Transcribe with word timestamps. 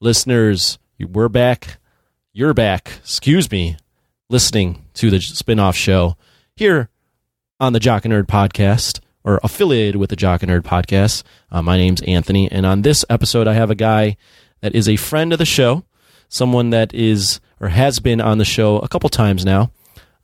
listeners, 0.00 0.78
we're 1.00 1.28
back. 1.28 1.78
You're 2.32 2.54
back. 2.54 2.98
Excuse 3.00 3.50
me. 3.50 3.76
Listening 4.28 4.84
to 4.94 5.10
the 5.10 5.20
spin-off 5.20 5.74
show 5.74 6.16
here 6.54 6.88
on 7.58 7.72
the 7.72 7.80
Jock 7.80 8.04
and 8.04 8.14
Nerd 8.14 8.26
podcast 8.26 9.00
or 9.24 9.40
affiliated 9.42 9.96
with 9.96 10.10
the 10.10 10.16
Jock 10.16 10.42
and 10.42 10.52
Nerd 10.52 10.62
podcast. 10.62 11.24
Uh, 11.50 11.62
my 11.62 11.76
name's 11.76 12.02
Anthony, 12.02 12.50
and 12.50 12.64
on 12.64 12.82
this 12.82 13.04
episode, 13.10 13.48
I 13.48 13.54
have 13.54 13.70
a 13.70 13.74
guy 13.74 14.16
that 14.60 14.74
is 14.74 14.88
a 14.88 14.96
friend 14.96 15.32
of 15.32 15.38
the 15.38 15.44
show, 15.44 15.84
someone 16.28 16.70
that 16.70 16.94
is 16.94 17.40
or 17.58 17.68
has 17.68 17.98
been 17.98 18.20
on 18.20 18.38
the 18.38 18.44
show 18.44 18.78
a 18.78 18.88
couple 18.88 19.08
times 19.08 19.44
now. 19.44 19.72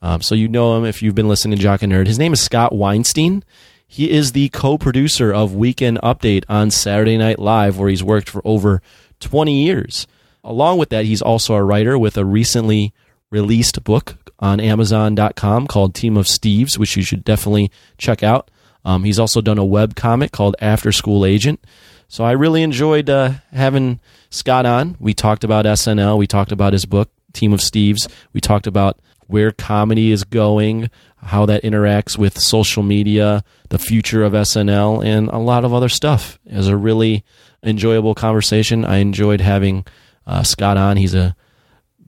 Um, 0.00 0.22
so 0.22 0.34
you 0.36 0.46
know 0.46 0.76
him 0.76 0.84
if 0.84 1.02
you've 1.02 1.16
been 1.16 1.28
listening 1.28 1.56
to 1.56 1.62
Jock 1.62 1.82
and 1.82 1.92
Nerd. 1.92 2.06
His 2.06 2.18
name 2.18 2.32
is 2.32 2.40
Scott 2.40 2.72
Weinstein. 2.74 3.42
He 3.86 4.10
is 4.10 4.32
the 4.32 4.48
co-producer 4.50 5.32
of 5.32 5.54
Weekend 5.54 5.98
Update 6.02 6.44
on 6.48 6.70
Saturday 6.70 7.16
Night 7.16 7.38
Live, 7.38 7.78
where 7.78 7.88
he's 7.88 8.02
worked 8.02 8.28
for 8.28 8.42
over 8.44 8.82
20 9.24 9.64
years. 9.64 10.06
Along 10.44 10.78
with 10.78 10.90
that, 10.90 11.06
he's 11.06 11.22
also 11.22 11.54
a 11.54 11.64
writer 11.64 11.98
with 11.98 12.16
a 12.16 12.24
recently 12.24 12.92
released 13.30 13.82
book 13.82 14.16
on 14.38 14.60
Amazon.com 14.60 15.66
called 15.66 15.94
Team 15.94 16.16
of 16.16 16.26
Steves, 16.26 16.78
which 16.78 16.96
you 16.96 17.02
should 17.02 17.24
definitely 17.24 17.70
check 17.98 18.22
out. 18.22 18.50
Um, 18.84 19.04
he's 19.04 19.18
also 19.18 19.40
done 19.40 19.58
a 19.58 19.64
web 19.64 19.96
comic 19.96 20.30
called 20.30 20.56
After 20.60 20.92
School 20.92 21.24
Agent. 21.24 21.64
So 22.08 22.22
I 22.22 22.32
really 22.32 22.62
enjoyed 22.62 23.08
uh, 23.08 23.32
having 23.50 23.98
Scott 24.28 24.66
on. 24.66 24.96
We 25.00 25.14
talked 25.14 25.42
about 25.42 25.64
SNL. 25.64 26.18
We 26.18 26.26
talked 26.26 26.52
about 26.52 26.74
his 26.74 26.84
book, 26.84 27.10
Team 27.32 27.54
of 27.54 27.60
Steves. 27.60 28.08
We 28.34 28.42
talked 28.42 28.66
about 28.66 29.00
where 29.26 29.50
comedy 29.50 30.10
is 30.12 30.22
going, 30.22 30.90
how 31.16 31.46
that 31.46 31.62
interacts 31.62 32.18
with 32.18 32.38
social 32.38 32.82
media, 32.82 33.42
the 33.70 33.78
future 33.78 34.22
of 34.22 34.34
SNL, 34.34 35.02
and 35.02 35.28
a 35.28 35.38
lot 35.38 35.64
of 35.64 35.72
other 35.72 35.88
stuff. 35.88 36.38
It 36.44 36.56
was 36.56 36.68
a 36.68 36.76
really 36.76 37.24
enjoyable 37.64 38.14
conversation. 38.14 38.84
I 38.84 38.98
enjoyed 38.98 39.40
having 39.40 39.86
uh, 40.26 40.42
Scott 40.42 40.76
on. 40.76 40.96
He's 40.96 41.14
a 41.14 41.34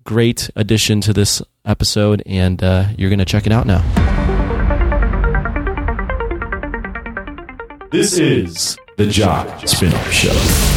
great 0.04 0.50
addition 0.56 1.00
to 1.02 1.12
this 1.12 1.42
episode, 1.64 2.22
and 2.26 2.62
uh, 2.62 2.86
you're 2.96 3.10
going 3.10 3.18
to 3.18 3.24
check 3.24 3.46
it 3.46 3.52
out 3.52 3.66
now. 3.66 3.82
This 7.90 8.18
is 8.18 8.76
the 8.96 9.06
Jock 9.06 9.46
Spinoff 9.62 10.10
Show. 10.10 10.75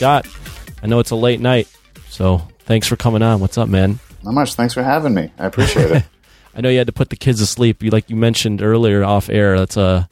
Scott, 0.00 0.26
I 0.82 0.86
know 0.86 0.98
it's 0.98 1.10
a 1.10 1.14
late 1.14 1.40
night, 1.40 1.68
so 2.08 2.38
thanks 2.60 2.86
for 2.86 2.96
coming 2.96 3.20
on. 3.20 3.38
What's 3.38 3.58
up, 3.58 3.68
man? 3.68 3.98
Not 4.22 4.32
much. 4.32 4.54
Thanks 4.54 4.72
for 4.72 4.82
having 4.82 5.12
me. 5.12 5.30
I 5.38 5.44
appreciate 5.44 5.90
it. 5.90 6.04
I 6.54 6.62
know 6.62 6.70
you 6.70 6.78
had 6.78 6.86
to 6.86 6.92
put 6.94 7.10
the 7.10 7.16
kids 7.16 7.40
to 7.40 7.44
sleep. 7.44 7.82
You 7.82 7.90
like 7.90 8.08
you 8.08 8.16
mentioned 8.16 8.62
earlier 8.62 9.04
off 9.04 9.28
air. 9.28 9.58
That's 9.58 9.76
a 9.76 10.08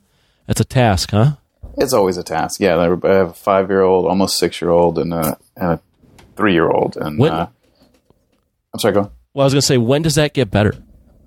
that's 0.47 0.61
a 0.61 0.65
task, 0.67 1.13
huh? 1.13 1.37
It's 1.79 1.95
always 1.95 2.19
a 2.19 2.23
task. 2.23 2.61
Yeah, 2.61 2.77
I 2.77 2.83
have 2.83 3.31
a 3.31 3.33
five 3.33 3.71
year 3.71 3.81
old, 3.81 4.05
almost 4.05 4.37
six 4.39 4.61
year 4.61 4.71
old, 4.71 4.99
and 4.99 5.15
a, 5.15 5.39
and 5.57 5.71
a 5.73 5.81
three 6.37 6.53
year 6.53 6.69
old. 6.69 6.99
And 6.99 7.19
When- 7.19 7.33
uh, 7.33 7.49
I'm 8.75 8.81
sorry. 8.81 8.93
Go. 8.93 9.01
on. 9.01 9.11
Well, 9.33 9.45
I 9.45 9.47
was 9.47 9.55
gonna 9.55 9.63
say, 9.63 9.79
when 9.79 10.03
does 10.03 10.17
that 10.17 10.35
get 10.35 10.51
better? 10.51 10.75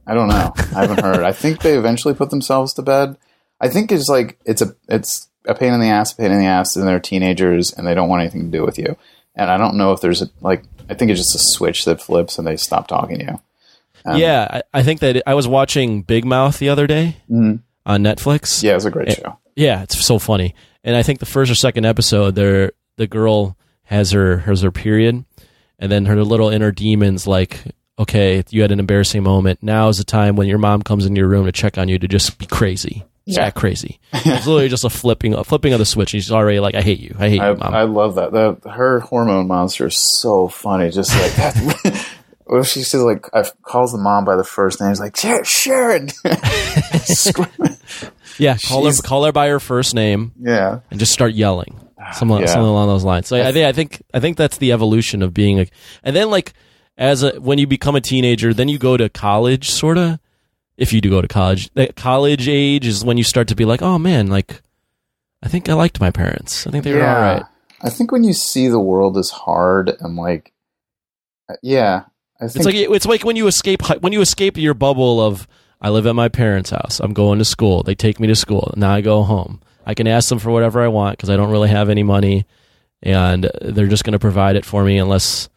I 0.05 0.13
don't 0.13 0.27
know. 0.27 0.53
I 0.55 0.81
haven't 0.85 1.01
heard. 1.01 1.23
I 1.23 1.31
think 1.31 1.63
they 1.63 1.75
eventually 1.79 2.13
put 2.13 2.29
themselves 2.29 2.75
to 2.75 2.83
bed. 2.83 3.17
I 3.59 3.69
think 3.69 3.91
it's 3.91 4.07
like 4.07 4.37
it's 4.45 4.61
a 4.61 4.75
it's 4.87 5.29
a 5.45 5.55
pain 5.55 5.73
in 5.73 5.79
the 5.79 5.87
ass, 5.89 6.13
a 6.13 6.17
pain 6.17 6.31
in 6.31 6.39
the 6.39 6.45
ass, 6.45 6.75
and 6.75 6.87
they're 6.87 6.99
teenagers 6.99 7.73
and 7.73 7.85
they 7.87 7.93
don't 7.95 8.09
want 8.09 8.21
anything 8.21 8.51
to 8.51 8.57
do 8.57 8.63
with 8.65 8.77
you. 8.77 8.95
And 9.35 9.49
I 9.49 9.57
don't 9.57 9.75
know 9.77 9.91
if 9.93 10.01
there's 10.01 10.21
a 10.21 10.29
like. 10.41 10.63
I 10.89 10.93
think 10.93 11.09
it's 11.11 11.19
just 11.21 11.35
a 11.35 11.39
switch 11.39 11.85
that 11.85 12.01
flips 12.01 12.37
and 12.37 12.45
they 12.45 12.57
stop 12.57 12.87
talking 12.87 13.19
to 13.19 13.25
you. 13.25 13.39
Um, 14.03 14.17
yeah, 14.19 14.47
I, 14.73 14.79
I 14.79 14.83
think 14.83 14.99
that 15.01 15.17
it, 15.17 15.23
I 15.25 15.35
was 15.35 15.47
watching 15.47 16.01
Big 16.01 16.25
Mouth 16.25 16.59
the 16.59 16.69
other 16.69 16.85
day 16.87 17.17
Mhm. 17.29 17.61
on 17.85 18.03
Netflix. 18.03 18.61
Yeah, 18.63 18.75
it's 18.75 18.85
a 18.85 18.91
great 18.91 19.11
show. 19.13 19.37
Yeah, 19.55 19.83
it's 19.83 20.03
so 20.03 20.19
funny. 20.19 20.53
And 20.83 20.95
I 20.95 21.03
think 21.03 21.19
the 21.19 21.25
first 21.25 21.51
or 21.51 21.55
second 21.55 21.85
episode, 21.85 22.35
there 22.35 22.71
the 22.97 23.07
girl 23.07 23.55
has 23.83 24.11
her 24.11 24.39
has 24.39 24.61
her 24.63 24.71
period, 24.71 25.23
and 25.79 25.91
then 25.91 26.05
her 26.07 26.23
little 26.23 26.49
inner 26.49 26.71
demons 26.71 27.25
like, 27.27 27.59
okay, 27.99 28.43
you 28.49 28.61
had 28.63 28.71
an 28.71 28.79
embarrassing 28.79 29.23
moment. 29.23 29.59
Now 29.61 29.87
is 29.87 29.97
the 29.99 30.03
time 30.03 30.35
when 30.35 30.47
your 30.47 30.57
mom 30.57 30.81
comes 30.81 31.05
into 31.05 31.19
your 31.19 31.27
room 31.29 31.45
to 31.45 31.51
check 31.51 31.77
on 31.77 31.87
you 31.87 31.99
to 31.99 32.07
just 32.07 32.37
be 32.37 32.47
crazy, 32.47 33.05
just 33.27 33.37
Yeah. 33.39 33.49
crazy. 33.51 33.99
it's 34.13 34.47
literally 34.47 34.69
just 34.69 34.83
a 34.83 34.89
flipping 34.89 35.33
a 35.33 35.43
flipping 35.43 35.73
of 35.73 35.79
the 35.79 35.85
switch. 35.85 36.13
And 36.13 36.21
she's 36.23 36.31
already 36.31 36.59
like, 36.59 36.75
I 36.75 36.81
hate 36.81 36.99
you, 36.99 37.15
I 37.19 37.29
hate 37.29 37.39
I, 37.41 37.51
you, 37.51 37.57
mom. 37.57 37.73
I 37.73 37.83
love 37.83 38.15
that. 38.15 38.31
The, 38.31 38.69
her 38.69 38.99
hormone 39.01 39.47
monster 39.47 39.87
is 39.87 39.97
so 40.19 40.47
funny. 40.47 40.89
Just 40.89 41.11
like 41.19 41.33
that. 41.33 42.07
What 42.47 42.59
if 42.59 42.67
she 42.67 42.83
says 42.83 43.01
like 43.03 43.27
I 43.33 43.45
calls 43.61 43.93
the 43.93 43.97
mom 43.97 44.25
by 44.25 44.35
the 44.35 44.43
first 44.43 44.81
name? 44.81 44.89
He's 44.89 44.99
like 44.99 45.15
Sharon. 45.15 45.45
Sharon. 45.45 46.09
Yeah, 48.37 48.57
call 48.65 48.85
her 48.85 48.93
call 49.03 49.25
her 49.25 49.31
by 49.31 49.47
her 49.49 49.59
first 49.59 49.93
name 49.93 50.31
yeah, 50.39 50.79
and 50.89 50.99
just 50.99 51.11
start 51.13 51.33
yelling. 51.33 51.79
Something, 52.13 52.39
Yeah. 52.39 52.47
something 52.47 52.65
along 52.67 52.87
those 52.87 53.03
lines. 53.03 53.27
So 53.27 53.37
I 53.41 53.51
think 53.51 53.65
I 53.67 53.71
think 53.73 54.01
I 54.13 54.19
think 54.19 54.35
that's 54.37 54.57
the 54.57 54.71
evolution 54.71 55.21
of 55.21 55.33
being 55.33 55.59
a, 55.59 55.67
and 56.03 56.15
then 56.15 56.29
like 56.29 56.53
as 56.97 57.23
a 57.23 57.39
when 57.39 57.57
you 57.59 57.67
become 57.67 57.95
a 57.95 58.01
teenager, 58.01 58.53
then 58.53 58.67
you 58.67 58.79
go 58.79 58.97
to 58.97 59.07
college, 59.09 59.69
sort 59.69 59.97
of. 59.97 60.19
If 60.81 60.93
you 60.93 60.99
do 60.99 61.11
go 61.11 61.21
to 61.21 61.27
college, 61.27 61.69
that 61.75 61.95
college 61.95 62.47
age 62.47 62.87
is 62.87 63.05
when 63.05 63.17
you 63.17 63.23
start 63.23 63.47
to 63.49 63.55
be 63.55 63.65
like, 63.65 63.83
oh 63.83 63.99
man, 63.99 64.27
like 64.27 64.61
I 65.43 65.47
think 65.47 65.69
I 65.69 65.73
liked 65.73 65.99
my 65.99 66.09
parents. 66.09 66.65
I 66.65 66.71
think 66.71 66.83
they 66.83 66.93
were 66.93 67.05
all 67.05 67.21
right. 67.21 67.43
I 67.81 67.89
think 67.89 68.11
when 68.11 68.23
you 68.23 68.33
see 68.33 68.67
the 68.67 68.79
world 68.79 69.17
as 69.17 69.29
hard 69.29 69.91
and 69.99 70.15
like, 70.15 70.53
uh, 71.49 71.55
yeah, 71.61 72.05
I 72.39 72.47
think 72.47 72.55
It's 72.55 72.65
like 72.65 72.75
it's 72.75 73.05
like 73.05 73.23
when 73.23 73.35
you 73.35 73.45
escape 73.47 73.81
when 74.01 74.11
you 74.11 74.21
escape 74.21 74.57
your 74.57 74.73
bubble 74.73 75.21
of 75.21 75.47
I 75.79 75.89
live 75.89 76.07
at 76.07 76.15
my 76.15 76.29
parents' 76.29 76.71
house. 76.71 76.99
I'm 76.99 77.13
going 77.13 77.39
to 77.39 77.45
school. 77.45 77.83
They 77.83 77.95
take 77.95 78.19
me 78.19 78.27
to 78.27 78.35
school. 78.35 78.73
Now 78.75 78.93
I 78.93 79.01
go 79.01 79.23
home. 79.23 79.61
I 79.85 79.93
can 79.93 80.07
ask 80.07 80.29
them 80.29 80.39
for 80.39 80.51
whatever 80.51 80.81
I 80.81 80.87
want 80.87 81.17
because 81.17 81.29
I 81.29 81.37
don't 81.37 81.51
really 81.51 81.69
have 81.69 81.89
any 81.89 82.03
money, 82.03 82.45
and 83.01 83.49
they're 83.61 83.87
just 83.87 84.03
going 84.03 84.13
to 84.13 84.19
provide 84.19 84.55
it 84.55 84.65
for 84.65 84.83
me 84.83 84.97
unless 84.97 85.49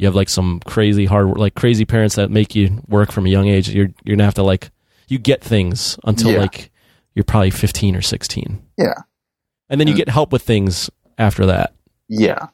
you 0.00 0.06
have 0.06 0.14
like 0.14 0.28
some 0.30 0.60
crazy 0.64 1.04
hard 1.04 1.36
like 1.36 1.54
crazy 1.54 1.84
parents 1.84 2.14
that 2.16 2.30
make 2.30 2.54
you 2.54 2.82
work 2.88 3.12
from 3.12 3.26
a 3.26 3.28
young 3.28 3.46
age. 3.48 3.68
You're 3.68 3.90
you're 4.04 4.16
gonna 4.16 4.24
have 4.24 4.34
to 4.34 4.42
like 4.42 4.70
you 5.08 5.18
get 5.18 5.44
things 5.44 5.98
until 6.04 6.32
Yeah. 6.32 6.38
like 6.40 6.70
you're 7.14 7.24
probably 7.24 7.50
15 7.50 7.96
or 7.96 8.00
16, 8.02 8.62
yeah, 8.78 8.94
and 9.68 9.80
then 9.80 9.88
you 9.88 9.94
Mm. 9.94 9.98
get 9.98 10.08
help 10.08 10.32
with 10.32 10.42
things 10.42 10.88
after 11.18 11.44
that. 11.46 11.74
yeah, 12.08 12.46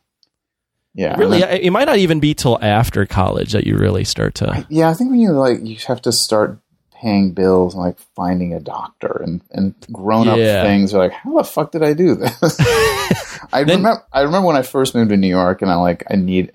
yeah. 0.95 1.17
Really, 1.17 1.41
then- 1.41 1.61
it 1.61 1.71
might 1.71 1.85
not 1.87 1.99
even 1.99 2.21
be 2.21 2.35
till 2.35 2.59
after 2.63 3.07
college 3.07 3.53
that 3.53 3.67
you 3.67 3.77
really 3.77 4.05
start 4.05 4.35
to. 4.37 4.67
yeah. 4.69 4.89
I 4.91 4.95
think 4.95 5.11
when 5.11 5.21
you 5.21 5.33
like, 5.33 5.59
you 5.63 5.77
have 5.87 6.01
to 6.03 6.13
start 6.13 6.59
paying 7.01 7.33
bills 7.33 7.75
and 7.75 7.83
like 7.83 7.99
finding 8.17 8.55
a 8.55 8.61
doctor 8.61 9.21
and 9.23 9.43
and 9.53 9.75
grown 9.93 10.27
up 10.29 10.39
Yeah. 10.39 10.63
things 10.65 10.95
are 10.95 10.99
like, 10.99 11.13
how 11.13 11.37
the 11.37 11.45
fuck 11.45 11.71
did 11.71 11.83
I 11.85 11.93
do 11.93 12.15
this? 12.17 12.33
I 13.53 13.63
Then- 13.65 13.79
remember. 13.79 14.03
I 14.13 14.23
remember 14.23 14.47
when 14.49 14.57
I 14.57 14.63
first 14.63 14.95
moved 14.95 15.11
to 15.11 15.17
New 15.17 15.29
York, 15.29 15.61
and 15.63 15.71
I 15.71 15.77
like 15.77 16.05
I 16.11 16.17
need. 16.17 16.53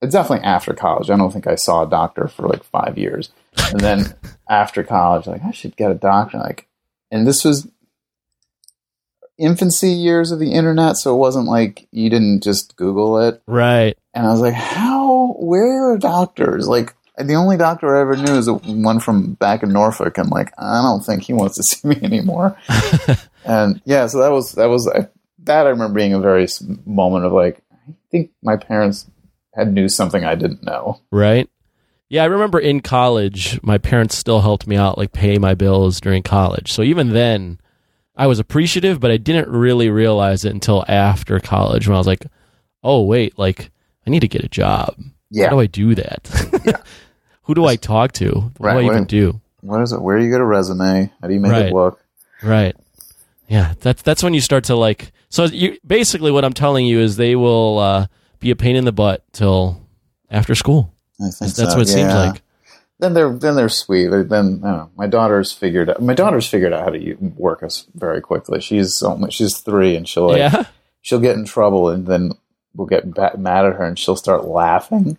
Definitely 0.00 0.46
after 0.46 0.74
college. 0.74 1.10
I 1.10 1.16
don't 1.16 1.32
think 1.32 1.46
I 1.46 1.56
saw 1.56 1.82
a 1.82 1.90
doctor 1.90 2.28
for 2.28 2.46
like 2.46 2.62
five 2.62 2.96
years, 2.96 3.30
and 3.70 3.80
then 3.80 4.14
after 4.48 4.84
college, 4.84 5.26
like 5.26 5.42
I 5.44 5.50
should 5.50 5.76
get 5.76 5.90
a 5.90 5.94
doctor. 5.94 6.38
Like, 6.38 6.68
and 7.10 7.26
this 7.26 7.44
was 7.44 7.68
infancy 9.38 9.90
years 9.90 10.30
of 10.30 10.38
the 10.38 10.52
internet, 10.52 10.96
so 10.96 11.14
it 11.14 11.18
wasn't 11.18 11.46
like 11.46 11.88
you 11.90 12.10
didn't 12.10 12.42
just 12.42 12.76
Google 12.76 13.18
it. 13.20 13.42
Right. 13.46 13.96
And 14.14 14.26
I 14.26 14.30
was 14.30 14.40
like, 14.40 14.54
how? 14.54 15.34
Where 15.38 15.92
are 15.92 15.98
doctors? 15.98 16.68
Like, 16.68 16.94
the 17.16 17.34
only 17.34 17.56
doctor 17.56 17.96
I 17.96 18.00
ever 18.00 18.16
knew 18.16 18.36
is 18.36 18.50
one 18.50 19.00
from 19.00 19.34
back 19.34 19.62
in 19.62 19.72
Norfolk. 19.72 20.18
And 20.18 20.30
like, 20.30 20.52
I 20.58 20.82
don't 20.82 21.04
think 21.04 21.22
he 21.22 21.32
wants 21.32 21.56
to 21.56 21.62
see 21.64 21.88
me 21.88 21.96
anymore. 22.02 22.56
and 23.44 23.80
yeah, 23.84 24.06
so 24.06 24.18
that 24.18 24.30
was 24.30 24.52
that 24.52 24.66
was 24.66 24.88
I, 24.88 25.08
that 25.44 25.66
I 25.66 25.70
remember 25.70 25.94
being 25.94 26.14
a 26.14 26.20
very 26.20 26.46
moment 26.84 27.24
of 27.24 27.32
like, 27.32 27.62
I 27.88 27.92
think 28.10 28.30
my 28.42 28.56
parents 28.56 29.06
had 29.58 29.72
knew 29.74 29.88
something 29.88 30.24
I 30.24 30.34
didn't 30.34 30.62
know. 30.62 31.00
Right. 31.10 31.48
Yeah, 32.08 32.22
I 32.22 32.26
remember 32.26 32.58
in 32.58 32.80
college, 32.80 33.62
my 33.62 33.76
parents 33.76 34.16
still 34.16 34.40
helped 34.40 34.66
me 34.66 34.76
out, 34.76 34.96
like 34.96 35.12
pay 35.12 35.36
my 35.38 35.54
bills 35.54 36.00
during 36.00 36.22
college. 36.22 36.72
So 36.72 36.82
even 36.82 37.10
then, 37.10 37.60
I 38.16 38.26
was 38.26 38.38
appreciative, 38.38 38.98
but 38.98 39.10
I 39.10 39.18
didn't 39.18 39.48
really 39.48 39.90
realize 39.90 40.44
it 40.46 40.52
until 40.54 40.84
after 40.88 41.38
college 41.38 41.86
when 41.86 41.94
I 41.94 41.98
was 41.98 42.06
like, 42.06 42.24
oh, 42.82 43.02
wait, 43.02 43.38
like, 43.38 43.70
I 44.06 44.10
need 44.10 44.20
to 44.20 44.28
get 44.28 44.42
a 44.42 44.48
job. 44.48 44.96
Yeah. 45.30 45.44
How 45.46 45.50
do 45.50 45.60
I 45.60 45.66
do 45.66 45.94
that? 45.96 46.82
Who 47.42 47.54
do 47.54 47.66
I 47.66 47.76
talk 47.76 48.12
to? 48.12 48.52
What 48.56 48.60
Right, 48.68 48.80
do 48.80 48.88
I 48.88 48.90
even 48.92 49.04
do? 49.04 49.40
What 49.60 49.82
is 49.82 49.92
it? 49.92 50.00
Where 50.00 50.18
do 50.18 50.24
you 50.24 50.30
get 50.30 50.40
a 50.40 50.44
resume? 50.46 51.12
How 51.20 51.28
do 51.28 51.34
you 51.34 51.40
make 51.40 51.52
Right. 51.52 51.66
it 51.66 51.74
look? 51.74 52.02
Right. 52.42 52.74
Yeah, 53.48 53.74
that's 53.80 54.02
that's 54.02 54.22
when 54.22 54.34
you 54.34 54.40
start 54.40 54.64
to 54.64 54.76
like. 54.76 55.12
So 55.30 55.44
you 55.44 55.78
basically 55.86 56.30
what 56.30 56.44
I'm 56.44 56.52
telling 56.52 56.86
you 56.86 57.00
is 57.00 57.16
they 57.16 57.34
will 57.36 57.78
uh, 57.78 58.06
be 58.40 58.50
a 58.50 58.56
pain 58.56 58.76
in 58.76 58.84
the 58.84 58.92
butt 58.92 59.24
till 59.32 59.86
after 60.30 60.54
school. 60.54 60.94
I 61.20 61.30
think 61.30 61.54
That's 61.54 61.56
so, 61.56 61.64
what 61.64 61.82
it 61.82 61.88
seems 61.88 62.12
like. 62.12 62.42
Then 63.00 63.14
they're 63.14 63.32
then 63.32 63.54
they're 63.54 63.68
sweet. 63.68 64.08
Then 64.08 64.24
I 64.24 64.36
don't 64.36 64.60
know. 64.62 64.90
My 64.96 65.06
daughter's 65.06 65.52
figured 65.52 65.90
out. 65.90 66.02
My 66.02 66.14
daughter's 66.14 66.48
figured 66.48 66.72
out 66.72 66.84
how 66.84 66.90
to 66.90 67.16
work 67.36 67.62
us 67.62 67.86
very 67.94 68.20
quickly. 68.20 68.60
She's 68.60 69.02
only 69.02 69.30
she's 69.30 69.58
three, 69.58 69.94
and 69.94 70.08
she'll 70.08 70.26
like 70.28 70.38
yeah. 70.38 70.64
she'll 71.00 71.20
get 71.20 71.36
in 71.36 71.44
trouble, 71.44 71.90
and 71.90 72.06
then 72.06 72.32
we'll 72.74 72.86
get 72.86 73.12
ba- 73.12 73.36
mad 73.36 73.66
at 73.66 73.74
her 73.74 73.84
and 73.84 73.98
she'll 73.98 74.16
start 74.16 74.44
laughing. 74.44 75.18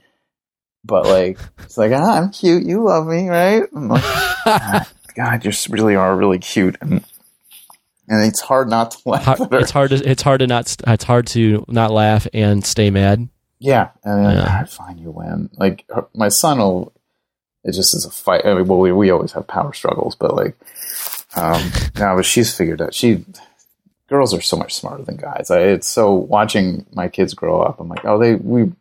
But 0.83 1.05
like, 1.05 1.37
it's 1.59 1.77
like, 1.77 1.91
ah, 1.93 2.17
I'm 2.17 2.31
cute. 2.31 2.65
You 2.65 2.83
love 2.83 3.05
me, 3.05 3.27
right? 3.27 3.63
I'm 3.75 3.89
like, 3.89 4.03
"Ah, 4.05 4.89
God, 5.15 5.45
you 5.45 5.51
really 5.69 5.95
are 5.95 6.15
really 6.15 6.39
cute. 6.39 6.77
And, 6.81 7.03
and 8.09 8.25
it's 8.25 8.41
hard 8.41 8.67
not 8.69 8.91
to 8.91 8.97
laugh 9.09 9.23
Hard- 9.23 9.53
it's 9.53 9.71
hard 9.71 9.91
to 9.91 9.95
it's 10.09 10.21
hard 10.21 10.39
to 10.39 10.47
not 10.47 10.75
it's 10.87 11.03
hard 11.05 11.27
to 11.27 11.63
not 11.69 11.91
laugh 11.91 12.27
and 12.33 12.65
stay 12.65 12.89
mad. 12.89 13.29
Yeah, 13.59 13.89
and 14.03 14.25
then, 14.25 14.37
Yeah. 14.37 14.59
"Ah, 14.61 14.65
fine, 14.65 14.97
you 14.97 15.11
win. 15.11 15.49
Like 15.57 15.85
her, 15.89 16.05
my 16.15 16.29
son 16.29 16.57
will. 16.59 16.91
It 17.63 17.73
just 17.73 17.93
is 17.95 18.05
a 18.05 18.09
fight. 18.11 18.45
I 18.45 18.53
mean, 18.53 18.67
well, 18.67 18.79
we 18.79 18.91
we 18.91 19.09
always 19.11 19.33
have 19.33 19.45
power 19.47 19.73
struggles, 19.73 20.15
but 20.15 20.33
like, 20.35 20.55
um, 21.35 21.61
no, 21.99 22.15
but 22.15 22.25
she's 22.25 22.55
figured 22.55 22.81
out. 22.81 22.93
She 22.93 23.25
girls 24.07 24.33
are 24.33 24.41
so 24.41 24.55
much 24.57 24.73
smarter 24.75 25.03
than 25.03 25.17
guys. 25.17 25.51
I, 25.51 25.59
it's 25.59 25.87
so 25.89 26.13
watching 26.13 26.85
my 26.93 27.09
kids 27.09 27.33
grow 27.33 27.61
up. 27.61 27.79
I'm 27.79 27.89
like, 27.89 28.05
oh, 28.05 28.17
they 28.17 28.35
we 28.35 28.71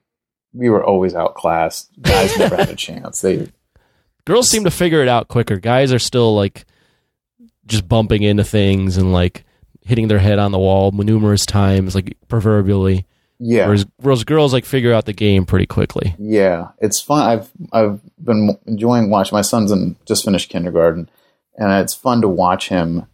we 0.54 0.70
were 0.70 0.84
always 0.84 1.14
outclassed. 1.14 1.90
Guys 2.00 2.38
never 2.38 2.56
had 2.56 2.70
a 2.70 2.76
chance. 2.86 3.20
They 3.20 3.48
Girls 4.24 4.48
seem 4.48 4.64
to 4.64 4.70
figure 4.70 5.02
it 5.02 5.08
out 5.08 5.26
quicker. 5.28 5.56
Guys 5.58 5.92
are 5.92 5.98
still 5.98 6.34
like 6.36 6.64
just 7.68 7.88
bumping 7.88 8.22
into 8.22 8.42
things 8.44 8.96
and 8.96 9.12
like 9.12 9.44
hitting 9.82 10.08
their 10.08 10.18
head 10.18 10.38
on 10.38 10.52
the 10.52 10.58
wall 10.58 10.90
numerous 10.92 11.46
times, 11.46 11.94
like 11.94 12.16
proverbially. 12.28 13.06
yeah. 13.38 13.66
Whereas, 13.66 13.86
whereas 13.98 14.24
girls 14.24 14.52
like 14.52 14.64
figure 14.64 14.92
out 14.92 15.04
the 15.06 15.12
game 15.12 15.46
pretty 15.46 15.66
quickly. 15.66 16.14
Yeah, 16.18 16.68
it's 16.80 17.00
fun. 17.00 17.26
I've 17.28 17.50
I've 17.72 18.00
been 18.22 18.58
enjoying 18.66 19.10
watching. 19.10 19.36
My 19.36 19.42
son's 19.42 19.70
in 19.70 19.96
just 20.06 20.24
finished 20.24 20.50
kindergarten, 20.50 21.08
and 21.56 21.72
it's 21.82 21.94
fun 21.94 22.20
to 22.22 22.28
watch 22.28 22.68
him 22.68 23.06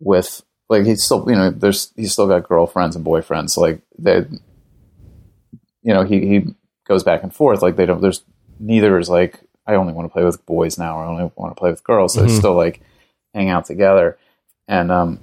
with 0.00 0.42
like 0.68 0.84
he's 0.86 1.04
still 1.04 1.24
you 1.28 1.34
know 1.36 1.50
there's 1.50 1.92
he's 1.96 2.12
still 2.12 2.26
got 2.28 2.48
girlfriends 2.48 2.96
and 2.96 3.04
boyfriends. 3.04 3.50
So 3.50 3.60
like 3.60 3.80
they, 3.98 4.24
you 5.82 5.94
know, 5.94 6.02
he 6.04 6.20
he 6.26 6.54
goes 6.86 7.02
back 7.04 7.22
and 7.22 7.34
forth. 7.34 7.62
Like 7.62 7.76
they 7.76 7.86
don't. 7.86 8.00
There's 8.00 8.22
neither 8.58 8.98
is 8.98 9.08
like 9.08 9.40
I 9.66 9.74
only 9.74 9.92
want 9.92 10.06
to 10.08 10.12
play 10.12 10.24
with 10.24 10.44
boys 10.46 10.78
now, 10.78 10.98
or 10.98 11.04
I 11.04 11.08
only 11.08 11.30
want 11.36 11.54
to 11.54 11.58
play 11.60 11.70
with 11.70 11.84
girls. 11.84 12.14
So 12.14 12.22
they 12.22 12.28
Mhm. 12.28 12.38
still 12.38 12.54
like 12.54 12.80
hang 13.34 13.48
out 13.50 13.64
together, 13.66 14.18
and 14.66 14.90
um, 14.90 15.20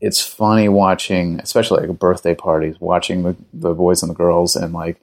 it's 0.00 0.24
funny 0.24 0.68
watching, 0.68 1.40
especially 1.40 1.86
like 1.86 1.98
birthday 1.98 2.34
parties, 2.34 2.76
watching 2.80 3.22
the 3.22 3.36
the 3.52 3.74
boys 3.74 4.02
and 4.02 4.10
the 4.10 4.14
girls, 4.14 4.56
and 4.56 4.72
like 4.72 5.00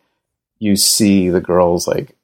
you 0.60 0.76
see 0.76 1.30
the 1.30 1.42
girls 1.42 1.88
like 1.88 2.16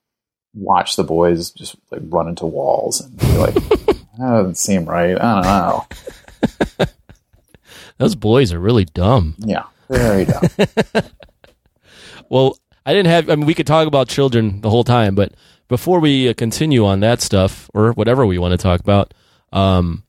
watch 0.54 0.96
the 0.96 1.04
boys 1.04 1.52
just 1.52 1.76
like 1.92 2.02
run 2.06 2.28
into 2.28 2.46
walls 2.46 3.00
and 3.02 3.22
you're 3.24 3.38
like 3.48 3.54
that 3.70 3.98
doesn't 4.20 4.58
seem 4.58 4.84
right 4.84 5.18
i 5.22 5.36
don't 5.36 5.44
know 6.80 6.86
Those 7.98 8.16
boys 8.16 8.52
are 8.52 8.60
really 8.60 8.84
dumb. 8.86 9.36
yeah 9.40 9.64
very 9.90 10.26
dumb 10.26 10.42
Well, 12.30 12.58
I 12.86 12.94
didn't 12.94 13.08
have. 13.08 13.30
I 13.30 13.36
mean, 13.36 13.46
we 13.46 13.54
could 13.54 13.68
talk 13.68 13.88
about 13.88 14.08
children 14.08 14.62
the 14.62 14.70
whole 14.70 14.86
time, 14.86 15.16
but 15.16 15.34
before 15.68 16.00
we 16.00 16.30
uh, 16.30 16.34
continue 16.34 16.86
on 16.86 17.02
that 17.02 17.22
stuff 17.22 17.70
or 17.74 17.92
whatever 17.92 18.26
we 18.26 18.38
want 18.38 18.54
to 18.54 18.58
talk 18.58 18.80
about, 18.80 19.14
um, 19.52 20.04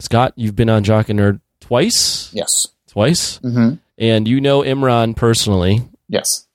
Scott, 0.00 0.32
you've 0.36 0.56
been 0.56 0.68
on 0.68 0.82
Jock 0.82 1.08
and 1.08 1.20
Nerd 1.20 1.40
twice, 1.60 2.32
yes 2.34 2.68
twice, 2.88 3.36
hmm 3.38 3.74
and 3.96 4.26
you 4.26 4.40
know 4.40 4.62
Imran 4.62 5.14
personally, 5.14 5.88
yes 6.08 6.46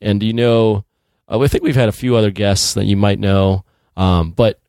and 0.00 0.22
you 0.22 0.32
know. 0.32 0.84
Uh, 1.30 1.40
I 1.40 1.48
think 1.48 1.62
we've 1.62 1.76
had 1.76 1.90
a 1.90 1.92
few 1.92 2.16
other 2.16 2.30
guests 2.30 2.72
that 2.74 2.86
you 2.86 2.96
might 2.96 3.18
know, 3.18 3.64
um, 3.96 4.30
but 4.30 4.60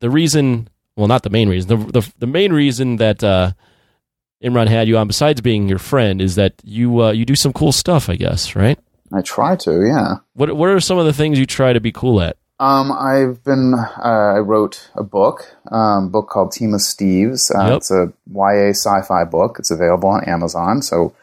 the 0.00 0.10
reason, 0.10 0.68
well, 0.96 1.06
not 1.06 1.22
the 1.22 1.30
main 1.30 1.48
reason, 1.48 1.68
the 1.68 2.00
the, 2.00 2.12
the 2.18 2.26
main 2.26 2.52
reason 2.52 2.96
that 2.96 3.22
uh, 3.22 3.52
Imran 4.42 4.66
had 4.68 4.88
you 4.88 4.96
on, 4.98 5.06
besides 5.06 5.40
being 5.40 5.68
your 5.68 5.78
friend, 5.78 6.20
is 6.20 6.34
that 6.34 6.54
you 6.64 7.02
uh, 7.02 7.12
you 7.12 7.24
do 7.24 7.36
some 7.36 7.52
cool 7.52 7.72
stuff, 7.72 8.08
I 8.08 8.16
guess, 8.16 8.56
right? 8.56 8.78
i 9.12 9.20
try 9.22 9.56
to 9.56 9.84
yeah 9.84 10.16
What 10.34 10.56
What 10.56 10.70
are 10.70 10.80
some 10.80 10.98
of 10.98 11.04
the 11.04 11.12
things 11.12 11.38
you 11.38 11.46
try 11.46 11.72
to 11.72 11.80
be 11.80 11.92
cool 11.92 12.20
at? 12.20 12.36
Um 12.60 12.92
i've 12.92 13.42
been 13.42 13.74
uh, 13.74 14.34
i 14.36 14.38
wrote 14.38 14.90
a 14.94 15.02
book 15.02 15.38
um 15.72 16.10
book 16.10 16.28
called 16.28 16.52
team 16.52 16.74
of 16.74 16.80
steves 16.80 17.50
uh, 17.54 17.68
Yep. 17.68 17.76
it's 17.78 17.90
a 17.90 18.12
ya 18.28 18.70
sci-fi 18.70 19.24
book 19.24 19.56
it's 19.58 19.70
available 19.70 20.08
on 20.10 20.22
amazon 20.24 20.82
so 20.82 21.14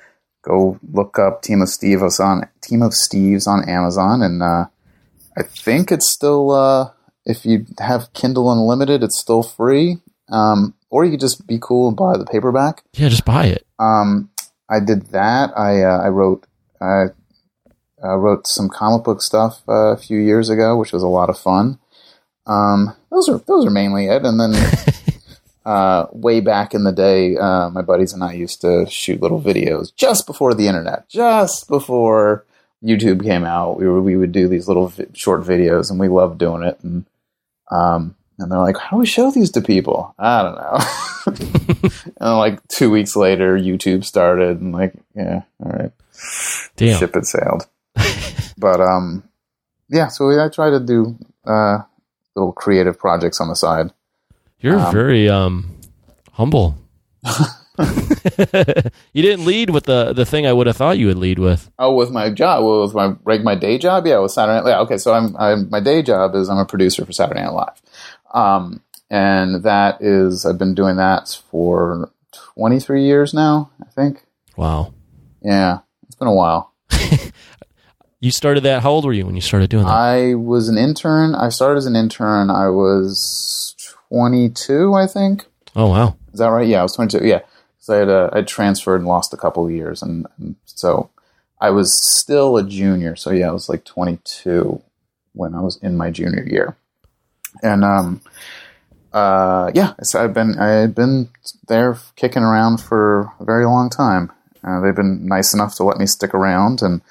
go 0.43 0.79
look 0.91 1.17
up 1.19 1.41
team 1.41 1.61
of 1.61 1.67
steves 1.69 2.19
on 2.19 2.47
team 2.61 2.81
of 2.81 2.91
steves 2.91 3.47
on 3.47 3.67
amazon 3.69 4.21
and 4.21 4.41
uh 4.41 4.65
i 5.37 5.43
think 5.43 5.91
it's 5.91 6.09
still 6.11 6.51
uh 6.51 6.89
if 7.25 7.45
you 7.45 7.65
have 7.79 8.11
kindle 8.13 8.51
unlimited 8.51 9.03
it's 9.03 9.19
still 9.19 9.43
free 9.43 9.97
um 10.29 10.73
or 10.89 11.03
you 11.05 11.11
could 11.11 11.19
just 11.27 11.45
be 11.45 11.59
cool 11.61 11.89
and 11.89 11.97
buy 11.97 12.17
the 12.17 12.25
paperback 12.25 12.81
Yeah, 12.93 13.09
just 13.09 13.25
buy 13.25 13.45
it. 13.47 13.63
um, 13.77 14.29
I 14.69 14.79
did 14.79 15.07
that. 15.11 15.51
I 15.57 15.83
uh, 15.83 15.99
I 15.99 16.09
wrote 16.09 16.45
I 16.81 17.07
uh, 18.07 18.15
wrote 18.15 18.47
some 18.47 18.69
comic 18.69 19.03
book 19.03 19.21
stuff 19.21 19.61
uh, 19.67 19.91
a 19.91 19.97
few 19.97 20.17
years 20.19 20.49
ago, 20.49 20.77
which 20.77 20.93
was 20.93 21.03
a 21.03 21.07
lot 21.07 21.29
of 21.29 21.37
fun. 21.37 21.79
Um, 22.45 22.95
those 23.11 23.27
are 23.27 23.39
those 23.39 23.65
are 23.65 23.71
mainly 23.71 24.07
it. 24.07 24.25
And 24.25 24.39
then 24.39 24.53
uh, 25.65 26.07
way 26.11 26.39
back 26.39 26.73
in 26.73 26.83
the 26.83 26.91
day, 26.91 27.35
uh, 27.35 27.69
my 27.69 27.81
buddies 27.81 28.13
and 28.13 28.23
I 28.23 28.33
used 28.33 28.61
to 28.61 28.85
shoot 28.89 29.21
little 29.21 29.41
videos 29.41 29.93
just 29.95 30.25
before 30.25 30.53
the 30.53 30.67
internet, 30.67 31.09
just 31.09 31.67
before 31.67 32.45
YouTube 32.83 33.23
came 33.23 33.43
out. 33.43 33.79
We 33.79 33.87
were 33.87 34.01
we 34.01 34.15
would 34.15 34.31
do 34.31 34.47
these 34.47 34.67
little 34.67 34.87
vi- 34.87 35.07
short 35.13 35.41
videos, 35.41 35.91
and 35.91 35.99
we 35.99 36.07
loved 36.07 36.37
doing 36.37 36.63
it. 36.63 36.79
And 36.83 37.05
um, 37.69 38.15
and 38.39 38.51
they're 38.51 38.59
like, 38.59 38.77
"How 38.77 38.91
do 38.91 38.97
we 38.97 39.05
show 39.05 39.31
these 39.31 39.51
to 39.51 39.61
people?" 39.61 40.15
I 40.17 40.43
don't 40.43 40.55
know. 40.55 41.89
and 42.21 42.37
like 42.37 42.65
two 42.67 42.89
weeks 42.89 43.15
later, 43.15 43.57
YouTube 43.57 44.05
started, 44.05 44.61
and 44.61 44.71
like, 44.71 44.93
yeah, 45.15 45.41
all 45.63 45.71
right, 45.71 45.91
Damn. 46.77 46.99
ship 46.99 47.15
had 47.15 47.25
sailed. 47.25 47.67
but 48.57 48.79
um, 48.81 49.23
yeah. 49.89 50.07
So 50.07 50.29
I 50.43 50.49
try 50.49 50.69
to 50.69 50.79
do 50.79 51.17
uh, 51.45 51.79
little 52.35 52.51
creative 52.53 52.97
projects 52.99 53.39
on 53.41 53.47
the 53.47 53.55
side. 53.55 53.91
You're 54.59 54.79
Um, 54.79 54.91
very 54.93 55.29
um 55.29 55.71
humble. 56.33 56.77
you 59.13 59.21
didn't 59.21 59.45
lead 59.45 59.69
with 59.69 59.83
the 59.85 60.13
the 60.13 60.25
thing 60.25 60.45
I 60.47 60.53
would 60.53 60.67
have 60.67 60.77
thought 60.77 60.97
you 60.97 61.07
would 61.07 61.17
lead 61.17 61.39
with. 61.39 61.69
Oh, 61.77 61.93
with 61.95 62.09
my 62.11 62.29
job, 62.29 62.63
well, 62.63 62.81
with 62.81 62.93
my 62.95 63.13
like 63.25 63.43
my 63.43 63.55
day 63.55 63.77
job, 63.77 64.05
yeah, 64.07 64.17
with 64.19 64.31
Saturday 64.31 64.61
Night. 64.63 64.69
Yeah, 64.69 64.79
okay, 64.81 64.97
so 64.97 65.13
I'm, 65.13 65.35
I'm 65.37 65.69
my 65.69 65.79
day 65.79 66.01
job 66.01 66.33
is 66.35 66.49
I'm 66.49 66.57
a 66.57 66.65
producer 66.65 67.05
for 67.05 67.11
Saturday 67.11 67.41
Night 67.41 67.53
Live, 67.53 67.81
um, 68.33 68.81
and 69.09 69.63
that 69.63 70.01
is 70.01 70.45
I've 70.45 70.57
been 70.57 70.73
doing 70.73 70.95
that 70.97 71.39
for 71.51 72.11
23 72.55 73.03
years 73.03 73.33
now. 73.33 73.69
I 73.81 73.85
think, 73.91 74.23
Wow. 74.55 74.93
yeah, 75.43 75.79
it's 76.07 76.15
been 76.15 76.27
a 76.27 76.33
while. 76.33 76.73
You 78.19 78.31
started 78.31 78.61
that. 78.61 78.81
How 78.81 78.91
old 78.91 79.05
were 79.05 79.13
you 79.13 79.25
when 79.25 79.35
you 79.35 79.41
started 79.41 79.69
doing 79.69 79.85
that? 79.85 79.91
I 79.91 80.33
was 80.33 80.69
an 80.69 80.77
intern. 80.77 81.35
I 81.35 81.49
started 81.49 81.77
as 81.77 81.85
an 81.85 81.95
intern. 81.95 82.49
I 82.49 82.69
was 82.69 83.75
22, 84.09 84.93
I 84.93 85.05
think. 85.05 85.45
oh 85.75 85.89
wow. 85.89 86.15
Is 86.33 86.39
that 86.39 86.47
right? 86.47 86.67
Yeah, 86.67 86.79
I 86.79 86.83
was 86.83 86.95
22. 86.95 87.25
Yeah, 87.27 87.41
because 87.75 87.89
I 87.89 87.97
had 87.97 88.09
uh, 88.09 88.29
I 88.33 88.41
transferred 88.41 88.97
and 89.01 89.07
lost 89.07 89.33
a 89.33 89.37
couple 89.37 89.65
of 89.65 89.71
years, 89.71 90.01
and, 90.01 90.25
and 90.37 90.55
so 90.65 91.09
I 91.61 91.69
was 91.69 91.91
still 92.19 92.57
a 92.57 92.63
junior. 92.67 93.15
So 93.15 93.31
yeah, 93.31 93.49
I 93.49 93.51
was 93.51 93.69
like 93.69 93.85
22 93.85 94.81
when 95.33 95.53
I 95.53 95.61
was 95.61 95.77
in 95.83 95.95
my 95.97 96.09
junior 96.09 96.43
year, 96.43 96.75
and 97.61 97.83
um, 97.83 98.21
uh, 99.13 99.71
yeah, 99.75 99.93
so 100.01 100.23
I've 100.23 100.33
been 100.33 100.57
I 100.59 100.69
had 100.69 100.95
been 100.95 101.29
there 101.67 101.97
kicking 102.15 102.43
around 102.43 102.81
for 102.81 103.31
a 103.39 103.45
very 103.45 103.65
long 103.65 103.89
time. 103.89 104.31
Uh, 104.63 104.79
they've 104.79 104.95
been 104.95 105.25
nice 105.27 105.53
enough 105.53 105.75
to 105.75 105.83
let 105.83 105.97
me 105.97 106.07
stick 106.07 106.33
around, 106.33 106.81
and 106.81 107.01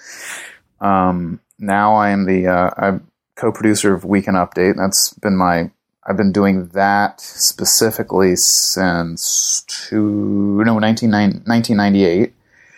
um, 0.81 1.41
now 1.59 1.95
I 1.95 2.11
am 2.11 2.27
the 2.27 2.49
uh, 2.49 2.71
I'm 2.77 3.07
co-producer 3.37 3.95
of 3.95 4.05
Weekend 4.05 4.37
Update. 4.37 4.77
That's 4.77 5.13
been 5.15 5.37
my 5.37 5.71
I've 6.09 6.17
been 6.17 6.33
doing 6.33 6.69
that 6.69 7.21
specifically 7.21 8.35
since 8.37 9.65
two, 9.67 10.63
no, 10.65 10.75
1998. 10.75 12.33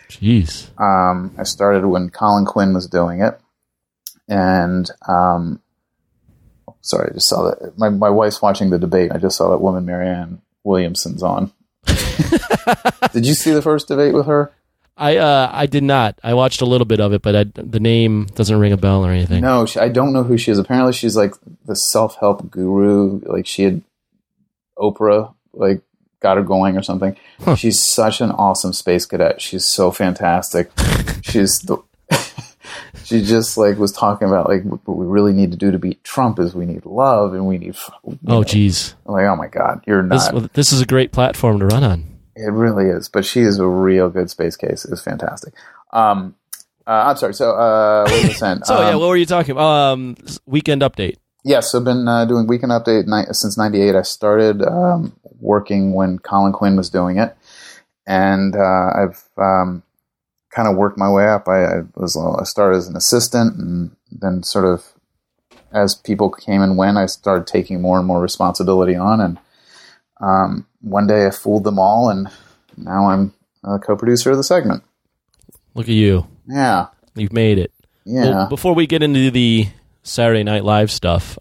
Jeez. 0.09 0.79
Um, 0.79 1.35
I 1.37 1.43
started 1.43 1.85
when 1.85 2.09
Colin 2.09 2.45
Quinn 2.45 2.73
was 2.73 2.87
doing 2.87 3.21
it. 3.21 3.39
And, 4.27 4.89
um, 5.07 5.61
sorry, 6.81 7.11
I 7.11 7.13
just 7.13 7.29
saw 7.29 7.43
that. 7.43 7.77
My, 7.77 7.89
my 7.89 8.09
wife's 8.09 8.41
watching 8.41 8.71
the 8.71 8.79
debate. 8.79 9.11
I 9.11 9.19
just 9.19 9.37
saw 9.37 9.51
that 9.51 9.61
woman, 9.61 9.85
Marianne 9.85 10.41
Williamson's 10.63 11.21
on. 11.21 11.51
Did 13.13 13.27
you 13.27 13.35
see 13.35 13.51
the 13.51 13.61
first 13.61 13.87
debate 13.87 14.15
with 14.15 14.25
her? 14.25 14.51
I 14.99 15.15
uh 15.17 15.49
I 15.51 15.65
did 15.65 15.83
not. 15.83 16.19
I 16.23 16.33
watched 16.33 16.61
a 16.61 16.65
little 16.65 16.85
bit 16.85 16.99
of 16.99 17.13
it, 17.13 17.21
but 17.21 17.35
I, 17.35 17.45
the 17.55 17.79
name 17.79 18.25
doesn't 18.35 18.59
ring 18.59 18.73
a 18.73 18.77
bell 18.77 19.05
or 19.05 19.11
anything. 19.11 19.41
No, 19.41 19.65
I 19.79 19.87
don't 19.87 20.11
know 20.11 20.23
who 20.23 20.37
she 20.37 20.51
is. 20.51 20.59
Apparently, 20.59 20.91
she's 20.91 21.15
like 21.15 21.33
the 21.65 21.75
self 21.75 22.17
help 22.17 22.51
guru. 22.51 23.21
Like 23.21 23.47
she 23.47 23.63
had 23.63 23.81
Oprah, 24.77 25.33
like 25.53 25.81
got 26.19 26.35
her 26.35 26.43
going 26.43 26.77
or 26.77 26.83
something. 26.83 27.15
Huh. 27.39 27.55
She's 27.55 27.81
such 27.89 28.19
an 28.19 28.31
awesome 28.31 28.73
space 28.73 29.05
cadet. 29.05 29.39
She's 29.41 29.65
so 29.65 29.89
fantastic. 29.89 30.69
she's 31.21 31.59
the. 31.59 31.77
she 33.05 33.23
just 33.23 33.57
like 33.57 33.77
was 33.77 33.93
talking 33.93 34.27
about 34.27 34.49
like 34.49 34.63
what 34.63 34.97
we 34.97 35.05
really 35.05 35.31
need 35.31 35.51
to 35.51 35.57
do 35.57 35.71
to 35.71 35.79
beat 35.79 36.03
Trump 36.03 36.39
is 36.39 36.53
we 36.53 36.65
need 36.65 36.85
love 36.85 37.33
and 37.33 37.47
we 37.47 37.57
need. 37.57 37.77
Oh 38.05 38.17
know. 38.21 38.43
geez. 38.43 38.95
I'm 39.05 39.13
like 39.13 39.25
oh 39.25 39.35
my 39.37 39.47
god, 39.47 39.81
you're 39.87 40.07
This 40.07 40.25
not. 40.25 40.33
well, 40.33 40.49
this 40.53 40.73
is 40.73 40.81
a 40.81 40.85
great 40.85 41.13
platform 41.13 41.59
to 41.59 41.67
run 41.67 41.83
on. 41.85 42.08
It 42.39 42.51
really 42.51 42.85
is, 42.85 43.09
but 43.09 43.25
she 43.25 43.41
is 43.41 43.59
a 43.59 43.67
real 43.67 44.09
good 44.09 44.29
space 44.29 44.55
case. 44.55 44.85
It's 44.85 45.01
fantastic. 45.03 45.53
Um, 45.91 46.35
I'm 46.87 47.17
sorry. 47.17 47.33
So, 47.33 47.51
uh, 47.51 48.07
what 48.09 48.23
was 48.27 48.41
I? 48.41 48.57
So 48.65 48.79
yeah, 48.79 48.89
Um, 48.93 48.99
what 48.99 49.09
were 49.09 49.17
you 49.17 49.25
talking 49.25 49.51
about? 49.51 49.67
Um, 49.93 50.15
weekend 50.45 50.81
update. 50.81 51.17
Yes, 51.43 51.73
I've 51.75 51.83
been 51.85 52.07
uh, 52.07 52.25
doing 52.25 52.47
Weekend 52.47 52.71
Update 52.71 53.05
ni- 53.07 53.31
since 53.33 53.57
'98. 53.57 53.95
I 53.95 54.01
started 54.01 54.61
um, 54.61 55.13
working 55.39 55.93
when 55.93 56.19
Colin 56.19 56.51
Quinn 56.51 56.75
was 56.75 56.89
doing 56.89 57.17
it, 57.17 57.35
and 58.05 58.55
uh, 58.55 58.89
I've 58.95 59.23
um, 59.37 59.83
kind 60.49 60.67
of 60.67 60.75
worked 60.75 60.97
my 60.97 61.09
way 61.09 61.27
up. 61.29 61.47
I, 61.47 61.63
I 61.65 61.81
was 61.95 62.17
I 62.17 62.43
started 62.43 62.77
as 62.77 62.87
an 62.89 62.97
assistant, 62.97 63.55
and 63.57 63.91
then 64.11 64.43
sort 64.43 64.65
of 64.65 64.85
as 65.71 65.95
people 65.95 66.29
came 66.29 66.61
and 66.61 66.77
went, 66.77 66.97
I 66.97 67.05
started 67.05 67.47
taking 67.47 67.81
more 67.81 67.97
and 67.99 68.07
more 68.07 68.21
responsibility 68.21 68.95
on. 68.95 69.21
And 69.21 69.39
um, 70.19 70.65
one 70.81 71.07
day, 71.07 71.25
I 71.27 71.31
fooled 71.31 71.63
them 71.63 71.79
all, 71.79 72.09
and 72.09 72.27
now 72.77 73.09
I'm 73.09 73.33
a 73.63 73.79
co-producer 73.79 74.31
of 74.31 74.37
the 74.37 74.43
segment. 74.43 74.83
Look 75.75 75.87
at 75.87 75.93
you. 75.95 76.27
Yeah, 76.47 76.87
You've 77.15 77.33
made 77.33 77.57
it. 77.59 77.71
yeah. 78.05 78.29
Well, 78.29 78.49
before 78.49 78.73
we 78.73 78.87
get 78.87 79.03
into 79.03 79.29
the 79.31 79.67
Saturday 80.03 80.43
Night 80.43 80.63
Live 80.63 80.89
stuff, 80.91 81.37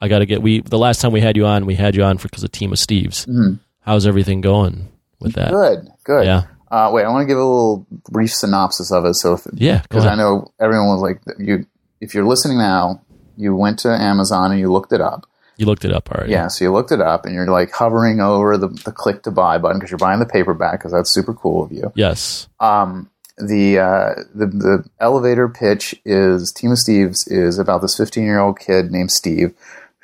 I 0.00 0.08
got 0.08 0.20
to 0.20 0.26
get 0.26 0.40
we. 0.42 0.60
The 0.60 0.78
last 0.78 1.00
time 1.00 1.12
we 1.12 1.20
had 1.20 1.36
you 1.36 1.46
on, 1.46 1.66
we 1.66 1.74
had 1.74 1.94
you 1.96 2.02
on 2.04 2.18
for 2.18 2.28
because 2.28 2.44
of 2.44 2.52
Team 2.52 2.72
of 2.72 2.78
Steves. 2.78 3.26
Mhm. 3.26 3.58
How's 3.80 4.06
everything 4.06 4.40
going 4.40 4.88
with 5.20 5.34
that? 5.34 5.50
Good, 5.52 5.88
good. 6.04 6.24
Yeah, 6.26 6.42
Uh, 6.70 6.90
wait, 6.92 7.04
I 7.04 7.08
want 7.08 7.22
to 7.22 7.26
give 7.26 7.38
a 7.38 7.44
little 7.44 7.86
brief 8.10 8.32
synopsis 8.34 8.90
of 8.92 9.04
it. 9.04 9.14
So, 9.14 9.34
if, 9.34 9.46
yeah. 9.54 9.82
Because 9.82 10.04
I 10.06 10.14
know 10.16 10.52
everyone 10.60 10.88
was 10.88 11.00
like, 11.02 11.20
you. 11.38 11.66
If 12.00 12.14
you're 12.14 12.26
listening 12.26 12.58
now, 12.58 13.00
you 13.36 13.54
went 13.56 13.78
to 13.80 13.88
Amazon 13.90 14.50
and 14.52 14.60
you 14.60 14.70
looked 14.72 14.92
it 14.92 15.00
up. 15.00 15.26
You 15.56 15.66
looked 15.66 15.84
it 15.84 15.92
up 15.92 16.10
already. 16.10 16.32
Yeah, 16.32 16.48
so 16.48 16.64
you 16.64 16.72
looked 16.72 16.92
it 16.92 17.00
up 17.00 17.24
and 17.24 17.34
you're 17.34 17.46
like 17.46 17.70
hovering 17.72 18.20
over 18.20 18.58
the, 18.58 18.68
the 18.68 18.92
click 18.92 19.22
to 19.22 19.30
buy 19.30 19.58
button 19.58 19.78
because 19.78 19.90
you're 19.90 19.98
buying 19.98 20.20
the 20.20 20.26
paperback 20.26 20.80
because 20.80 20.92
that's 20.92 21.12
super 21.12 21.34
cool 21.34 21.64
of 21.64 21.72
you. 21.72 21.92
Yes. 21.94 22.48
Um, 22.60 23.10
the, 23.38 23.78
uh, 23.78 24.14
the 24.34 24.46
the 24.46 24.84
elevator 24.98 25.48
pitch 25.48 25.94
is 26.04 26.52
Team 26.52 26.72
of 26.72 26.78
Steve's 26.78 27.26
is 27.26 27.58
about 27.58 27.82
this 27.82 27.96
15 27.96 28.24
year 28.24 28.38
old 28.38 28.58
kid 28.58 28.90
named 28.90 29.10
Steve 29.10 29.54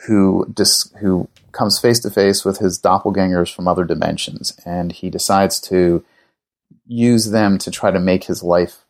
who 0.06 0.46
dis- 0.52 0.92
who 1.00 1.28
comes 1.52 1.78
face 1.78 2.00
to 2.00 2.10
face 2.10 2.44
with 2.44 2.58
his 2.58 2.80
doppelgangers 2.80 3.54
from 3.54 3.68
other 3.68 3.84
dimensions, 3.84 4.58
and 4.64 4.92
he 4.92 5.10
decides 5.10 5.60
to 5.60 6.04
use 6.86 7.30
them 7.30 7.58
to 7.58 7.70
try 7.70 7.90
to 7.90 8.00
make 8.00 8.24
his 8.24 8.42
life 8.42 8.84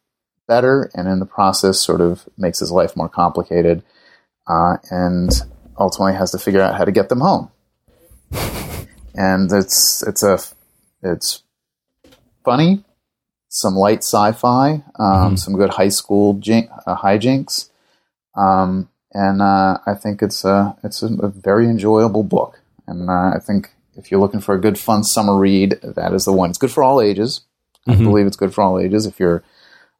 better, 0.48 0.90
and 0.94 1.08
in 1.08 1.18
the 1.18 1.26
process, 1.26 1.80
sort 1.80 2.00
of 2.00 2.28
makes 2.36 2.60
his 2.60 2.70
life 2.70 2.96
more 2.96 3.08
complicated, 3.08 3.82
uh, 4.46 4.76
and 4.90 5.42
ultimately 5.78 6.14
has 6.14 6.30
to 6.32 6.38
figure 6.38 6.60
out 6.60 6.76
how 6.76 6.84
to 6.84 6.92
get 6.92 7.08
them 7.08 7.20
home. 7.20 7.50
And 9.14 9.50
it's 9.52 10.02
it's 10.06 10.22
a 10.22 10.38
it's 11.02 11.42
funny, 12.44 12.82
some 13.48 13.74
light 13.74 14.02
sci-fi, 14.02 14.82
um, 14.98 15.34
Mhm. 15.34 15.38
some 15.38 15.54
good 15.54 15.70
high 15.70 15.88
school 15.90 16.34
jink, 16.34 16.70
uh, 16.86 16.96
hijinks, 16.96 17.68
um, 18.34 18.88
and 19.12 19.42
uh, 19.42 19.78
I 19.86 19.94
think 19.94 20.22
it's 20.22 20.44
a 20.44 20.76
it's 20.82 21.02
a, 21.02 21.06
a 21.22 21.28
very 21.28 21.68
enjoyable 21.68 22.22
book. 22.22 22.60
And 22.86 23.08
uh, 23.10 23.32
I 23.34 23.38
think 23.38 23.70
if 23.96 24.10
you're 24.10 24.20
looking 24.20 24.40
for 24.40 24.54
a 24.54 24.60
good, 24.60 24.78
fun 24.78 25.04
summer 25.04 25.36
read, 25.36 25.78
that 25.82 26.12
is 26.14 26.24
the 26.24 26.32
one. 26.32 26.48
It's 26.50 26.58
good 26.58 26.70
for 26.72 26.82
all 26.82 27.00
ages. 27.00 27.42
I 27.86 27.94
Mhm. 27.96 28.04
believe 28.04 28.26
it's 28.26 28.36
good 28.36 28.54
for 28.54 28.62
all 28.62 28.78
ages. 28.78 29.06
If 29.06 29.18
you're, 29.20 29.42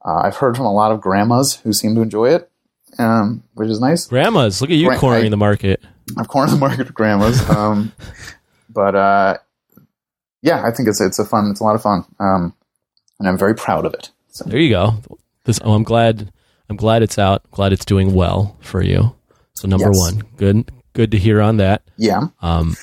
uh, 0.04 0.20
I've 0.24 0.36
heard 0.36 0.56
from 0.56 0.66
a 0.66 0.72
lot 0.72 0.92
of 0.92 1.00
grandmas 1.00 1.56
who 1.64 1.72
seem 1.72 1.94
to 1.96 2.00
enjoy 2.00 2.30
it, 2.30 2.50
um, 2.98 3.42
which 3.54 3.68
is 3.68 3.80
nice. 3.80 4.06
Grandmas, 4.06 4.60
look 4.60 4.70
at 4.70 4.76
you 4.76 4.88
Gra- 4.88 4.98
cornering 4.98 5.26
I- 5.26 5.30
the 5.30 5.36
market. 5.36 5.82
I've 6.18 6.28
cornered 6.28 6.50
the 6.52 6.56
market 6.58 6.78
with 6.78 6.94
grandmas. 6.94 7.40
Um, 7.50 7.92
but 8.68 8.94
uh, 8.94 9.36
yeah, 10.42 10.64
I 10.64 10.70
think 10.72 10.88
it's 10.88 11.00
it's 11.00 11.18
a 11.18 11.24
fun, 11.24 11.50
it's 11.50 11.60
a 11.60 11.64
lot 11.64 11.74
of 11.74 11.82
fun, 11.82 12.04
um, 12.18 12.54
and 13.18 13.28
I'm 13.28 13.38
very 13.38 13.54
proud 13.54 13.84
of 13.86 13.94
it. 13.94 14.10
So, 14.30 14.44
There 14.48 14.58
you 14.58 14.70
go. 14.70 14.94
This, 15.44 15.60
oh, 15.64 15.74
I'm 15.74 15.82
glad. 15.84 16.32
I'm 16.68 16.76
glad 16.76 17.02
it's 17.02 17.18
out. 17.18 17.42
Glad 17.50 17.72
it's 17.72 17.84
doing 17.84 18.14
well 18.14 18.56
for 18.60 18.82
you. 18.82 19.14
So 19.54 19.68
number 19.68 19.88
Yes. 19.92 19.98
one, 19.98 20.22
good. 20.38 20.70
Good 20.94 21.10
to 21.12 21.18
hear 21.18 21.40
on 21.42 21.58
that. 21.58 21.82
yeah, 21.96 22.28
Um, 22.40 22.76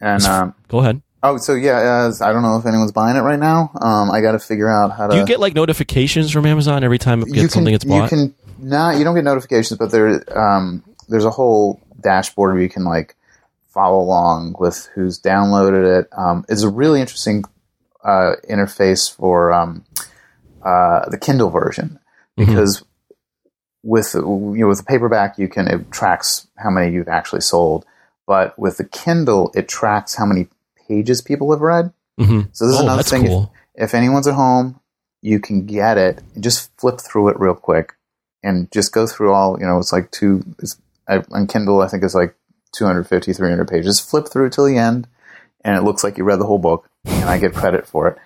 and 0.00 0.22
um, 0.24 0.54
go 0.68 0.78
ahead. 0.78 1.00
oh, 1.22 1.36
so 1.38 1.54
yeah, 1.54 2.06
as 2.06 2.20
I 2.22 2.32
don't 2.32 2.42
know 2.42 2.56
if 2.56 2.66
anyone's 2.66 2.92
buying 2.92 3.16
it 3.16 3.20
right 3.20 3.38
now. 3.38 3.70
Um, 3.80 4.10
I 4.10 4.20
got 4.20 4.32
to 4.32 4.38
figure 4.38 4.68
out 4.68 4.92
how 4.96 5.06
to. 5.08 5.12
Do 5.14 5.18
you 5.20 5.26
get 5.26 5.40
like 5.40 5.54
notifications 5.54 6.30
from 6.30 6.46
Amazon 6.46 6.84
every 6.84 6.98
time 6.98 7.22
it 7.22 7.32
gets 7.32 7.52
something 7.54 7.72
gets 7.74 7.84
bought? 7.84 8.10
You 8.10 8.16
can 8.16 8.34
not. 8.58 8.96
You 8.98 9.04
don't 9.04 9.14
get 9.14 9.24
notifications, 9.24 9.78
but 9.78 9.90
there 9.90 10.22
um, 10.38 10.82
there's 11.08 11.24
a 11.24 11.30
whole 11.30 11.80
dashboard 12.00 12.54
where 12.54 12.62
you 12.62 12.68
can 12.68 12.84
like 12.84 13.16
follow 13.68 13.98
along 14.00 14.54
with 14.58 14.88
who's 14.94 15.20
downloaded 15.20 16.00
it. 16.00 16.08
Um, 16.16 16.44
it's 16.48 16.62
a 16.62 16.68
really 16.68 17.00
interesting 17.00 17.44
uh, 18.04 18.32
interface 18.48 19.12
for 19.14 19.52
um, 19.52 19.84
uh, 20.64 21.08
the 21.08 21.18
Kindle 21.18 21.50
version 21.50 21.98
Mm-hmm. 22.36 22.50
because 22.50 22.82
with 23.84 24.12
you 24.14 24.20
know 24.58 24.66
with 24.66 24.78
the 24.78 24.84
paperback 24.84 25.38
you 25.38 25.46
can 25.46 25.68
it 25.68 25.90
tracks 25.92 26.48
how 26.56 26.68
many 26.70 26.92
you've 26.92 27.06
actually 27.08 27.42
sold, 27.42 27.84
but 28.26 28.58
with 28.58 28.76
the 28.78 28.84
Kindle 28.84 29.52
it 29.54 29.68
tracks 29.68 30.16
how 30.16 30.26
many 30.26 30.48
pages 30.88 31.22
people 31.22 31.52
have 31.52 31.60
read. 31.60 31.92
hmm 32.18 32.40
So 32.52 32.66
this 32.66 32.74
is 32.74 32.80
Oh, 32.80 32.84
another 32.84 33.02
thing. 33.04 33.26
Cool. 33.26 33.52
if 33.76 33.94
anyone's 33.94 34.26
at 34.26 34.34
home, 34.34 34.80
you 35.22 35.38
can 35.38 35.64
get 35.66 35.96
it 35.96 36.22
and 36.34 36.42
just 36.42 36.70
flip 36.76 37.00
through 37.00 37.28
it 37.28 37.38
real 37.38 37.54
quick 37.54 37.92
and 38.44 38.70
just 38.70 38.92
go 38.92 39.06
through 39.06 39.32
all, 39.32 39.58
you 39.58 39.66
know, 39.66 39.78
it's 39.78 39.92
like 39.92 40.10
two, 40.10 40.44
it's, 40.60 40.76
I, 41.08 41.24
on 41.32 41.46
Kindle, 41.46 41.80
I 41.80 41.88
think 41.88 42.04
it's 42.04 42.14
like 42.14 42.36
250, 42.76 43.32
300 43.32 43.66
pages. 43.66 43.98
Flip 43.98 44.28
through 44.28 44.50
till 44.50 44.66
the 44.66 44.76
end 44.76 45.08
and 45.64 45.76
it 45.76 45.82
looks 45.82 46.04
like 46.04 46.18
you 46.18 46.24
read 46.24 46.38
the 46.38 46.46
whole 46.46 46.58
book 46.58 46.88
and 47.04 47.24
I 47.24 47.38
get 47.38 47.54
credit 47.54 47.86
for 47.86 48.08
it. 48.08 48.18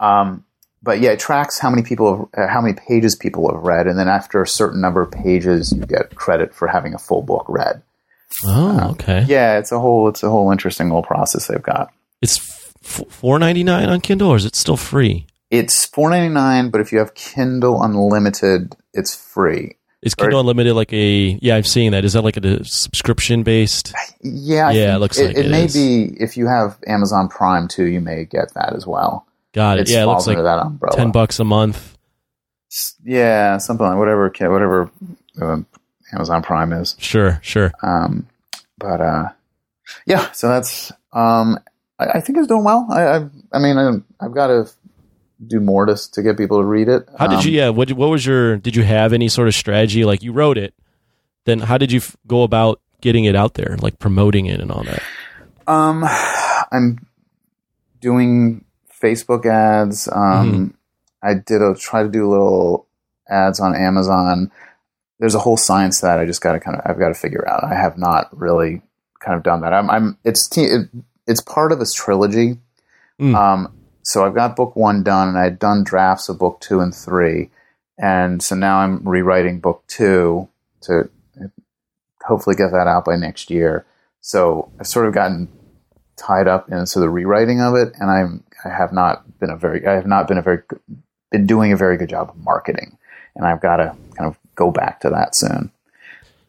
Um, 0.00 0.44
but 0.82 1.00
yeah, 1.00 1.10
it 1.10 1.20
tracks 1.20 1.58
how 1.58 1.70
many 1.70 1.82
people, 1.82 2.30
have, 2.34 2.44
uh, 2.44 2.52
how 2.52 2.60
many 2.60 2.74
pages 2.74 3.14
people 3.14 3.52
have 3.52 3.62
read. 3.62 3.86
And 3.86 3.98
then 3.98 4.08
after 4.08 4.42
a 4.42 4.46
certain 4.46 4.80
number 4.80 5.02
of 5.02 5.10
pages, 5.10 5.72
you 5.72 5.84
get 5.84 6.14
credit 6.14 6.54
for 6.54 6.68
having 6.68 6.94
a 6.94 6.98
full 6.98 7.22
book 7.22 7.46
read. 7.48 7.82
Oh, 8.44 8.90
okay. 8.92 9.24
Yeah, 9.28 9.58
it's 9.58 9.72
a 9.72 9.78
whole, 9.78 10.08
it's 10.08 10.22
a 10.22 10.30
whole 10.30 10.50
interesting 10.50 10.86
little 10.88 11.02
process 11.02 11.46
they've 11.46 11.62
got. 11.62 11.92
It's 12.22 12.38
f- 12.84 13.04
four 13.08 13.38
ninety 13.38 13.64
nine 13.64 13.88
on 13.88 14.00
Kindle, 14.00 14.30
or 14.30 14.36
is 14.36 14.44
it 14.44 14.54
still 14.54 14.76
free? 14.76 15.26
It's 15.50 15.86
four 15.86 16.10
ninety 16.10 16.32
nine, 16.32 16.70
but 16.70 16.80
if 16.80 16.92
you 16.92 16.98
have 16.98 17.14
Kindle 17.14 17.82
Unlimited, 17.82 18.76
it's 18.92 19.14
free. 19.14 19.76
Is 20.02 20.14
Kindle 20.14 20.40
Unlimited 20.40 20.74
like 20.74 20.92
a? 20.92 21.38
Yeah, 21.40 21.56
I've 21.56 21.66
seen 21.66 21.92
that. 21.92 22.04
Is 22.04 22.12
that 22.12 22.22
like 22.22 22.36
a 22.36 22.64
subscription 22.64 23.42
based? 23.42 23.92
Yeah, 24.20 24.68
I 24.68 24.72
Yeah, 24.72 24.96
it 24.96 24.98
looks 24.98 25.18
it, 25.18 25.28
like 25.28 25.36
it 25.36 25.46
it 25.46 25.50
may 25.50 25.64
is. 25.64 25.74
be 25.74 26.04
if 26.22 26.36
you 26.36 26.46
have 26.46 26.78
Amazon 26.86 27.28
Prime 27.28 27.66
too, 27.66 27.84
you 27.86 28.00
may 28.00 28.24
get 28.24 28.52
that 28.54 28.74
as 28.74 28.86
well. 28.86 29.26
Got 29.54 29.78
it. 29.78 29.82
It's 29.82 29.90
yeah, 29.90 30.02
it 30.02 30.06
looks 30.06 30.26
like 30.26 30.36
that 30.36 30.58
umbrella. 30.58 30.96
ten 30.96 31.10
bucks 31.10 31.40
a 31.40 31.44
month. 31.44 31.96
Yeah, 33.02 33.56
something 33.58 33.86
like 33.86 33.96
whatever 33.98 34.28
whatever 34.28 34.90
uh, 35.40 35.56
Amazon 36.12 36.42
Prime 36.42 36.72
is. 36.74 36.94
Sure, 36.98 37.40
sure. 37.42 37.72
Um, 37.82 38.26
but 38.78 39.00
uh, 39.00 39.28
yeah, 40.06 40.30
so 40.32 40.48
that's 40.48 40.92
um, 41.12 41.58
I, 41.98 42.06
I 42.14 42.20
think 42.20 42.38
it's 42.38 42.46
doing 42.48 42.64
well. 42.64 42.86
I 42.90 43.02
I, 43.02 43.28
I 43.54 43.58
mean 43.58 43.78
I, 43.78 44.24
I've 44.24 44.34
got 44.34 44.48
to 44.48 44.70
do 45.46 45.60
more 45.60 45.86
to 45.86 45.96
to 46.12 46.22
get 46.22 46.36
people 46.36 46.58
to 46.60 46.64
read 46.64 46.88
it. 46.88 47.08
How 47.18 47.26
did 47.26 47.38
Um, 47.40 47.44
you? 47.46 47.52
Yeah. 47.52 47.68
What 47.70 47.92
What 47.92 48.10
was 48.10 48.24
your? 48.26 48.56
Did 48.56 48.74
you 48.76 48.82
have 48.82 49.12
any 49.12 49.28
sort 49.28 49.48
of 49.48 49.54
strategy? 49.54 50.04
Like 50.04 50.22
you 50.22 50.32
wrote 50.32 50.58
it, 50.58 50.74
then 51.44 51.60
how 51.60 51.78
did 51.78 51.92
you 51.92 51.98
f- 51.98 52.16
go 52.26 52.42
about 52.42 52.80
getting 53.00 53.24
it 53.24 53.36
out 53.36 53.54
there, 53.54 53.76
like 53.80 53.98
promoting 53.98 54.46
it 54.46 54.60
and 54.60 54.70
all 54.72 54.82
that? 54.84 55.02
Um, 55.66 56.04
I'm 56.72 57.06
doing 58.00 58.64
Facebook 59.02 59.46
ads. 59.46 60.08
Um, 60.10 60.74
I 61.22 61.34
did 61.34 61.62
a 61.62 61.74
try 61.74 62.02
to 62.02 62.08
do 62.08 62.28
little 62.28 62.86
ads 63.28 63.60
on 63.60 63.74
Amazon. 63.74 64.50
There's 65.20 65.34
a 65.34 65.40
whole 65.40 65.56
science 65.56 66.00
to 66.00 66.06
that 66.06 66.18
I 66.20 66.26
just 66.26 66.40
got 66.40 66.52
to 66.52 66.60
kind 66.60 66.76
of 66.76 66.82
I've 66.84 66.98
got 66.98 67.08
to 67.08 67.14
figure 67.14 67.46
out. 67.48 67.64
I 67.64 67.74
have 67.74 67.98
not 67.98 68.28
really 68.36 68.82
kind 69.20 69.36
of 69.36 69.42
done 69.42 69.60
that. 69.62 69.72
I'm, 69.72 69.90
I'm 69.90 70.18
it's 70.24 70.48
te- 70.48 70.62
it, 70.64 70.88
it's 71.26 71.40
part 71.40 71.72
of 71.72 71.78
this 71.80 71.92
trilogy. 71.92 72.58
Mm. 73.20 73.34
Um, 73.34 73.74
so 74.02 74.24
I've 74.24 74.34
got 74.34 74.56
book 74.56 74.76
one 74.76 75.02
done, 75.02 75.28
and 75.28 75.38
I'd 75.38 75.58
done 75.58 75.84
drafts 75.84 76.28
of 76.28 76.38
book 76.38 76.60
two 76.60 76.80
and 76.80 76.94
three, 76.94 77.50
and 77.98 78.42
so 78.42 78.54
now 78.54 78.78
I'm 78.78 79.06
rewriting 79.06 79.60
book 79.60 79.84
two 79.86 80.48
to 80.82 81.10
hopefully 82.28 82.56
get 82.56 82.70
that 82.72 82.86
out 82.86 83.04
by 83.04 83.16
next 83.16 83.50
year. 83.50 83.86
So 84.20 84.70
I've 84.78 84.86
sort 84.86 85.06
of 85.06 85.14
gotten 85.14 85.48
tied 86.16 86.48
up 86.48 86.70
into 86.70 87.00
the 87.00 87.08
rewriting 87.08 87.60
of 87.60 87.74
it, 87.74 87.94
and 87.98 88.10
I'm 88.10 88.44
I 88.64 88.68
have 88.68 88.92
not 88.92 89.38
been 89.38 89.50
a 89.50 89.56
very 89.56 89.86
I 89.86 89.94
have 89.94 90.06
not 90.06 90.28
been 90.28 90.38
a 90.38 90.42
very 90.42 90.62
been 91.30 91.46
doing 91.46 91.72
a 91.72 91.76
very 91.76 91.96
good 91.96 92.10
job 92.10 92.30
of 92.30 92.36
marketing, 92.36 92.98
and 93.34 93.46
I've 93.46 93.60
got 93.60 93.76
to 93.76 93.96
kind 94.16 94.28
of 94.28 94.38
go 94.54 94.70
back 94.70 95.00
to 95.00 95.10
that 95.10 95.34
soon. 95.34 95.70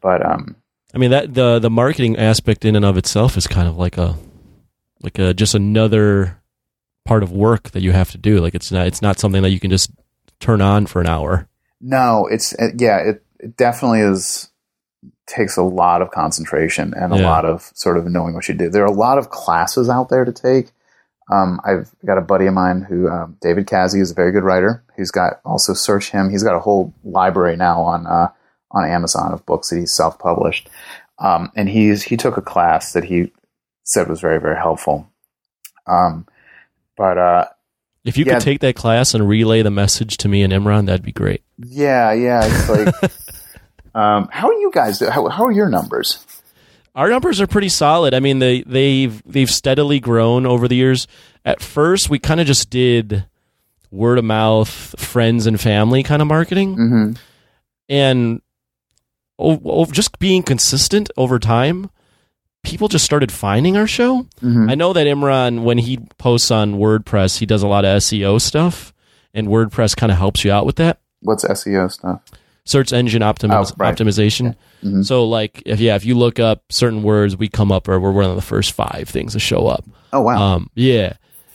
But 0.02 0.26
um, 0.26 0.56
I 0.94 0.98
mean 0.98 1.12
that 1.12 1.34
the 1.34 1.60
the 1.60 1.70
marketing 1.70 2.18
aspect 2.18 2.66
in 2.66 2.76
and 2.76 2.86
of 2.86 2.98
itself 2.98 3.38
is 3.38 3.48
kind 3.48 3.68
of 3.68 3.78
like 3.78 3.98
a 3.98 4.18
like 5.02 5.20
a 5.20 5.34
just 5.34 5.56
another 5.56 6.39
part 7.10 7.24
of 7.24 7.32
work 7.32 7.72
that 7.72 7.82
you 7.82 7.92
have 7.92 8.12
to 8.12 8.18
do. 8.18 8.40
Like 8.40 8.56
it's 8.56 8.72
not 8.72 8.88
it's 8.88 9.02
not 9.02 9.20
something 9.20 9.42
that 9.42 9.50
you 9.50 9.60
can 9.60 9.72
just 9.72 9.90
turn 10.40 10.62
on 10.62 10.86
for 10.86 11.02
an 11.02 11.08
hour. 11.08 11.48
no, 11.82 12.28
it's 12.32 12.54
it, 12.54 12.80
yeah, 12.80 12.98
it, 13.10 13.24
it 13.40 13.58
definitely 13.58 14.02
is 14.02 14.50
takes 15.28 15.58
a 15.58 15.64
lot 15.64 16.02
of 16.02 16.12
concentration 16.12 16.94
and 16.96 17.14
a 17.14 17.18
Yeah. 17.18 17.30
lot 17.30 17.46
of 17.46 17.72
sort 17.76 17.98
of 17.98 18.06
knowing 18.06 18.34
what 18.36 18.48
you 18.48 18.54
do. 18.56 18.70
There 18.70 18.84
are 18.84 18.94
a 18.98 19.02
lot 19.08 19.18
of 19.18 19.30
classes 19.30 19.88
out 19.90 20.10
there 20.10 20.26
to 20.26 20.32
take. 20.32 20.72
Um, 21.32 21.60
I've 21.64 21.90
got 22.06 22.18
a 22.18 22.22
buddy 22.32 22.48
of 22.48 22.54
mine 22.56 22.82
who, 22.90 23.08
um, 23.08 23.38
David 23.40 23.68
Kazzie, 23.68 24.02
is 24.02 24.10
a 24.12 24.16
very 24.16 24.32
good 24.32 24.44
writer. 24.44 24.84
He's 24.98 25.12
got 25.12 25.40
also 25.46 25.74
search 25.74 26.10
him. 26.10 26.30
He's 26.32 26.42
got 26.44 26.56
a 26.56 26.60
whole 26.60 26.94
library 27.04 27.56
now 27.56 27.82
on 27.82 28.08
uh, 28.08 28.30
on 28.72 28.90
Amazon 28.90 29.32
of 29.34 29.46
books 29.46 29.70
that 29.70 29.78
he's 29.80 29.94
self 29.94 30.18
published. 30.20 30.70
Um, 31.20 31.52
and 31.56 31.70
he's 31.70 32.04
he 32.04 32.18
took 32.18 32.38
a 32.38 32.42
class 32.54 32.94
that 32.94 33.04
he 33.06 33.32
said 33.84 34.08
was 34.10 34.22
very 34.22 34.40
very 34.42 34.58
helpful. 34.58 35.08
Um, 35.88 36.26
but 37.00 37.18
uh, 37.18 37.46
If 38.04 38.18
you 38.18 38.26
Yeah. 38.26 38.34
could 38.36 38.44
take 38.44 38.60
that 38.60 38.76
class 38.76 39.14
and 39.14 39.28
relay 39.28 39.62
the 39.64 39.72
message 39.72 40.18
to 40.18 40.28
me 40.28 40.44
and 40.44 40.52
Imran, 40.52 40.86
that'd 40.88 41.02
be 41.06 41.14
great. 41.14 41.42
yeah, 41.58 42.12
yeah, 42.12 42.42
it's 42.44 42.70
like, 42.70 43.12
um, 43.96 44.28
how 44.32 44.50
are 44.50 44.54
you 44.60 44.70
guys? 44.74 45.00
How, 45.00 45.28
how 45.30 45.46
are 45.46 45.52
your 45.52 45.70
numbers? 45.70 46.26
Our 46.96 47.10
numbers 47.10 47.40
are 47.40 47.48
pretty 47.48 47.70
solid. 47.70 48.14
I 48.14 48.20
mean, 48.20 48.40
they 48.40 48.62
they've 48.64 49.22
they've 49.26 49.50
steadily 49.50 50.00
grown 50.02 50.46
over 50.46 50.68
the 50.68 50.76
years. 50.76 51.08
At 51.46 51.62
first, 51.62 52.10
we 52.10 52.20
kind 52.20 52.42
of 52.42 52.48
just 52.48 52.70
did 52.70 53.26
word 53.92 54.18
of 54.18 54.26
mouth, 54.26 54.70
friends 55.00 55.48
and 55.48 55.60
family 55.62 56.04
kind 56.04 56.22
of 56.22 56.28
marketing, 56.28 56.76
Mm-hmm. 56.76 57.12
and 57.88 58.42
just 59.92 60.20
being 60.20 60.44
consistent 60.44 61.10
over 61.16 61.40
time. 61.40 61.90
People 62.64 62.88
just 62.88 63.06
started 63.06 63.32
finding 63.32 63.78
our 63.78 63.88
show. 63.88 64.24
Mm-hmm. 64.42 64.70
I 64.70 64.76
know 64.76 64.94
that 64.94 65.08
Imran, 65.08 65.64
when 65.64 65.78
he 65.78 65.98
posts 66.18 66.52
on 66.52 66.76
WordPress, 66.76 67.40
he 67.40 67.46
does 67.46 67.64
a 67.64 67.68
lot 67.68 67.86
of 67.86 67.98
SEO 68.02 68.40
stuff, 68.42 68.94
and 69.34 69.48
WordPress 69.48 69.96
kind 69.96 70.12
of 70.12 70.18
helps 70.18 70.44
you 70.44 70.52
out 70.52 70.66
with 70.66 70.76
that. 70.78 71.00
What's 71.22 71.44
SEO 71.46 71.92
stuff? 71.92 72.22
search 72.66 72.94
engine 72.94 73.24
optimi- 73.24 73.56
Oh, 73.56 73.66
right. 73.78 73.96
optimization. 73.98 74.54
Mhm. 74.84 75.04
So, 75.04 75.26
like, 75.26 75.64
if 75.66 75.80
yeah, 75.80 75.96
if 75.96 76.06
you 76.06 76.14
look 76.16 76.40
up 76.40 76.62
certain 76.70 77.02
words, 77.02 77.36
we 77.36 77.48
come 77.48 77.72
up, 77.72 77.88
or 77.88 78.00
we're 78.00 78.12
one 78.12 78.26
of 78.26 78.36
the 78.36 78.44
first 78.44 78.74
five 78.74 79.10
things 79.10 79.34
to 79.34 79.40
show 79.40 79.66
up. 79.66 79.84
Oh 80.14 80.22
wow. 80.22 80.40
Um, 80.40 80.70
yeah, 80.76 81.14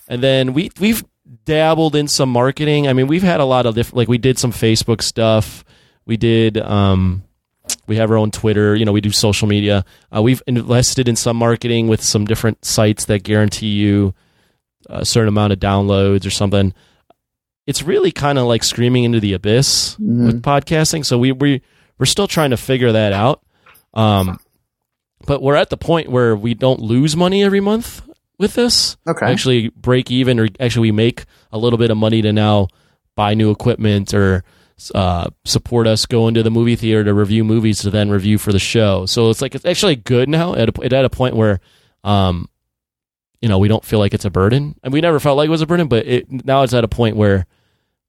and 0.08 0.20
then 0.24 0.54
we 0.54 0.72
we've 0.80 1.04
dabbled 1.44 1.94
in 1.94 2.08
some 2.08 2.30
marketing. 2.30 2.88
I 2.88 2.94
mean, 2.94 3.06
we've 3.06 3.22
had 3.22 3.38
a 3.38 3.44
lot 3.44 3.64
of 3.64 3.76
different. 3.76 3.96
Like, 3.98 4.08
we 4.08 4.18
did 4.18 4.40
some 4.40 4.50
Facebook 4.50 5.02
stuff. 5.02 5.64
We 6.04 6.16
did. 6.16 6.58
Um, 6.58 7.22
we 7.86 7.96
have 7.96 8.10
our 8.10 8.16
own 8.16 8.30
Twitter. 8.30 8.74
You 8.74 8.84
know, 8.84 8.92
we 8.92 9.00
do 9.00 9.10
social 9.10 9.46
media. 9.48 9.84
Uh, 10.14 10.22
we've 10.22 10.42
invested 10.46 11.08
in 11.08 11.16
some 11.16 11.36
marketing 11.36 11.88
with 11.88 12.02
some 12.02 12.24
different 12.24 12.64
sites 12.64 13.04
that 13.06 13.22
guarantee 13.22 13.68
you 13.68 14.14
a 14.88 15.04
certain 15.04 15.28
amount 15.28 15.52
of 15.52 15.58
downloads 15.60 16.26
or 16.26 16.30
something. 16.30 16.74
It's 17.66 17.82
really 17.82 18.12
kind 18.12 18.38
of 18.38 18.46
like 18.46 18.62
screaming 18.62 19.04
into 19.04 19.20
the 19.20 19.32
abyss 19.32 19.96
Mhm. 19.96 20.26
with 20.26 20.42
podcasting. 20.42 21.04
So 21.04 21.18
we 21.18 21.32
we 21.32 21.62
we're 21.98 22.06
still 22.06 22.26
trying 22.28 22.50
to 22.50 22.56
figure 22.56 22.92
that 22.92 23.12
out. 23.12 23.40
Um, 23.94 24.38
but 25.26 25.40
we're 25.40 25.54
at 25.54 25.70
the 25.70 25.76
point 25.76 26.10
where 26.10 26.36
we 26.36 26.52
don't 26.54 26.80
lose 26.80 27.16
money 27.16 27.42
every 27.42 27.60
month 27.60 28.02
with 28.38 28.54
this. 28.54 28.96
Okay. 29.08 29.24
Actually, 29.24 29.68
break 29.70 30.10
even, 30.10 30.38
or 30.40 30.48
actually, 30.60 30.88
we 30.88 30.92
make 30.92 31.24
a 31.52 31.56
little 31.58 31.78
bit 31.78 31.90
of 31.90 31.96
money 31.96 32.20
to 32.20 32.32
now 32.32 32.68
buy 33.16 33.32
new 33.32 33.50
equipment 33.50 34.12
or 34.12 34.42
uh, 34.94 35.30
support 35.44 35.86
us 35.86 36.06
go 36.06 36.28
into 36.28 36.42
the 36.42 36.50
movie 36.50 36.76
theater 36.76 37.04
to 37.04 37.14
review 37.14 37.44
movies 37.44 37.80
to 37.82 37.90
then 37.90 38.10
review 38.10 38.38
for 38.38 38.52
the 38.52 38.58
show. 38.58 39.06
So 39.06 39.30
it's 39.30 39.40
like 39.40 39.54
it's 39.54 39.64
actually 39.64 39.96
good 39.96 40.28
now 40.28 40.54
at 40.54 40.68
a, 40.76 40.82
it 40.82 40.92
at 40.92 41.04
a 41.04 41.10
point 41.10 41.36
where, 41.36 41.60
um, 42.02 42.48
you 43.40 43.48
know, 43.48 43.58
we 43.58 43.68
don't 43.68 43.84
feel 43.84 43.98
like 43.98 44.14
it's 44.14 44.24
a 44.24 44.30
burden, 44.30 44.74
and 44.82 44.92
we 44.92 45.00
never 45.00 45.20
felt 45.20 45.36
like 45.36 45.46
it 45.46 45.50
was 45.50 45.62
a 45.62 45.66
burden, 45.66 45.86
but 45.88 46.06
it 46.06 46.30
now 46.44 46.62
it's 46.62 46.74
at 46.74 46.84
a 46.84 46.88
point 46.88 47.16
where 47.16 47.46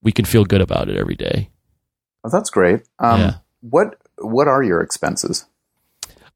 we 0.01 0.11
can 0.11 0.25
feel 0.25 0.43
good 0.45 0.61
about 0.61 0.89
it 0.89 0.97
every 0.97 1.15
day. 1.15 1.49
Well, 2.23 2.31
that's 2.31 2.49
great. 2.49 2.81
Um, 2.99 3.19
Yeah. 3.19 3.33
What 3.61 3.97
What 4.19 4.47
are 4.47 4.63
your 4.63 4.81
expenses? 4.81 5.45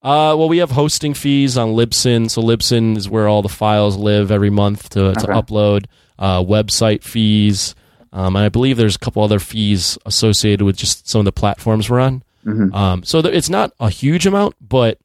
Uh, 0.02 0.34
well, 0.38 0.48
we 0.48 0.60
have 0.60 0.72
hosting 0.72 1.14
fees 1.14 1.58
on 1.58 1.70
Libsyn. 1.70 2.30
So 2.32 2.42
Libsyn 2.42 2.96
is 2.96 3.10
where 3.10 3.28
all 3.28 3.42
the 3.42 3.50
files 3.50 3.98
live 3.98 4.32
every 4.32 4.50
month 4.50 4.90
to, 4.92 5.14
to 5.14 5.24
Okay. 5.24 5.34
upload. 5.34 5.86
Uh, 6.18 6.42
website 6.42 7.04
fees. 7.04 7.76
Um, 8.12 8.36
and 8.36 8.44
I 8.46 8.50
believe 8.50 8.78
there's 8.78 8.96
a 8.96 9.00
couple 9.00 9.24
other 9.24 9.40
fees 9.40 9.98
associated 10.06 10.64
with 10.64 10.78
just 10.78 11.08
some 11.08 11.20
of 11.20 11.26
the 11.26 11.32
platforms 11.32 11.90
we're 11.90 12.00
on. 12.00 12.24
Mhm. 12.46 12.74
Um, 12.74 13.04
so 13.04 13.22
there, 13.22 13.32
it's 13.34 13.50
not 13.50 13.74
a 13.80 13.90
huge 13.90 14.26
amount, 14.26 14.56
but 14.62 14.98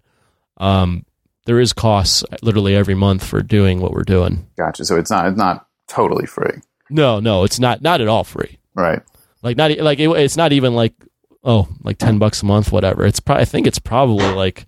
um, 0.58 1.04
there 1.46 1.60
is 1.60 1.72
costs 1.72 2.24
literally 2.42 2.74
every 2.74 2.94
month 2.94 3.24
for 3.24 3.42
doing 3.42 3.80
what 3.80 3.92
we're 3.92 4.04
doing. 4.04 4.46
Gotcha. 4.56 4.84
So 4.84 4.96
it's 4.96 5.10
not 5.10 5.26
it's 5.26 5.36
not 5.36 5.66
totally 5.88 6.26
free, 6.26 6.60
No, 6.90 7.20
no, 7.20 7.44
it's 7.44 7.58
not 7.58 7.82
not 7.82 8.00
at 8.00 8.08
all 8.08 8.24
free. 8.24 8.58
right? 8.74 9.02
Like 9.42 9.56
not 9.56 9.76
like 9.78 9.98
it, 9.98 10.08
it's 10.08 10.36
not 10.36 10.52
even 10.52 10.74
like 10.74 10.94
oh 11.42 11.68
like 11.82 11.98
ten 11.98 12.18
bucks 12.18 12.42
a 12.42 12.46
month, 12.46 12.72
whatever. 12.72 13.04
It's 13.04 13.20
probably 13.20 13.42
I 13.42 13.44
think 13.44 13.66
it's 13.66 13.78
probably 13.78 14.30
like 14.32 14.66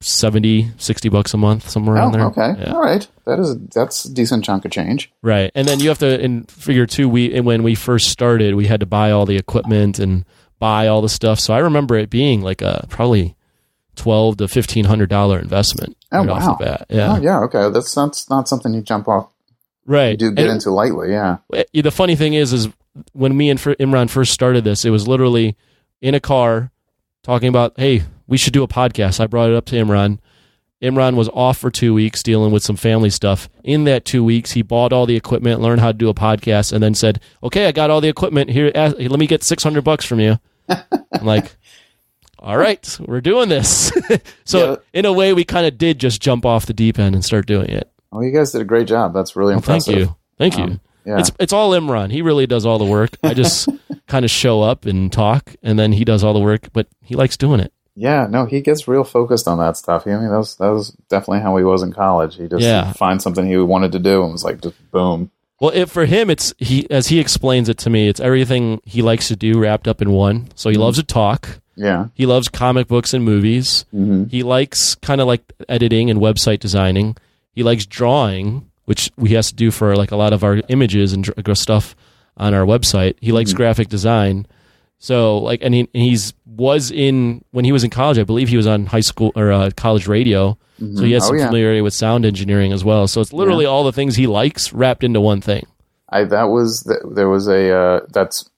70, 0.00 0.70
60 0.78 1.08
bucks 1.08 1.34
a 1.34 1.36
month 1.36 1.68
somewhere 1.68 1.96
around 1.96 2.14
Oh, 2.14 2.30
there. 2.30 2.48
okay. 2.52 2.60
Yeah. 2.62 2.72
All 2.72 2.80
right. 2.80 3.06
That 3.26 3.38
is 3.40 3.56
that's 3.74 4.04
a 4.04 4.12
decent 4.14 4.44
chunk 4.44 4.64
of 4.64 4.70
change. 4.70 5.10
Right, 5.22 5.50
and 5.54 5.66
then 5.68 5.80
you 5.80 5.88
have 5.90 5.98
to 5.98 6.18
in 6.20 6.44
figure 6.44 6.86
too. 6.86 7.08
We 7.08 7.38
when 7.40 7.62
we 7.62 7.74
first 7.74 8.08
started, 8.08 8.54
we 8.54 8.66
had 8.66 8.80
to 8.80 8.86
buy 8.86 9.10
all 9.10 9.26
the 9.26 9.36
equipment 9.36 9.98
and 9.98 10.24
buy 10.58 10.86
all 10.86 11.02
the 11.02 11.08
stuff. 11.10 11.38
So 11.40 11.52
I 11.52 11.58
remember 11.58 11.96
it 11.96 12.08
being 12.10 12.40
like 12.42 12.62
a 12.62 12.86
probably 12.88 13.36
twelve 13.96 14.36
to 14.38 14.48
fifteen 14.48 14.84
hundred 14.86 15.10
dollar 15.10 15.38
investment 15.38 15.96
Oh, 16.12 16.18
right 16.24 16.28
wow. 16.28 16.56
Yeah, 16.88 17.12
Oh, 17.16 17.20
yeah. 17.20 17.40
Okay. 17.40 17.68
That's 17.70 17.94
that's 17.94 18.30
not 18.30 18.48
something 18.48 18.72
you 18.72 18.80
jump 18.80 19.08
off. 19.08 19.30
right. 19.84 20.12
You 20.12 20.16
do 20.16 20.30
get 20.32 20.44
And- 20.44 20.54
into 20.54 20.70
lightly. 20.70 21.10
Yeah. 21.10 21.38
it- 21.52 21.68
eh, 21.74 21.82
the 21.82 21.90
funny 21.90 22.14
thing 22.16 22.32
is, 22.34 22.52
is 22.54 22.68
when 23.12 23.36
me 23.36 23.50
and 23.50 23.58
Imran 23.60 24.08
first 24.08 24.32
started 24.32 24.64
this, 24.64 24.84
it 24.86 24.90
was 24.90 25.06
literally 25.06 25.54
in 26.00 26.14
a 26.14 26.20
car 26.20 26.70
talking 27.22 27.48
about, 27.48 27.74
hey, 27.76 28.02
we 28.26 28.36
should 28.36 28.52
do 28.52 28.62
a 28.62 28.68
podcast. 28.68 29.20
I 29.20 29.26
brought 29.26 29.50
it 29.50 29.56
up 29.56 29.66
to 29.66 29.76
Imran. 29.76 30.18
Imran 30.82 31.16
was 31.16 31.28
off 31.30 31.58
for 31.58 31.70
two 31.70 31.92
weeks 31.92 32.22
dealing 32.22 32.52
with 32.52 32.62
some 32.62 32.76
family 32.76 33.10
stuff. 33.10 33.48
In 33.64 33.84
that 33.84 34.04
two 34.04 34.22
weeks, 34.22 34.52
he 34.52 34.62
bought 34.62 34.92
all 34.92 35.06
the 35.06 35.16
equipment, 35.16 35.60
learned 35.60 35.80
how 35.80 35.90
to 35.90 35.98
do 35.98 36.08
a 36.08 36.14
podcast, 36.14 36.72
and 36.72 36.80
then 36.82 36.94
said, 36.94 37.20
"Okay, 37.42 37.66
I 37.66 37.72
got 37.72 37.90
all 37.90 38.00
the 38.00 38.08
equipment 38.08 38.50
here. 38.50 38.70
Let 38.74 39.18
me 39.18 39.26
get 39.26 39.42
six 39.42 39.62
hundred 39.64 39.82
bucks 39.82 40.04
from 40.04 40.20
you." 40.20 40.38
I'm 40.68 40.84
like, 41.24 41.56
"All 42.38 42.56
right, 42.56 42.96
we're 43.00 43.20
doing 43.20 43.48
this." 43.48 43.90
so 44.44 44.70
Yeah. 44.70 44.76
in 45.00 45.04
a 45.04 45.12
way, 45.12 45.32
we 45.32 45.42
kind 45.44 45.66
of 45.66 45.78
did 45.78 45.98
just 45.98 46.22
jump 46.22 46.46
off 46.46 46.66
the 46.66 46.72
deep 46.74 46.96
end 47.00 47.16
and 47.16 47.24
start 47.24 47.46
doing 47.46 47.70
it. 47.70 47.90
Well, 48.12 48.22
you 48.22 48.30
guys 48.32 48.52
did 48.52 48.60
a 48.60 48.64
great 48.64 48.86
job. 48.86 49.12
That's 49.12 49.34
really 49.34 49.54
Well, 49.54 49.62
thank 49.62 49.88
you, 49.88 50.14
thank 50.38 50.56
you. 50.56 50.64
Um, 50.64 50.80
Yeah. 51.08 51.18
It's 51.20 51.30
it's 51.40 51.52
all 51.52 51.70
Imran. 51.72 52.10
He 52.12 52.20
really 52.22 52.46
does 52.46 52.66
all 52.66 52.78
the 52.78 52.84
work. 52.84 53.10
I 53.22 53.32
just 53.34 53.68
kind 54.06 54.24
of 54.24 54.30
show 54.30 54.60
up 54.62 54.84
and 54.84 55.10
talk, 55.12 55.54
and 55.62 55.78
then 55.78 55.92
he 55.92 56.04
does 56.04 56.22
all 56.22 56.34
the 56.34 56.40
work. 56.40 56.68
But 56.72 56.86
he 57.02 57.14
likes 57.16 57.36
doing 57.36 57.60
it. 57.60 57.72
Yeah, 57.96 58.26
no, 58.30 58.44
he 58.44 58.60
gets 58.60 58.86
real 58.86 59.02
focused 59.04 59.48
on 59.48 59.58
that 59.58 59.76
stuff. 59.76 60.06
I 60.06 60.10
mean, 60.10 60.28
that 60.30 60.36
was 60.38 60.56
that 60.56 60.68
was 60.68 60.90
definitely 61.08 61.40
how 61.40 61.56
he 61.56 61.64
was 61.64 61.82
in 61.82 61.92
college. 61.92 62.36
He 62.36 62.46
just 62.46 62.62
Yeah. 62.62 62.92
find 62.92 63.20
something 63.22 63.46
he 63.46 63.56
wanted 63.56 63.92
to 63.92 63.98
do 63.98 64.22
and 64.22 64.32
was 64.32 64.44
like, 64.44 64.60
just 64.60 64.76
boom. 64.92 65.30
Well, 65.60 65.70
it, 65.74 65.86
for 65.90 66.04
him, 66.04 66.30
it's 66.30 66.54
he 66.58 66.88
as 66.90 67.08
he 67.08 67.18
explains 67.18 67.68
it 67.68 67.78
to 67.78 67.90
me. 67.90 68.06
It's 68.06 68.20
everything 68.20 68.80
he 68.84 69.02
likes 69.02 69.26
to 69.28 69.34
do 69.36 69.58
wrapped 69.58 69.88
up 69.88 70.00
in 70.02 70.12
one. 70.12 70.48
So 70.54 70.68
he 70.68 70.76
Mm-hmm. 70.76 70.82
loves 70.84 70.98
to 70.98 71.04
talk. 71.04 71.60
Yeah, 71.74 72.08
He 72.14 72.26
loves 72.26 72.48
comic 72.48 72.86
books 72.88 73.14
and 73.14 73.24
movies. 73.24 73.84
hmm 73.92 74.24
He 74.24 74.42
likes 74.42 74.94
kind 74.96 75.20
of 75.20 75.26
like 75.28 75.42
editing 75.68 76.10
and 76.10 76.20
website 76.20 76.58
designing. 76.60 77.16
He 77.52 77.62
likes 77.62 77.86
drawing, 77.86 78.67
which 78.88 79.10
we 79.18 79.30
has 79.34 79.48
to 79.48 79.54
do 79.54 79.70
for 79.70 79.94
like 79.96 80.10
a 80.12 80.16
lot 80.16 80.32
of 80.32 80.42
our 80.42 80.62
images 80.68 81.12
and 81.12 81.30
stuff 81.54 81.94
on 82.38 82.54
our 82.54 82.64
website. 82.64 83.14
He 83.20 83.32
likes 83.32 83.52
Mhm. 83.52 83.56
graphic 83.56 83.88
design. 83.88 84.46
So 84.98 85.38
like, 85.38 85.60
and, 85.62 85.74
he, 85.74 85.80
and 85.80 86.02
he's 86.02 86.32
was 86.46 86.90
in 86.90 87.44
when 87.50 87.64
he 87.66 87.72
was 87.72 87.84
in 87.84 87.90
college. 87.90 88.18
I 88.18 88.24
believe 88.24 88.48
he 88.48 88.56
was 88.56 88.66
on 88.66 88.86
high 88.86 89.00
school 89.10 89.30
or 89.36 89.52
uh, 89.52 89.70
college 89.76 90.06
radio. 90.08 90.56
So 90.94 91.02
he 91.04 91.12
has 91.12 91.24
Oh, 91.24 91.28
some 91.28 91.38
yeah. 91.38 91.46
familiarity 91.46 91.80
with 91.82 91.92
sound 91.92 92.24
engineering 92.24 92.72
as 92.72 92.82
well. 92.84 93.06
So 93.08 93.20
it's 93.20 93.32
literally 93.32 93.66
all 93.66 93.84
the 93.84 93.92
things 93.92 94.16
he 94.16 94.26
likes 94.28 94.72
wrapped 94.72 95.02
into 95.04 95.20
one 95.20 95.40
thing. 95.40 95.66
I 96.08 96.24
that 96.24 96.44
was 96.44 96.84
th- 96.84 97.00
there 97.14 97.28
was 97.28 97.46
a 97.48 97.70
uh, 97.70 98.00
that's 98.10 98.48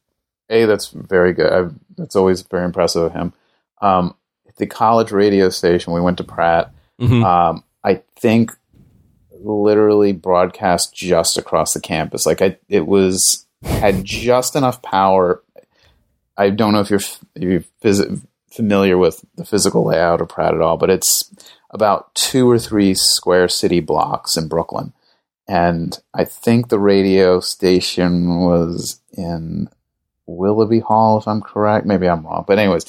a 0.50 0.66
that's 0.66 0.88
very 0.90 1.32
good. 1.32 1.50
I've, 1.52 1.74
that's 1.96 2.14
always 2.14 2.42
very 2.42 2.64
impressive 2.66 3.02
of 3.02 3.12
him. 3.14 3.32
Um, 3.82 4.14
the 4.58 4.66
college 4.66 5.10
radio 5.12 5.48
station, 5.48 5.92
we 5.94 6.00
went 6.02 6.18
to 6.18 6.24
Pratt. 6.24 6.70
Mhm. 7.00 7.24
Um, 7.24 7.64
I 7.82 8.02
think 8.20 8.52
literally 9.42 10.12
broadcast 10.12 10.94
just 10.94 11.38
across 11.38 11.72
the 11.72 11.80
campus. 11.80 12.26
Like 12.26 12.42
I, 12.42 12.56
it 12.68 12.86
was 12.86 13.46
had 13.62 14.04
just 14.04 14.56
enough 14.56 14.82
power. 14.82 15.42
I 16.36 16.50
don't 16.50 16.72
know 16.72 16.80
if 16.80 16.90
you're 16.90 17.00
you're 17.34 17.64
phys- 17.82 18.22
familiar 18.50 18.98
with 18.98 19.24
the 19.36 19.44
physical 19.44 19.84
layout 19.84 20.20
of 20.20 20.28
Pratt 20.28 20.54
at 20.54 20.60
all, 20.60 20.76
but 20.76 20.90
it's 20.90 21.32
about 21.70 22.14
two 22.14 22.50
or 22.50 22.58
three 22.58 22.94
square 22.94 23.48
city 23.48 23.80
blocks 23.80 24.36
in 24.36 24.48
Brooklyn. 24.48 24.92
And 25.48 25.98
I 26.14 26.24
think 26.24 26.68
the 26.68 26.78
radio 26.78 27.40
station 27.40 28.40
was 28.40 29.00
in 29.12 29.68
Willoughby 30.26 30.80
Hall, 30.80 31.18
if 31.18 31.26
I'm 31.26 31.40
correct. 31.40 31.86
Maybe 31.86 32.08
I'm 32.08 32.24
wrong, 32.24 32.44
but 32.46 32.58
anyways, 32.58 32.84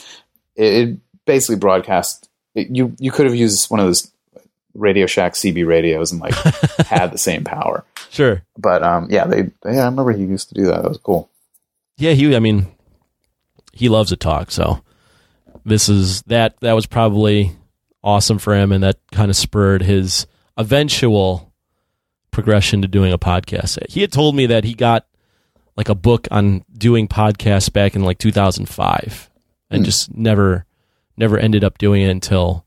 it, 0.55 0.73
it 0.73 0.97
basically 1.25 1.55
broadcast. 1.57 2.29
It, 2.53 2.75
you 2.75 2.95
you 2.99 3.11
could 3.11 3.25
have 3.25 3.35
used 3.35 3.69
one 3.69 3.79
of 3.79 3.85
those 3.85 4.11
Radio 4.73 5.05
Shack 5.05 5.33
CB 5.33 5.65
radios 5.67 6.11
and 6.11 6.21
like 6.21 6.33
had 6.87 7.11
the 7.11 7.17
same 7.17 7.43
power. 7.43 7.83
Sure. 8.09 8.41
But 8.57 8.83
um, 8.83 9.07
yeah, 9.09 9.25
they 9.25 9.49
yeah, 9.65 9.81
I 9.81 9.85
remember 9.85 10.11
he 10.11 10.23
used 10.23 10.49
to 10.49 10.55
do 10.55 10.65
that. 10.67 10.81
That 10.81 10.89
was 10.89 10.97
cool. 10.97 11.29
Yeah, 11.97 12.11
he. 12.13 12.35
I 12.35 12.39
mean, 12.39 12.67
he 13.73 13.89
loves 13.89 14.09
to 14.09 14.15
talk. 14.17 14.51
So 14.51 14.83
this 15.65 15.87
is 15.89 16.21
that. 16.23 16.59
That 16.61 16.73
was 16.73 16.85
probably 16.85 17.51
awesome 18.03 18.39
for 18.39 18.55
him, 18.55 18.71
and 18.71 18.83
that 18.83 18.97
kind 19.11 19.29
of 19.29 19.35
spurred 19.37 19.81
his 19.83 20.25
eventual 20.57 21.51
progression 22.31 22.81
to 22.81 22.87
doing 22.87 23.11
a 23.13 23.17
podcast. 23.17 23.77
He 23.89 24.01
had 24.01 24.11
told 24.11 24.35
me 24.35 24.45
that 24.47 24.63
he 24.63 24.73
got 24.73 25.05
like 25.77 25.89
a 25.89 25.95
book 25.95 26.27
on 26.31 26.63
doing 26.77 27.07
podcasts 27.07 27.71
back 27.71 27.95
in 27.95 28.03
like 28.03 28.17
2005 28.19 29.29
and 29.69 29.79
Hmm. 29.81 29.83
just 29.85 30.15
never 30.15 30.65
never 31.17 31.37
ended 31.37 31.63
up 31.63 31.77
doing 31.77 32.01
it 32.01 32.09
until 32.09 32.65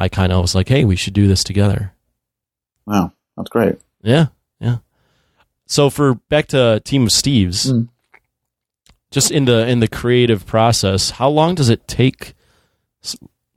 I 0.00 0.08
kind 0.08 0.32
of 0.32 0.40
was 0.40 0.54
like, 0.54 0.68
"Hey, 0.68 0.84
we 0.84 0.96
should 0.96 1.14
do 1.14 1.28
this 1.28 1.44
together." 1.44 1.92
Wow, 2.86 3.12
that's 3.36 3.50
great. 3.50 3.76
Yeah, 4.02 4.28
yeah. 4.58 4.78
So 5.66 5.90
for 5.90 6.14
back 6.28 6.48
to 6.48 6.80
Team 6.84 7.02
of 7.04 7.10
Steves, 7.10 7.70
Mm. 7.70 7.88
just 9.12 9.30
in 9.30 9.44
the 9.44 9.68
in 9.68 9.78
the 9.80 9.86
creative 9.88 10.44
process, 10.46 11.10
how 11.10 11.28
long 11.28 11.54
does 11.54 11.68
it 11.68 11.86
take 11.86 12.34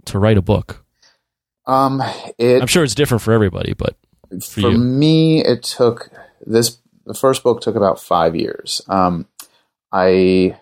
to 0.05 0.19
write 0.19 0.37
a 0.37 0.41
book? 0.41 0.83
Um, 1.65 2.03
it 2.37 2.61
I'm 2.61 2.67
sure 2.67 2.83
it's 2.83 2.93
different 2.93 3.21
for 3.23 3.31
everybody, 3.33 3.73
but 3.73 3.95
for 4.43 4.59
you. 4.61 4.77
me 4.77 5.43
it 5.43 5.63
took 5.63 6.09
this 6.45 6.77
the 7.05 7.13
first 7.13 7.41
book 7.43 7.61
took 7.61 7.75
about 7.75 8.01
five 8.01 8.35
years 8.35 8.81
um 8.89 9.27
i 9.91 10.57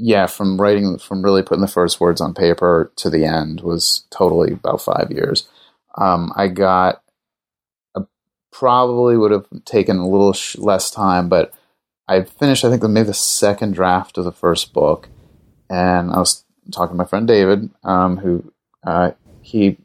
yeah 0.00 0.26
from 0.26 0.60
writing 0.60 0.98
from 0.98 1.22
really 1.22 1.42
putting 1.42 1.60
the 1.60 1.68
first 1.68 2.00
words 2.00 2.20
on 2.20 2.34
paper 2.34 2.92
to 2.96 3.10
the 3.10 3.24
end 3.24 3.60
was 3.60 4.06
totally 4.10 4.52
about 4.52 4.80
five 4.80 5.10
years. 5.10 5.48
Um 5.96 6.32
i 6.36 6.48
got 6.48 7.02
a, 7.94 8.02
probably 8.52 9.16
would 9.16 9.32
have 9.32 9.46
taken 9.64 9.98
a 9.98 10.08
little 10.08 10.32
sh- 10.32 10.56
less 10.56 10.90
time 10.90 11.28
but 11.28 11.52
i 12.08 12.22
finished 12.22 12.64
i 12.64 12.70
think 12.70 12.82
maybe 12.82 13.06
the 13.06 13.14
second 13.14 13.74
draft 13.74 14.16
of 14.18 14.24
the 14.24 14.32
first 14.32 14.72
book 14.72 15.08
and 15.68 16.10
i 16.12 16.18
was 16.18 16.44
talking 16.72 16.94
to 16.94 16.98
my 16.98 17.04
friend 17.04 17.26
david 17.26 17.68
um 17.82 18.18
who 18.18 18.52
uh 18.86 19.10
he 19.42 19.76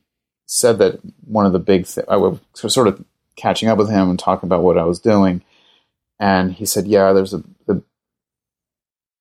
said 0.45 0.77
that 0.77 0.99
one 1.25 1.45
of 1.45 1.53
the 1.53 1.59
big 1.59 1.87
I 2.07 2.17
was 2.17 2.39
sort 2.55 2.87
of 2.87 3.03
catching 3.35 3.69
up 3.69 3.77
with 3.77 3.89
him 3.89 4.09
and 4.09 4.19
talking 4.19 4.47
about 4.47 4.63
what 4.63 4.77
I 4.77 4.83
was 4.83 4.99
doing, 4.99 5.43
and 6.19 6.53
he 6.53 6.65
said, 6.65 6.87
"Yeah, 6.87 7.13
there's 7.13 7.33
a 7.33 7.43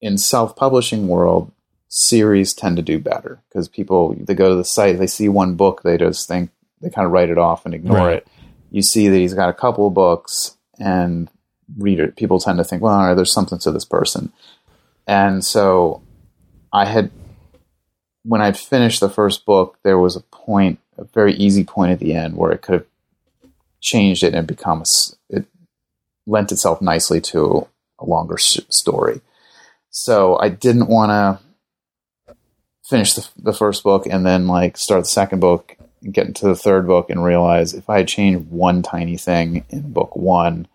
in 0.04 0.18
self-publishing 0.18 1.08
world, 1.08 1.50
series 1.88 2.52
tend 2.52 2.76
to 2.76 2.82
do 2.82 2.98
better 2.98 3.40
because 3.48 3.68
people 3.68 4.14
they 4.18 4.34
go 4.34 4.50
to 4.50 4.54
the 4.54 4.64
site, 4.64 4.98
they 4.98 5.06
see 5.06 5.30
one 5.30 5.54
book, 5.54 5.82
they 5.82 5.96
just 5.96 6.28
think 6.28 6.50
they 6.82 6.90
kind 6.90 7.06
of 7.06 7.12
write 7.12 7.30
it 7.30 7.38
off 7.38 7.64
and 7.64 7.74
ignore 7.74 7.96
Right. 7.96 8.16
it. 8.18 8.28
You 8.70 8.82
see 8.82 9.08
that 9.08 9.16
he's 9.16 9.32
got 9.32 9.48
a 9.48 9.54
couple 9.54 9.86
of 9.86 9.94
books, 9.94 10.56
and 10.78 11.30
reader 11.78 12.08
people 12.08 12.38
tend 12.38 12.58
to 12.58 12.64
think, 12.64 12.82
well, 12.82 12.92
all 12.92 13.06
right, 13.06 13.14
there's 13.14 13.32
something 13.32 13.58
to 13.60 13.70
this 13.70 13.86
person, 13.86 14.30
and 15.06 15.42
so 15.42 16.02
I 16.70 16.84
had 16.84 17.10
when 18.24 18.42
I'd 18.42 18.58
finished 18.58 19.00
the 19.00 19.08
first 19.08 19.46
book, 19.46 19.78
there 19.84 19.98
was 19.98 20.16
a 20.16 20.20
point, 20.20 20.80
a 20.98 21.04
very 21.04 21.32
easy 21.34 21.64
point 21.64 21.92
at 21.92 21.98
the 21.98 22.12
end 22.12 22.36
where 22.36 22.52
it 22.52 22.60
could 22.60 22.74
have 22.74 22.86
changed 23.80 24.22
it 24.22 24.34
and 24.34 24.46
become 24.46 24.82
a 24.82 24.84
it 25.30 25.46
lent 26.26 26.52
itself 26.52 26.82
nicely 26.82 27.20
to 27.22 27.68
a 27.98 28.04
longer 28.04 28.36
story. 28.36 29.22
So 29.96 30.37
I 30.40 30.48
didn't 30.48 30.88
want 30.88 31.11
to 31.11 32.37
finish 32.85 33.14
the, 33.14 33.28
the 33.40 33.52
first 33.52 33.85
book 33.85 34.07
and 34.07 34.26
then 34.26 34.48
like 34.48 34.76
start 34.76 35.02
the 35.02 35.09
second 35.09 35.38
book 35.38 35.76
and 36.02 36.12
get 36.12 36.26
into 36.26 36.48
the 36.48 36.57
third 36.57 36.88
book 36.88 37.11
and 37.11 37.22
realize 37.22 37.74
if 37.74 37.88
I 37.88 37.98
had 37.98 38.09
changed 38.09 38.50
one 38.50 38.83
tiny 38.83 39.16
thing 39.16 39.64
in 39.70 39.92
book 39.92 40.16
one, 40.16 40.66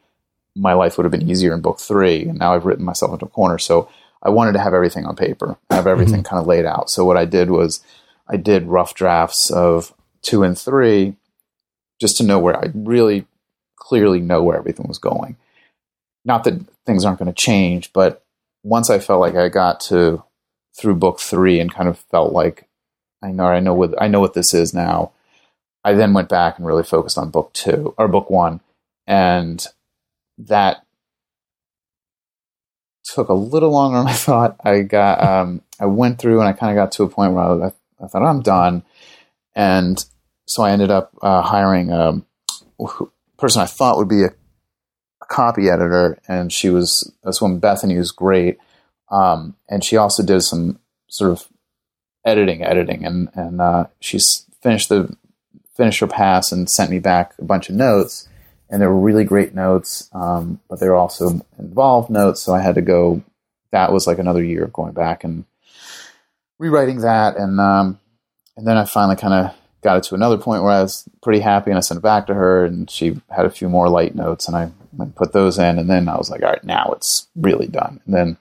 my 0.56 0.72
life 0.72 0.98
would 0.98 1.04
have 1.04 1.12
been 1.12 1.30
easier 1.30 1.54
in 1.54 1.60
book 1.60 1.82
three. 1.82 2.30
And 2.30 2.40
now 2.40 2.54
I've 2.54 2.64
written 2.64 2.86
myself 2.86 3.12
into 3.12 3.26
a 3.26 3.30
corner. 3.30 3.58
So 3.58 3.90
I 4.24 4.30
wanted 4.30 4.54
to 4.54 4.60
have 4.60 4.74
everything 4.74 5.06
on 5.06 5.18
paper, 5.18 5.58
have 5.70 5.86
everything 5.86 6.24
mm-hmm. 6.24 6.36
kind 6.36 6.40
of 6.40 6.48
laid 6.48 6.66
out. 6.66 6.90
So 6.90 7.04
what 7.04 7.18
I 7.18 7.26
did 7.26 7.52
was 7.52 7.84
I 8.26 8.38
did 8.38 8.68
rough 8.68 8.94
drafts 8.94 9.52
of 9.52 9.94
two 10.22 10.44
and 10.44 10.58
three 10.58 11.18
just 12.00 12.16
to 12.18 12.24
know 12.24 12.40
where 12.40 12.56
I 12.56 12.72
really 12.74 13.26
clearly 13.76 14.22
know 14.22 14.42
where 14.44 14.58
everything 14.58 14.88
was 14.88 14.98
going. 14.98 15.36
Not 16.24 16.46
that 16.46 16.62
things 16.86 17.04
aren't 17.04 17.20
going 17.20 17.34
to 17.34 17.34
change, 17.34 17.92
but 17.92 18.24
once 18.64 18.90
I 18.90 19.00
felt 19.00 19.22
like 19.22 19.36
I 19.36 19.50
got 19.50 19.80
to 19.82 20.24
through 20.80 20.96
book 20.96 21.20
three 21.20 21.60
and 21.60 21.74
kind 21.74 21.90
of 21.90 22.00
felt 22.12 22.34
like 22.34 22.68
I 23.22 23.32
know 23.32 23.46
I 23.46 23.60
know 23.60 23.74
what 23.74 24.02
I 24.02 24.08
know 24.08 24.20
what 24.20 24.34
this 24.34 24.54
is 24.54 24.74
now. 24.74 25.12
I 25.84 25.94
then 25.94 26.14
went 26.14 26.30
back 26.30 26.58
and 26.58 26.68
really 26.68 26.84
focused 26.84 27.18
on 27.18 27.32
book 27.32 27.52
two 27.54 27.94
or 27.98 28.08
book 28.08 28.30
one, 28.30 28.62
and 29.08 29.66
that 30.38 30.86
took 33.04 33.30
a 33.30 33.34
little 33.34 33.72
longer 33.72 33.98
than 33.98 34.08
I 34.08 34.14
thought. 34.14 34.58
I 34.64 34.82
got 34.82 35.24
um, 35.24 35.62
I 35.80 35.86
went 35.86 36.20
through 36.20 36.40
and 36.40 36.48
I 36.48 36.54
kind 36.54 36.72
of 36.72 36.82
got 36.82 36.92
to 36.94 37.04
a 37.04 37.10
point 37.10 37.34
where 37.34 37.44
I, 37.44 37.72
I 38.04 38.08
thought 38.08 38.24
I'm 38.24 38.42
done, 38.42 38.84
and 39.56 40.04
so 40.48 40.64
I 40.64 40.72
ended 40.72 40.92
up 40.92 41.12
uh, 41.22 41.42
hiring 41.42 41.92
um, 41.92 42.26
a 42.80 42.88
person 43.38 43.62
I 43.62 43.66
thought 43.66 43.98
would 43.98 44.10
be 44.10 44.24
a 44.24 44.34
copy 45.30 45.70
editor, 45.70 46.20
and 46.28 46.52
she 46.52 46.70
was 46.70 47.12
this 47.24 47.42
woman 47.42 47.60
Bethany 47.60 47.98
was 47.98 48.12
great, 48.12 48.58
um, 49.10 49.56
and 49.70 49.84
she 49.84 49.96
also 49.96 50.24
did 50.24 50.42
some 50.42 50.80
sort 51.08 51.32
of 51.32 51.48
editing, 52.26 52.64
editing, 52.64 53.06
and 53.06 53.30
and 53.34 53.62
uh, 53.62 53.86
finished 54.62 54.90
the 54.90 55.16
finished 55.78 56.02
her 56.02 56.08
pass 56.08 56.52
and 56.52 56.70
sent 56.70 56.92
me 56.92 57.00
back 57.00 57.34
a 57.40 57.46
bunch 57.46 57.70
of 57.70 57.76
notes, 57.76 58.28
and 58.70 58.82
they 58.82 58.88
were 58.88 59.00
really 59.00 59.24
great 59.24 59.56
notes, 59.56 60.10
um, 60.14 60.60
but 60.70 60.80
they 60.80 60.90
were 60.90 60.96
also 60.96 61.40
involved 61.58 62.10
notes, 62.10 62.42
so 62.42 62.54
I 62.54 62.62
had 62.62 62.76
to 62.76 62.82
go. 62.82 63.24
That 63.72 63.94
was 63.94 64.08
like 64.08 64.18
another 64.18 64.44
year 64.44 64.64
of 64.64 64.74
going 64.74 64.94
back 64.94 65.24
and 65.24 65.46
rewriting 66.58 67.02
that, 67.02 67.38
and 67.38 67.60
um, 67.60 68.00
and 68.58 68.68
then 68.68 68.78
I 68.78 68.86
finally 68.86 69.16
kind 69.16 69.34
of 69.34 69.56
got 69.82 69.98
it 69.98 70.04
to 70.04 70.16
another 70.16 70.38
point 70.38 70.64
where 70.64 70.74
I 70.74 70.82
was 70.82 71.08
pretty 71.22 71.40
happy, 71.40 71.72
and 71.72 71.78
I 71.78 71.82
sent 71.82 72.00
it 72.00 72.04
back 72.04 72.28
to 72.28 72.34
her, 72.34 72.66
and 72.66 72.90
she 72.90 73.22
had 73.30 73.46
a 73.46 73.52
few 73.52 73.70
more 73.70 73.90
light 73.90 74.16
notes, 74.16 74.48
and 74.48 74.58
I, 74.58 74.72
I 75.00 75.06
put 75.06 75.34
those 75.34 75.58
in, 75.60 75.78
and 75.80 75.90
then 75.90 76.08
I 76.10 76.18
was 76.18 76.30
like, 76.30 76.42
all 76.44 76.50
right, 76.50 76.64
now 76.64 76.92
it's 76.96 77.28
really 77.36 77.68
done, 77.68 78.02
and 78.06 78.14
then 78.16 78.38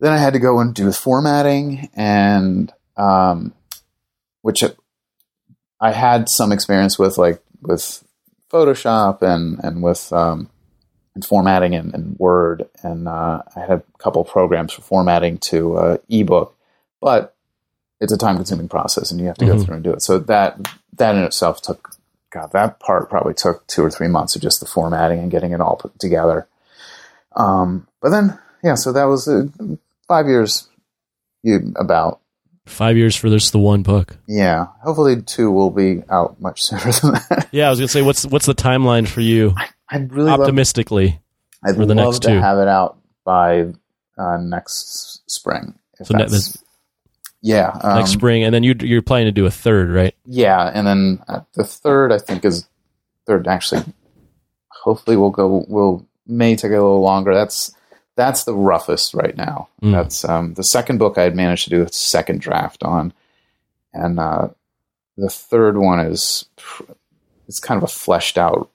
then 0.00 0.12
I 0.12 0.18
had 0.18 0.32
to 0.32 0.38
go 0.38 0.60
and 0.60 0.74
do 0.74 0.84
the 0.86 0.92
formatting, 0.92 1.90
and 1.94 2.72
um, 2.96 3.52
which 4.42 4.62
I 5.80 5.92
had 5.92 6.28
some 6.28 6.52
experience 6.52 6.98
with, 6.98 7.18
like 7.18 7.42
with 7.62 8.02
Photoshop 8.50 9.22
and 9.22 9.58
and 9.62 9.82
with 9.82 10.12
um, 10.12 10.48
and 11.14 11.24
formatting 11.24 11.74
and, 11.74 11.92
and 11.94 12.18
Word, 12.18 12.68
and 12.82 13.08
uh, 13.08 13.42
I 13.56 13.60
had 13.60 13.70
a 13.70 13.82
couple 13.98 14.24
programs 14.24 14.72
for 14.72 14.82
formatting 14.82 15.38
to 15.38 15.76
uh, 15.76 15.96
ebook, 16.08 16.56
but 17.00 17.34
it's 18.00 18.12
a 18.12 18.16
time 18.18 18.36
consuming 18.36 18.68
process, 18.68 19.10
and 19.10 19.20
you 19.20 19.26
have 19.26 19.36
to 19.38 19.46
go 19.46 19.54
Mhm. 19.56 19.64
through 19.64 19.74
and 19.74 19.84
do 19.84 19.92
it. 19.92 20.02
So 20.02 20.18
that 20.18 20.56
that 20.96 21.14
in 21.14 21.22
itself 21.24 21.60
took 21.60 21.90
God, 22.30 22.50
that 22.52 22.78
part 22.80 23.10
probably 23.10 23.34
took 23.34 23.66
two 23.66 23.82
or 23.82 23.90
three 23.90 24.08
months 24.08 24.36
of 24.36 24.42
just 24.42 24.60
the 24.60 24.66
formatting 24.66 25.18
and 25.18 25.30
getting 25.30 25.52
it 25.52 25.60
all 25.60 25.76
put 25.76 25.98
together. 25.98 26.46
Um, 27.36 27.88
but 28.00 28.10
then, 28.10 28.38
yeah, 28.62 28.74
so 28.74 28.92
that 28.92 29.04
was 29.04 29.28
uh, 29.28 29.46
five 30.06 30.26
years. 30.26 30.68
You 31.42 31.72
about 31.76 32.20
five 32.66 32.96
years 32.96 33.16
for 33.16 33.30
this 33.30 33.50
the 33.50 33.58
one 33.58 33.82
book. 33.82 34.16
yeah. 34.26 34.66
Hopefully, 34.82 35.22
two 35.22 35.50
will 35.50 35.70
be 35.70 36.02
out 36.10 36.40
much 36.40 36.62
sooner 36.64 36.92
than 36.92 37.12
that. 37.12 37.48
Yeah, 37.50 37.66
I 37.66 37.70
was 37.70 37.78
gonna 37.78 37.88
say, 37.88 38.02
what's 38.02 38.26
what's 38.26 38.46
the 38.46 38.54
timeline 38.54 39.08
for 39.08 39.20
you? 39.20 39.54
I'd 39.88 40.12
really 40.12 40.30
love 40.30 40.40
Optimistically, 40.40 41.18
I'd 41.64 41.76
for 41.76 41.86
the 41.86 41.94
love 41.94 42.06
next 42.14 42.18
to 42.22 42.28
two. 42.28 42.38
have 42.40 42.58
it 42.58 42.68
out 42.68 42.98
by 43.24 43.72
uh, 44.18 44.36
next 44.38 45.22
spring. 45.26 45.74
If 45.98 46.06
So 46.06 46.14
that's, 46.16 46.58
yeah, 47.42 47.70
um, 47.82 47.96
next 47.96 48.10
spring, 48.10 48.44
and 48.44 48.54
then 48.54 48.62
you 48.62 48.74
you're 48.80 49.02
planning 49.02 49.26
to 49.26 49.32
do 49.32 49.46
a 49.46 49.50
third, 49.50 49.90
right? 49.90 50.14
yeah, 50.26 50.70
and 50.72 50.86
then 50.86 51.22
uh, 51.28 51.40
the 51.54 51.64
third 51.64 52.12
I 52.12 52.18
think 52.18 52.44
is 52.44 52.68
third. 53.26 53.46
Actually, 53.48 53.84
hopefully 54.68 55.16
we'll 55.16 55.30
go. 55.30 55.64
We'll 55.68 56.06
may 56.26 56.56
take 56.56 56.70
a 56.70 56.74
little 56.74 57.00
longer. 57.00 57.34
That's 57.34 57.74
that's 58.16 58.44
the 58.44 58.54
roughest 58.54 59.14
right 59.14 59.36
now. 59.36 59.68
Mm. 59.82 59.92
That's 59.92 60.24
um, 60.24 60.54
the 60.54 60.62
second 60.62 60.98
book 60.98 61.16
I 61.16 61.22
had 61.22 61.34
managed 61.34 61.64
to 61.64 61.70
do 61.70 61.82
a 61.82 61.92
second 61.92 62.40
draft 62.40 62.82
on, 62.82 63.12
and 63.94 64.18
uh, 64.20 64.48
the 65.16 65.30
third 65.30 65.78
one 65.78 66.00
is 66.00 66.44
it's 67.48 67.60
kind 67.60 67.78
of 67.78 67.84
a 67.84 67.92
fleshed 67.92 68.36
out 68.38 68.70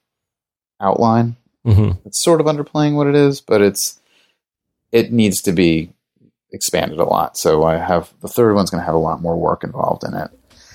outline. 0.81 1.35
hmm 1.63 1.91
it's 2.03 2.21
sort 2.23 2.41
of 2.41 2.47
underplaying 2.47 2.95
what 2.95 3.07
it 3.07 3.15
is, 3.15 3.41
but 3.41 3.61
it's 3.61 3.99
it 4.91 5.11
needs 5.11 5.41
to 5.41 5.51
be 5.51 5.91
expanded 6.51 6.99
a 6.99 7.03
lot. 7.03 7.37
So 7.37 7.63
I 7.63 7.77
have 7.77 8.13
the 8.21 8.27
third 8.27 8.55
one's 8.55 8.69
going 8.69 8.81
to 8.81 8.85
have 8.85 8.95
a 8.95 8.99
lot 8.99 9.21
more 9.21 9.37
work 9.37 9.63
involved 9.63 10.03
in 10.03 10.13
it. 10.13 10.31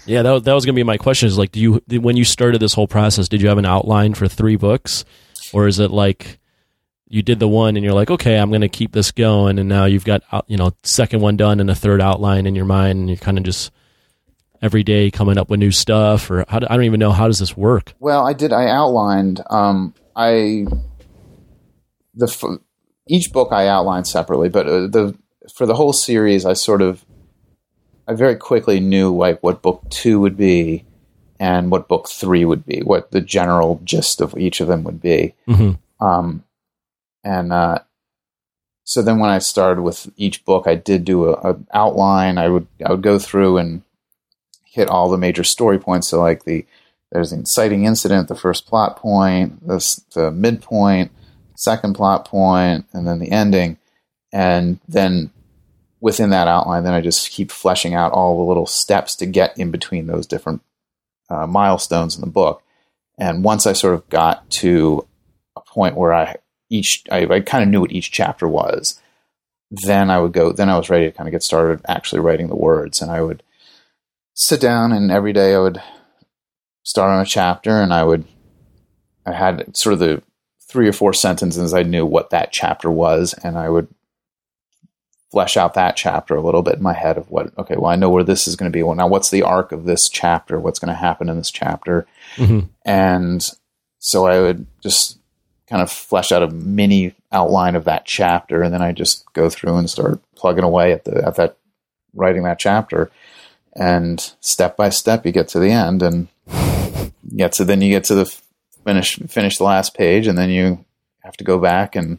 Yeah, 0.06 0.22
that 0.22 0.30
was, 0.32 0.42
that 0.44 0.54
was 0.54 0.64
gonna 0.64 0.74
be 0.74 0.82
my 0.82 0.96
question. 0.96 1.28
Is 1.28 1.38
like, 1.38 1.52
do 1.52 1.60
you 1.60 2.00
when 2.00 2.16
you 2.16 2.24
started 2.24 2.60
this 2.60 2.74
whole 2.74 2.88
process, 2.88 3.28
did 3.28 3.40
you 3.40 3.48
have 3.48 3.58
an 3.58 3.66
outline 3.66 4.14
for 4.14 4.26
three 4.26 4.56
books, 4.56 5.04
or 5.52 5.66
is 5.66 5.78
it 5.78 5.90
like 5.90 6.38
you 7.06 7.22
did 7.22 7.38
the 7.38 7.48
one 7.48 7.76
and 7.76 7.84
you're 7.84 7.94
like, 7.94 8.10
okay, 8.10 8.38
I'm 8.38 8.50
gonna 8.50 8.68
keep 8.68 8.92
this 8.92 9.12
going, 9.12 9.58
and 9.58 9.68
now 9.68 9.84
you've 9.84 10.04
got 10.04 10.22
you 10.48 10.56
know 10.56 10.72
second 10.82 11.20
one 11.20 11.36
done 11.36 11.60
and 11.60 11.70
a 11.70 11.74
third 11.74 12.00
outline 12.00 12.46
in 12.46 12.54
your 12.54 12.64
mind, 12.64 12.98
and 12.98 13.08
you're 13.08 13.18
kind 13.18 13.38
of 13.38 13.44
just 13.44 13.70
every 14.62 14.82
day 14.82 15.10
coming 15.10 15.38
up 15.38 15.48
with 15.50 15.60
new 15.60 15.70
stuff, 15.70 16.30
or 16.30 16.44
how 16.48 16.58
do, 16.58 16.66
I 16.68 16.76
don't 16.76 16.86
even 16.86 17.00
know 17.00 17.12
how 17.12 17.26
does 17.26 17.38
this 17.38 17.56
work. 17.56 17.92
Well, 18.00 18.26
I 18.26 18.32
did. 18.32 18.52
I 18.52 18.68
outlined. 18.68 19.42
Um, 19.50 19.94
I 20.16 20.66
the 22.14 22.26
f- 22.26 22.58
each 23.06 23.32
book 23.32 23.52
I 23.52 23.68
outlined 23.68 24.06
separately, 24.08 24.48
but 24.48 24.66
uh, 24.66 24.86
the 24.88 25.16
for 25.54 25.66
the 25.66 25.74
whole 25.74 25.92
series, 25.92 26.44
I 26.46 26.54
sort 26.54 26.82
of 26.82 27.04
I 28.06 28.14
very 28.14 28.36
quickly 28.36 28.80
knew 28.80 29.14
like 29.14 29.42
what 29.42 29.62
book 29.62 29.84
two 29.90 30.20
would 30.20 30.36
be, 30.36 30.84
and 31.38 31.70
what 31.70 31.88
book 31.88 32.08
three 32.08 32.44
would 32.44 32.66
be, 32.66 32.80
what 32.80 33.10
the 33.10 33.20
general 33.20 33.80
gist 33.84 34.20
of 34.20 34.36
each 34.36 34.60
of 34.60 34.68
them 34.68 34.84
would 34.84 35.00
be. 35.00 35.34
hmm 35.46 35.72
Um, 36.00 36.44
and 37.22 37.52
uh, 37.52 37.80
so 38.84 39.02
then 39.02 39.18
when 39.18 39.30
I 39.30 39.38
started 39.38 39.82
with 39.82 40.10
each 40.16 40.44
book, 40.44 40.66
I 40.66 40.74
did 40.74 41.04
do 41.04 41.28
a, 41.28 41.32
a 41.32 41.58
outline. 41.72 42.38
I 42.38 42.48
would 42.48 42.66
I 42.84 42.90
would 42.90 43.02
go 43.02 43.18
through 43.18 43.58
and 43.58 43.82
hit 44.64 44.88
all 44.88 45.10
the 45.10 45.18
major 45.18 45.44
story 45.44 45.78
points. 45.78 46.08
So 46.08 46.20
like 46.20 46.44
the 46.44 46.64
there's 47.12 47.30
the 47.30 47.36
inciting 47.36 47.84
incident, 47.84 48.28
the 48.28 48.34
first 48.34 48.66
plot 48.66 48.96
point, 48.96 49.66
the, 49.66 49.78
the 50.14 50.30
midpoint, 50.30 51.10
second 51.56 51.94
plot 51.94 52.24
point, 52.24 52.86
and 52.92 53.06
then 53.06 53.18
the 53.18 53.30
ending. 53.30 53.78
And 54.32 54.78
then 54.88 55.30
within 56.00 56.30
that 56.30 56.48
outline, 56.48 56.84
then 56.84 56.94
I 56.94 57.00
just 57.00 57.30
keep 57.30 57.50
fleshing 57.50 57.94
out 57.94 58.12
all 58.12 58.38
the 58.38 58.44
little 58.44 58.66
steps 58.66 59.14
to 59.16 59.26
get 59.26 59.56
in 59.58 59.70
between 59.70 60.06
those 60.06 60.26
different 60.26 60.62
uh, 61.28 61.46
milestones 61.46 62.14
in 62.14 62.20
the 62.20 62.26
book. 62.26 62.62
And 63.18 63.44
once 63.44 63.66
I 63.66 63.74
sort 63.74 63.94
of 63.94 64.08
got 64.08 64.48
to 64.50 65.06
a 65.56 65.60
point 65.60 65.96
where 65.96 66.14
I 66.14 66.36
each 66.70 67.04
I, 67.10 67.26
I 67.26 67.40
kind 67.40 67.62
of 67.62 67.68
knew 67.68 67.80
what 67.80 67.92
each 67.92 68.10
chapter 68.10 68.48
was, 68.48 69.00
then 69.70 70.10
I 70.10 70.18
would 70.18 70.32
go. 70.32 70.52
Then 70.52 70.70
I 70.70 70.78
was 70.78 70.88
ready 70.88 71.06
to 71.06 71.12
kind 71.12 71.28
of 71.28 71.32
get 71.32 71.42
started 71.42 71.84
actually 71.86 72.20
writing 72.20 72.48
the 72.48 72.56
words, 72.56 73.02
and 73.02 73.10
I 73.10 73.20
would 73.22 73.42
sit 74.34 74.60
down 74.60 74.92
and 74.92 75.10
every 75.10 75.32
day 75.32 75.54
I 75.54 75.58
would 75.58 75.82
start 76.82 77.10
on 77.10 77.20
a 77.20 77.26
chapter, 77.26 77.82
and 77.82 77.92
I 77.92 78.04
would 78.04 78.24
I 79.26 79.32
had 79.32 79.76
sort 79.76 79.94
of 79.94 79.98
the 79.98 80.22
three 80.62 80.88
or 80.88 80.92
four 80.92 81.12
sentences 81.12 81.74
I 81.74 81.82
knew 81.82 82.06
what 82.06 82.30
that 82.30 82.52
chapter 82.52 82.90
was, 82.90 83.34
and 83.44 83.58
I 83.58 83.68
would 83.68 83.88
flesh 85.30 85.56
out 85.56 85.74
that 85.74 85.96
chapter 85.96 86.34
a 86.34 86.42
little 86.42 86.62
bit 86.62 86.76
in 86.76 86.82
my 86.82 86.92
head 86.92 87.16
of 87.16 87.30
what 87.30 87.56
okay 87.56 87.76
well 87.76 87.90
i 87.90 87.96
know 87.96 88.10
where 88.10 88.24
this 88.24 88.48
is 88.48 88.56
going 88.56 88.70
to 88.70 88.76
be. 88.76 88.82
Well 88.82 88.96
now 88.96 89.08
what's 89.08 89.30
the 89.30 89.42
arc 89.42 89.72
of 89.72 89.84
this 89.84 90.08
chapter? 90.08 90.58
What's 90.58 90.78
going 90.78 90.88
to 90.88 90.94
happen 90.94 91.28
in 91.28 91.36
this 91.36 91.50
chapter? 91.50 92.06
Hmm 92.36 92.60
and 92.84 93.48
so 94.00 94.26
I 94.26 94.40
would 94.40 94.66
just 94.82 95.18
kind 95.68 95.82
of 95.82 95.92
flesh 95.92 96.32
out 96.32 96.42
a 96.42 96.48
mini 96.48 97.14
outline 97.30 97.76
of 97.76 97.84
that 97.84 98.04
chapter, 98.04 98.62
and 98.62 98.74
then 98.74 98.82
I 98.82 98.92
just 98.92 99.30
go 99.34 99.48
through 99.48 99.76
and 99.76 99.88
start 99.88 100.20
plugging 100.34 100.64
away 100.64 100.92
at 100.92 101.04
the 101.04 101.24
at 101.24 101.36
that 101.36 101.56
writing 102.14 102.42
that 102.42 102.58
chapter, 102.58 103.10
and 103.76 104.32
step 104.40 104.76
by 104.76 104.88
step 104.88 105.24
you 105.24 105.32
get 105.32 105.48
to 105.48 105.60
the 105.60 105.70
end, 105.70 106.02
and 106.02 106.28
get 107.36 107.52
to 107.52 107.64
then 107.64 107.82
you 107.82 107.90
get 107.90 108.04
to 108.04 108.14
the 108.16 108.24
finish 108.84 109.18
finish 109.28 109.58
the 109.58 109.64
last 109.64 109.94
page, 109.94 110.26
and 110.26 110.36
then 110.36 110.50
you 110.50 110.84
have 111.22 111.36
to 111.36 111.44
go 111.44 111.58
back 111.58 111.94
and 111.94 112.18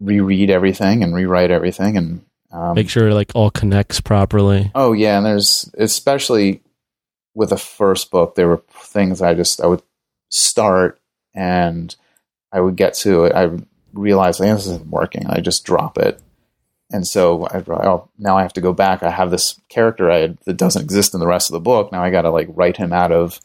reread 0.00 0.50
everything 0.50 1.02
and 1.02 1.14
rewrite 1.14 1.50
everything, 1.50 1.96
and 1.96 2.24
um, 2.52 2.74
Make 2.74 2.90
sure 2.90 3.14
like 3.14 3.32
all 3.34 3.50
connects 3.50 4.00
properly. 4.00 4.72
Oh 4.74 4.92
yeah, 4.92 5.16
and 5.16 5.26
there's 5.26 5.70
especially 5.78 6.62
with 7.34 7.50
the 7.50 7.56
first 7.56 8.10
book, 8.10 8.34
there 8.34 8.48
were 8.48 8.62
things 8.70 9.22
I 9.22 9.34
just 9.34 9.60
I 9.60 9.66
would 9.66 9.82
start 10.30 11.00
and 11.34 11.94
I 12.52 12.60
would 12.60 12.76
get 12.76 12.94
to 12.94 13.24
it. 13.24 13.34
I 13.34 13.50
realized 13.92 14.40
like, 14.40 14.50
this 14.50 14.66
isn't 14.66 14.88
working. 14.88 15.26
I 15.26 15.40
just 15.40 15.64
drop 15.64 15.96
it, 15.98 16.20
and 16.90 17.06
so 17.06 17.46
I 17.46 17.62
oh, 17.68 18.08
now 18.18 18.36
I 18.36 18.42
have 18.42 18.52
to 18.54 18.60
go 18.60 18.72
back. 18.72 19.02
I 19.02 19.10
have 19.10 19.30
this 19.30 19.60
character 19.68 20.10
I 20.10 20.18
had, 20.18 20.38
that 20.44 20.56
doesn't 20.56 20.82
exist 20.82 21.14
in 21.14 21.20
the 21.20 21.26
rest 21.26 21.48
of 21.48 21.52
the 21.52 21.60
book. 21.60 21.92
Now 21.92 22.02
I 22.02 22.10
got 22.10 22.22
to 22.22 22.30
like 22.30 22.48
write 22.50 22.76
him 22.76 22.92
out 22.92 23.12
of 23.12 23.40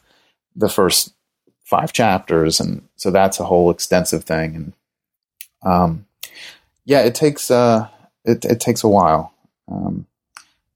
the 0.56 0.68
first 0.68 1.14
five 1.62 1.92
chapters, 1.92 2.58
and 2.58 2.88
so 2.96 3.10
that's 3.10 3.38
a 3.38 3.44
whole 3.44 3.70
extensive 3.70 4.24
thing. 4.24 4.56
And 4.56 4.72
um, 5.62 6.06
yeah, 6.86 7.00
it 7.00 7.14
takes 7.14 7.50
uh, 7.50 7.88
it 8.24 8.44
it 8.44 8.60
takes 8.60 8.82
a 8.82 8.88
while, 8.88 9.34
um, 9.70 10.06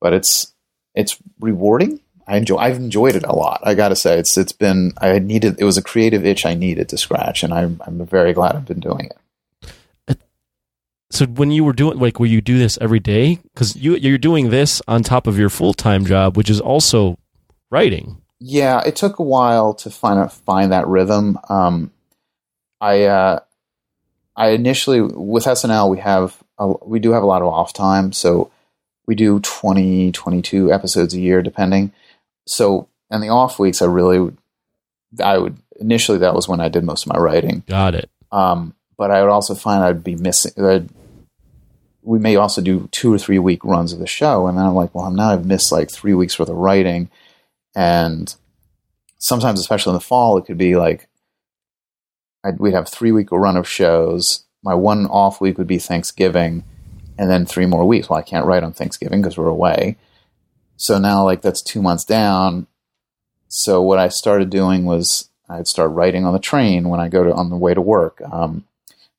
but 0.00 0.12
it's 0.12 0.52
it's 0.94 1.16
rewarding. 1.40 2.00
I 2.26 2.36
enjoy. 2.36 2.56
I've 2.56 2.76
enjoyed 2.76 3.16
it 3.16 3.24
a 3.24 3.34
lot. 3.34 3.60
I 3.64 3.74
got 3.74 3.88
to 3.88 3.96
say, 3.96 4.18
it's 4.18 4.36
it's 4.36 4.52
been. 4.52 4.92
I 5.00 5.18
needed. 5.18 5.56
It 5.58 5.64
was 5.64 5.78
a 5.78 5.82
creative 5.82 6.26
itch 6.26 6.44
I 6.44 6.54
needed 6.54 6.88
to 6.90 6.98
scratch, 6.98 7.42
and 7.42 7.54
I'm 7.54 7.80
I'm 7.86 8.04
very 8.04 8.32
glad 8.32 8.54
I've 8.54 8.66
been 8.66 8.80
doing 8.80 9.06
it. 9.06 9.16
So 11.12 11.26
when 11.26 11.50
you 11.50 11.64
were 11.64 11.72
doing 11.72 11.98
like, 11.98 12.20
will 12.20 12.28
you 12.28 12.40
do 12.40 12.56
this 12.56 12.78
every 12.80 13.00
day? 13.00 13.40
Because 13.52 13.74
you 13.74 13.96
you're 13.96 14.18
doing 14.18 14.50
this 14.50 14.80
on 14.86 15.02
top 15.02 15.26
of 15.26 15.38
your 15.38 15.48
full 15.48 15.74
time 15.74 16.04
job, 16.04 16.36
which 16.36 16.48
is 16.48 16.60
also 16.60 17.18
writing. 17.70 18.22
Yeah, 18.38 18.80
it 18.86 18.96
took 18.96 19.18
a 19.18 19.24
while 19.24 19.74
to 19.74 19.90
find 19.90 20.18
out, 20.18 20.32
find 20.32 20.72
that 20.72 20.86
rhythm. 20.86 21.38
Um, 21.48 21.90
I 22.80 23.04
uh, 23.04 23.40
I 24.36 24.50
initially 24.50 25.00
with 25.00 25.44
SNL 25.44 25.90
we 25.90 25.98
have 25.98 26.36
a, 26.58 26.68
we 26.86 27.00
do 27.00 27.12
have 27.12 27.22
a 27.22 27.26
lot 27.26 27.42
of 27.42 27.48
off 27.48 27.72
time, 27.72 28.12
so 28.12 28.50
we 29.06 29.14
do 29.14 29.40
20, 29.40 30.12
22 30.12 30.72
episodes 30.72 31.14
a 31.14 31.20
year, 31.20 31.42
depending. 31.42 31.92
So 32.46 32.88
in 33.10 33.20
the 33.20 33.28
off 33.28 33.58
weeks, 33.58 33.82
I 33.82 33.86
really 33.86 34.20
would, 34.20 34.38
I 35.22 35.38
would 35.38 35.56
initially 35.80 36.18
that 36.18 36.34
was 36.34 36.48
when 36.48 36.60
I 36.60 36.68
did 36.68 36.84
most 36.84 37.06
of 37.06 37.12
my 37.12 37.18
writing. 37.18 37.64
Got 37.66 37.94
it. 37.94 38.08
Um, 38.30 38.74
but 38.96 39.10
I 39.10 39.20
would 39.20 39.30
also 39.30 39.54
find 39.54 39.82
I'd 39.82 40.04
be 40.04 40.14
missing. 40.14 40.52
I'd, 40.62 40.88
we 42.02 42.18
may 42.18 42.36
also 42.36 42.62
do 42.62 42.88
two 42.92 43.12
or 43.12 43.18
three 43.18 43.38
week 43.38 43.64
runs 43.64 43.92
of 43.92 43.98
the 43.98 44.06
show, 44.06 44.46
and 44.46 44.56
then 44.56 44.64
I'm 44.64 44.74
like, 44.74 44.94
well, 44.94 45.10
now 45.10 45.30
I've 45.30 45.44
missed 45.44 45.72
like 45.72 45.90
three 45.90 46.14
weeks 46.14 46.38
worth 46.38 46.48
of 46.48 46.56
writing, 46.56 47.10
and 47.74 48.34
sometimes, 49.18 49.60
especially 49.60 49.90
in 49.90 49.94
the 49.94 50.00
fall, 50.00 50.38
it 50.38 50.46
could 50.46 50.58
be 50.58 50.76
like 50.76 51.08
I'd, 52.44 52.58
we'd 52.58 52.74
have 52.74 52.88
three 52.88 53.12
week 53.12 53.30
run 53.32 53.56
of 53.56 53.68
shows. 53.68 54.44
My 54.62 54.74
one 54.74 55.06
off 55.06 55.40
week 55.40 55.58
would 55.58 55.66
be 55.66 55.78
Thanksgiving, 55.78 56.64
and 57.18 57.30
then 57.30 57.46
three 57.46 57.66
more 57.66 57.86
weeks. 57.86 58.08
Well, 58.08 58.18
I 58.18 58.22
can't 58.22 58.46
write 58.46 58.62
on 58.62 58.72
Thanksgiving 58.72 59.20
because 59.22 59.36
we're 59.38 59.46
away. 59.48 59.96
So 60.76 60.98
now, 60.98 61.24
like 61.24 61.42
that's 61.42 61.62
two 61.62 61.82
months 61.82 62.04
down. 62.04 62.66
So 63.48 63.82
what 63.82 63.98
I 63.98 64.08
started 64.08 64.50
doing 64.50 64.84
was 64.84 65.28
I'd 65.48 65.66
start 65.66 65.90
writing 65.90 66.24
on 66.24 66.32
the 66.32 66.38
train 66.38 66.88
when 66.88 67.00
I 67.00 67.08
go 67.08 67.24
to 67.24 67.32
on 67.32 67.50
the 67.50 67.56
way 67.56 67.74
to 67.74 67.80
work. 67.80 68.20
Um, 68.30 68.64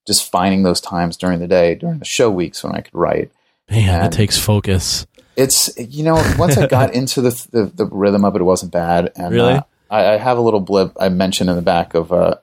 just 0.08 0.32
finding 0.32 0.64
those 0.64 0.82
times 0.82 1.18
during 1.18 1.40
the 1.40 1.48
day, 1.48 1.76
during 1.76 2.00
the 2.00 2.06
show 2.06 2.30
weeks 2.32 2.64
when 2.64 2.74
I 2.74 2.82
could 2.82 2.96
write. 2.96 3.32
Man, 3.70 3.88
that 3.88 4.04
And- 4.06 4.14
takes 4.14 4.38
focus. 4.38 5.06
It's 5.38 5.72
you 5.78 6.04
know 6.04 6.16
once 6.38 6.58
I 6.58 6.68
got 6.68 6.94
into 6.96 7.22
the, 7.22 7.30
the 7.52 7.64
the 7.66 7.86
rhythm 7.86 8.26
of 8.26 8.36
it, 8.36 8.42
it 8.42 8.46
wasn't 8.46 8.72
bad. 8.74 9.12
And 9.16 9.34
Really? 9.34 9.54
uh, 9.54 9.62
I, 9.90 10.14
I 10.14 10.18
have 10.18 10.38
a 10.38 10.42
little 10.42 10.60
blip 10.60 10.92
I 11.00 11.08
mentioned 11.10 11.50
in 11.50 11.56
the 11.56 11.62
back 11.62 11.94
of 11.94 12.12
uh 12.12 12.36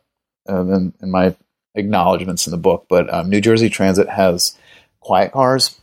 in, 0.48 0.92
in 1.02 1.10
my 1.10 1.34
acknowledgments 1.74 2.46
in 2.46 2.50
the 2.50 2.56
book, 2.56 2.86
but 2.88 3.12
um, 3.12 3.28
New 3.28 3.40
Jersey 3.40 3.68
Transit 3.70 4.08
has 4.08 4.56
quiet 5.00 5.32
cars, 5.32 5.78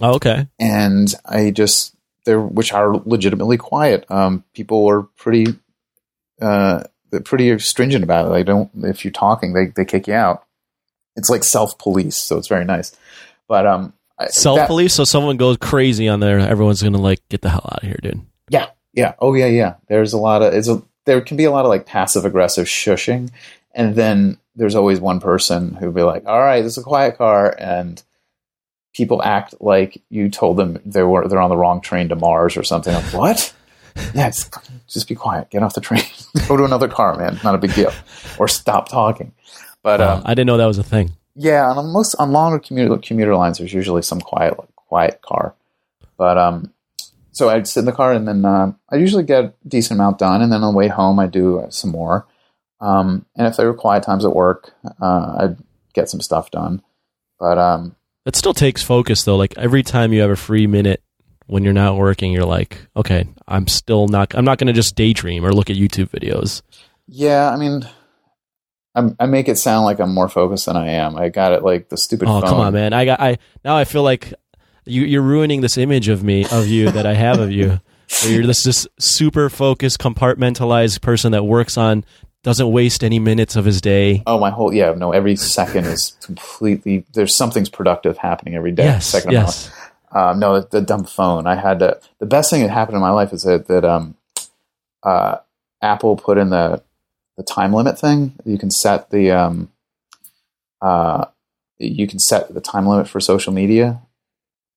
Oh, 0.00 0.14
okay. 0.14 0.46
and 0.60 1.12
I 1.24 1.50
just 1.50 1.94
they're 2.24 2.40
which 2.40 2.72
are 2.72 2.94
legitimately 3.04 3.56
quiet. 3.56 4.04
Um, 4.10 4.44
people 4.54 4.86
are 4.88 5.02
pretty 5.02 5.46
uh 6.40 6.84
they're 7.10 7.20
pretty 7.20 7.58
stringent 7.58 8.04
about 8.04 8.26
it. 8.26 8.32
They 8.34 8.42
don't 8.44 8.70
if 8.84 9.04
you're 9.04 9.12
talking, 9.12 9.54
they 9.54 9.66
they 9.74 9.84
kick 9.84 10.06
you 10.06 10.14
out. 10.14 10.44
It's 11.16 11.30
like 11.30 11.42
self 11.42 11.78
police, 11.78 12.16
so 12.16 12.36
it's 12.38 12.48
very 12.48 12.64
nice. 12.64 12.94
But 13.48 13.66
um, 13.66 13.92
Self 14.28 14.66
police. 14.66 14.94
So 14.94 15.04
someone 15.04 15.36
goes 15.36 15.56
crazy 15.56 16.08
on 16.08 16.20
there, 16.20 16.38
everyone's 16.38 16.82
gonna 16.82 16.98
like 16.98 17.20
get 17.28 17.40
the 17.40 17.48
hell 17.50 17.68
out 17.72 17.82
of 17.82 17.88
here, 17.88 17.98
dude. 18.02 18.20
Yeah, 18.50 18.66
yeah, 18.92 19.14
oh 19.20 19.34
yeah, 19.34 19.46
yeah. 19.46 19.74
There's 19.88 20.12
a 20.12 20.18
lot 20.18 20.42
of 20.42 20.52
it's 20.54 20.68
a 20.68 20.82
there 21.06 21.20
can 21.22 21.36
be 21.36 21.44
a 21.44 21.50
lot 21.50 21.64
of 21.64 21.68
like 21.70 21.86
passive 21.86 22.24
aggressive 22.24 22.66
shushing, 22.66 23.30
and 23.74 23.94
then 23.94 24.38
there's 24.56 24.74
always 24.74 25.00
one 25.00 25.20
person 25.20 25.74
who'd 25.74 25.94
be 25.94 26.02
like, 26.02 26.26
"All 26.26 26.40
right, 26.40 26.62
this 26.62 26.72
is 26.72 26.78
a 26.78 26.86
quiet 26.86 27.16
car," 27.18 27.54
and 27.58 28.02
people 28.94 29.22
act 29.22 29.54
like 29.60 30.02
you 30.10 30.28
told 30.28 30.56
them 30.56 30.80
they 30.84 31.02
were 31.02 31.28
they're 31.28 31.40
on 31.40 31.50
the 31.50 31.56
wrong 31.56 31.80
train 31.80 32.08
to 32.08 32.16
Mars 32.16 32.56
or 32.56 32.62
something. 32.62 32.92
Like, 32.94 33.12
what? 33.12 33.54
Yeah, 34.14 34.28
just, 34.28 34.54
just 34.86 35.08
be 35.08 35.16
quiet. 35.16 35.50
Get 35.50 35.64
off 35.64 35.74
the 35.74 35.80
train. 35.80 36.04
Go 36.46 36.56
to 36.56 36.62
another 36.62 36.86
car, 36.86 37.16
man. 37.16 37.40
Not 37.42 37.56
a 37.56 37.58
big 37.58 37.74
deal. 37.74 37.92
Or 38.38 38.46
stop 38.46 38.88
talking. 38.88 39.32
But 39.82 40.00
um, 40.00 40.22
I 40.24 40.34
didn't 40.34 40.46
know 40.46 40.56
that 40.56 40.66
was 40.66 40.78
a 40.78 40.84
thing. 40.84 41.10
yeah, 41.34 41.68
on 41.68 41.92
most 41.92 42.14
on 42.14 42.30
longer 42.30 42.60
commuter 42.60 42.96
commuter 42.98 43.34
lines, 43.34 43.58
there's 43.58 43.72
usually 43.72 44.02
some 44.02 44.20
quiet 44.20 44.54
quiet 44.76 45.20
car. 45.22 45.54
But 46.16 46.38
um, 46.38 46.72
so 47.32 47.48
I'd 47.48 47.66
sit 47.66 47.80
in 47.80 47.86
the 47.86 47.92
car, 47.92 48.12
and 48.12 48.28
then 48.28 48.44
uh, 48.44 48.72
I 48.88 48.96
usually 48.96 49.24
get 49.24 49.44
a 49.44 49.52
decent 49.66 49.98
amount 49.98 50.18
done, 50.18 50.42
and 50.42 50.52
then 50.52 50.62
on 50.62 50.74
the 50.74 50.78
way 50.78 50.86
home, 50.86 51.18
I 51.18 51.26
do 51.26 51.58
uh, 51.58 51.70
some 51.70 51.90
more. 51.90 52.24
Um, 52.80 53.26
and 53.36 53.46
if 53.46 53.56
there 53.56 53.66
were 53.66 53.74
quiet 53.74 54.02
times 54.02 54.24
at 54.24 54.34
work, 54.34 54.72
uh, 55.00 55.36
I'd 55.40 55.56
get 55.94 56.08
some 56.08 56.20
stuff 56.20 56.50
done. 56.50 56.82
But 57.38 57.58
um, 57.58 57.96
It 58.26 58.36
still 58.36 58.54
takes 58.54 58.82
focus 58.82 59.24
though. 59.24 59.36
Like 59.36 59.56
every 59.58 59.82
time 59.82 60.12
you 60.12 60.20
have 60.20 60.30
a 60.30 60.36
free 60.36 60.66
minute 60.66 61.02
when 61.46 61.64
you're 61.64 61.72
not 61.72 61.96
working, 61.96 62.32
you're 62.32 62.44
like, 62.44 62.78
okay, 62.96 63.26
I'm 63.46 63.66
still 63.66 64.06
not. 64.06 64.34
I'm 64.34 64.44
not 64.44 64.58
gonna 64.58 64.72
just 64.72 64.96
daydream 64.96 65.44
or 65.44 65.52
look 65.52 65.70
at 65.70 65.76
YouTube 65.76 66.10
videos. 66.10 66.62
yeah, 67.06 67.50
I 67.50 67.56
mean, 67.56 67.88
I'm, 68.94 69.16
I 69.20 69.26
make 69.26 69.48
it 69.48 69.56
sound 69.56 69.84
like 69.84 70.00
I'm 70.00 70.12
more 70.12 70.28
focused 70.28 70.66
than 70.66 70.76
I 70.76 70.88
am. 70.90 71.16
I 71.16 71.28
got 71.28 71.52
it 71.52 71.62
like 71.62 71.88
the 71.88 71.96
stupid. 71.96 72.28
Oh 72.28 72.40
phone. 72.40 72.50
come 72.50 72.60
on, 72.60 72.72
man! 72.72 72.92
I 72.92 73.04
got. 73.04 73.20
I 73.20 73.38
now 73.64 73.76
I 73.76 73.84
feel 73.84 74.02
like 74.02 74.34
you, 74.84 75.02
you're 75.02 75.22
ruining 75.22 75.60
this 75.60 75.78
image 75.78 76.08
of 76.08 76.22
me 76.22 76.44
of 76.50 76.66
you 76.66 76.90
that 76.90 77.06
I 77.06 77.14
have 77.14 77.38
of 77.38 77.50
you. 77.50 77.80
You're 78.26 78.46
this 78.46 78.64
just 78.64 78.88
super 78.98 79.50
focused, 79.50 79.98
compartmentalized 79.98 81.02
person 81.02 81.32
that 81.32 81.44
works 81.44 81.76
on 81.76 82.06
doesn't 82.44 82.70
waste 82.70 83.02
any 83.04 83.18
minutes 83.18 83.56
of 83.56 83.64
his 83.64 83.80
day. 83.80 84.22
Oh, 84.26 84.38
my 84.38 84.50
whole 84.50 84.72
yeah. 84.72 84.92
No, 84.92 85.12
every 85.12 85.36
second 85.36 85.86
is 85.86 86.16
completely. 86.22 87.04
There's 87.12 87.34
something's 87.34 87.68
productive 87.68 88.16
happening 88.18 88.54
every 88.54 88.72
day. 88.72 88.84
yes, 88.84 89.06
second 89.06 89.32
yes. 89.32 89.70
Um, 90.12 90.38
no, 90.38 90.60
the, 90.60 90.68
the 90.68 90.80
dumb 90.80 91.04
phone. 91.04 91.46
I 91.46 91.54
had 91.56 91.80
to, 91.80 92.00
the 92.18 92.24
best 92.26 92.48
thing 92.50 92.62
that 92.62 92.70
happened 92.70 92.94
in 92.96 93.02
my 93.02 93.10
life 93.10 93.32
is 93.34 93.42
that, 93.42 93.66
that 93.66 93.84
um, 93.84 94.14
uh, 95.02 95.36
Apple 95.82 96.16
put 96.16 96.38
in 96.38 96.50
the 96.50 96.82
the 97.36 97.42
time 97.44 97.72
limit 97.72 97.98
thing. 97.98 98.32
You 98.44 98.56
can 98.58 98.70
set 98.70 99.10
the 99.10 99.30
um, 99.32 99.70
uh, 100.80 101.26
you 101.78 102.06
can 102.06 102.18
set 102.18 102.52
the 102.54 102.60
time 102.60 102.86
limit 102.86 103.08
for 103.08 103.20
social 103.20 103.52
media. 103.52 104.00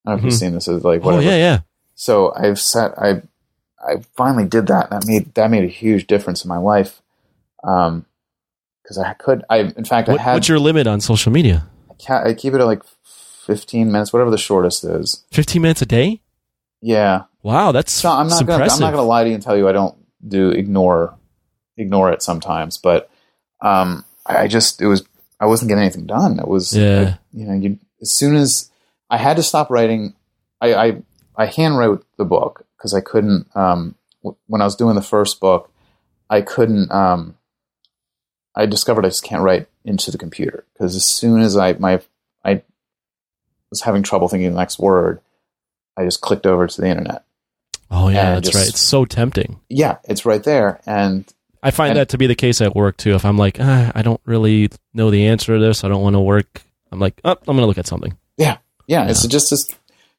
I 0.05 0.11
don't 0.11 0.15
know 0.15 0.19
if 0.19 0.23
you've 0.25 0.33
Mhm. 0.33 0.39
seen 0.39 0.53
this. 0.53 0.67
It's 0.67 0.83
like 0.83 1.03
whatever. 1.03 1.23
Oh 1.23 1.25
yeah, 1.25 1.37
yeah. 1.37 1.59
So 1.95 2.33
I've 2.35 2.59
set 2.59 2.97
I 2.99 3.21
I 3.83 3.97
finally 4.15 4.45
did 4.45 4.67
that. 4.67 4.89
That 4.89 5.05
made 5.07 5.33
that 5.35 5.49
made 5.49 5.63
a 5.63 5.67
huge 5.67 6.07
difference 6.07 6.43
in 6.43 6.49
my 6.49 6.57
life. 6.57 7.01
Um, 7.63 8.05
because 8.83 8.97
I 8.97 9.13
could 9.13 9.43
I 9.49 9.57
in 9.59 9.85
fact 9.85 10.07
What, 10.07 10.19
I 10.19 10.23
had 10.23 10.33
what's 10.33 10.47
your 10.47 10.59
limit 10.59 10.87
on 10.87 10.99
social 11.01 11.31
media? 11.31 11.67
I 11.89 11.93
ca- 12.03 12.23
I 12.25 12.33
keep 12.33 12.53
it 12.53 12.59
at 12.61 12.65
like 12.65 12.81
fifteen 13.45 13.91
minutes, 13.91 14.11
whatever 14.11 14.31
the 14.31 14.37
shortest 14.37 14.83
is. 14.83 15.23
Fifteen 15.31 15.61
minutes 15.61 15.81
a 15.81 15.85
day? 15.85 16.21
Yeah. 16.81 17.23
Wow, 17.43 17.71
that's 17.71 17.91
So 17.93 18.09
I'm 18.09 18.27
not 18.27 18.45
gonna 18.45 18.63
I'm 18.63 18.79
not 18.79 18.91
gonna 18.91 19.03
lie 19.03 19.23
to 19.23 19.29
you 19.29 19.35
and 19.35 19.43
tell 19.43 19.55
you 19.57 19.67
I 19.69 19.71
don't 19.71 19.95
do 20.27 20.49
ignore 20.49 21.15
ignore 21.77 22.11
it 22.11 22.21
sometimes, 22.23 22.77
but 22.77 23.09
um 23.61 24.03
I 24.25 24.47
just 24.47 24.81
it 24.81 24.87
was 24.87 25.03
I 25.39 25.45
wasn't 25.45 25.69
getting 25.69 25.83
anything 25.83 26.05
done. 26.07 26.39
It 26.39 26.47
was 26.47 26.75
Yeah. 26.75 27.17
you 27.33 27.45
know 27.45 27.53
you 27.53 27.79
as 28.01 28.15
soon 28.17 28.35
as 28.35 28.71
I 29.09 29.17
had 29.17 29.37
to 29.37 29.43
stop 29.43 29.69
writing, 29.69 30.15
I 30.59 30.73
I, 30.73 31.01
I 31.35 31.45
hand 31.45 31.77
wrote 31.77 32.05
the 32.17 32.25
book 32.25 32.65
because 32.77 32.93
I 32.95 33.01
couldn't 33.01 33.47
um 33.55 33.95
w- 34.23 34.37
when 34.47 34.61
I 34.61 34.65
was 34.65 34.75
doing 34.75 34.95
the 34.95 35.01
first 35.03 35.39
book, 35.39 35.71
I 36.31 36.41
couldn't 36.41 36.91
um 36.91 37.35
I 38.55 38.65
discovered 38.65 39.05
I 39.05 39.09
just 39.09 39.23
can't 39.23 39.43
write 39.43 39.67
into 39.85 40.11
the 40.11 40.17
computer 40.17 40.65
because 40.73 40.95
as 40.95 41.09
soon 41.13 41.41
as 41.41 41.55
I 41.57 41.73
my 41.73 42.01
I 42.43 42.61
was 43.69 43.81
having 43.81 44.03
trouble 44.03 44.27
thinking 44.27 44.51
the 44.51 44.57
next 44.59 44.79
word, 44.79 45.21
I 45.97 46.03
just 46.05 46.21
clicked 46.21 46.45
over 46.45 46.67
to 46.67 46.81
the 46.81 46.87
internet. 46.87 47.23
Oh 47.89 48.09
yeah, 48.09 48.35
that's 48.35 48.49
just- 48.49 48.55
right. 48.57 48.67
It's 48.69 48.81
so 48.81 49.05
tempting. 49.05 49.59
Yeah, 49.69 49.97
it's 50.05 50.25
right 50.25 50.43
there, 50.43 50.79
and 50.85 51.25
I 51.63 51.71
find 51.71 51.91
And- 51.91 51.99
that 51.99 52.09
to 52.09 52.17
be 52.17 52.27
the 52.27 52.35
case 52.35 52.61
at 52.61 52.75
work 52.75 52.97
too. 52.97 53.15
If 53.15 53.25
I'm 53.25 53.37
like, 53.37 53.57
ah, 53.59 53.91
I 53.95 54.01
don't 54.01 54.21
really 54.25 54.69
know 54.93 55.11
the 55.11 55.27
answer 55.27 55.53
to 55.55 55.59
this, 55.59 55.83
I 55.83 55.89
don't 55.89 56.01
want 56.01 56.15
to 56.15 56.19
work. 56.21 56.63
I'm 56.91 56.99
like, 56.99 57.19
oh, 57.23 57.31
I'm 57.31 57.37
going 57.45 57.59
to 57.59 57.65
look 57.67 57.77
at 57.77 57.87
something. 57.87 58.17
yeah, 58.37 58.57
Yeah. 58.87 59.07
it's 59.07 59.25
just 59.27 59.49
this, 59.51 59.65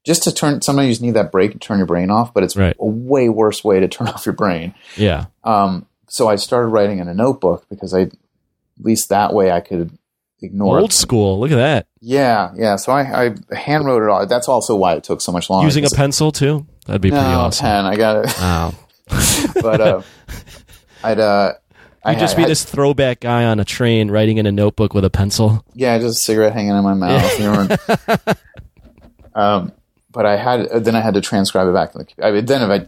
just 0.05 0.23
to 0.25 0.33
turn. 0.33 0.63
Sometimes 0.63 0.87
you 0.87 0.93
just 0.93 1.03
need 1.03 1.15
that 1.15 1.33
break 1.33 1.53
to 1.53 1.59
turn 1.59 1.79
your 1.79 1.87
brain 1.87 2.11
off, 2.11 2.33
but 2.33 2.45
it's 2.45 2.57
Right. 2.57 2.77
a 2.79 2.87
way 2.87 3.29
worse 3.29 3.63
way 3.65 3.81
to 3.81 3.89
turn 3.89 4.09
off 4.15 4.25
your 4.25 4.35
brain. 4.35 4.75
Yeah. 4.97 5.27
Um, 5.45 5.87
so 6.09 6.29
I 6.29 6.37
started 6.37 6.69
writing 6.69 6.99
in 6.99 7.09
a 7.09 7.15
notebook 7.15 7.67
because 7.69 7.93
I, 7.95 8.11
least 8.85 9.09
that 9.11 9.33
way 9.33 9.51
I 9.51 9.61
could 9.61 9.97
ignore. 10.41 10.81
Old 10.81 10.93
school. 10.93 11.41
Look 11.41 11.51
at 11.51 11.57
that. 11.57 11.87
Yeah, 12.01 12.51
yeah. 12.55 12.77
So 12.77 12.93
I, 12.93 13.27
I 13.27 13.55
hand 13.55 13.85
wrote 13.85 14.03
it 14.03 14.09
all. 14.09 14.27
That's 14.27 14.49
also 14.49 14.75
why 14.77 14.95
it 14.95 15.05
took 15.05 15.21
so 15.21 15.33
much 15.33 15.49
longer. 15.49 15.67
Using 15.67 15.85
a 15.85 15.91
pencil 15.91 16.33
too. 16.33 16.67
That'd 16.87 17.03
be 17.03 17.11
no, 17.11 17.17
pretty 17.17 17.33
awesome. 17.35 17.65
pen. 17.65 17.87
I 17.87 17.97
got 17.97 18.25
it. 18.25 18.35
Wow. 18.39 18.75
but 19.63 19.81
uh, 19.81 20.03
I'd 21.03 21.19
uh, 21.21 21.53
I 22.05 22.13
You 22.13 22.19
just 22.19 22.37
had- 22.37 22.45
be 22.45 22.49
this 22.49 22.65
throwback 22.65 23.21
guy 23.21 23.45
on 23.45 23.61
a 23.61 23.65
train 23.65 24.11
writing 24.11 24.39
in 24.39 24.47
a 24.47 24.53
notebook 24.53 24.95
with 24.95 25.05
a 25.05 25.11
pencil. 25.11 25.65
Yeah, 25.75 25.99
just 25.99 26.19
a 26.19 26.23
cigarette 26.23 26.53
hanging 26.53 26.77
in 26.77 26.83
my 26.83 26.95
mouth. 26.95 27.39
know. 27.39 27.77
um, 29.41 29.73
but 30.11 30.27
I 30.27 30.37
had 30.37 30.85
then 30.85 30.95
I 30.95 31.01
had 31.01 31.15
to 31.15 31.21
transcribe 31.21 31.69
it 31.69 31.75
back. 31.75 31.95
I 32.23 32.31
mean, 32.31 32.47
then 32.47 32.71
if 32.71 32.83
I 32.83 32.87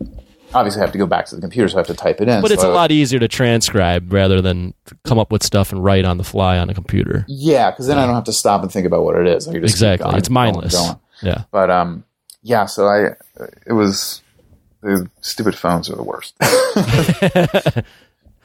obviously 0.55 0.81
I 0.81 0.85
have 0.85 0.93
to 0.93 0.99
go 0.99 1.07
back 1.07 1.27
to 1.27 1.35
the 1.35 1.41
computer, 1.41 1.69
so 1.69 1.77
I 1.77 1.81
have 1.81 1.87
to 1.89 1.95
type 1.95 2.21
it 2.21 2.29
in. 2.29 2.41
But 2.41 2.51
it's 2.51 2.63
a 2.63 2.69
lot 2.69 2.91
easier 2.91 3.19
to 3.21 3.29
transcribe 3.29 4.13
rather 4.13 4.41
than 4.41 4.75
come 5.05 5.19
up 5.19 5.33
with 5.33 5.43
stuff 5.43 5.73
and 5.73 5.83
write 5.83 6.05
on 6.05 6.17
the 6.17 6.25
fly 6.25 6.59
on 6.59 6.71
a 6.71 6.75
computer. 6.75 7.25
Yeah, 7.29 7.71
because 7.71 7.87
then 7.87 7.99
I 7.99 8.07
don't 8.07 8.15
have 8.15 8.25
to 8.25 8.33
stop 8.33 8.63
and 8.63 8.73
think 8.73 8.87
about 8.87 9.05
what 9.05 9.17
it 9.17 9.27
is. 9.27 9.47
Exactly. 9.49 10.05
going, 10.05 10.17
It's 10.17 10.31
mindless. 10.31 10.75
going, 10.75 10.87
going. 10.87 10.99
Yeah. 11.23 11.43
But 11.51 11.71
um, 11.71 12.05
yeah. 12.43 12.67
So 12.67 12.87
I, 12.87 13.17
it 13.67 13.73
was 13.73 14.23
the 14.83 15.11
stupid 15.21 15.55
phones 15.55 15.91
are 15.91 15.97
the 15.97 16.03
worst. 16.03 16.35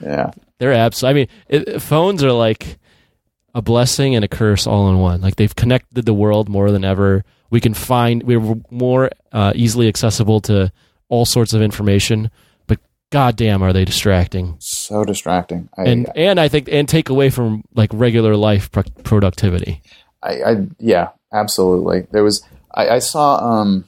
yeah. 0.02 0.32
They're 0.58 0.74
apps. 0.74 1.08
I 1.08 1.14
mean, 1.14 1.28
it, 1.48 1.82
phones 1.82 2.24
are 2.24 2.32
like 2.32 2.78
a 3.54 3.62
blessing 3.62 4.16
and 4.16 4.24
a 4.24 4.28
curse 4.28 4.68
all 4.68 4.90
in 4.90 5.00
one. 5.00 5.22
Like 5.22 5.36
they've 5.36 5.56
connected 5.56 6.06
the 6.06 6.14
world 6.14 6.50
more 6.50 6.72
than 6.72 6.84
ever. 6.84 7.24
We 7.50 7.60
can 7.60 7.74
find 7.74 8.24
we're 8.24 8.56
more 8.70 9.10
uh, 9.32 9.54
easily 9.56 9.88
accessible 9.88 10.40
to 10.42 10.72
all 11.10 11.26
sorts 11.26 11.54
of 11.54 11.62
information, 11.62 12.32
but 12.68 12.80
goddamn, 13.12 13.62
are 13.62 13.74
they 13.74 13.84
distracting? 13.86 14.56
So 14.60 15.04
distracting. 15.04 15.70
I, 15.78 15.84
And 15.84 16.10
and 16.16 16.40
I 16.40 16.48
think 16.48 16.70
and 16.72 16.88
take 16.88 17.10
away 17.10 17.30
from 17.30 17.64
like 17.76 17.90
regular 17.94 18.36
life 18.36 18.72
pro- 18.72 18.84
productivity. 19.04 19.82
I, 20.24 20.32
I 20.44 20.68
yeah, 20.80 21.10
absolutely. 21.34 22.08
There 22.12 22.24
was 22.24 22.44
I, 22.74 22.90
I 22.90 23.00
saw 23.00 23.38
um, 23.38 23.86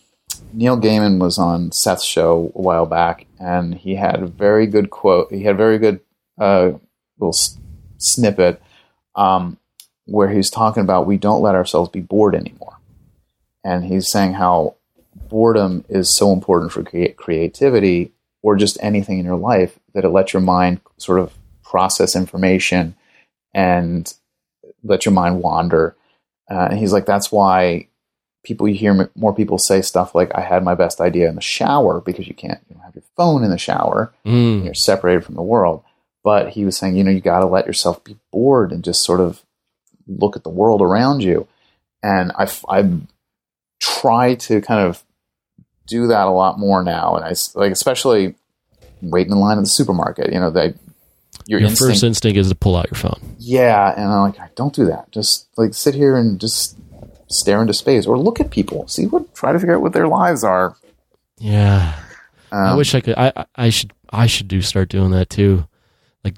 Neil 0.53 0.77
Gaiman 0.77 1.19
was 1.19 1.37
on 1.37 1.71
Seth's 1.71 2.03
show 2.05 2.51
a 2.55 2.61
while 2.61 2.85
back, 2.85 3.25
and 3.39 3.75
he 3.75 3.95
had 3.95 4.21
a 4.21 4.27
very 4.27 4.67
good 4.67 4.89
quote. 4.89 5.31
He 5.31 5.43
had 5.43 5.55
a 5.55 5.57
very 5.57 5.77
good 5.77 5.99
uh, 6.39 6.71
little 7.19 7.33
s- 7.33 7.57
snippet 7.97 8.61
um, 9.15 9.57
where 10.05 10.29
he 10.29 10.37
was 10.37 10.49
talking 10.49 10.81
about 10.83 11.05
we 11.05 11.17
don't 11.17 11.41
let 11.41 11.55
ourselves 11.55 11.89
be 11.89 12.01
bored 12.01 12.33
anymore, 12.35 12.77
and 13.63 13.83
he's 13.85 14.09
saying 14.11 14.33
how 14.33 14.75
boredom 15.15 15.85
is 15.89 16.15
so 16.15 16.31
important 16.33 16.71
for 16.71 16.83
crea- 16.83 17.13
creativity 17.13 18.11
or 18.41 18.55
just 18.55 18.77
anything 18.81 19.19
in 19.19 19.25
your 19.25 19.35
life 19.35 19.77
that 19.93 20.03
it 20.03 20.09
lets 20.09 20.33
your 20.33 20.41
mind 20.41 20.81
sort 20.97 21.19
of 21.19 21.33
process 21.63 22.15
information 22.15 22.95
and 23.53 24.13
let 24.83 25.05
your 25.05 25.13
mind 25.13 25.41
wander. 25.41 25.95
Uh, 26.49 26.67
and 26.71 26.79
he's 26.79 26.93
like, 26.93 27.05
that's 27.05 27.31
why 27.31 27.87
people 28.43 28.67
you 28.67 28.75
hear 28.75 29.09
more 29.15 29.33
people 29.33 29.57
say 29.57 29.81
stuff 29.81 30.15
like, 30.15 30.31
"I 30.35 30.41
had 30.41 30.63
my 30.63 30.75
best 30.75 30.99
idea 30.99 31.29
in 31.29 31.35
the 31.35 31.41
shower," 31.41 32.01
because 32.01 32.27
you 32.27 32.33
can't 32.33 32.59
you 32.69 32.79
have 32.83 32.95
your 32.95 33.03
phone 33.15 33.43
in 33.43 33.51
the 33.51 33.57
shower. 33.57 34.13
Mm. 34.25 34.65
You're 34.65 34.73
separated 34.73 35.23
from 35.23 35.35
the 35.35 35.41
world. 35.41 35.83
But 36.23 36.49
he 36.49 36.65
was 36.65 36.77
saying, 36.77 36.95
you 36.95 37.03
know, 37.03 37.11
you 37.11 37.19
got 37.19 37.39
to 37.39 37.47
let 37.47 37.65
yourself 37.65 38.03
be 38.03 38.17
bored 38.31 38.71
and 38.71 38.83
just 38.83 39.03
sort 39.03 39.19
of 39.19 39.43
look 40.07 40.35
at 40.35 40.43
the 40.43 40.49
world 40.49 40.81
around 40.81 41.23
you. 41.23 41.47
And 42.03 42.31
I, 42.37 42.51
I 42.69 42.89
try 43.81 44.35
to 44.35 44.61
kind 44.61 44.87
of 44.87 45.03
do 45.87 46.07
that 46.07 46.27
a 46.27 46.31
lot 46.31 46.57
more 46.59 46.83
now. 46.83 47.15
And 47.17 47.25
I 47.25 47.33
like, 47.55 47.71
especially 47.71 48.35
waiting 49.01 49.33
in 49.33 49.39
line 49.39 49.57
at 49.57 49.61
the 49.61 49.67
supermarket. 49.67 50.31
You 50.31 50.39
know, 50.39 50.51
they 50.51 50.73
your, 51.47 51.59
Your 51.59 51.69
instinct 51.69 51.91
first 51.93 52.03
instinct 52.03 52.37
is 52.37 52.49
to 52.49 52.55
pull 52.55 52.75
out 52.77 52.89
your 52.91 52.97
phone. 52.99 53.35
yeah, 53.39 53.93
and 53.97 54.05
I'm 54.05 54.31
like, 54.31 54.55
don't 54.55 54.73
do 54.73 54.85
that. 54.85 55.11
Just 55.11 55.47
like 55.57 55.73
sit 55.73 55.95
here 55.95 56.15
and 56.15 56.39
just 56.39 56.77
stare 57.29 57.61
into 57.61 57.73
space, 57.73 58.05
or 58.05 58.17
look 58.17 58.39
at 58.39 58.51
people, 58.51 58.87
see 58.87 59.07
what, 59.07 59.33
try 59.33 59.51
to 59.51 59.59
figure 59.59 59.75
out 59.75 59.81
what 59.81 59.93
their 59.93 60.07
lives 60.07 60.43
are. 60.43 60.75
Yeah. 61.39 61.97
I 62.51 62.71
Um, 62.71 62.77
wish 62.77 62.93
I 62.93 63.01
could. 63.01 63.15
I 63.17 63.31
I- 63.35 63.45
I 63.55 63.69
should. 63.69 63.91
I 64.13 64.27
should 64.27 64.47
do 64.49 64.61
start 64.61 64.89
doing 64.89 65.11
that 65.11 65.29
too. 65.29 65.65
Like, 66.23 66.35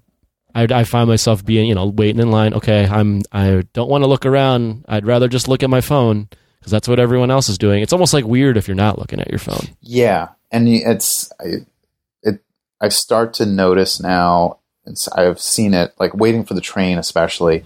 I 0.56 0.64
I 0.72 0.84
find 0.84 1.10
myself 1.10 1.44
being 1.44 1.68
you 1.68 1.74
know 1.76 1.88
waiting 1.88 2.22
in 2.22 2.30
line. 2.32 2.54
Okay, 2.54 2.86
I'm. 2.88 3.24
I 3.32 3.64
don't 3.74 3.90
want 3.90 4.04
to 4.04 4.08
look 4.08 4.26
around. 4.26 4.86
I'd 4.88 5.06
rather 5.08 5.28
just 5.28 5.48
look 5.48 5.64
at 5.64 5.70
my 5.72 5.82
phone 5.82 6.30
because 6.64 6.72
that's 6.72 6.88
what 6.88 6.98
everyone 7.00 7.30
else 7.30 7.50
is 7.50 7.58
doing. 7.58 7.84
It's 7.84 7.92
almost 7.94 8.14
like 8.14 8.24
weird 8.26 8.56
if 8.56 8.68
you're 8.70 8.76
not 8.76 8.98
looking 8.98 9.20
at 9.20 9.30
your 9.30 9.40
phone. 9.40 9.68
Yeah, 9.82 10.30
and 10.50 10.68
it's 10.70 11.32
I, 11.40 11.66
it. 12.24 12.40
I 12.80 12.88
start 12.90 13.34
to 13.36 13.46
notice 13.46 14.00
now. 14.02 14.60
I've 15.16 15.40
seen 15.40 15.74
it 15.74 15.94
like 16.00 16.14
waiting 16.14 16.44
for 16.46 16.54
the 16.54 16.62
train, 16.62 16.98
especially. 16.98 17.64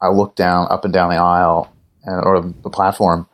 I 0.00 0.08
look 0.08 0.34
down 0.36 0.68
up 0.70 0.84
and 0.84 0.92
down 0.94 1.10
the 1.10 1.16
aisle 1.16 1.70
and, 2.04 2.24
or 2.24 2.40
the 2.40 2.70
platform, 2.70 3.28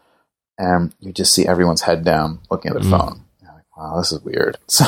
and 0.58 0.92
you 1.00 1.12
just 1.12 1.34
see 1.34 1.46
everyone's 1.46 1.82
head 1.82 2.04
down, 2.04 2.40
looking 2.50 2.70
at 2.72 2.74
their 2.74 2.84
Mm. 2.90 2.98
phone. 2.98 3.20
Like, 3.42 3.76
wow, 3.76 3.96
this 3.98 4.10
is 4.12 4.20
weird. 4.22 4.58
So, 4.68 4.84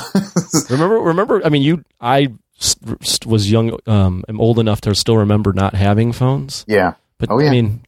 Remember? 0.71 0.99
Remember? 1.01 1.45
I 1.45 1.49
mean, 1.51 1.63
you. 1.63 1.85
I 2.01 2.29
s- 2.61 2.77
s- 3.03 3.19
was 3.27 3.51
young. 3.51 3.79
Um, 3.87 4.25
am 4.29 4.41
old 4.41 4.59
enough 4.59 4.81
to 4.83 4.95
still 4.95 5.17
remember 5.19 5.53
not 5.53 5.75
having 5.75 6.13
phones. 6.13 6.65
yeah, 6.67 6.95
But 7.19 7.31
Oh, 7.31 7.39
yeah. 7.39 7.49
I 7.49 7.51
mean, 7.51 7.81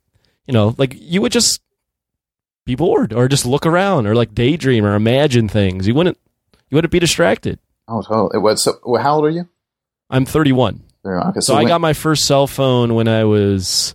you 0.46 0.52
know, 0.54 0.74
like 0.78 0.94
you 0.98 1.22
would 1.22 1.32
just 1.32 1.60
be 2.70 2.76
bored 2.76 3.12
or 3.12 3.28
just 3.28 3.44
look 3.46 3.66
around 3.66 4.06
or 4.06 4.14
like 4.14 4.34
daydream 4.34 4.84
or 4.84 4.94
imagine 4.94 5.48
things. 5.48 5.86
You 5.88 5.94
wouldn't. 5.94 6.18
You 6.70 6.76
wouldn't 6.76 6.92
be 6.92 7.00
distracted. 7.00 7.58
oh, 7.88 8.02
totally. 8.02 8.30
It 8.34 8.38
was. 8.38 8.62
So, 8.62 8.78
how 9.00 9.16
old 9.16 9.24
are 9.24 9.30
you? 9.30 9.48
I'm 10.08 10.24
31. 10.24 10.82
Okay, 11.04 11.40
So, 11.40 11.54
I 11.54 11.58
when- 11.58 11.66
got 11.68 11.80
my 11.80 11.92
first 11.94 12.26
cell 12.26 12.46
phone 12.46 12.94
when 12.94 13.08
I 13.08 13.24
was 13.24 13.94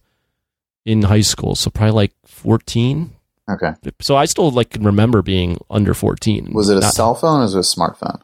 in 0.85 1.03
high 1.03 1.21
school, 1.21 1.55
so 1.55 1.69
probably 1.69 1.91
like 1.93 2.13
14. 2.25 3.11
okay. 3.49 3.73
So 4.01 4.15
I 4.17 4.25
still 4.25 4.49
like 4.51 4.71
can 4.71 4.83
remember 4.83 5.21
being 5.21 5.57
under 5.69 5.93
14. 5.93 6.51
Was 6.53 6.69
it 6.69 6.77
a 6.77 6.81
Not- 6.81 6.93
cell 6.93 7.15
phone 7.15 7.39
or 7.39 7.43
was 7.43 7.55
it 7.55 7.59
a 7.59 7.61
smartphone? 7.61 8.19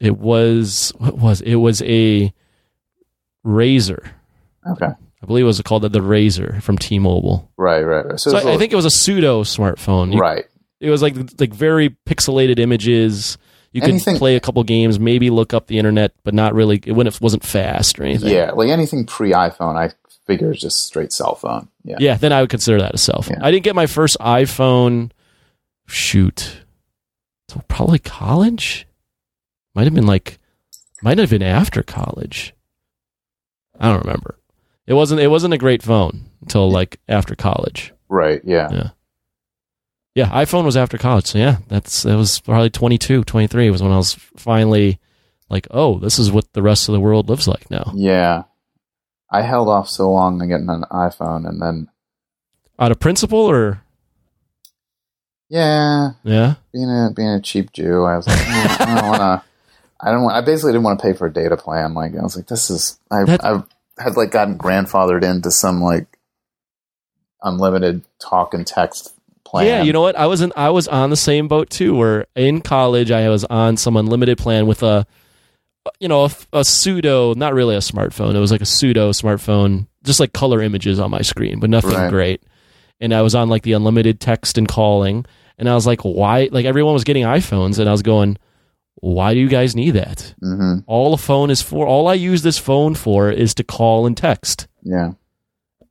It 0.00 0.18
was 0.18 0.92
what 0.98 1.18
was 1.18 1.40
it 1.40 1.56
was 1.56 1.82
a 1.82 2.32
Razor. 3.42 4.02
Okay. 4.70 4.92
I 5.24 5.26
believe 5.26 5.44
it 5.44 5.46
was 5.46 5.60
called 5.62 5.82
the, 5.82 5.88
the 5.88 6.02
Razor 6.02 6.60
from 6.60 6.76
T-Mobile. 6.76 7.50
Right, 7.56 7.80
right, 7.82 8.04
right. 8.04 8.20
So, 8.20 8.30
So 8.30 8.36
I, 8.36 8.40
I 8.40 8.44
little- 8.44 8.58
think 8.60 8.72
it 8.74 8.76
was 8.76 8.84
a 8.84 8.90
pseudo 8.90 9.42
smartphone. 9.42 10.12
You- 10.12 10.18
right. 10.20 10.44
It 10.80 10.90
was 10.90 11.00
like 11.00 11.14
like 11.40 11.54
very 11.54 11.96
pixelated 12.06 12.58
images. 12.58 13.38
You 13.72 13.80
could 13.80 13.90
Anything- 13.90 14.18
play 14.18 14.36
a 14.36 14.40
couple 14.40 14.62
games, 14.64 15.00
maybe 15.00 15.30
look 15.30 15.54
up 15.54 15.66
the 15.66 15.78
internet, 15.78 16.12
but 16.24 16.34
not 16.34 16.52
really. 16.54 16.78
It 16.84 16.92
wouldn't, 16.92 17.18
wasn't 17.22 17.42
fast 17.42 17.98
or 17.98 18.04
anything. 18.04 18.28
Yeah, 18.32 18.50
like 18.52 18.68
anything 18.68 19.06
pre 19.06 19.30
iPhone, 19.32 19.76
I 19.76 19.92
figure 20.26 20.52
is 20.52 20.60
just 20.60 20.84
straight 20.86 21.10
cell 21.12 21.36
phone. 21.36 21.68
Yeah. 21.84 21.96
Yeah, 21.98 22.14
then 22.16 22.32
I 22.32 22.42
would 22.42 22.50
consider 22.50 22.78
that 22.80 22.92
a 22.94 22.98
cell 22.98 23.22
phone. 23.22 23.38
Yeah. 23.40 23.46
I 23.46 23.50
didn't 23.50 23.64
get 23.64 23.74
my 23.74 23.86
first 23.86 24.18
iPhone. 24.20 25.10
Shoot, 25.86 26.62
so 27.48 27.62
probably 27.68 27.98
college. 27.98 28.86
Might 29.74 29.84
have 29.84 29.94
been 29.94 30.06
like 30.06 30.38
Might 31.02 31.18
have 31.18 31.30
been 31.30 31.42
after 31.42 31.82
college. 31.82 32.54
I 33.78 33.88
don't 33.90 34.00
remember. 34.04 34.38
It 34.86 34.94
wasn't. 34.94 35.20
It 35.20 35.28
wasn't 35.28 35.54
a 35.54 35.58
great 35.58 35.82
phone 35.82 36.24
until 36.42 36.70
like 36.70 37.00
after 37.08 37.34
college. 37.34 37.92
Right. 38.08 38.40
Yeah. 38.44 38.68
Yeah. 38.70 38.90
Yeah, 40.14 40.28
iPhone 40.28 40.64
was 40.64 40.76
after 40.76 40.96
college. 40.96 41.26
So 41.26 41.38
yeah, 41.38 41.56
that's 41.68 42.04
that 42.04 42.16
was 42.16 42.38
probably 42.40 42.70
22, 42.70 43.24
23 43.24 43.70
was 43.70 43.82
when 43.82 43.90
I 43.90 43.96
was 43.96 44.14
finally 44.36 45.00
like, 45.48 45.66
oh, 45.72 45.98
this 45.98 46.20
is 46.20 46.30
what 46.30 46.52
the 46.52 46.62
rest 46.62 46.88
of 46.88 46.92
the 46.92 47.00
world 47.00 47.28
lives 47.28 47.48
like 47.48 47.68
now. 47.70 47.90
Yeah. 47.96 48.44
I 49.30 49.42
held 49.42 49.68
off 49.68 49.88
so 49.88 50.12
long 50.12 50.40
on 50.40 50.48
getting 50.48 50.68
an 50.68 50.84
iPhone, 50.92 51.48
and 51.48 51.60
then 51.60 51.88
Out 52.78 52.92
of 52.92 53.00
principle 53.00 53.40
or 53.40 53.80
yeah, 55.48 56.12
yeah, 56.24 56.54
being 56.72 56.88
a 56.90 57.10
being 57.14 57.28
a 57.28 57.40
cheap 57.40 57.72
Jew, 57.72 58.04
I 58.04 58.16
was 58.16 58.26
like, 58.26 58.38
"Eh, 58.38 58.76
I 58.80 58.94
don't 59.00 59.08
want 59.08 59.20
to. 59.20 59.42
I 60.00 60.10
don't. 60.10 60.30
I 60.30 60.40
basically 60.40 60.72
didn't 60.72 60.84
want 60.84 60.98
to 60.98 61.02
pay 61.02 61.12
for 61.12 61.26
a 61.26 61.32
data 61.32 61.56
plan. 61.56 61.94
Like 61.94 62.12
I 62.16 62.22
was 62.22 62.36
like, 62.36 62.46
this 62.46 62.70
is. 62.70 62.98
I 63.10 63.24
That- 63.24 63.44
I've 63.44 63.64
had 63.98 64.16
like 64.16 64.30
gotten 64.30 64.58
grandfathered 64.58 65.22
into 65.24 65.50
some 65.50 65.80
like 65.80 66.06
unlimited 67.42 68.02
talk 68.20 68.54
and 68.54 68.66
text 68.66 69.14
plan. 69.44 69.66
Yeah, 69.66 69.82
you 69.82 69.92
know 69.92 70.00
what? 70.00 70.16
I 70.16 70.26
was 70.26 70.40
in, 70.40 70.52
I 70.56 70.70
was 70.70 70.88
on 70.88 71.10
the 71.10 71.16
same 71.16 71.48
boat 71.48 71.70
too. 71.70 71.94
Where 71.96 72.26
in 72.34 72.60
college, 72.60 73.10
I 73.10 73.28
was 73.28 73.44
on 73.44 73.76
some 73.76 73.96
unlimited 73.96 74.38
plan 74.38 74.66
with 74.66 74.82
a, 74.82 75.06
you 76.00 76.08
know, 76.08 76.24
a, 76.24 76.30
a 76.52 76.64
pseudo, 76.64 77.34
not 77.34 77.54
really 77.54 77.76
a 77.76 77.80
smartphone. 77.80 78.34
It 78.34 78.40
was 78.40 78.50
like 78.50 78.62
a 78.62 78.66
pseudo 78.66 79.10
smartphone, 79.10 79.86
just 80.02 80.20
like 80.20 80.32
color 80.32 80.62
images 80.62 80.98
on 80.98 81.10
my 81.10 81.20
screen, 81.22 81.60
but 81.60 81.70
nothing 81.70 81.90
Right. 81.90 82.10
great. 82.10 82.42
And 83.00 83.12
I 83.12 83.22
was 83.22 83.34
on 83.34 83.48
like 83.48 83.62
the 83.62 83.72
unlimited 83.72 84.20
text 84.20 84.56
and 84.56 84.66
calling, 84.68 85.26
and 85.58 85.68
I 85.68 85.74
was 85.74 85.86
like, 85.86 86.00
why? 86.02 86.48
Like 86.50 86.64
everyone 86.64 86.94
was 86.94 87.04
getting 87.04 87.24
iPhones, 87.24 87.78
and 87.78 87.88
I 87.88 87.92
was 87.92 88.02
going, 88.02 88.38
why 89.12 89.34
do 89.34 89.40
you 89.40 89.48
guys 89.48 89.76
need 89.76 89.92
that? 89.92 90.34
hmm 90.40 90.78
All 90.86 91.12
a 91.14 91.18
phone 91.18 91.50
is 91.50 91.60
for, 91.60 91.86
all 91.86 92.08
I 92.08 92.14
use 92.14 92.42
this 92.42 92.58
phone 92.58 92.94
for 92.94 93.30
is 93.30 93.54
to 93.54 93.64
call 93.64 94.06
and 94.06 94.16
text. 94.16 94.66
Yeah. 94.82 95.12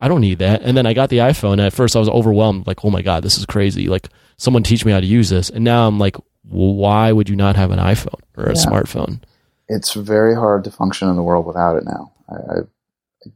I 0.01 0.07
don't 0.07 0.22
need 0.22 0.39
that. 0.39 0.64
And 0.64 0.76
then 0.76 0.86
I 0.86 0.93
got 0.93 1.09
the 1.09 1.20
iPhone. 1.20 1.53
And 1.53 1.61
at 1.61 1.74
first, 1.74 1.95
I 1.95 1.99
was 1.99 2.09
overwhelmed, 2.09 2.68
like, 2.68 2.84
oh 2.84 2.89
my 2.89 3.01
god, 3.01 3.24
this 3.24 3.38
is 3.38 3.45
crazy. 3.45 3.88
Like, 3.88 4.09
someone 4.38 4.64
teach 4.64 4.84
me 4.84 4.91
how 4.91 4.99
to 4.99 5.05
use 5.05 5.30
this. 5.30 5.49
And 5.49 5.64
now 5.64 5.88
I'm 5.88 5.99
like, 5.99 6.18
well, 6.43 6.74
why 6.76 7.11
would 7.11 7.30
you 7.30 7.36
not 7.36 7.55
have 7.55 7.72
an 7.72 7.80
iPhone 7.80 8.20
or 8.36 8.45
a 8.45 8.55
Yeah. 8.55 8.66
smartphone? 8.66 9.22
It's 9.70 9.93
very 9.93 10.36
hard 10.36 10.64
to 10.66 10.72
function 10.72 11.07
in 11.09 11.16
the 11.16 11.24
world 11.24 11.45
without 11.45 11.78
it 11.78 11.86
now. 11.86 12.11
I, 12.30 12.34
I 12.34 12.55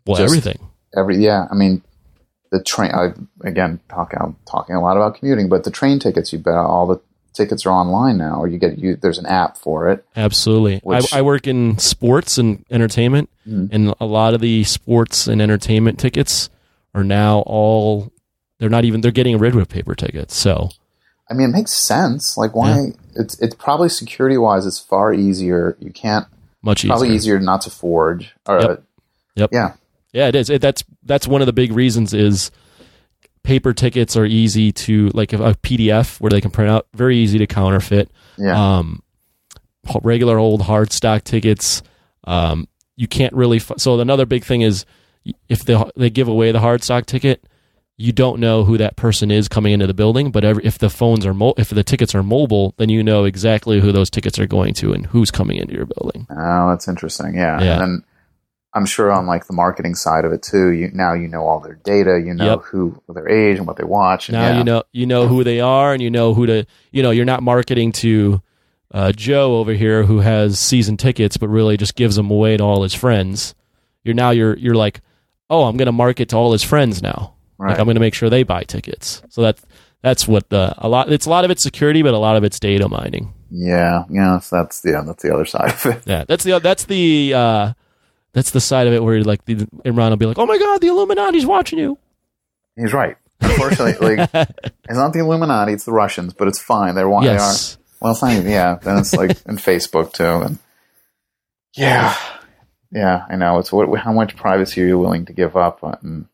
Well, 0.05 0.17
Just- 0.17 0.21
everything. 0.33 0.59
every 0.95 1.17
yeah. 1.23 1.47
I 1.49 1.55
mean, 1.55 1.83
the 2.51 2.61
train. 2.63 2.91
I 2.91 3.13
again 3.47 3.79
talking 3.89 4.19
I'm 4.21 4.35
talking 4.49 4.75
a 4.75 4.81
lot 4.81 4.97
about 4.97 5.15
commuting, 5.15 5.47
but 5.49 5.63
the 5.63 5.71
train 5.71 5.99
tickets. 5.99 6.33
You 6.33 6.39
bet 6.39 6.55
all 6.55 6.85
the 6.87 6.99
tickets 7.37 7.65
are 7.65 7.71
online 7.71 8.17
now, 8.17 8.41
or 8.41 8.47
you 8.47 8.57
get 8.57 8.77
you. 8.77 8.95
There's 8.97 9.17
an 9.19 9.25
app 9.25 9.57
for 9.57 9.89
it. 9.89 10.03
Absolutely. 10.15 10.79
Which- 10.83 11.13
I, 11.13 11.19
I 11.19 11.21
work 11.21 11.47
in 11.47 11.77
sports 11.77 12.37
and 12.37 12.65
entertainment, 12.69 13.29
Mhm. 13.47 13.69
and 13.71 13.93
a 14.01 14.05
lot 14.05 14.33
of 14.33 14.41
the 14.41 14.63
sports 14.65 15.27
and 15.27 15.41
entertainment 15.41 15.99
tickets 15.99 16.49
are 16.93 17.03
now 17.03 17.39
all. 17.45 18.11
They're 18.59 18.69
not 18.69 18.83
even. 18.85 19.01
They're 19.01 19.11
getting 19.11 19.37
rid 19.37 19.55
of 19.55 19.69
paper 19.69 19.95
tickets. 19.95 20.35
So 20.35 20.69
I 21.29 21.33
mean, 21.33 21.49
it 21.49 21.53
makes 21.53 21.71
sense. 21.73 22.35
Like, 22.37 22.55
why? 22.55 22.87
It's 23.15 23.39
it's 23.39 23.55
probably 23.55 23.89
security 23.89 24.37
wise, 24.37 24.65
it's 24.65 24.79
far 24.79 25.13
easier. 25.13 25.77
You 25.79 25.91
can't 25.91 26.25
much 26.63 26.79
easier. 26.83 26.89
probably 26.89 27.15
easier 27.15 27.39
not 27.39 27.61
to 27.61 27.69
forge. 27.69 28.33
Or, 28.47 28.59
Yep. 28.61 28.83
Yep. 29.35 29.49
Yeah. 29.53 29.73
Yeah, 30.13 30.27
it 30.29 30.35
is. 30.35 30.49
It, 30.49 30.61
that's 30.61 30.83
that's 31.03 31.27
one 31.27 31.41
of 31.41 31.45
the 31.45 31.53
big 31.53 31.71
reasons 31.71 32.13
is 32.13 32.49
paper 33.47 33.71
tickets 33.71 34.17
are 34.17 34.25
easy 34.25 34.73
to 34.73 35.09
like 35.13 35.31
a 35.31 35.55
PDF 35.63 36.19
where 36.19 36.29
they 36.29 36.41
can 36.41 36.51
print 36.51 36.69
out, 36.69 36.85
very 36.93 37.15
easy 37.17 37.37
to 37.37 37.47
counterfeit. 37.47 38.11
Yeah. 38.37 38.77
Um, 38.79 39.01
regular 40.03 40.37
old 40.37 40.63
hard 40.63 40.91
stock 40.91 41.23
tickets, 41.23 41.81
um, 42.25 42.67
you 42.97 43.07
can't 43.07 43.33
really. 43.33 43.55
F- 43.57 43.71
so 43.77 43.97
another 44.01 44.25
big 44.25 44.43
thing 44.43 44.61
is 44.63 44.85
if 45.47 45.63
they 45.63 45.81
they 45.95 46.09
give 46.09 46.27
away 46.27 46.51
the 46.51 46.59
hard 46.59 46.83
stock 46.83 47.05
ticket, 47.05 47.47
you 47.95 48.11
don't 48.11 48.41
know 48.41 48.65
who 48.65 48.77
that 48.79 48.97
person 48.97 49.31
is 49.31 49.47
coming 49.47 49.71
into 49.71 49.87
the 49.87 49.93
building. 49.93 50.29
But 50.29 50.43
every, 50.43 50.65
if 50.65 50.77
the 50.77 50.89
phones 50.89 51.25
are 51.25 51.33
mo- 51.33 51.53
if 51.57 51.69
the 51.69 51.85
tickets 51.85 52.13
are 52.13 52.23
mobile, 52.23 52.73
then 52.75 52.89
you 52.89 53.01
know 53.01 53.23
exactly 53.23 53.79
who 53.79 53.93
those 53.93 54.09
tickets 54.09 54.37
are 54.39 54.45
going 54.47 54.73
to 54.75 54.91
and 54.91 55.05
who's 55.05 55.31
coming 55.31 55.57
into 55.57 55.73
your 55.73 55.85
building. 55.85 56.27
oh, 56.29 56.69
that's 56.69 56.89
interesting. 56.89 57.35
Yeah. 57.35 57.61
Yeah. 57.61 57.71
And 57.73 57.81
then 57.81 58.03
I'm 58.73 58.85
sure 58.85 59.11
on 59.11 59.25
like 59.25 59.47
the 59.47 59.53
marketing 59.53 59.95
side 59.95 60.25
of 60.25 60.31
it 60.31 60.41
too. 60.43 60.69
You 60.69 60.89
now 60.93 61.13
you 61.13 61.27
know 61.27 61.41
all 61.47 61.59
their 61.59 61.75
data. 61.83 62.21
You 62.23 62.33
know 62.33 62.45
Yep. 62.51 62.61
who 62.65 63.01
their 63.09 63.27
age 63.29 63.57
and 63.57 63.65
what 63.65 63.77
they 63.77 63.83
watch. 63.83 64.29
And 64.29 64.37
Now 64.37 64.49
yeah. 64.49 64.57
you 64.57 64.63
know 64.63 64.83
you 64.91 65.05
know 65.05 65.27
who 65.27 65.43
they 65.43 65.59
are, 65.59 65.93
and 65.93 66.01
you 66.01 66.09
know 66.11 66.33
who 66.33 66.45
to 66.45 66.65
you 66.91 67.01
know. 67.03 67.11
You're 67.11 67.25
not 67.25 67.41
marketing 67.43 67.91
to 67.93 68.41
uh, 68.91 69.11
Joe 69.13 69.57
over 69.57 69.73
here 69.73 70.03
who 70.03 70.19
has 70.19 70.59
season 70.59 70.97
tickets, 70.97 71.37
but 71.37 71.47
really 71.49 71.77
just 71.77 71.95
gives 71.95 72.15
them 72.15 72.29
away 72.29 72.57
to 72.57 72.63
all 72.63 72.83
his 72.83 72.93
friends. 72.93 73.55
You're 74.03 74.15
now 74.15 74.29
you're 74.29 74.55
you're 74.57 74.75
like, 74.75 75.01
oh, 75.49 75.63
I'm 75.63 75.77
going 75.77 75.87
to 75.87 75.91
market 75.91 76.29
to 76.29 76.35
all 76.37 76.51
his 76.51 76.63
friends 76.63 77.01
now. 77.01 77.33
Right. 77.57 77.71
Like 77.71 77.79
I'm 77.79 77.85
going 77.85 77.95
to 77.95 78.01
make 78.01 78.13
sure 78.13 78.29
they 78.29 78.43
buy 78.43 78.63
tickets. 78.63 79.23
So 79.29 79.41
that 79.41 79.59
that's 80.03 80.27
what 80.27 80.49
the 80.49 80.75
a 80.77 80.87
lot. 80.87 81.11
It's 81.11 81.25
a 81.25 81.29
lot 81.29 81.43
of 81.45 81.51
it's 81.51 81.63
security, 81.63 82.03
but 82.03 82.13
a 82.13 82.17
lot 82.19 82.35
of 82.37 82.43
it's 82.43 82.59
data 82.59 82.87
mining. 82.87 83.33
yeah. 83.49 84.03
Yeah. 84.09 84.39
So 84.39 84.57
that's 84.57 84.81
yeah. 84.85 85.01
That's 85.01 85.23
the 85.23 85.33
other 85.33 85.45
side 85.45 85.71
of 85.71 85.85
it. 85.87 86.03
Yeah, 86.05 86.25
that's 86.27 86.43
the 86.43 86.59
that's 86.59 86.85
the 86.85 87.33
uh, 87.33 87.73
that's 88.33 88.51
the 88.51 88.61
side 88.61 88.87
of 88.87 88.93
it 88.93 89.03
where 89.03 89.17
you 89.17 89.23
like 89.23 89.45
the 89.45 89.55
Imran 89.55 90.09
will 90.09 90.17
be 90.17 90.25
like, 90.25 90.37
oh 90.37 90.45
my 90.45 90.57
god, 90.57 90.81
the 90.81 90.87
Illuminati's 90.87 91.45
watching 91.45 91.79
you. 91.79 91.97
He's 92.75 92.93
right. 92.93 93.17
Unfortunately, 93.41 94.15
like 94.17 94.29
it's 94.33 94.97
not 94.97 95.13
the 95.13 95.19
Illuminati. 95.19 95.73
It's 95.73 95.85
the 95.85 95.91
Russians. 95.91 96.33
But 96.33 96.47
it's 96.47 96.59
fine. 96.59 96.95
They're 96.95 97.09
one. 97.09 97.23
yes. 97.23 97.75
They 97.75 97.81
are. 97.81 97.83
Well, 97.99 98.11
it's 98.11 98.21
not 98.21 98.33
even, 98.33 98.51
yeah. 98.51 98.75
Then 98.75 98.97
it's 98.97 99.13
like 99.13 99.31
in 99.47 99.57
Facebook 99.57 100.13
too, 100.13 100.23
and 100.23 100.59
yeah, 101.75 102.15
yeah. 102.91 103.25
I 103.27 103.35
know. 103.35 103.57
It's 103.59 103.71
what? 103.71 103.99
How 103.99 104.13
much 104.13 104.35
privacy 104.35 104.83
are 104.83 104.87
you 104.87 104.99
willing 104.99 105.25
to 105.25 105.33
give 105.33 105.55
up? 105.55 105.81
And 106.03 106.27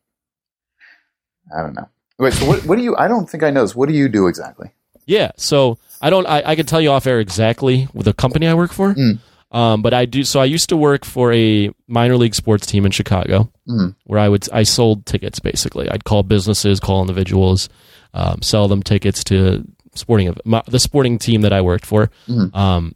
I 1.55 1.61
don't 1.61 1.73
know. 1.73 1.89
Wait. 2.19 2.33
So 2.33 2.45
what? 2.45 2.65
What 2.65 2.77
do 2.77 2.83
you? 2.83 2.95
I 2.97 3.07
don't 3.07 3.29
think 3.29 3.43
I 3.43 3.49
know 3.49 3.61
this. 3.61 3.75
What 3.75 3.87
do 3.87 3.95
you 3.95 4.09
do 4.09 4.27
exactly? 4.27 4.71
Yeah, 5.05 5.31
so 5.37 5.77
I 6.01 6.09
don't. 6.09 6.25
I, 6.25 6.43
I 6.45 6.55
can 6.55 6.65
tell 6.65 6.81
you 6.81 6.91
off 6.91 7.07
air 7.07 7.19
exactly 7.19 7.87
with 7.93 8.05
the 8.05 8.13
company 8.13 8.47
I 8.47 8.53
work 8.53 8.71
for. 8.73 8.93
Mm. 8.93 9.19
Um, 9.53 9.81
but 9.83 9.93
I 9.93 10.05
do. 10.05 10.23
So 10.23 10.39
I 10.39 10.45
used 10.45 10.69
to 10.69 10.77
work 10.77 11.05
for 11.05 11.31
a 11.31 11.69
minor 11.87 12.17
league 12.17 12.33
sports 12.35 12.65
team 12.65 12.85
in 12.85 12.91
Chicago, 12.91 13.49
Mm. 13.69 13.95
where 14.05 14.19
I 14.19 14.27
would 14.27 14.47
I 14.51 14.63
sold 14.63 15.05
tickets. 15.05 15.39
Basically, 15.39 15.87
I'd 15.89 16.03
call 16.03 16.23
businesses, 16.23 16.79
call 16.79 17.01
individuals, 17.01 17.69
um, 18.13 18.41
sell 18.41 18.67
them 18.67 18.81
tickets 18.83 19.23
to 19.25 19.63
sporting 19.95 20.35
my, 20.43 20.63
the 20.67 20.79
sporting 20.79 21.19
team 21.19 21.41
that 21.41 21.53
I 21.53 21.61
worked 21.61 21.85
for. 21.85 22.09
Mhm. 22.27 22.53
Um, 22.55 22.95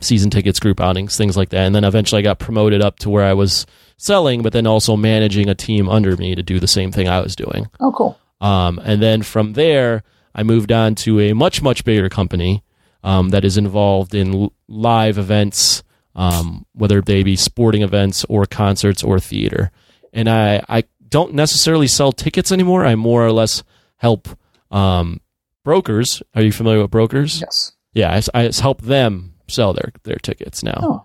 season 0.00 0.30
tickets, 0.30 0.58
group 0.60 0.80
outings, 0.80 1.16
things 1.16 1.36
like 1.36 1.50
that. 1.50 1.60
And 1.66 1.74
then 1.74 1.84
eventually 1.84 2.18
I 2.20 2.22
got 2.22 2.38
promoted 2.38 2.82
up 2.82 2.98
to 3.00 3.10
where 3.10 3.24
I 3.24 3.32
was 3.34 3.64
selling, 3.98 4.42
but 4.42 4.52
then 4.52 4.66
also 4.66 4.96
managing 4.96 5.48
a 5.48 5.54
team 5.54 5.88
under 5.88 6.16
me 6.16 6.34
to 6.34 6.42
do 6.42 6.58
the 6.60 6.66
same 6.66 6.92
thing 6.92 7.08
I 7.08 7.20
was 7.20 7.34
doing. 7.36 7.68
Oh, 7.80 7.92
cool. 7.92 8.18
Um, 8.40 8.78
and 8.84 9.00
then 9.02 9.22
from 9.22 9.54
there, 9.54 10.02
I 10.34 10.42
moved 10.42 10.70
on 10.70 10.94
to 10.96 11.20
a 11.20 11.32
much, 11.32 11.62
much 11.62 11.82
bigger 11.84 12.10
company 12.10 12.62
um, 13.06 13.28
that 13.28 13.44
is 13.44 13.56
involved 13.56 14.16
in 14.16 14.50
live 14.66 15.16
events, 15.16 15.84
um, 16.16 16.66
whether 16.72 17.00
they 17.00 17.22
be 17.22 17.36
sporting 17.36 17.82
events 17.82 18.24
or 18.28 18.44
concerts 18.46 19.04
or 19.04 19.20
theater. 19.20 19.70
And 20.12 20.28
I, 20.28 20.60
I 20.68 20.84
don't 21.08 21.32
necessarily 21.34 21.86
sell 21.86 22.10
tickets 22.10 22.50
anymore. 22.50 22.84
I 22.84 22.96
more 22.96 23.24
or 23.24 23.30
less 23.30 23.62
help 23.96 24.28
um, 24.72 25.20
brokers. 25.62 26.20
Are 26.34 26.42
you 26.42 26.50
familiar 26.50 26.82
with 26.82 26.90
brokers? 26.90 27.40
Yes. 27.40 27.72
Yeah, 27.92 28.20
I, 28.34 28.40
I 28.46 28.50
help 28.60 28.82
them 28.82 29.34
sell 29.48 29.72
their, 29.72 29.92
their 30.02 30.16
tickets 30.16 30.64
now. 30.64 30.80
Oh, 30.82 31.04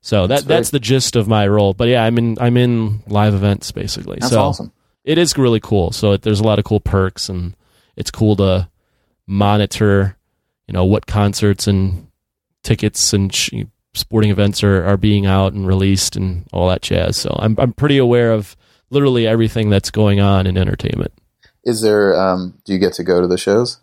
So 0.00 0.26
That's 0.26 0.44
that 0.44 0.48
that's 0.48 0.70
the 0.70 0.80
gist 0.80 1.16
of 1.16 1.28
my 1.28 1.46
role. 1.46 1.74
But 1.74 1.88
yeah, 1.88 2.02
I'm 2.02 2.16
in 2.16 2.38
I'm 2.40 2.56
in 2.56 3.02
live 3.06 3.34
events 3.34 3.70
basically. 3.72 4.18
that's 4.20 4.32
so 4.32 4.40
awesome. 4.40 4.72
it 5.04 5.18
is 5.18 5.36
really 5.36 5.60
cool. 5.60 5.92
So 5.92 6.12
it, 6.12 6.22
there's 6.22 6.40
a 6.40 6.44
lot 6.44 6.58
of 6.58 6.64
cool 6.64 6.80
perks, 6.80 7.28
and 7.28 7.54
it's 7.94 8.10
cool 8.10 8.36
to 8.36 8.70
monitor, 9.26 10.16
you 10.66 10.72
know, 10.72 10.84
what 10.84 11.06
concerts 11.06 11.66
and 11.66 12.08
tickets 12.62 13.12
and 13.12 13.34
sh- 13.34 13.50
sporting 13.94 14.30
events 14.30 14.62
are, 14.62 14.84
are 14.84 14.96
being 14.96 15.26
out 15.26 15.52
and 15.52 15.66
released 15.66 16.16
and 16.16 16.46
all 16.52 16.68
that 16.68 16.82
jazz. 16.82 17.16
So 17.16 17.34
I'm 17.38 17.56
I'm 17.58 17.72
pretty 17.72 17.98
aware 17.98 18.32
of 18.32 18.56
literally 18.90 19.26
everything 19.26 19.70
that's 19.70 19.90
going 19.90 20.20
on 20.20 20.46
in 20.46 20.56
entertainment. 20.56 21.12
Is 21.64 21.80
there? 21.80 22.18
Um, 22.18 22.58
do 22.64 22.72
you 22.72 22.78
get 22.78 22.92
to 22.94 23.04
go 23.04 23.20
to 23.20 23.26
the 23.26 23.38
shows? 23.38 23.78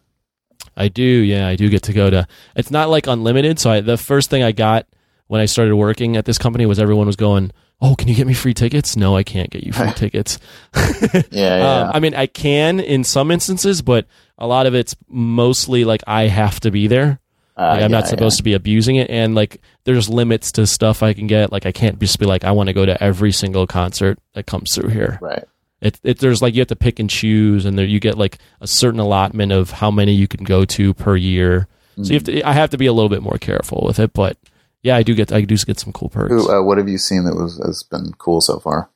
I 0.76 0.88
do, 0.88 1.04
yeah, 1.04 1.48
I 1.48 1.56
do 1.56 1.70
get 1.70 1.84
to 1.84 1.94
go 1.94 2.10
to. 2.10 2.28
It's 2.56 2.72
not 2.72 2.90
like 2.90 3.08
unlimited. 3.08 3.60
So 3.60 3.70
I, 3.72 3.82
the 3.82 3.98
first 3.98 4.30
thing 4.30 4.44
I 4.44 4.52
got 4.52 4.88
when 5.28 5.42
I 5.42 5.46
started 5.46 5.76
working 5.76 6.18
at 6.18 6.26
this 6.26 6.38
company 6.38 6.66
was 6.66 6.80
everyone 6.80 7.08
was 7.08 7.16
going, 7.16 7.52
"Oh, 7.82 7.96
can 7.96 8.08
you 8.08 8.16
get 8.16 8.28
me 8.28 8.34
free 8.34 8.54
tickets?" 8.54 8.96
No, 8.96 9.16
I 9.16 9.24
can't 9.24 9.50
get 9.50 9.64
you 9.64 9.74
free 9.74 9.92
tickets. 9.96 10.40
Yeah. 11.14 11.24
Yeah. 11.32 11.82
Um, 11.82 11.92
I 11.94 12.00
mean, 12.00 12.14
I 12.14 12.28
can 12.28 12.80
in 12.80 13.04
some 13.04 13.32
instances, 13.32 13.82
but 13.82 14.06
a 14.40 14.48
lot 14.48 14.66
of 14.66 14.74
it's 14.74 14.96
mostly 15.08 15.84
like 15.86 16.02
I 16.08 16.24
have 16.28 16.60
to 16.62 16.72
be 16.72 16.88
there. 16.88 17.20
Uh, 17.56 17.74
Like, 17.74 17.84
I'm 17.84 17.92
not 17.92 18.08
supposed 18.08 18.38
to 18.38 18.44
be 18.44 18.54
abusing 18.54 18.96
it, 18.96 19.10
and 19.10 19.36
like 19.36 19.62
there's 19.84 20.10
limits 20.10 20.52
to 20.54 20.66
stuff 20.66 21.04
I 21.04 21.14
can 21.14 21.28
get. 21.28 21.52
Like 21.52 21.66
I 21.66 21.72
can't 21.74 22.00
just 22.00 22.18
be 22.18 22.26
like 22.26 22.44
I 22.46 22.52
want 22.52 22.68
to 22.68 22.74
go 22.74 22.86
to 22.86 23.02
every 23.04 23.34
single 23.34 23.68
concert 23.68 24.18
that 24.34 24.46
comes 24.46 24.74
through 24.74 24.90
here. 24.90 25.20
Right. 25.22 25.44
It, 25.82 26.00
it 26.04 26.20
there's 26.20 26.42
like 26.42 26.56
you 26.56 26.62
have 26.62 26.70
to 26.70 26.76
pick 26.76 27.00
and 27.00 27.10
choose, 27.10 27.66
and 27.66 27.78
there 27.78 27.86
you 27.86 28.00
get 28.00 28.18
like 28.18 28.38
a 28.62 28.68
certain 28.68 29.00
allotment 29.00 29.52
of 29.52 29.72
how 29.72 29.92
many 29.92 30.14
you 30.14 30.28
can 30.28 30.44
go 30.46 30.64
to 30.66 30.94
per 30.94 31.16
year. 31.18 31.68
So 31.98 32.04
you 32.04 32.14
have 32.14 32.24
to. 32.24 32.42
I 32.44 32.54
have 32.54 32.70
to 32.70 32.78
be 32.78 32.86
a 32.86 32.94
little 32.94 33.10
bit 33.10 33.22
more 33.22 33.38
careful 33.38 33.84
with 33.86 34.00
it, 34.00 34.14
but 34.14 34.38
yeah, 34.82 34.96
I 34.96 35.04
do 35.04 35.14
get 35.14 35.34
I 35.34 35.42
do 35.42 35.58
get 35.58 35.80
some 35.80 35.92
cool 35.92 36.08
perks. 36.08 36.32
Who, 36.32 36.50
uh, 36.50 36.64
what 36.64 36.78
have 36.78 36.88
you 36.88 36.98
seen 36.98 37.26
that 37.26 37.36
was 37.36 37.58
has 37.66 37.84
been 37.84 38.14
cool 38.18 38.40
so 38.40 38.60
far? 38.60 38.90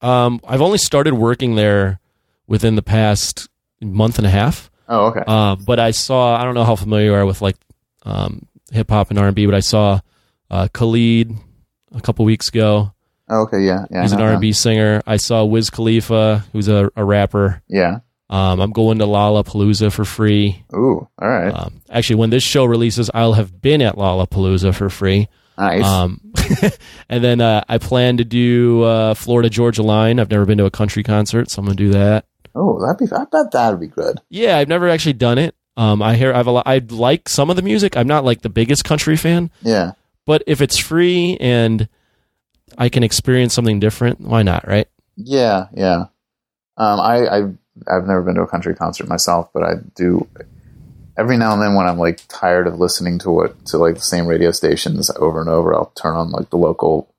Um, 0.00 0.40
I've 0.46 0.62
only 0.62 0.78
started 0.78 1.14
working 1.14 1.54
there 1.56 2.00
within 2.46 2.76
the 2.76 2.82
past 2.82 3.48
month 3.82 4.16
and 4.16 4.26
a 4.26 4.30
half. 4.30 4.69
Oh, 4.90 5.06
okay. 5.06 5.22
Uh, 5.26 5.54
but 5.56 5.78
I 5.78 5.92
saw 5.92 6.36
I 6.36 6.44
don't 6.44 6.54
know 6.54 6.64
how 6.64 6.76
familiar 6.76 7.06
you 7.06 7.14
are 7.14 7.24
with 7.24 7.40
like 7.40 7.56
um, 8.02 8.46
hip 8.72 8.90
hop 8.90 9.10
and 9.10 9.18
R 9.18 9.26
and 9.28 9.36
B, 9.36 9.46
but 9.46 9.54
I 9.54 9.60
saw 9.60 10.00
uh, 10.50 10.68
Khalid 10.72 11.32
a 11.94 12.00
couple 12.00 12.24
weeks 12.24 12.48
ago. 12.48 12.92
Oh, 13.28 13.42
okay, 13.42 13.60
yeah, 13.60 13.86
yeah. 13.90 14.02
He's 14.02 14.10
an 14.12 14.20
R 14.20 14.32
and 14.32 14.40
B 14.40 14.52
singer. 14.52 15.00
I 15.06 15.16
saw 15.16 15.44
Wiz 15.44 15.70
Khalifa, 15.70 16.44
who's 16.52 16.66
a, 16.66 16.90
a 16.96 17.04
rapper. 17.04 17.62
Yeah. 17.68 18.00
Um, 18.28 18.60
I'm 18.60 18.72
going 18.72 18.98
to 18.98 19.06
Lollapalooza 19.06 19.92
for 19.92 20.04
free. 20.04 20.64
Ooh, 20.74 21.08
all 21.20 21.28
right. 21.28 21.50
Um, 21.52 21.80
actually, 21.90 22.16
when 22.16 22.30
this 22.30 22.42
show 22.44 22.64
releases, 22.64 23.10
I'll 23.14 23.32
have 23.34 23.60
been 23.60 23.82
at 23.82 23.96
Lollapalooza 23.96 24.74
for 24.74 24.88
free. 24.88 25.28
nice. 25.58 25.84
Um, 25.84 26.32
and 27.08 27.22
then 27.24 27.40
uh, 27.40 27.64
I 27.68 27.78
plan 27.78 28.16
to 28.18 28.24
do 28.24 28.82
uh, 28.82 29.14
Florida 29.14 29.50
Georgia 29.50 29.82
Line. 29.82 30.18
I've 30.18 30.30
never 30.30 30.46
been 30.46 30.58
to 30.58 30.64
a 30.64 30.70
country 30.70 31.02
concert, 31.02 31.50
so 31.50 31.60
I'm 31.60 31.66
gonna 31.66 31.76
do 31.76 31.90
that. 31.90 32.24
Oh, 32.60 32.78
that'd 32.84 32.98
be. 32.98 33.12
I 33.14 33.24
bet 33.24 33.50
that'd 33.52 33.80
be 33.80 33.86
good. 33.88 34.20
Yeah, 34.28 34.58
I've 34.58 34.68
never 34.68 34.88
actually 34.88 35.14
done 35.14 35.38
it. 35.38 35.54
Um, 35.76 36.02
I 36.02 36.14
hear 36.16 36.32
I've 36.34 36.46
a 36.46 36.50
lot, 36.50 36.66
I 36.66 36.78
like 36.90 37.28
some 37.28 37.48
of 37.48 37.56
the 37.56 37.62
music. 37.62 37.96
I'm 37.96 38.06
not 38.06 38.24
like 38.24 38.42
the 38.42 38.48
biggest 38.50 38.84
country 38.84 39.16
fan, 39.16 39.50
Yeah. 39.62 39.92
but 40.26 40.42
if 40.46 40.60
it's 40.60 40.76
free 40.76 41.36
and 41.40 41.88
I 42.76 42.88
can 42.90 43.02
experience 43.02 43.54
something 43.54 43.80
different, 43.80 44.20
why 44.20 44.42
not? 44.42 44.66
Right? 44.68 44.88
Yeah, 45.16 45.68
yeah. 45.74 46.06
Um, 46.76 47.00
I, 47.00 47.26
I 47.26 47.38
I've 47.88 48.06
never 48.06 48.22
been 48.22 48.34
to 48.34 48.42
a 48.42 48.46
country 48.46 48.74
concert 48.74 49.08
myself, 49.08 49.50
but 49.54 49.62
I 49.62 49.74
do 49.94 50.26
every 51.16 51.36
now 51.38 51.52
and 51.54 51.62
then 51.62 51.74
when 51.74 51.86
I'm 51.86 51.98
like 51.98 52.20
tired 52.28 52.66
of 52.66 52.78
listening 52.78 53.18
to 53.20 53.30
what 53.30 53.66
to 53.66 53.78
like 53.78 53.94
the 53.96 54.00
same 54.00 54.26
radio 54.26 54.50
stations 54.50 55.10
over 55.16 55.40
and 55.40 55.48
over. 55.48 55.74
I'll 55.74 55.92
turn 55.96 56.14
on 56.16 56.30
like 56.30 56.50
the 56.50 56.58
local 56.58 57.12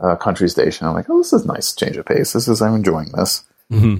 uh, 0.00 0.16
country 0.16 0.48
station. 0.48 0.86
I'm 0.86 0.94
like, 0.94 1.08
oh, 1.08 1.18
this 1.18 1.32
is 1.32 1.44
nice 1.44 1.74
change 1.74 1.96
of 1.96 2.06
pace. 2.06 2.32
This 2.32 2.48
is 2.48 2.60
I'm 2.62 2.74
enjoying 2.74 3.10
this. 3.12 3.44
hmm 3.70 3.96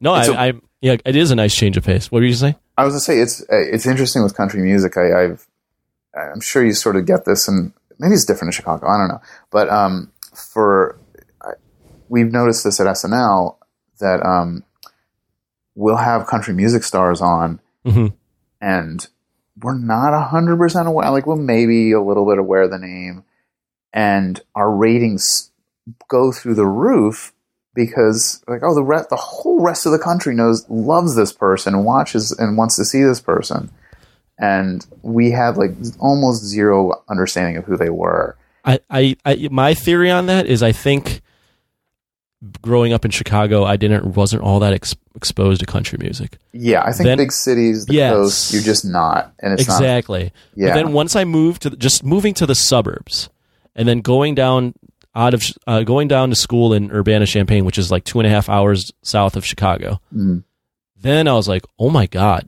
No, 0.00 0.12
I, 0.12 0.20
It's 0.48 0.60
yeah, 0.80 0.96
it 1.04 1.16
is 1.16 1.30
a 1.30 1.34
nice 1.34 1.54
change 1.54 1.76
of 1.76 1.84
pace. 1.84 2.10
What 2.10 2.20
were 2.20 2.26
you 2.26 2.34
say? 2.34 2.56
I 2.76 2.84
was 2.84 2.92
gonna 2.92 3.00
say 3.00 3.18
it's 3.18 3.42
uh, 3.42 3.56
it's 3.56 3.86
interesting 3.86 4.22
with 4.22 4.36
country 4.36 4.62
music. 4.62 4.96
I, 4.96 5.24
I've 5.24 5.46
I'm 6.14 6.40
sure 6.40 6.64
you 6.64 6.72
sort 6.72 6.96
of 6.96 7.06
get 7.06 7.24
this, 7.24 7.48
and 7.48 7.72
maybe 7.98 8.14
it's 8.14 8.24
different 8.24 8.54
in 8.54 8.56
Chicago. 8.56 8.86
I 8.86 8.96
don't 8.96 9.08
know, 9.08 9.20
but 9.50 9.68
um, 9.68 10.12
for 10.34 10.98
I, 11.42 11.52
we've 12.08 12.30
noticed 12.30 12.64
this 12.64 12.80
at 12.80 12.86
SNL 12.86 13.56
that 14.00 14.24
um, 14.24 14.64
we'll 15.74 15.96
have 15.96 16.26
country 16.26 16.54
music 16.54 16.84
stars 16.84 17.20
on, 17.20 17.60
hmm 17.84 18.08
and 18.60 19.06
we're 19.60 19.78
not 19.78 20.28
hundred 20.28 20.58
percent 20.58 20.86
aware. 20.86 21.10
Like 21.10 21.26
we're 21.26 21.36
maybe 21.36 21.92
a 21.92 22.00
little 22.00 22.26
bit 22.26 22.38
aware 22.38 22.62
of 22.62 22.70
the 22.70 22.78
name, 22.78 23.24
and 23.92 24.40
our 24.54 24.70
ratings 24.70 25.50
go 26.08 26.30
through 26.30 26.54
the 26.54 26.66
roof 26.66 27.32
because 27.74 28.42
like 28.48 28.62
oh 28.62 28.74
the 28.74 28.82
re- 28.82 29.04
the 29.10 29.16
whole 29.16 29.60
rest 29.60 29.86
of 29.86 29.92
the 29.92 29.98
country 29.98 30.34
knows 30.34 30.64
loves 30.68 31.14
this 31.16 31.32
person 31.32 31.84
watches 31.84 32.32
and 32.38 32.56
wants 32.56 32.76
to 32.76 32.84
see 32.84 33.02
this 33.02 33.20
person, 33.20 33.70
and 34.38 34.86
we 35.02 35.30
had 35.30 35.56
like 35.56 35.70
almost 36.00 36.42
zero 36.44 37.02
understanding 37.08 37.56
of 37.56 37.64
who 37.64 37.76
they 37.76 37.90
were. 37.90 38.36
I, 38.64 38.80
I, 38.90 39.16
I, 39.24 39.48
my 39.50 39.72
theory 39.74 40.10
on 40.10 40.26
that 40.26 40.46
is 40.46 40.62
I 40.62 40.72
think 40.72 41.22
growing 42.62 42.92
up 42.92 43.04
in 43.04 43.10
Chicago, 43.10 43.64
I 43.64 43.76
didn't 43.76 44.14
wasn't 44.14 44.42
all 44.42 44.60
that 44.60 44.72
ex- 44.72 44.94
exposed 45.16 45.60
to 45.60 45.66
country 45.66 45.98
music. 46.00 46.38
Yeah, 46.52 46.82
I 46.84 46.92
think 46.92 47.06
Then- 47.06 47.18
big 47.18 47.32
cities, 47.32 47.86
the 47.86 47.94
Yes. 47.94 48.12
coast, 48.12 48.52
you're 48.52 48.62
just 48.62 48.84
not, 48.84 49.32
and 49.40 49.52
it's 49.54 49.66
not. 49.66 49.80
exactly. 49.80 50.32
Yeah, 50.54 50.68
But 50.68 50.74
then 50.74 50.92
once 50.92 51.16
I 51.16 51.24
moved 51.24 51.62
to 51.62 51.70
just 51.70 52.04
moving 52.04 52.34
to 52.34 52.46
the 52.46 52.54
suburbs, 52.54 53.28
and 53.74 53.88
then 53.88 54.00
going 54.00 54.34
down 54.34 54.74
out 55.18 55.34
of 55.34 55.42
uh, 55.66 55.82
going 55.82 56.06
down 56.06 56.30
to 56.30 56.36
school 56.36 56.72
in 56.72 56.90
Urbana 56.92 57.26
Champaign, 57.26 57.64
which 57.64 57.76
is 57.78 57.90
like 57.90 58.04
two 58.04 58.20
and 58.20 58.26
a 58.26 58.30
half 58.30 58.48
hours 58.48 58.92
south 59.02 59.34
of 59.36 59.44
Chicago. 59.44 60.00
Mm. 60.14 60.44
Then 60.96 61.26
I 61.28 61.32
was 61.34 61.48
like, 61.48 61.64
oh 61.78 61.90
my 61.90 62.06
god, 62.06 62.46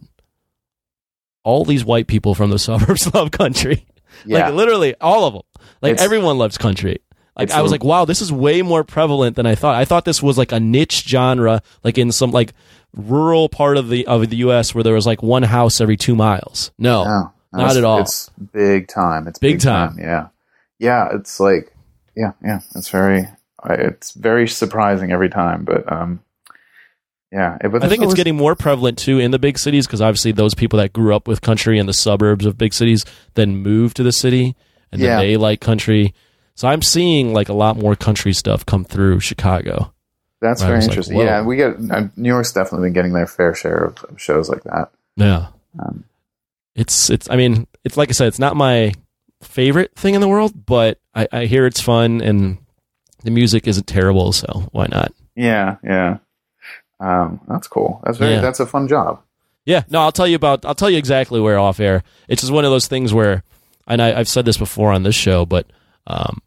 all 1.43 1.65
these 1.65 1.85
white 1.85 2.07
people 2.07 2.35
from 2.35 2.51
the 2.51 2.59
suburbs 2.69 3.13
love 3.15 3.31
country. 3.31 3.87
yeah, 4.25 4.47
Like 4.47 4.55
literally 4.55 4.95
all 5.01 5.25
of 5.27 5.35
them. 5.35 5.43
Like 5.83 5.93
It's- 5.93 6.05
everyone 6.05 6.39
loves 6.39 6.59
country. 6.59 6.99
Like 7.39 7.53
I 7.53 7.63
was 7.63 7.73
like, 7.73 7.83
wow, 7.85 8.05
this 8.05 8.21
is 8.21 8.31
way 8.31 8.61
more 8.61 8.85
prevalent 8.85 9.35
than 9.37 9.47
I 9.47 9.55
thought. 9.55 9.75
I 9.75 9.87
thought 9.87 10.05
this 10.05 10.23
was 10.23 10.37
like 10.37 10.53
a 10.53 10.61
niche 10.61 11.05
genre, 11.07 11.63
like 11.83 11.97
in 11.97 12.13
some 12.13 12.33
like 12.33 12.53
rural 12.93 13.49
part 13.49 13.79
of 13.79 13.89
the 13.89 14.07
of 14.07 14.29
the 14.29 14.37
U.S. 14.39 14.75
where 14.75 14.85
there 14.85 14.93
was 14.93 15.07
like 15.07 15.23
one 15.23 15.43
house 15.45 15.81
every 15.81 15.97
two 15.97 16.15
miles. 16.15 16.71
No, 16.77 17.05
No, 17.05 17.33
no, 17.55 17.63
not 17.65 17.77
at 17.79 17.85
all. 17.85 18.01
It's 18.01 18.29
big 18.53 18.89
time. 18.89 19.27
It's 19.27 19.39
Big 19.39 19.55
big, 19.55 19.63
time. 19.63 19.91
time. 19.97 19.99
Yeah, 20.01 20.29
yeah. 20.79 21.09
It's 21.15 21.41
like, 21.41 21.73
yeah, 22.17 22.33
yeah. 22.45 22.61
It's 22.75 22.89
very, 22.91 23.29
it's 23.69 24.13
very 24.13 24.49
surprising 24.49 25.13
every 25.13 25.29
time. 25.31 25.65
But 25.65 25.91
um, 25.91 26.21
yeah. 27.33 27.57
it- 27.61 27.75
I 27.83 27.89
think 27.89 28.03
it's 28.03 28.15
getting 28.15 28.37
more 28.37 28.55
prevalent 28.55 28.99
too 28.99 29.19
in 29.19 29.31
the 29.31 29.39
big 29.39 29.59
cities 29.59 29.87
because 29.87 30.01
obviously 30.01 30.33
those 30.33 30.55
people 30.55 30.79
that 30.79 30.93
grew 30.93 31.15
up 31.15 31.29
with 31.29 31.41
country 31.41 31.79
in 31.79 31.87
the 31.87 31.93
suburbs 31.93 32.47
of 32.47 32.59
big 32.59 32.73
cities 32.75 33.05
then 33.35 33.57
move 33.57 33.95
to 33.95 34.03
the 34.03 34.13
city 34.13 34.57
and 34.93 35.01
Yeah. 35.01 35.17
then 35.17 35.19
they 35.27 35.37
like 35.37 35.61
country. 35.61 36.15
So 36.55 36.69
I'm 36.69 36.83
seeing 36.83 37.33
like 37.33 37.49
a 37.49 37.55
lot 37.55 37.77
more 37.77 37.97
country 37.97 38.33
stuff 38.33 38.67
come 38.67 38.85
through 38.85 39.21
Chicago. 39.21 39.93
That's 40.43 40.63
very 40.63 40.77
was 40.77 40.87
like, 40.87 40.91
interesting. 40.93 41.19
yeah, 41.19 41.43
we 41.43 41.57
get 41.57 41.77
uh, 41.91 42.09
New 42.17 42.29
York's 42.29 42.53
definitely 42.53 42.87
been 42.89 42.95
getting 42.95 43.13
their 43.13 43.27
fair 43.27 43.55
share 43.55 43.85
of, 43.85 44.03
of 44.05 44.21
shows 44.21 44.49
like 44.49 44.63
that. 44.65 44.91
Yeah. 45.17 45.49
Um, 45.79 46.05
it's 46.75 47.11
it's 47.11 47.29
I 47.31 47.37
mean, 47.37 47.67
it's 47.85 47.97
like 47.97 48.09
I 48.09 48.13
said, 48.13 48.29
it's 48.29 48.39
not 48.39 48.57
my 48.57 48.95
favorite 49.43 49.95
thing 49.97 50.15
in 50.15 50.21
the 50.21 50.29
world, 50.29 50.53
but 50.67 50.99
I, 51.15 51.29
I 51.33 51.45
hear 51.47 51.67
it's 51.67 51.81
fun 51.81 52.21
and 52.21 52.59
the 53.23 53.31
music 53.31 53.67
isn't 53.67 53.87
terrible, 53.87 54.33
so 54.33 54.69
why 54.73 54.87
not? 54.87 55.13
yeah, 55.37 55.77
yeah. 55.83 56.19
Um, 57.01 57.41
that's 57.49 57.67
cool. 57.67 58.01
That's 58.05 58.19
very. 58.19 58.35
Yeah. 58.35 58.41
That's 58.41 58.61
a 58.61 58.67
fun 58.67 58.87
job. 58.87 59.23
Yeah, 59.65 59.85
no, 59.89 60.01
I'll 60.01 60.13
tell 60.13 60.27
you 60.27 60.37
about 60.37 60.65
I'll 60.65 60.75
tell 60.75 60.91
you 60.91 60.99
exactly 60.99 61.41
where 61.41 61.59
off 61.59 61.81
air. 61.81 62.03
It's 62.29 62.43
just 62.43 62.53
one 62.53 62.65
of 62.65 62.71
those 62.71 62.87
things 62.89 63.15
where 63.15 63.43
and 63.87 64.03
I, 64.03 64.19
I've 64.19 64.29
said 64.29 64.45
this 64.45 64.59
before 64.59 64.93
on 64.93 65.03
this 65.03 65.15
show, 65.15 65.47
but 65.47 65.67
um 66.07 66.43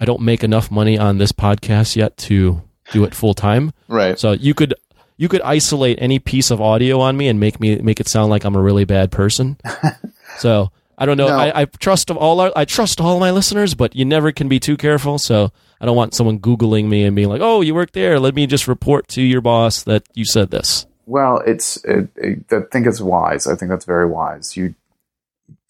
I 0.00 0.04
don't 0.04 0.22
make 0.22 0.42
enough 0.42 0.70
money 0.70 0.98
on 0.98 1.18
this 1.18 1.32
podcast 1.32 1.96
yet 1.96 2.16
to 2.18 2.62
do 2.92 3.04
it 3.04 3.14
full 3.14 3.34
time. 3.34 3.72
Right. 3.88 4.18
So 4.18 4.32
you 4.32 4.54
could 4.54 4.74
you 5.16 5.28
could 5.28 5.42
isolate 5.42 5.98
any 6.00 6.18
piece 6.18 6.50
of 6.50 6.60
audio 6.60 7.00
on 7.00 7.16
me 7.16 7.28
and 7.28 7.38
make 7.38 7.60
me 7.60 7.76
make 7.76 8.00
it 8.00 8.08
sound 8.08 8.30
like 8.30 8.44
I'm 8.44 8.56
a 8.56 8.62
really 8.62 8.84
bad 8.84 9.12
person. 9.12 9.56
so 10.38 10.72
I 10.96 11.06
don't 11.06 11.16
know. 11.16 11.28
No. 11.28 11.36
I, 11.36 11.62
I 11.62 11.64
trust 11.64 12.10
all 12.10 12.40
our, 12.40 12.52
I 12.54 12.64
trust 12.64 13.00
all 13.00 13.18
my 13.18 13.30
listeners, 13.30 13.74
but 13.74 13.96
you 13.96 14.04
never 14.04 14.32
can 14.32 14.48
be 14.48 14.60
too 14.60 14.76
careful. 14.76 15.18
So 15.18 15.52
I 15.80 15.86
don't 15.86 15.96
want 15.96 16.14
someone 16.14 16.38
googling 16.38 16.86
me 16.88 17.04
and 17.04 17.16
being 17.16 17.28
like, 17.28 17.40
"Oh, 17.42 17.60
you 17.60 17.74
work 17.74 17.92
there. 17.92 18.20
Let 18.20 18.34
me 18.34 18.46
just 18.46 18.68
report 18.68 19.08
to 19.08 19.22
your 19.22 19.40
boss 19.40 19.82
that 19.84 20.04
you 20.14 20.24
said 20.24 20.50
this." 20.50 20.86
Well, 21.06 21.42
it's. 21.46 21.84
It, 21.84 22.08
it, 22.16 22.44
I 22.52 22.60
think 22.70 22.86
it's 22.86 23.00
wise. 23.00 23.46
I 23.46 23.56
think 23.56 23.70
that's 23.70 23.84
very 23.84 24.06
wise. 24.06 24.56
You 24.56 24.74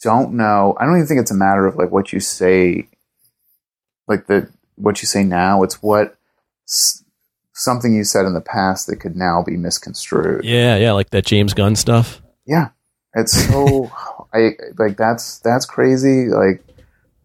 don't 0.02 0.34
know. 0.34 0.76
I 0.78 0.84
don't 0.84 0.96
even 0.96 1.06
think 1.06 1.20
it's 1.20 1.30
a 1.30 1.34
matter 1.36 1.66
of 1.66 1.76
like 1.76 1.90
what 1.90 2.12
you 2.12 2.20
say, 2.20 2.86
like 4.06 4.26
the 4.26 4.48
what 4.76 5.00
you 5.02 5.06
say 5.06 5.24
now. 5.24 5.62
It's 5.62 5.82
what 5.82 6.16
s- 6.68 7.02
something 7.54 7.94
you 7.94 8.04
said 8.04 8.26
in 8.26 8.34
the 8.34 8.40
past 8.40 8.86
that 8.88 8.96
could 8.96 9.16
now 9.16 9.42
be 9.42 9.56
misconstrued. 9.56 10.44
Yeah, 10.44 10.76
yeah, 10.76 10.92
like 10.92 11.10
that 11.10 11.24
James 11.24 11.54
Gunn 11.54 11.76
stuff. 11.76 12.20
Yeah, 12.46 12.68
it's 13.14 13.32
so. 13.32 13.90
I 14.34 14.56
like 14.78 14.96
that's 14.96 15.38
that's 15.38 15.64
crazy. 15.64 16.28
Like, 16.28 16.64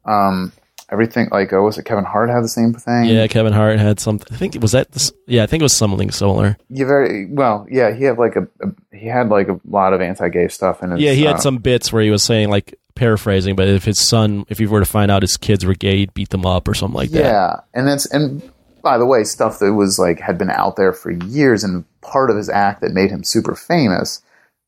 um, 0.06 0.52
everything. 0.92 1.30
Like, 1.32 1.52
oh, 1.54 1.64
was 1.64 1.78
it 1.78 1.86
Kevin 1.86 2.04
Hart 2.04 2.30
had 2.30 2.44
the 2.44 2.50
same 2.50 2.74
thing? 2.74 3.06
Yeah, 3.06 3.28
Kevin 3.28 3.54
Hart 3.54 3.80
had 3.80 4.00
something. 4.00 4.28
I 4.32 4.38
think 4.38 4.56
was 4.62 4.74
that. 4.74 4.92
This, 4.92 5.12
yeah, 5.26 5.44
I 5.44 5.46
think 5.48 5.62
it 5.62 5.66
was 5.66 5.76
something 5.76 6.12
similar. 6.12 6.58
You 6.70 6.86
very 6.86 7.26
well. 7.26 7.66
Yeah, 7.70 7.94
he 7.94 8.04
had 8.04 8.18
like 8.18 8.36
a, 8.36 8.44
a 8.62 8.96
he 8.96 9.08
had 9.08 9.30
like 9.30 9.48
a 9.50 9.60
lot 9.66 9.94
of 9.94 10.02
anti-gay 10.02 10.48
stuff 10.50 10.84
in 10.84 10.92
his. 10.92 11.02
Yeah, 11.02 11.14
he 11.14 11.24
had 11.24 11.38
uh, 11.38 11.40
some 11.40 11.58
bits 11.58 11.92
where 11.92 12.04
he 12.04 12.12
was 12.12 12.24
saying 12.24 12.50
like 12.50 12.78
paraphrasing, 12.96 13.56
but 13.56 13.68
if 13.68 13.86
his 13.86 14.00
son, 14.00 14.46
if 14.50 14.60
he 14.60 14.68
were 14.68 14.80
to 14.80 14.86
find 14.86 15.10
out 15.10 15.22
his 15.22 15.38
kids 15.38 15.66
were 15.66 15.76
gay, 15.76 15.98
he'd 15.98 16.14
beat 16.14 16.30
them 16.30 16.46
up 16.46 16.68
or 16.68 16.74
something 16.74 16.98
like 16.98 17.12
that. 17.12 17.24
Yeah, 17.24 17.56
and 17.74 17.88
that's 17.88 18.06
and 18.08 18.42
by 18.82 18.98
the 18.98 19.06
way, 19.06 19.24
stuff 19.24 19.60
that 19.60 19.74
was 19.74 19.98
like 20.00 20.20
had 20.20 20.38
been 20.38 20.52
out 20.52 20.76
there 20.76 20.94
for 20.94 21.12
years 21.12 21.64
and 21.64 21.86
part 22.02 22.30
of 22.30 22.38
his 22.38 22.50
act 22.50 22.82
that 22.82 22.92
made 22.92 23.10
him 23.10 23.24
super 23.24 23.56
famous. 23.56 24.22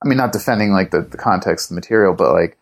I 0.04 0.08
mean, 0.08 0.18
not 0.18 0.32
defending 0.32 0.72
like 0.72 0.92
the, 0.92 1.02
the 1.02 1.18
context 1.18 1.66
of 1.66 1.70
the 1.70 1.76
material, 1.76 2.14
but 2.14 2.32
like 2.34 2.58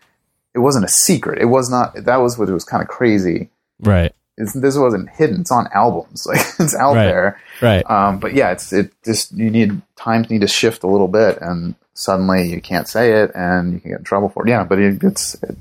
it 0.53 0.59
wasn't 0.59 0.85
a 0.85 0.89
secret. 0.89 1.39
It 1.41 1.45
was 1.45 1.69
not. 1.69 1.93
That 2.05 2.17
was 2.17 2.37
what 2.37 2.49
it 2.49 2.53
was 2.53 2.63
kind 2.65 2.81
of 2.83 2.89
crazy. 2.89 3.49
Right. 3.79 4.13
It's, 4.37 4.53
this 4.53 4.77
wasn't 4.77 5.09
hidden. 5.09 5.41
It's 5.41 5.51
on 5.51 5.67
albums. 5.73 6.25
Like 6.29 6.39
it's 6.59 6.75
out 6.75 6.95
Right. 6.95 7.05
there. 7.05 7.41
Right. 7.61 7.89
Um, 7.89 8.19
but 8.19 8.33
yeah, 8.33 8.51
it's 8.51 8.71
it 8.73 8.91
just 9.05 9.31
you 9.33 9.49
need 9.49 9.81
times 9.95 10.29
need 10.29 10.41
to 10.41 10.47
shift 10.47 10.83
a 10.83 10.87
little 10.87 11.07
bit, 11.07 11.37
and 11.41 11.75
suddenly 11.93 12.47
you 12.49 12.61
can't 12.61 12.87
say 12.87 13.21
it, 13.23 13.31
and 13.35 13.73
you 13.73 13.79
can 13.79 13.91
get 13.91 13.99
in 13.99 14.03
trouble 14.05 14.29
for 14.29 14.45
it. 14.45 14.49
Yeah, 14.49 14.63
but 14.63 14.79
it, 14.79 15.03
it's 15.03 15.35
it, 15.43 15.57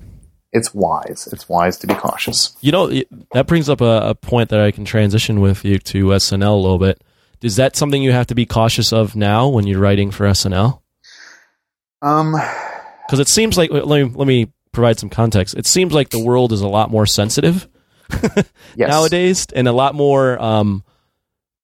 it's 0.52 0.72
wise. 0.72 1.28
It's 1.32 1.48
wise 1.48 1.76
to 1.78 1.86
be 1.86 1.94
cautious. 1.94 2.56
You 2.60 2.72
know, 2.72 2.90
that 3.32 3.46
brings 3.46 3.68
up 3.68 3.80
a, 3.80 4.10
a 4.10 4.14
point 4.14 4.48
that 4.50 4.60
I 4.60 4.70
can 4.70 4.84
transition 4.84 5.40
with 5.40 5.64
you 5.64 5.78
to 5.78 6.06
SNL 6.06 6.52
a 6.52 6.54
little 6.54 6.78
bit. 6.78 7.02
Is 7.42 7.56
that 7.56 7.76
something 7.76 8.02
you 8.02 8.12
have 8.12 8.26
to 8.28 8.34
be 8.34 8.46
cautious 8.46 8.92
of 8.92 9.14
now 9.14 9.48
when 9.48 9.66
you're 9.66 9.78
writing 9.80 10.10
for 10.10 10.24
SNL? 10.26 10.80
Um, 12.02 12.32
Because 13.06 13.20
it 13.20 13.28
seems 13.28 13.56
like 13.58 13.70
let 13.70 13.86
me 13.86 14.04
let 14.04 14.26
me 14.28 14.52
provide 14.72 14.98
some 14.98 15.08
context. 15.10 15.54
It 15.56 15.66
seems 15.66 15.92
like 15.92 16.10
the 16.10 16.22
world 16.22 16.52
is 16.52 16.60
a 16.60 16.68
lot 16.68 16.90
more 16.90 17.06
sensitive 17.06 17.68
Yes. 18.76 18.88
nowadays 18.88 19.46
and 19.54 19.66
a 19.66 19.72
lot 19.72 19.94
more 19.94 20.40
um, 20.40 20.84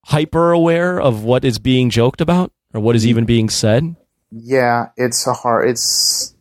hyper 0.07 0.53
aware 0.53 1.01
of 1.01 1.23
what 1.25 1.45
is 1.45 1.59
being 1.59 1.91
joked 1.91 2.21
about 2.21 2.53
or 2.73 2.81
what 2.81 2.97
Mm-hmm. 2.97 3.09
even 3.09 3.25
being 3.25 3.49
said. 3.51 3.95
Yeah, 4.31 4.87
it's 4.97 5.27
a 5.27 5.33
hard. 5.33 5.69
It's 5.71 6.35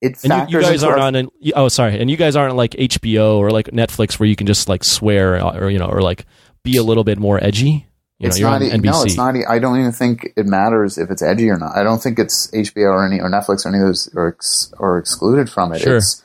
it 0.00 0.16
And 0.24 0.48
you, 0.50 0.58
you 0.58 0.64
guys 0.64 0.82
aren't 0.84 1.00
our- 1.00 1.06
on 1.08 1.14
an, 1.16 1.28
oh 1.56 1.68
sorry, 1.68 1.98
and 2.00 2.10
you 2.10 2.16
guys 2.16 2.36
aren't 2.36 2.54
like 2.56 2.72
HBO 2.72 3.38
or 3.38 3.50
like 3.50 3.66
Netflix 3.66 4.18
where 4.20 4.28
you 4.28 4.36
can 4.36 4.46
just 4.46 4.68
like 4.68 4.84
swear 4.84 5.42
or 5.44 5.68
you 5.68 5.78
know 5.78 5.88
or 5.88 6.00
like 6.00 6.26
be 6.62 6.76
a 6.76 6.82
little 6.82 7.04
bit 7.04 7.18
more 7.18 7.42
edgy. 7.42 7.86
You 8.20 8.28
it's 8.28 8.38
know, 8.38 8.50
you're 8.50 8.60
not. 8.60 8.62
e- 8.62 8.78
NBC. 8.78 8.84
No, 8.84 9.02
it's 9.02 9.16
not. 9.16 9.34
e- 9.36 9.46
I 9.48 9.58
don't 9.58 9.78
even 9.78 9.92
think 9.92 10.28
it 10.36 10.44
matters 10.46 10.98
if 10.98 11.10
it's 11.10 11.22
edgy 11.22 11.48
or 11.48 11.56
not. 11.56 11.74
I 11.74 11.82
don't 11.82 12.02
think 12.02 12.18
it's 12.18 12.50
HBO 12.50 12.92
or 12.92 13.06
any 13.06 13.18
or 13.18 13.30
Netflix 13.30 13.64
or 13.64 13.70
any 13.70 13.78
of 13.78 13.86
those 13.86 14.10
are 14.14 14.28
ex, 14.28 14.72
are 14.78 14.98
excluded 14.98 15.48
from 15.48 15.72
it. 15.72 15.80
Sure. 15.80 15.96
It's 15.96 16.22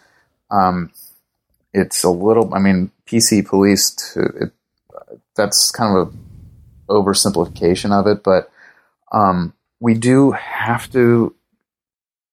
um, 0.52 0.92
it's 1.74 2.04
a 2.04 2.10
little. 2.10 2.54
I 2.54 2.60
mean, 2.60 2.92
PC 3.08 3.48
police. 3.48 3.92
To 4.14 4.24
it, 4.24 4.52
that's 5.38 5.72
kind 5.72 5.98
of 5.98 6.14
a 6.90 6.94
oversimplification 6.94 7.98
of 7.98 8.08
it, 8.08 8.24
but 8.24 8.52
um, 9.14 9.54
we 9.80 9.94
do 9.94 10.32
have 10.32 10.92
to 10.92 11.34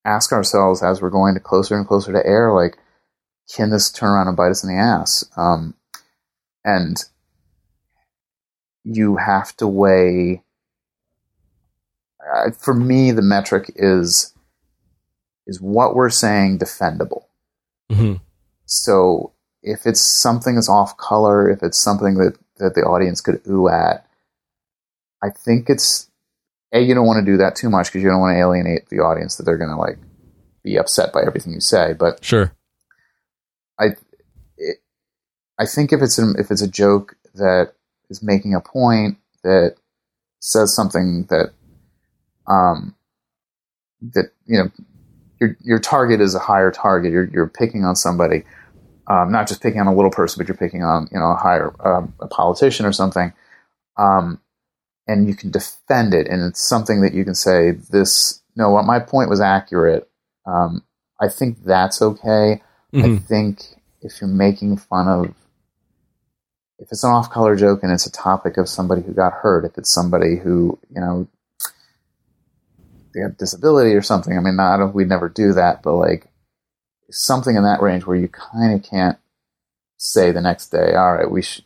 ask 0.04 0.32
ourselves 0.32 0.82
as 0.82 1.00
we're 1.00 1.10
going 1.10 1.34
to 1.34 1.40
closer 1.40 1.76
and 1.76 1.86
closer 1.86 2.12
to 2.12 2.26
air, 2.26 2.52
like, 2.52 2.76
can 3.54 3.70
this 3.70 3.90
turn 3.90 4.10
around 4.10 4.28
and 4.28 4.36
bite 4.36 4.50
us 4.50 4.64
in 4.64 4.74
the 4.74 4.80
ass? 4.80 5.24
Um, 5.36 5.74
and 6.64 6.96
you 8.84 9.16
have 9.16 9.56
to 9.56 9.66
weigh. 9.66 10.42
Uh, 12.34 12.50
for 12.52 12.74
me, 12.74 13.10
the 13.10 13.22
metric 13.22 13.72
is 13.76 14.34
is 15.46 15.60
what 15.60 15.94
we're 15.94 16.10
saying 16.10 16.58
defendable. 16.58 17.24
Mhm. 17.90 18.20
So 18.64 19.32
if 19.62 19.86
it's 19.86 20.00
something 20.20 20.54
that's 20.54 20.68
off 20.68 20.96
color, 20.96 21.50
if 21.50 21.62
it's 21.62 21.82
something 21.82 22.14
that 22.14 22.38
that 22.58 22.74
the 22.74 22.82
audience 22.82 23.20
could 23.20 23.40
ooh 23.48 23.68
at, 23.68 24.06
I 25.22 25.30
think 25.30 25.68
it's 25.68 26.08
a 26.72 26.80
you 26.80 26.94
don't 26.94 27.06
want 27.06 27.24
to 27.24 27.30
do 27.30 27.36
that 27.38 27.56
too 27.56 27.68
much 27.70 27.88
because 27.88 28.02
you 28.02 28.08
don't 28.08 28.20
want 28.20 28.34
to 28.34 28.40
alienate 28.40 28.88
the 28.88 29.00
audience 29.00 29.36
that 29.36 29.44
they're 29.44 29.58
going 29.58 29.70
to 29.70 29.76
like 29.76 29.98
be 30.62 30.76
upset 30.76 31.12
by 31.12 31.22
everything 31.22 31.52
you 31.52 31.60
say. 31.60 31.92
But 31.92 32.24
Sure. 32.24 32.52
I 33.78 33.96
it, 34.56 34.78
I 35.58 35.66
think 35.66 35.92
if 35.92 36.00
it's 36.02 36.18
a, 36.18 36.32
if 36.38 36.50
it's 36.50 36.62
a 36.62 36.68
joke 36.68 37.16
that 37.34 37.74
is 38.12 38.22
making 38.22 38.54
a 38.54 38.60
point 38.60 39.18
that 39.42 39.76
says 40.40 40.74
something 40.76 41.26
that 41.30 41.52
um 42.46 42.94
that 44.14 44.32
you 44.46 44.58
know 44.58 44.70
your 45.40 45.56
your 45.62 45.78
target 45.80 46.20
is 46.20 46.34
a 46.34 46.38
higher 46.38 46.70
target. 46.70 47.12
You're 47.12 47.24
you're 47.32 47.48
picking 47.48 47.84
on 47.84 47.96
somebody 47.96 48.44
um, 49.08 49.32
not 49.32 49.48
just 49.48 49.62
picking 49.62 49.80
on 49.80 49.88
a 49.88 49.94
little 49.94 50.10
person 50.10 50.38
but 50.38 50.46
you're 50.48 50.56
picking 50.56 50.84
on 50.84 51.08
you 51.12 51.18
know 51.18 51.30
a 51.32 51.36
higher 51.36 51.74
um, 51.86 52.14
a 52.20 52.28
politician 52.28 52.86
or 52.86 52.92
something 52.92 53.32
um 53.98 54.40
and 55.08 55.26
you 55.28 55.34
can 55.34 55.50
defend 55.50 56.14
it. 56.14 56.28
And 56.28 56.42
it's 56.42 56.68
something 56.68 57.00
that 57.02 57.12
you 57.12 57.24
can 57.24 57.34
say 57.34 57.72
this 57.72 58.42
no 58.56 58.70
what 58.70 58.84
my 58.84 59.00
point 59.00 59.30
was 59.30 59.40
accurate. 59.40 60.08
Um 60.46 60.82
I 61.20 61.28
think 61.28 61.64
that's 61.64 62.02
okay. 62.02 62.62
I 63.00 63.08
Mhm. 63.08 63.20
think 63.28 63.62
if 64.02 64.20
you're 64.20 64.28
making 64.30 64.76
fun 64.76 65.08
of, 65.08 65.34
if 66.82 66.88
it's 66.90 67.04
an 67.04 67.10
off 67.12 67.30
color 67.30 67.54
joke 67.54 67.80
and 67.82 67.92
it's 67.92 68.06
a 68.06 68.12
topic 68.12 68.56
of 68.56 68.68
somebody 68.68 69.02
who 69.02 69.12
got 69.12 69.32
hurt, 69.32 69.64
if 69.64 69.78
it's 69.78 69.94
somebody 69.94 70.36
who, 70.36 70.78
you 70.94 71.00
know, 71.00 71.28
they 73.14 73.20
have 73.20 73.36
disability 73.38 73.92
or 73.94 74.02
something, 74.02 74.36
I 74.36 74.40
mean, 74.40 74.58
I 74.58 74.76
don't, 74.76 74.94
we'd 74.94 75.08
never 75.08 75.28
do 75.28 75.52
that, 75.52 75.82
but 75.82 75.94
like 75.94 76.26
something 77.10 77.54
in 77.56 77.62
that 77.62 77.82
range 77.82 78.04
where 78.04 78.16
you 78.16 78.26
kind 78.28 78.74
of 78.74 78.82
can't 78.88 79.18
say 79.96 80.32
the 80.32 80.40
next 80.40 80.68
day, 80.68 80.94
all 80.94 81.14
right, 81.14 81.30
we 81.30 81.42
should, 81.42 81.64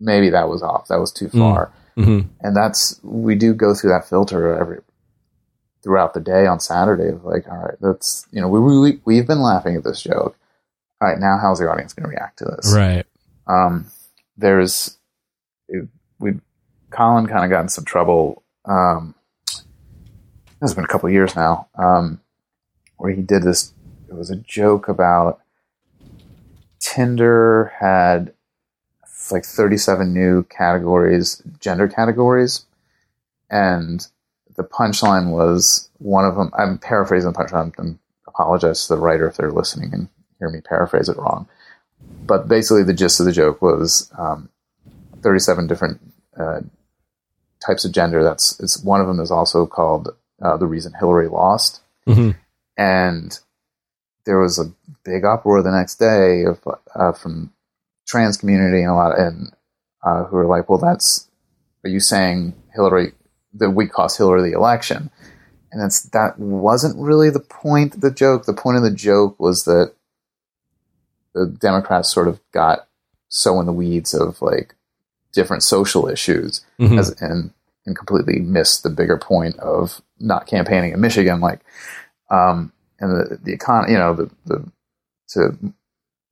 maybe 0.00 0.30
that 0.30 0.48
was 0.48 0.62
off, 0.62 0.88
that 0.88 0.98
was 1.00 1.12
too 1.12 1.28
Mm. 1.28 1.38
far. 1.38 1.72
Mhm. 1.96 2.28
And 2.40 2.56
that's, 2.56 2.98
we 3.02 3.34
do 3.34 3.52
go 3.54 3.74
through 3.74 3.90
that 3.90 4.08
filter 4.08 4.56
every, 4.58 4.78
throughout 5.84 6.14
the 6.14 6.20
day 6.20 6.46
on 6.46 6.58
Saturday 6.58 7.08
of 7.08 7.24
like, 7.24 7.46
all 7.48 7.58
right, 7.58 7.74
that's, 7.80 8.26
you 8.30 8.40
know, 8.40 8.48
we, 8.48 8.60
we, 8.60 9.00
we've 9.04 9.26
been 9.26 9.42
laughing 9.42 9.76
at 9.76 9.84
this 9.84 10.00
joke. 10.00 10.36
All 11.02 11.08
right, 11.08 11.18
now 11.18 11.38
how's 11.42 11.58
the 11.58 11.68
audience 11.68 11.92
going 11.92 12.04
to 12.08 12.16
react 12.16 12.38
to 12.38 12.44
this? 12.46 12.72
Right. 12.74 13.04
Um, 13.46 13.86
there's, 14.36 14.98
we, 16.18 16.32
Colin 16.90 17.26
kind 17.26 17.44
of 17.44 17.50
got 17.50 17.62
in 17.62 17.68
some 17.68 17.84
trouble. 17.84 18.42
Um, 18.64 19.14
it's 20.60 20.74
been 20.74 20.84
a 20.84 20.88
couple 20.88 21.10
years 21.10 21.34
now, 21.34 21.68
um, 21.76 22.20
where 22.96 23.12
he 23.12 23.22
did 23.22 23.42
this. 23.42 23.72
It 24.08 24.14
was 24.14 24.30
a 24.30 24.36
joke 24.36 24.88
about 24.88 25.40
Tinder 26.78 27.72
had 27.78 28.34
like 29.30 29.44
37 29.44 30.12
new 30.12 30.42
categories, 30.44 31.42
gender 31.60 31.88
categories, 31.88 32.66
and 33.50 34.06
the 34.56 34.64
punchline 34.64 35.30
was 35.30 35.90
one 35.98 36.24
of 36.24 36.36
them. 36.36 36.50
I'm 36.56 36.78
paraphrasing 36.78 37.32
the 37.32 37.38
punchline. 37.38 37.72
I 37.78 37.96
apologize 38.26 38.86
to 38.86 38.94
the 38.94 39.00
writer 39.00 39.28
if 39.28 39.36
they're 39.36 39.52
listening 39.52 39.92
and 39.92 40.08
hear 40.38 40.50
me 40.50 40.60
paraphrase 40.60 41.08
it 41.08 41.16
wrong. 41.16 41.48
But 42.26 42.48
basically, 42.48 42.82
the 42.84 42.94
gist 42.94 43.20
of 43.20 43.26
the 43.26 43.32
joke 43.32 43.60
was 43.62 44.10
um, 44.18 44.48
37 45.22 45.66
different 45.66 46.00
uh, 46.38 46.60
types 47.64 47.84
of 47.84 47.92
gender. 47.92 48.22
That's 48.22 48.58
it's 48.60 48.82
one 48.82 49.00
of 49.00 49.06
them 49.06 49.20
is 49.20 49.30
also 49.30 49.66
called 49.66 50.08
uh, 50.40 50.56
the 50.56 50.66
reason 50.66 50.92
Hillary 50.98 51.28
lost, 51.28 51.80
Mhm. 52.06 52.36
and 52.76 53.38
there 54.24 54.38
was 54.38 54.58
a 54.58 54.72
big 55.04 55.24
uproar 55.24 55.62
the 55.62 55.70
next 55.70 55.96
day 55.96 56.44
of 56.44 56.60
uh, 56.94 57.12
from 57.12 57.52
trans 58.06 58.36
community 58.36 58.82
and 58.82 58.90
a 58.90 58.94
lot 58.94 59.18
and 59.18 59.52
uh, 60.04 60.24
who 60.24 60.36
were 60.36 60.46
like, 60.46 60.68
"Well, 60.68 60.78
that's 60.78 61.28
are 61.84 61.90
you 61.90 62.00
saying 62.00 62.54
Hillary 62.74 63.12
that 63.54 63.70
we 63.70 63.86
cost 63.88 64.18
Hillary 64.18 64.48
the 64.50 64.56
election?" 64.56 65.10
And 65.72 65.80
that's 65.82 66.02
that 66.10 66.38
wasn't 66.38 66.98
really 66.98 67.30
the 67.30 67.40
point 67.40 67.94
of 67.96 68.00
the 68.00 68.10
joke. 68.10 68.44
The 68.44 68.52
point 68.52 68.76
of 68.76 68.82
the 68.82 68.90
joke 68.90 69.38
was 69.40 69.62
that 69.64 69.92
the 71.34 71.46
Democrats 71.46 72.12
sort 72.12 72.28
of 72.28 72.40
got 72.52 72.86
so 73.28 73.58
in 73.60 73.66
the 73.66 73.72
weeds 73.72 74.12
of 74.14 74.40
like 74.42 74.74
different 75.32 75.62
social 75.62 76.08
issues 76.08 76.64
Mhm. 76.78 76.98
as, 76.98 77.10
and 77.22 77.52
and 77.86 77.96
completely 77.96 78.38
missed 78.38 78.82
the 78.84 78.90
bigger 78.90 79.16
point 79.18 79.58
of 79.58 80.00
not 80.20 80.46
campaigning 80.46 80.92
in 80.92 81.00
Michigan, 81.00 81.40
like 81.40 81.60
um, 82.30 82.72
and 83.00 83.10
the 83.10 83.38
the 83.42 83.52
economy, 83.52 83.92
you 83.92 83.98
know, 83.98 84.14
the 84.14 84.30
the 84.46 84.64
to 85.30 85.56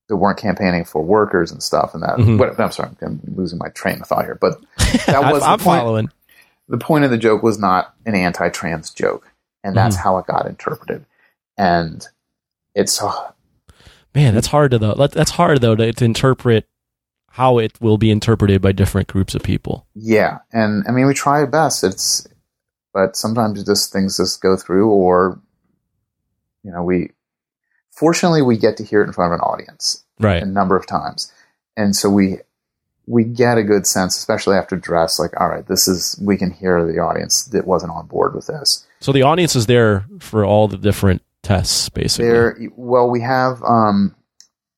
that 0.09 0.16
weren't 0.16 0.38
campaigning 0.38 0.84
for 0.84 1.03
workers 1.03 1.51
and 1.53 1.62
stuff, 1.62 1.94
and 1.94 2.03
that. 2.03 2.16
Mhm. 2.18 2.38
What, 2.38 2.59
I'm 2.61 2.72
sorry, 2.72 2.90
I'm 3.01 3.20
losing 3.34 3.59
my 3.59 3.68
train 3.70 4.01
of 4.01 4.07
thought 4.09 4.24
here, 4.24 4.36
but 4.40 4.61
that 5.07 5.09
I'm, 5.24 5.32
was 5.32 5.42
the 5.42 5.48
I'm 5.48 5.59
point. 5.59 5.80
following. 5.82 6.11
the 6.68 6.78
point 6.78 7.05
of 7.05 7.11
the 7.11 7.18
joke 7.18 7.42
was 7.42 7.59
not 7.59 7.94
an 8.07 8.14
anti-trans 8.14 8.90
joke, 8.90 9.28
and 9.64 9.76
that's 9.76 9.96
how 9.96 10.18
it 10.18 10.26
got 10.26 10.46
interpreted, 10.46 11.05
and 11.57 12.07
it's 12.74 13.03
uh, 13.03 13.30
Man, 14.15 14.35
that's 14.35 14.49
hard 14.49 14.73
to 14.73 14.79
though. 14.79 14.95
That's 14.95 15.33
hard 15.33 15.61
though 15.61 15.77
to, 15.77 15.93
to 15.93 16.05
interpret 16.05 16.69
how 17.33 17.59
it 17.59 17.81
will 17.81 17.97
be 17.97 18.11
interpreted 18.11 18.61
by 18.61 18.73
different 18.73 19.09
groups 19.09 19.35
of 19.35 19.43
people. 19.43 19.87
Yeah, 19.95 20.39
and 20.53 20.85
I 20.89 20.93
mean 20.93 21.07
we 21.07 21.15
try 21.15 21.39
our 21.41 21.47
best. 21.47 21.85
It's 21.85 22.27
but 22.93 23.17
sometimes 23.17 23.63
just 23.65 23.93
things 23.93 24.17
just 24.17 24.43
go 24.43 24.57
through, 24.57 24.89
or 24.91 25.41
you 26.63 26.73
know 26.73 26.83
we. 26.83 27.11
Fortunately, 27.93 28.41
we 28.41 28.57
get 28.57 28.79
to 28.79 28.85
hear 28.85 29.03
it 29.03 29.07
in 29.07 29.13
front 29.13 29.33
of 29.35 29.41
an 29.41 29.45
audience 29.45 30.05
Right. 30.19 30.43
a 30.43 30.47
number 30.47 30.75
of 30.77 30.87
times, 30.87 31.33
and 31.77 31.95
so 31.95 32.11
we 32.11 32.39
we 33.07 33.25
get 33.25 33.59
a 33.59 33.63
good 33.63 33.87
sense, 33.87 34.17
especially 34.17 34.57
after 34.57 34.77
dress. 34.77 35.19
Like, 35.19 35.39
all 35.41 35.49
right, 35.49 35.67
this 35.67 35.87
is 35.87 36.19
we 36.23 36.37
can 36.37 36.51
hear 36.51 36.85
the 36.85 36.99
audience 36.99 37.45
that 37.47 37.67
wasn't 37.67 37.93
on 37.93 38.07
board 38.07 38.35
with 38.35 38.47
this. 38.47 38.87
So 39.01 39.13
the 39.13 39.23
audience 39.23 39.55
is 39.55 39.67
there 39.67 40.07
for 40.19 40.45
all 40.45 40.67
the 40.69 40.79
different 40.79 41.23
tests, 41.43 41.88
basically. 41.88 42.28
There, 42.28 42.59
well, 42.76 43.09
we 43.11 43.20
have 43.22 43.62
um, 43.62 44.14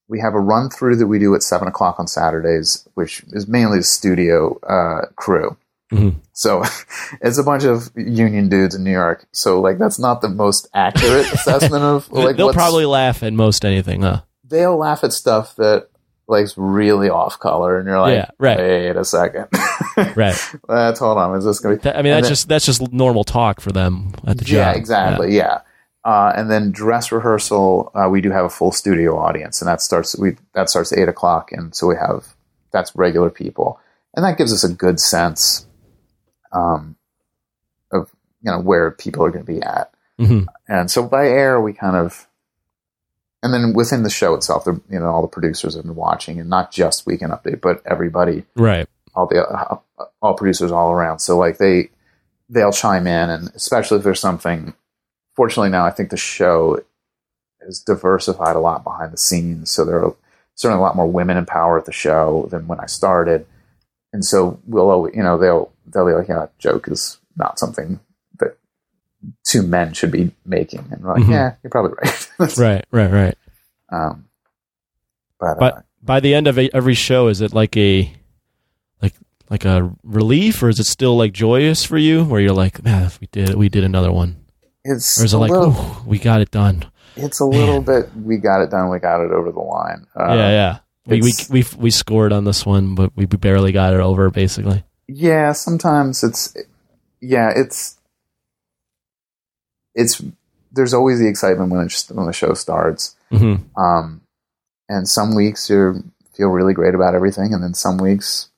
we 0.09 0.21
have 0.21 0.35
a 0.35 0.41
run 0.41 0.69
through 0.71 0.97
that 0.97 1.07
we 1.07 1.19
do 1.19 1.35
at 1.35 1.43
seven 1.43 1.69
o'clock 1.69 1.99
on 1.99 2.07
Saturdays, 2.07 2.87
which 2.95 3.23
is 3.33 3.47
mainly 3.49 3.79
the 3.79 3.85
studio 3.85 4.59
uh, 4.61 5.07
crew. 5.17 5.57
Mhm. 5.93 6.17
So 6.33 6.63
it's 7.21 7.39
a 7.39 7.43
bunch 7.43 7.65
of 7.65 7.91
union 7.97 8.49
dudes 8.49 8.75
in 8.75 8.83
New 8.85 8.93
York. 8.93 9.27
So 9.33 9.61
like 9.61 9.79
that's 9.79 9.99
not 9.99 10.23
the 10.23 10.29
most 10.29 10.69
accurate 10.75 11.27
assessment 11.33 11.83
of 11.83 12.11
like 12.13 12.37
They'll 12.37 12.53
probably 12.53 12.87
laugh 12.87 13.23
at 13.23 13.33
most 13.33 13.65
anything, 13.65 14.03
huh? 14.03 14.23
they'll 14.45 14.77
laugh 14.77 15.03
at 15.05 15.13
stuff 15.15 15.57
that 15.57 15.89
like's 16.29 16.55
really 16.57 17.09
off 17.11 17.39
color, 17.39 17.79
and 17.79 17.87
you're 17.87 18.01
like, 18.01 18.15
Yeah, 18.15 18.31
right. 18.39 18.59
wait 18.59 18.97
a 18.97 19.05
second, 19.05 19.49
Right. 20.17 20.39
Let's 20.69 20.99
hold 20.99 21.19
on. 21.19 21.37
Is 21.37 21.45
this 21.45 21.59
going 21.61 21.79
to 21.79 21.83
be? 21.83 21.91
I 21.91 22.03
mean, 22.03 22.13
And 22.13 22.17
that's 22.17 22.25
then- 22.27 22.31
just 22.33 22.49
that's 22.49 22.65
just 22.67 22.93
normal 22.93 23.25
talk 23.25 23.61
for 23.61 23.73
them 23.73 24.13
at 24.27 24.39
the 24.39 24.45
yeah, 24.47 24.73
job. 24.73 24.77
exactly. 24.77 25.37
Yeah. 25.37 25.61
Uh, 26.05 26.33
and 26.35 26.51
then 26.51 26.73
dress 26.73 27.13
rehearsal, 27.13 27.93
uh, 27.95 28.09
we 28.09 28.21
do 28.21 28.31
have 28.33 28.45
a 28.45 28.51
full 28.51 28.73
studio 28.73 29.17
audience, 29.17 29.61
and 29.63 29.69
that 29.69 29.81
starts 29.81 30.19
we 30.19 30.37
that 30.55 30.69
starts 30.69 30.93
at 30.93 30.99
eight 30.99 31.09
o'clock, 31.09 31.53
and 31.53 31.75
so 31.77 31.87
we 31.87 31.95
have 31.95 32.35
that's 32.73 32.95
regular 32.97 33.31
people, 33.31 33.79
and 34.15 34.25
that 34.25 34.37
gives 34.37 34.53
us 34.53 34.65
a 34.65 34.73
good 34.73 34.99
sense 34.99 35.67
um, 36.53 36.97
of 37.93 38.11
you 38.43 38.51
know 38.51 38.59
where 38.61 38.91
people 38.91 39.25
are 39.25 39.31
going 39.31 39.45
to 39.47 39.53
be 39.53 39.63
at. 39.63 39.93
Mhm. 40.19 40.47
And 40.69 40.91
so 40.91 41.07
by 41.07 41.27
air, 41.29 41.61
we 41.61 41.73
kind 41.73 41.97
of 41.97 42.27
and 43.45 43.53
then 43.55 43.73
within 43.73 44.03
the 44.03 44.11
show 44.11 44.35
itself, 44.35 44.65
you 44.67 44.99
know, 44.99 45.07
all 45.07 45.23
the 45.23 45.29
producers 45.29 45.75
have 45.77 45.85
been 45.85 45.95
watching, 45.95 46.41
and 46.41 46.51
not 46.51 46.73
just 46.73 47.07
Weekend 47.07 47.33
Update, 47.33 47.61
but 47.61 47.81
everybody, 47.87 48.45
Right. 48.57 48.89
all 49.15 49.27
the 49.27 49.47
uh, 49.47 49.77
all 50.21 50.35
producers 50.35 50.73
all 50.73 50.91
around. 50.91 51.21
So 51.21 51.39
like 51.39 51.59
they 51.59 51.91
they'll 52.49 52.73
chime 52.73 53.07
in, 53.07 53.31
and 53.31 53.53
especially 53.55 53.99
if 53.99 54.03
there's 54.05 54.21
something. 54.21 54.75
Fortunately, 55.35 55.71
now 55.71 55.85
I 55.87 55.91
think 55.91 56.11
the 56.11 56.17
show 56.17 56.81
is 57.63 57.81
diversified 57.81 58.57
a 58.57 58.61
lot 58.61 58.85
behind 58.85 59.13
the 59.13 59.17
scenes, 59.19 59.71
so 59.71 59.85
there 59.85 60.05
are 60.05 60.15
certainly 60.55 60.79
a 60.81 60.83
lot 60.83 60.97
more 60.97 61.07
women 61.11 61.37
in 61.37 61.47
power 61.47 61.79
at 61.79 61.85
the 61.87 61.93
show 61.93 62.47
than 62.51 62.67
when 62.67 62.81
I 62.81 62.87
started, 62.87 63.47
and 64.13 64.25
so 64.25 64.61
we'll 64.67 64.91
always, 64.91 65.15
you 65.15 65.23
know 65.23 65.39
they'll 65.39 65.73
they'll 65.87 66.07
be 66.07 66.13
like, 66.13 66.29
yeah, 66.29 66.41
that 66.41 66.59
joke 66.59 66.89
is 66.89 67.19
not 67.37 67.59
something 67.59 67.99
that 68.41 68.57
two 69.47 69.63
men 69.63 69.93
should 69.95 70.11
be 70.11 70.33
making, 70.45 70.85
and 70.91 71.03
we're 71.03 71.15
like, 71.15 71.23
Mhm. 71.25 71.31
yeah, 71.31 71.55
you're 71.63 71.71
probably 71.71 71.95
right. 72.03 72.29
Right. 72.59 72.85
Right. 72.91 73.11
Right. 73.11 73.39
um, 73.91 74.27
but, 75.41 75.59
But- 75.59 75.77
uh, 75.77 75.81
By 76.03 76.19
the 76.21 76.35
end 76.35 76.49
of 76.49 76.59
a, 76.59 76.69
every 76.75 76.95
show, 76.95 77.29
is 77.29 77.41
it 77.41 77.55
like 77.55 77.77
a 77.77 78.13
like 79.01 79.15
like 79.49 79.65
a 79.65 79.95
relief, 80.03 80.63
or 80.63 80.69
is 80.69 80.81
it 80.81 80.85
still 80.87 81.17
like 81.17 81.33
joyous 81.33 81.85
for 81.85 81.97
you, 81.97 82.25
where 82.25 82.41
you're 82.41 82.53
like, 82.53 82.83
man, 82.85 83.11
we 83.21 83.29
did 83.29 83.55
we 83.55 83.69
did 83.69 83.85
another 83.85 84.11
one, 84.13 84.42
it's 84.85 85.21
or 85.21 85.25
is 85.25 85.33
it 85.33 85.37
a 85.37 85.41
like, 85.41 85.51
little, 85.51 86.03
we 86.07 86.19
got 86.19 86.41
it 86.41 86.51
done? 86.51 86.85
it's 87.17 87.41
a 87.41 87.45
little 87.45 87.81
bit. 87.81 88.15
We 88.17 88.39
got 88.39 88.63
it 88.63 88.71
done. 88.71 88.91
We 88.91 88.99
got 88.99 89.25
it 89.25 89.31
over 89.31 89.53
the 89.53 89.61
line. 89.61 90.07
Uh, 90.19 90.35
yeah. 90.35 90.51
Yeah. 90.51 90.79
We, 91.05 91.21
we 91.21 91.33
we 91.51 91.65
we 91.79 91.91
scored 91.91 92.33
on 92.33 92.45
this 92.45 92.65
one, 92.65 92.95
but 92.95 93.11
we 93.17 93.27
barely 93.27 93.73
got 93.73 93.93
it 93.93 94.01
over, 94.01 94.31
basically. 94.31 94.85
Yeah, 95.09 95.53
sometimes 95.53 96.23
it's 96.23 96.57
yeah, 97.21 97.53
it's 97.55 97.99
it's 99.95 100.23
there's 100.71 100.95
always 100.95 101.19
the 101.19 101.29
excitement 101.29 101.71
when 101.71 101.85
it's 101.85 102.09
when 102.11 102.27
the 102.27 102.33
show 102.33 102.55
starts. 102.55 103.17
hmm 103.31 103.57
Um, 103.77 104.21
and 104.89 105.09
some 105.09 105.35
weeks 105.35 105.69
you 105.69 106.05
feel 106.37 106.49
really 106.49 106.73
great 106.73 106.95
about 106.95 107.15
everything, 107.15 107.53
and 107.53 107.63
then 107.63 107.75
some 107.75 107.99
weeks, 107.99 108.51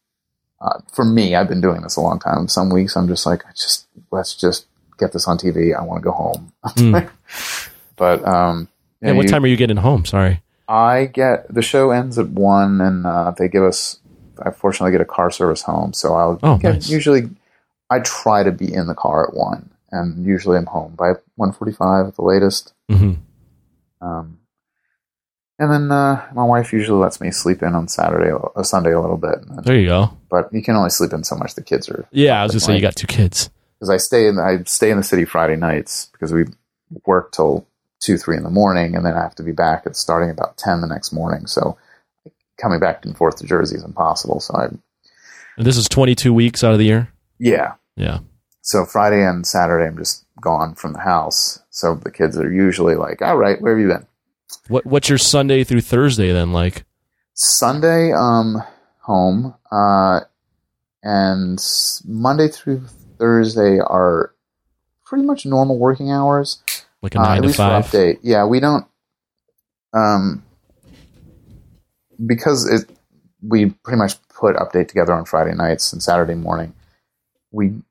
uh, 0.61 0.81
for 0.93 1.05
me, 1.05 1.35
I've 1.35 1.49
been 1.49 1.62
doing 1.62 1.81
this 1.81 1.97
a 1.97 2.03
long 2.03 2.18
time. 2.18 2.49
Some 2.49 2.68
weeks 2.68 2.95
I'm 2.95 3.09
just 3.09 3.25
like, 3.25 3.43
just 3.57 3.87
let's 4.11 4.35
just 4.35 4.66
get 4.99 5.12
this 5.12 5.26
on 5.28 5.38
TV. 5.38 5.74
I 5.76 5.82
want 5.82 6.03
to 6.03 6.05
go 6.05 6.12
home. 6.12 6.53
Mm. 6.64 7.11
but 7.97 8.26
um, 8.26 8.68
yeah, 9.01 9.12
what 9.12 9.22
you- 9.24 9.28
time 9.28 9.45
are 9.45 9.49
you 9.49 9.57
getting 9.57 9.76
home? 9.76 10.05
Sorry. 10.05 10.40
I 10.66 11.07
get 11.07 11.53
the 11.53 11.61
show 11.62 11.90
ends 11.90 12.18
at 12.18 12.28
one, 12.30 12.80
and 12.80 13.05
uh, 13.07 13.32
they 13.36 13.49
give 13.49 13.62
us. 13.64 13.99
I 14.42 14.51
fortunately 14.51 14.92
get 14.92 15.01
a 15.03 15.05
car 15.05 15.30
service 15.30 15.62
home, 15.62 15.92
so 15.92 16.14
I'll 16.14 16.38
Oh, 16.42 16.57
get, 16.59 16.72
nice. 16.74 16.88
usually. 16.88 17.28
I 17.90 18.01
try 18.01 18.42
to 18.42 18.51
be 18.51 18.72
in 18.72 18.86
the 18.86 18.95
car 18.95 19.28
at 19.28 19.34
one, 19.34 19.68
and 19.92 20.24
usually 20.24 20.57
I'm 20.57 20.64
home 20.66 20.95
by 20.97 21.12
one 21.36 21.53
forty-five 21.53 22.07
at 22.09 22.16
the 22.16 22.22
latest. 22.22 22.72
hmm 22.88 23.12
Um, 24.01 24.38
and 25.59 25.70
then 25.70 25.92
uh, 25.92 26.26
my 26.34 26.42
wife 26.45 26.72
usually 26.72 26.99
lets 26.99 27.20
me 27.20 27.30
sleep 27.30 27.62
in 27.62 27.74
on 27.74 27.86
Saturday 27.86 28.30
or 28.32 28.64
Sunday 28.64 28.92
a 28.92 29.01
little 29.01 29.16
bit, 29.18 29.34
and 29.42 29.51
then- 29.59 29.64
There 29.64 29.78
you 29.78 29.86
go. 29.86 30.16
but 30.30 30.53
you 30.53 30.62
can 30.62 30.74
only 30.76 30.90
sleep 30.90 31.12
in 31.12 31.22
so 31.24 31.36
much. 31.36 31.55
The 31.55 31.62
kids 31.62 31.88
are 31.90 32.07
Yeah, 32.11 32.40
I 32.40 32.42
was 32.45 32.53
gonna 32.53 32.61
say 32.61 32.74
you 32.74 32.80
got 32.80 32.97
two 32.97 33.07
kids. 33.07 33.51
Because 33.85 33.93
I 33.93 33.99
stay 33.99 34.26
in 34.26 34.39
I 34.39 34.62
stay 34.64 34.91
in 34.91 34.97
the 34.97 35.03
city 35.03 35.24
Friday 35.26 35.57
nights 35.57 36.07
because 36.12 36.32
we 36.32 36.45
work 37.05 37.32
till 37.32 37.66
two 38.01 38.16
three 38.16 38.37
in 38.37 38.43
the 38.43 38.51
morning, 38.51 38.97
and 38.97 39.05
then 39.05 39.14
I 39.14 39.22
have 39.22 39.35
to 39.37 39.43
be 39.43 39.53
back 39.53 39.82
at 39.85 39.97
starting 39.97 40.30
about 40.30 40.57
ten 40.57 40.80
the 40.80 40.87
next 40.87 41.12
morning. 41.12 41.47
So 41.47 41.76
coming 42.57 42.80
back 42.80 43.05
and 43.05 43.16
forth 43.16 43.37
to 43.37 43.47
Jersey 43.47 43.76
is 43.76 43.85
impossible. 43.85 44.41
So 44.41 44.55
I 44.55 44.64
And 45.59 45.66
this 45.66 45.76
is 45.76 45.89
22 45.89 46.32
weeks 46.32 46.64
out 46.64 46.72
of 46.72 46.78
the 46.78 46.85
year. 46.87 47.09
yeah. 47.39 47.74
Yeah. 47.97 48.20
So 48.62 48.87
Friday 48.87 49.22
and 49.24 49.47
Saturday 49.47 49.87
I'm 49.87 49.99
just 49.99 50.24
gone 50.41 50.74
from 50.74 50.95
the 50.95 51.01
house. 51.01 51.61
So 51.70 51.95
the 51.95 52.11
kids 52.11 52.39
are 52.39 52.51
usually 52.51 52.95
like, 52.95 53.20
"All 53.20 53.37
right, 53.37 53.61
where 53.61 53.76
have 53.76 53.80
you 53.80 53.89
been?" 53.89 54.07
What 54.68 54.87
What's 54.87 55.11
your 55.11 55.18
Sunday 55.18 55.62
through 55.62 55.82
Thursday 55.82 56.32
then 56.32 56.53
like? 56.53 56.85
Sunday, 57.35 58.12
um, 58.12 58.62
home, 59.01 59.55
uh, 59.70 60.20
and 61.03 61.59
Monday 62.07 62.49
through 62.49 62.85
Thursday 63.18 63.78
are 63.80 64.32
pretty 65.04 65.24
much 65.24 65.46
normal 65.46 65.78
working 65.78 66.10
hours. 66.10 66.62
Like 67.02 67.14
a 67.14 67.20
Uh, 67.20 67.22
nine 67.22 67.36
at 67.36 67.40
to 67.42 67.46
least 67.48 67.56
five. 67.58 67.84
update. 67.86 68.18
Yeah, 68.22 68.44
we 68.46 68.60
don't. 68.60 68.86
Um, 69.92 70.42
because 72.24 72.68
it, 72.68 72.88
we 73.42 73.66
pretty 73.70 73.98
much 73.98 74.14
put 74.28 74.56
update 74.56 74.88
together 74.88 75.12
on 75.12 75.24
Friday 75.24 75.54
nights 75.54 75.92
and 75.92 76.02
Saturday 76.02 76.34
morning. 76.34 76.72
We 77.52 77.82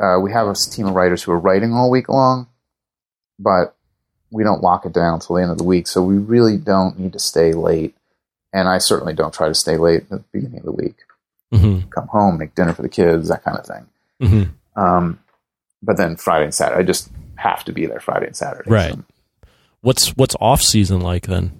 uh, 0.00 0.18
we 0.20 0.32
have 0.32 0.48
a 0.48 0.54
team 0.54 0.86
of 0.86 0.94
writers 0.94 1.22
who 1.22 1.32
are 1.32 1.38
writing 1.38 1.72
all 1.72 1.90
week 1.90 2.08
long, 2.08 2.48
but 3.38 3.76
we 4.30 4.42
don't 4.42 4.62
lock 4.62 4.84
it 4.86 4.92
down 4.92 5.20
till 5.20 5.36
the 5.36 5.42
end 5.42 5.52
of 5.52 5.58
the 5.58 5.64
week. 5.64 5.86
So 5.86 6.02
we 6.02 6.16
really 6.18 6.56
don't 6.56 6.98
need 6.98 7.12
to 7.12 7.18
stay 7.18 7.52
late, 7.52 7.94
and 8.52 8.68
I 8.68 8.78
certainly 8.78 9.14
don't 9.14 9.32
try 9.34 9.48
to 9.48 9.54
stay 9.54 9.76
late 9.76 10.02
at 10.02 10.08
the 10.10 10.24
beginning 10.32 10.58
of 10.60 10.64
the 10.64 10.72
week. 10.72 10.96
hmm 11.52 11.80
Come 11.90 12.08
home, 12.08 12.38
make 12.38 12.54
dinner 12.54 12.72
for 12.72 12.82
the 12.82 12.88
kids, 12.88 13.28
that 13.28 13.44
kind 13.44 13.58
of 13.58 13.66
thing. 13.66 13.86
Hmm 14.20 14.44
Um, 14.76 15.18
but 15.82 15.96
then 15.96 16.16
Friday 16.16 16.44
and 16.44 16.54
Saturday, 16.54 16.80
I 16.80 16.84
just 16.84 17.10
have 17.36 17.64
to 17.64 17.72
be 17.72 17.86
there 17.86 18.00
Friday 18.00 18.26
and 18.26 18.36
Saturday. 18.36 18.70
Right. 18.70 18.94
What's 19.80 20.10
What's 20.16 20.34
off 20.40 20.62
season 20.62 21.00
like 21.00 21.26
then? 21.26 21.58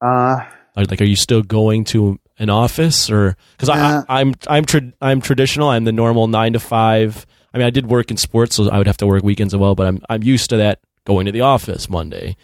Uh, 0.00 0.44
Like, 0.76 0.90
like, 0.90 1.00
are 1.00 1.04
you 1.04 1.16
still 1.16 1.42
going 1.42 1.84
to 1.86 2.18
an 2.38 2.50
office 2.50 3.10
or 3.10 3.36
because 3.56 3.68
Yeah. 3.68 4.04
I 4.08 4.20
I'm 4.20 4.34
I'm 4.46 4.64
tra- 4.64 4.92
I'm 5.00 5.20
traditional. 5.20 5.68
I'm 5.68 5.84
the 5.84 5.92
normal 5.92 6.28
nine 6.28 6.52
to 6.52 6.60
five. 6.60 7.26
I 7.52 7.58
mean, 7.58 7.66
I 7.66 7.70
did 7.70 7.86
work 7.86 8.10
in 8.10 8.16
sports, 8.16 8.54
so 8.56 8.68
I 8.70 8.78
would 8.78 8.86
have 8.86 8.98
to 8.98 9.06
work 9.06 9.24
weekends 9.24 9.54
as 9.54 9.58
well. 9.58 9.74
But 9.74 9.86
I'm 9.88 10.00
I'm 10.08 10.22
used 10.22 10.50
to 10.50 10.56
that 10.58 10.80
going 11.04 11.26
to 11.26 11.32
the 11.32 11.40
office 11.40 11.88
Monday, 11.88 12.36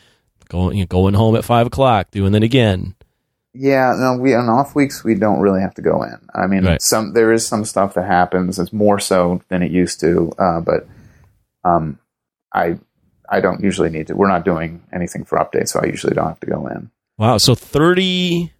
going 0.48 0.76
you 0.78 0.82
know, 0.82 0.86
going 0.88 1.14
home 1.14 1.36
at 1.36 1.44
five 1.44 1.66
o'clock, 1.68 2.10
doing 2.10 2.34
it 2.34 2.42
again. 2.42 2.96
Yeah, 3.54 3.94
no, 3.96 4.16
we 4.16 4.34
on 4.34 4.48
off 4.48 4.74
weeks 4.74 5.04
we 5.04 5.14
don't 5.14 5.40
really 5.40 5.60
have 5.60 5.74
to 5.74 5.82
go 5.82 6.02
in. 6.02 6.16
I 6.34 6.46
mean, 6.48 6.64
Right. 6.64 6.82
some 6.82 7.12
there 7.12 7.32
is 7.32 7.46
some 7.46 7.64
stuff 7.64 7.94
that 7.94 8.04
happens. 8.06 8.58
It's 8.58 8.72
more 8.72 8.98
so 8.98 9.42
than 9.48 9.62
it 9.62 9.70
used 9.70 10.00
to, 10.00 10.32
uh, 10.38 10.60
but 10.60 10.88
um, 11.64 11.98
I 12.52 12.78
I 13.30 13.40
don't 13.40 13.62
usually 13.62 13.90
need 13.90 14.08
to. 14.08 14.16
We're 14.16 14.28
not 14.28 14.44
doing 14.44 14.82
anything 14.92 15.24
for 15.24 15.38
updates, 15.38 15.68
so 15.68 15.80
I 15.80 15.86
usually 15.86 16.14
don't 16.14 16.26
have 16.28 16.40
to 16.40 16.46
go 16.46 16.66
in. 16.66 16.90
Wow. 17.16 17.38
So 17.38 17.54
30, 17.54 18.52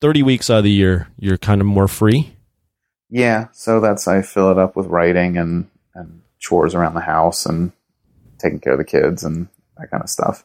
30 0.00 0.22
weeks 0.22 0.48
out 0.50 0.58
of 0.58 0.64
the 0.64 0.70
year, 0.70 1.08
you're 1.18 1.36
kind 1.38 1.60
of 1.60 1.66
more 1.66 1.86
free. 1.86 2.34
Yeah, 3.10 3.48
so 3.52 3.80
that's 3.80 4.08
I 4.08 4.22
fill 4.22 4.50
it 4.50 4.58
up 4.58 4.76
with 4.76 4.86
writing 4.86 5.36
and 5.36 5.68
and 5.94 6.22
chores 6.38 6.74
around 6.74 6.94
the 6.94 7.00
house 7.00 7.44
and 7.44 7.72
taking 8.38 8.60
care 8.60 8.72
of 8.72 8.78
the 8.78 8.84
kids 8.84 9.24
and 9.24 9.48
that 9.76 9.90
kind 9.90 10.02
of 10.02 10.08
stuff. 10.08 10.44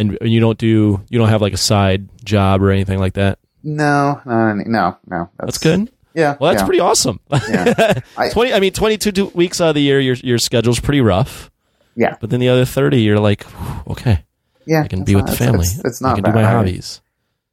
And 0.00 0.30
you 0.32 0.40
don't 0.40 0.58
do 0.58 1.04
you 1.08 1.18
don't 1.18 1.28
have 1.28 1.42
like 1.42 1.52
a 1.52 1.56
side 1.58 2.08
job 2.24 2.62
or 2.62 2.70
anything 2.70 2.98
like 2.98 3.14
that. 3.14 3.38
No, 3.62 4.20
no, 4.24 4.54
no, 4.54 4.96
no. 5.06 5.30
That's 5.38 5.58
good. 5.58 5.90
Yeah, 6.14 6.36
Well, 6.40 6.50
that's 6.50 6.62
yeah. 6.62 6.66
pretty 6.66 6.80
awesome. 6.80 7.20
Yeah. 7.30 8.00
I- 8.16 8.30
Twenty. 8.30 8.52
I 8.52 8.58
mean, 8.60 8.72
twenty-two 8.72 9.26
weeks 9.26 9.60
out 9.60 9.68
of 9.68 9.74
the 9.76 9.82
year, 9.82 10.00
your 10.00 10.16
your 10.16 10.38
schedule's 10.38 10.80
pretty 10.80 11.00
rough. 11.00 11.50
Yeah. 11.94 12.16
But 12.20 12.30
then 12.30 12.40
the 12.40 12.48
other 12.48 12.64
thirty, 12.64 13.02
you're 13.02 13.20
like, 13.20 13.44
okay, 13.86 14.24
Yeah, 14.66 14.82
I 14.82 14.88
can 14.88 15.04
be 15.04 15.14
with 15.14 15.26
not- 15.26 15.30
the 15.30 15.36
family. 15.36 15.66
It's, 15.66 15.84
it's 15.84 16.02
I 16.02 16.08
not 16.08 16.14
can 16.16 16.24
bad. 16.24 16.30
do 16.32 16.34
my 16.40 16.44
I- 16.48 16.50
hobbies. 16.52 17.00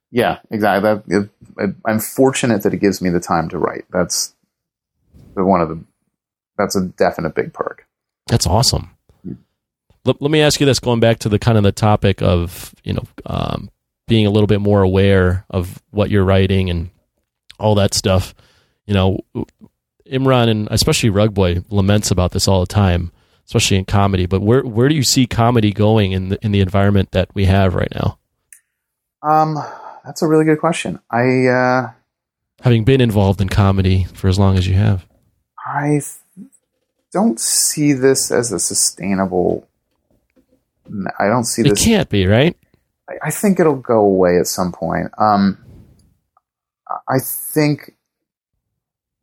Yeah, 0.10 0.40
exactly. 0.50 0.90
That, 1.06 1.30
it, 1.60 1.76
I'm 1.86 2.00
fortunate 2.00 2.64
that 2.64 2.74
it 2.74 2.78
gives 2.78 3.02
me 3.02 3.10
the 3.10 3.20
time 3.20 3.50
to 3.50 3.58
write. 3.58 3.84
That's 3.92 4.34
one 5.36 5.60
of 5.62 5.70
the. 5.70 5.84
That's 6.58 6.76
a 6.76 6.82
definite 6.86 7.36
big 7.36 7.54
perk. 7.54 7.86
That's 8.28 8.48
awesome. 8.48 8.90
Let, 10.08 10.22
let 10.22 10.32
me 10.32 10.42
ask 10.42 10.60
you 10.60 10.66
this: 10.66 10.80
going 10.80 11.00
back 11.00 11.20
to 11.20 11.30
the 11.30 11.38
kind 11.38 11.58
of 11.58 11.64
the 11.64 11.72
topic 11.72 12.22
of 12.22 12.74
you 12.84 12.94
know 12.94 13.04
um, 13.26 13.70
being 14.08 14.26
a 14.26 14.30
little 14.30 14.48
bit 14.48 14.62
more 14.62 14.82
aware 14.82 15.46
of 15.50 15.82
what 15.92 16.10
you're 16.10 16.24
writing 16.24 16.70
and 16.70 16.90
all 17.60 17.76
that 17.76 17.94
stuff. 17.94 18.34
You 18.86 18.94
know, 18.94 19.20
Imran 20.10 20.50
and 20.50 20.68
especially 20.72 21.10
Rugboy 21.10 21.66
laments 21.70 22.10
about 22.10 22.32
this 22.32 22.48
all 22.48 22.62
the 22.62 22.68
time, 22.68 23.12
especially 23.46 23.78
in 23.78 23.86
comedy. 23.86 24.26
But 24.26 24.42
where 24.42 24.62
where 24.64 24.88
do 24.88 24.96
you 24.96 25.04
see 25.04 25.28
comedy 25.28 25.74
going 25.74 26.14
in 26.14 26.30
the 26.30 26.40
in 26.42 26.52
the 26.52 26.62
environment 26.62 27.12
that 27.12 27.30
we 27.36 27.46
have 27.46 27.76
right 27.76 27.92
now? 27.94 28.18
Um, 29.22 29.58
that's 30.06 30.22
a 30.22 30.28
really 30.28 30.46
good 30.46 30.60
question. 30.60 31.00
I 31.12 31.48
uh, 31.48 31.92
Having 32.62 32.86
been 32.86 33.02
involved 33.02 33.42
in 33.42 33.50
comedy 33.50 34.06
for 34.14 34.30
as 34.30 34.40
long 34.40 34.58
as 34.58 34.68
you 34.68 34.76
have, 34.76 35.06
I 35.58 36.00
don't 37.12 37.40
see 37.40 37.94
this 37.94 38.32
as 38.32 38.52
a 38.52 38.60
sustainable. 38.60 39.67
I 41.20 41.28
don't 41.28 41.44
see 41.46 41.64
this. 41.64 41.82
it 41.82 41.86
can't 41.86 42.10
be 42.10 42.26
right. 42.28 42.56
I- 43.10 43.28
I 43.28 43.32
think 43.32 43.60
it'll 43.60 43.76
go 43.76 44.00
away 44.00 44.38
at 44.38 44.48
some 44.48 44.72
point. 44.72 45.08
Um, 45.18 45.58
I 47.10 47.20
think 47.20 47.94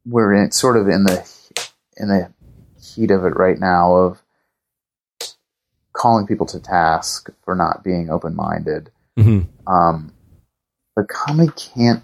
we're 0.07 0.33
in 0.35 0.51
sort 0.53 0.77
of 0.77 0.89
in 0.89 1.05
the 1.05 1.29
in 1.97 2.09
the 2.09 2.31
heat 2.81 3.11
of 3.11 3.25
it 3.25 3.37
right 3.37 3.59
now 3.59 3.95
of 3.95 4.23
calling 5.93 6.27
people 6.27 6.47
to 6.47 6.61
task 6.61 7.31
for 7.45 7.55
not 7.55 7.83
being 7.85 8.11
open 8.11 8.35
minded. 8.35 8.91
hmm 9.17 9.41
Um, 9.67 10.13
but 10.97 11.09
comedy 11.09 11.53
can't 11.57 12.03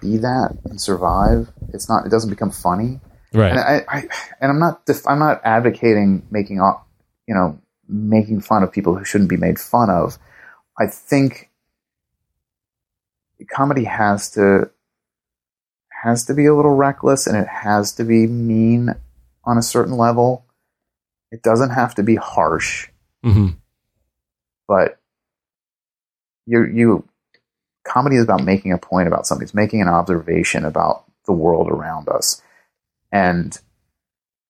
be 0.00 0.18
that 0.18 0.56
and 0.64 0.80
survive. 0.80 1.48
It's 1.72 1.88
not. 1.88 2.04
It 2.06 2.10
doesn't 2.10 2.30
become 2.30 2.50
funny. 2.50 3.00
Right. 3.34 3.50
And 3.50 3.58
I, 3.60 3.84
I 3.88 3.98
and 4.40 4.50
I'm 4.50 4.58
not. 4.58 4.84
def- 4.86 5.06
I'm 5.06 5.18
not 5.18 5.40
advocating 5.44 6.26
making 6.30 6.60
off. 6.60 6.82
You 7.26 7.34
know, 7.34 7.58
making 7.92 8.40
fun 8.40 8.62
of 8.62 8.72
people 8.72 8.96
who 8.96 9.04
shouldn't 9.04 9.30
be 9.30 9.36
made 9.36 9.58
fun 9.58 9.90
of. 9.90 10.18
I 10.78 10.86
think 10.86 11.50
comedy 13.50 13.84
has 13.84 14.30
to 14.30 14.70
has 16.02 16.24
to 16.24 16.34
be 16.34 16.46
a 16.46 16.54
little 16.54 16.74
reckless 16.74 17.26
and 17.26 17.36
it 17.36 17.46
has 17.46 17.92
to 17.92 18.04
be 18.04 18.26
mean 18.26 18.94
on 19.44 19.58
a 19.58 19.62
certain 19.62 19.96
level. 19.96 20.46
It 21.30 21.42
doesn't 21.42 21.70
have 21.70 21.94
to 21.96 22.02
be 22.02 22.16
harsh, 22.16 22.88
hmm 23.22 23.48
but 24.68 24.98
you 26.46 26.64
you 26.64 27.08
comedy 27.84 28.16
is 28.16 28.24
about 28.24 28.44
making 28.44 28.72
a 28.72 28.78
point 28.78 29.08
about 29.08 29.26
something. 29.26 29.44
It's 29.44 29.54
making 29.54 29.82
an 29.82 29.88
observation 29.88 30.64
about 30.64 31.04
the 31.26 31.32
world 31.32 31.68
around 31.68 32.08
us. 32.08 32.40
And 33.10 33.58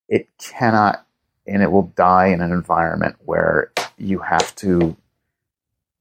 it 0.08 0.28
cannot 0.38 1.06
and 1.46 1.62
it 1.62 1.70
will 1.72 1.92
die 1.96 2.28
in 2.28 2.40
an 2.40 2.52
environment 2.52 3.16
where 3.24 3.72
you 3.98 4.18
have 4.20 4.54
to 4.56 4.96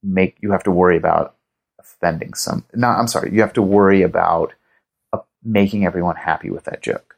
make 0.04 0.38
you 0.42 0.52
have 0.52 0.64
to 0.64 0.72
worry 0.72 0.98
about 0.98 1.36
offending 1.80 2.34
some 2.34 2.64
no 2.74 2.88
i'm 2.88 3.08
sorry 3.08 3.32
you 3.34 3.42
have 3.42 3.54
to 3.54 3.62
worry 3.62 4.02
about 4.02 4.54
uh, 5.14 5.20
making 5.44 5.86
everyone 5.86 6.16
happy 6.16 6.50
with 6.50 6.64
that 6.66 6.82
joke 6.82 7.18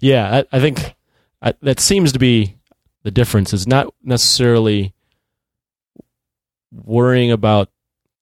Yeah, 0.00 0.42
I, 0.52 0.56
I 0.56 0.60
think 0.60 0.94
I, 1.42 1.54
that 1.62 1.78
seems 1.80 2.12
to 2.12 2.18
be 2.18 2.56
the 3.04 3.10
difference. 3.10 3.52
Is 3.52 3.66
not 3.66 3.92
necessarily 4.02 4.94
worrying 6.72 7.30
about 7.30 7.68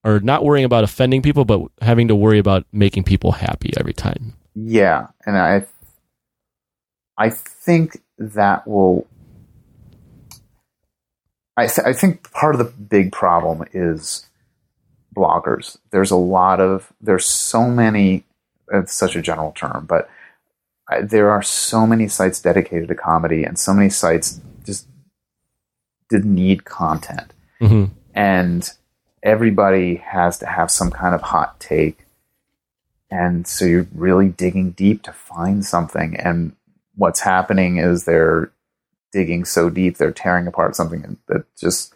or 0.04 0.20
not 0.20 0.44
worrying 0.44 0.64
about 0.64 0.84
offending 0.84 1.22
people, 1.22 1.44
but 1.44 1.60
having 1.80 2.08
to 2.08 2.14
worry 2.16 2.38
about 2.38 2.64
making 2.72 3.04
people 3.04 3.32
happy 3.32 3.70
every 3.78 3.92
time. 3.94 4.34
yeah 4.54 5.06
and 5.26 5.36
i 5.38 5.64
i 7.16 7.30
think 7.30 8.02
that 8.20 8.68
will 8.68 9.06
I, 11.56 11.66
th- 11.66 11.86
I 11.86 11.92
think 11.92 12.30
part 12.32 12.54
of 12.54 12.58
the 12.58 12.64
big 12.64 13.12
problem 13.12 13.64
is 13.74 14.26
bloggers. 15.14 15.76
There's 15.90 16.10
a 16.10 16.16
lot 16.16 16.60
of 16.60 16.92
there's 17.00 17.26
so 17.26 17.68
many. 17.68 18.24
It's 18.72 18.94
such 18.94 19.16
a 19.16 19.22
general 19.22 19.52
term, 19.52 19.84
but 19.86 20.08
I, 20.88 21.02
there 21.02 21.30
are 21.30 21.42
so 21.42 21.86
many 21.86 22.08
sites 22.08 22.40
dedicated 22.40 22.88
to 22.88 22.94
comedy, 22.94 23.44
and 23.44 23.58
so 23.58 23.74
many 23.74 23.90
sites 23.90 24.40
just 24.64 24.86
didn't 26.08 26.34
need 26.34 26.64
content, 26.64 27.32
hmm 27.58 27.86
and 28.14 28.70
everybody 29.22 29.96
has 29.96 30.38
to 30.38 30.46
have 30.46 30.70
some 30.70 30.90
kind 30.90 31.14
of 31.14 31.20
hot 31.20 31.60
take, 31.60 32.06
and 33.10 33.46
so 33.46 33.64
you're 33.66 33.88
really 33.94 34.28
digging 34.28 34.70
deep 34.70 35.02
to 35.02 35.12
find 35.12 35.64
something. 35.64 36.16
And 36.16 36.56
what's 37.00 37.20
happening 37.20 37.78
is 37.78 38.04
they're 38.04 38.52
digging 39.10 39.44
so 39.44 39.70
deep 39.70 39.96
they're 39.96 40.12
tearing 40.12 40.46
apart 40.46 40.76
something 40.76 41.16
that 41.28 41.44
just 41.56 41.94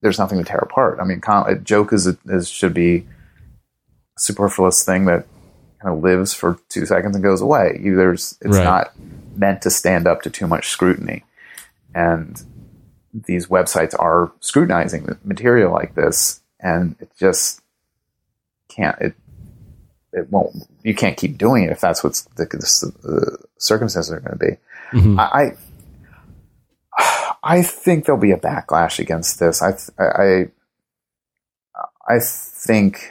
there's 0.00 0.18
nothing 0.18 0.38
to 0.38 0.44
tear 0.44 0.58
apart. 0.58 0.98
I 1.00 1.04
mean, 1.04 1.20
com- 1.20 1.46
a 1.46 1.54
joke 1.54 1.92
is, 1.92 2.06
is 2.26 2.48
should 2.48 2.74
be 2.74 2.96
a 2.96 4.18
superfluous 4.18 4.82
thing 4.84 5.04
that 5.04 5.26
kind 5.80 5.94
of 5.96 6.02
lives 6.02 6.34
for 6.34 6.58
two 6.68 6.86
seconds 6.86 7.14
and 7.14 7.22
goes 7.22 7.40
away. 7.42 7.78
You, 7.80 7.94
there's 7.94 8.36
it's 8.40 8.56
Right. 8.56 8.64
not 8.64 8.92
meant 9.36 9.62
to 9.62 9.70
stand 9.70 10.06
up 10.08 10.22
to 10.22 10.30
too 10.30 10.46
much 10.48 10.68
scrutiny, 10.70 11.24
and 11.94 12.42
these 13.14 13.46
websites 13.48 13.94
are 13.98 14.32
scrutinizing 14.40 15.06
material 15.22 15.70
like 15.70 15.94
this, 15.94 16.40
and 16.58 16.96
it 16.98 17.12
just 17.18 17.60
can't. 18.68 18.98
It 19.00 19.14
it 20.12 20.30
won't. 20.30 20.56
You 20.82 20.94
can't 20.94 21.16
keep 21.16 21.38
doing 21.38 21.64
it 21.64 21.70
if 21.70 21.80
that's 21.80 22.02
what's 22.04 22.22
the, 22.36 22.44
the, 22.44 22.92
the 23.02 23.38
circumstances 23.58 24.12
are 24.12 24.20
going 24.20 24.38
to 24.38 24.44
be. 24.46 24.56
hmm 25.00 25.18
I, 25.18 25.52
I 27.42 27.62
think 27.62 28.04
there'll 28.04 28.20
be 28.20 28.32
a 28.32 28.36
backlash 28.38 28.98
against 28.98 29.40
this. 29.40 29.62
I 29.62 29.72
I 29.98 30.48
I 32.08 32.18
think 32.20 33.10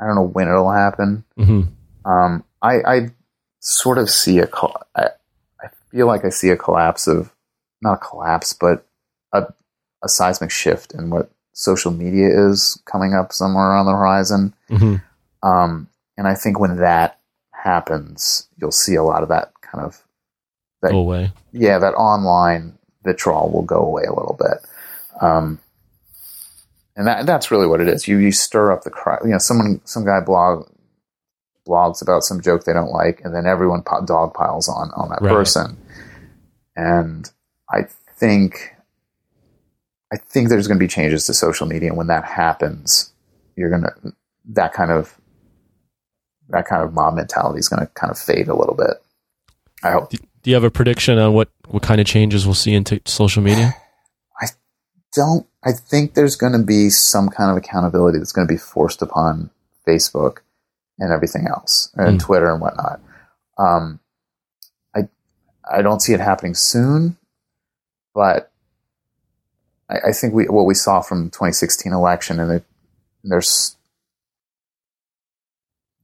I 0.00 0.06
don't 0.06 0.16
know 0.16 0.22
when 0.26 0.48
it'll 0.48 0.70
happen. 0.70 1.24
hmm 1.36 1.62
Um, 2.04 2.44
I 2.60 2.74
I 2.86 3.10
sort 3.60 3.98
of 3.98 4.10
see 4.10 4.38
a 4.38 4.46
col- 4.46 4.82
I, 4.94 5.06
I 5.62 5.68
feel 5.90 6.06
like 6.06 6.24
I 6.24 6.28
see 6.30 6.50
a 6.50 6.56
collapse 6.56 7.06
of 7.06 7.32
not 7.80 7.94
a 7.94 7.96
collapse, 7.98 8.52
but 8.52 8.86
a 9.32 9.46
a 10.02 10.08
seismic 10.08 10.50
shift 10.50 10.92
in 10.94 11.10
what 11.10 11.30
social 11.54 11.90
media 11.92 12.28
is 12.48 12.80
coming 12.86 13.14
up 13.14 13.32
somewhere 13.32 13.72
on 13.76 13.86
the 13.86 13.92
horizon. 13.92 14.54
hmm 14.68 14.96
Um, 15.42 15.88
and 16.16 16.26
I 16.28 16.34
think 16.34 16.58
when 16.58 16.76
that 16.76 17.18
happens, 17.52 18.48
you'll 18.60 18.72
see 18.72 18.94
a 18.94 19.02
lot 19.02 19.22
of 19.22 19.28
that 19.30 19.52
kind 19.60 19.84
of 19.84 20.02
that, 20.82 20.90
Go 20.90 20.98
away. 20.98 21.32
yeah, 21.52 21.78
that 21.78 21.94
online 21.94 22.78
vitriol 23.04 23.50
will 23.50 23.62
go 23.62 23.78
away 23.80 24.02
a 24.04 24.12
little 24.12 24.36
bit. 24.38 24.58
Um, 25.20 25.58
and 26.96 27.06
that 27.06 27.24
that's 27.26 27.50
really 27.50 27.66
what 27.66 27.80
it 27.80 27.88
is. 27.88 28.06
You 28.06 28.18
you 28.18 28.32
stir 28.32 28.70
up 28.72 28.82
the 28.84 28.90
crowd. 28.90 29.20
You 29.24 29.30
know, 29.30 29.38
someone 29.38 29.80
some 29.84 30.04
guy 30.04 30.20
blog 30.20 30.68
blogs 31.66 32.02
about 32.02 32.22
some 32.24 32.40
joke 32.40 32.64
they 32.64 32.72
don't 32.72 32.90
like, 32.90 33.20
and 33.24 33.34
then 33.34 33.46
everyone 33.46 33.82
po- 33.82 34.04
dog 34.04 34.34
piles 34.34 34.68
on 34.68 34.90
on 34.90 35.08
that 35.10 35.22
Right. 35.22 35.30
person. 35.32 35.78
And 36.76 37.30
I 37.70 37.82
think 38.18 38.74
I 40.12 40.16
think 40.18 40.48
there's 40.50 40.68
going 40.68 40.78
to 40.78 40.82
be 40.84 40.88
changes 40.88 41.24
to 41.26 41.34
social 41.34 41.66
media, 41.66 41.88
and 41.88 41.96
when 41.96 42.08
that 42.08 42.24
happens, 42.24 43.12
you're 43.56 43.70
gonna 43.70 43.92
that 44.50 44.72
kind 44.74 44.90
of 44.90 45.16
that 46.52 46.66
kind 46.66 46.82
of 46.82 46.94
mob 46.94 47.14
mentality 47.14 47.58
is 47.58 47.68
going 47.68 47.80
to 47.80 47.86
kind 47.94 48.10
of 48.10 48.18
fade 48.18 48.48
a 48.48 48.54
little 48.54 48.74
bit. 48.74 49.02
I 49.82 49.90
hope. 49.92 50.10
Do 50.10 50.18
you 50.50 50.54
have 50.54 50.64
a 50.64 50.70
prediction 50.70 51.18
on 51.18 51.34
what, 51.34 51.48
what 51.68 51.82
kind 51.82 52.00
of 52.00 52.06
changes 52.06 52.46
we'll 52.46 52.54
see 52.54 52.74
in 52.74 52.84
t- 52.84 53.02
social 53.04 53.42
media? 53.42 53.74
I 54.40 54.46
don't 55.14 55.46
I 55.64 55.72
think 55.72 56.14
there's 56.14 56.36
going 56.36 56.52
to 56.52 56.62
be 56.62 56.90
some 56.90 57.28
kind 57.28 57.50
of 57.50 57.56
accountability 57.56 58.18
that's 58.18 58.32
going 58.32 58.46
to 58.46 58.52
be 58.52 58.58
forced 58.58 59.02
upon 59.02 59.50
Facebook 59.86 60.38
and 60.98 61.12
everything 61.12 61.46
else 61.46 61.90
and 61.94 62.18
Mm. 62.18 62.24
Twitter 62.24 62.50
and 62.52 62.60
whatnot. 62.60 63.00
Um, 63.58 64.00
I 64.94 65.08
I 65.70 65.82
don't 65.82 66.00
see 66.00 66.12
it 66.12 66.20
happening 66.20 66.54
soon, 66.54 67.16
but 68.14 68.50
I, 69.88 70.08
I 70.08 70.12
think 70.12 70.34
we 70.34 70.46
what 70.46 70.66
we 70.66 70.74
saw 70.74 71.00
from 71.00 71.30
2016 71.30 71.92
election 71.92 72.40
and 72.40 72.52
it, 72.52 72.64
there's 73.22 73.76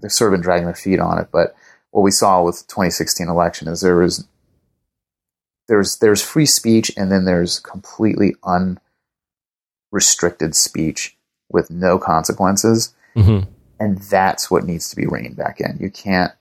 they've 0.00 0.12
sort 0.12 0.32
of 0.32 0.38
been 0.38 0.42
dragging 0.42 0.66
their 0.66 0.74
feet 0.74 1.00
on 1.00 1.18
it, 1.18 1.28
but 1.32 1.54
what 1.90 2.02
we 2.02 2.10
saw 2.10 2.42
with 2.42 2.66
2016 2.68 3.28
election 3.28 3.68
is 3.68 3.80
there 3.80 3.96
was 3.96 4.26
there's 5.68 5.98
there's 5.98 6.22
free 6.22 6.46
speech 6.46 6.90
and 6.96 7.10
then 7.12 7.24
there's 7.24 7.60
completely 7.60 8.34
unrestricted 9.92 10.54
speech 10.54 11.16
with 11.50 11.70
no 11.70 11.98
consequences. 11.98 12.94
Hmm 13.14 13.40
and 13.80 13.98
that's 14.02 14.50
what 14.50 14.64
needs 14.64 14.88
to 14.90 14.96
be 14.96 15.06
reined 15.06 15.36
back 15.36 15.60
in. 15.60 15.78
You 15.80 15.90
can't 15.90 16.32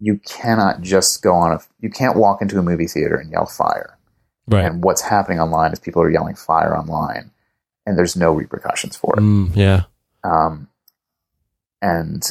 you 0.00 0.18
cannot 0.18 0.82
just 0.82 1.22
go 1.22 1.34
on 1.34 1.52
a 1.52 1.60
you 1.80 1.90
can't 1.90 2.16
walk 2.16 2.42
into 2.42 2.58
a 2.58 2.62
movie 2.62 2.86
theater 2.86 3.16
and 3.16 3.30
yell 3.30 3.46
fire. 3.46 3.98
Right. 4.46 4.66
and 4.66 4.84
what's 4.84 5.00
happening 5.00 5.40
online 5.40 5.72
is 5.72 5.78
people 5.78 6.02
are 6.02 6.10
yelling 6.10 6.34
fire 6.34 6.76
online 6.76 7.30
and 7.86 7.96
there's 7.96 8.14
no 8.14 8.30
repercussions 8.32 8.94
for 8.94 9.14
it. 9.16 9.22
Mm, 9.22 9.56
yeah. 9.56 9.84
um, 10.22 10.68
and 11.80 12.22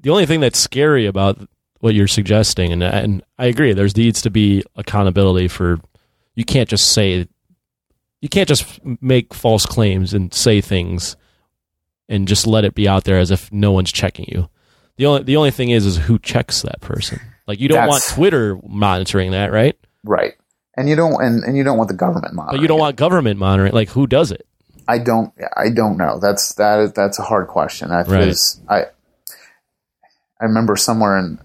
the 0.00 0.10
only 0.10 0.26
thing 0.26 0.40
that's 0.40 0.58
scary 0.58 1.06
about 1.06 1.38
what 1.80 1.94
you're 1.94 2.08
suggesting, 2.08 2.72
and 2.72 2.82
and 2.82 3.22
I 3.38 3.46
agree, 3.46 3.72
there's 3.72 3.96
needs 3.96 4.22
to 4.22 4.30
be 4.30 4.62
accountability 4.76 5.48
for. 5.48 5.78
You 6.34 6.44
can't 6.44 6.68
just 6.68 6.92
say, 6.92 7.26
you 8.20 8.28
can't 8.28 8.48
just 8.48 8.80
make 9.02 9.34
false 9.34 9.66
claims 9.66 10.14
and 10.14 10.32
say 10.32 10.60
things, 10.60 11.16
and 12.08 12.26
just 12.28 12.46
let 12.46 12.64
it 12.64 12.74
be 12.74 12.88
out 12.88 13.04
there 13.04 13.18
as 13.18 13.30
if 13.30 13.52
no 13.52 13.72
one's 13.72 13.92
checking 13.92 14.26
you. 14.28 14.48
The 14.96 15.06
only 15.06 15.22
the 15.22 15.36
only 15.36 15.50
thing 15.50 15.70
is 15.70 15.86
is 15.86 15.96
who 15.96 16.18
checks 16.18 16.62
that 16.62 16.80
person. 16.80 17.20
Like 17.46 17.60
you 17.60 17.68
don't 17.68 17.88
want 17.88 18.04
Twitter 18.08 18.58
monitoring 18.66 19.32
that, 19.32 19.50
right? 19.52 19.76
right 20.04 20.34
and 20.76 20.88
you 20.88 20.96
don't 20.96 21.20
and, 21.22 21.42
and 21.44 21.56
you 21.56 21.64
don't 21.64 21.76
want 21.76 21.88
the 21.88 21.96
government 21.96 22.32
monitoring 22.32 22.58
But 22.58 22.62
you 22.62 22.68
don't 22.68 22.78
it. 22.78 22.82
want 22.82 22.96
government 22.96 23.38
monitoring. 23.38 23.72
Like 23.72 23.88
who 23.90 24.06
does 24.06 24.30
it? 24.30 24.46
I 24.88 24.98
don't. 24.98 25.32
I 25.56 25.70
don't 25.70 25.96
know. 25.96 26.18
That's 26.20 26.54
that. 26.54 26.80
Is, 26.80 26.92
that's 26.92 27.18
a 27.18 27.22
hard 27.22 27.48
question. 27.48 27.90
I, 27.90 28.02
Right. 28.02 28.28
is- 28.28 28.60
I 28.68 28.84
I 30.40 30.44
remember 30.44 30.76
somewhere 30.76 31.18
in 31.18 31.38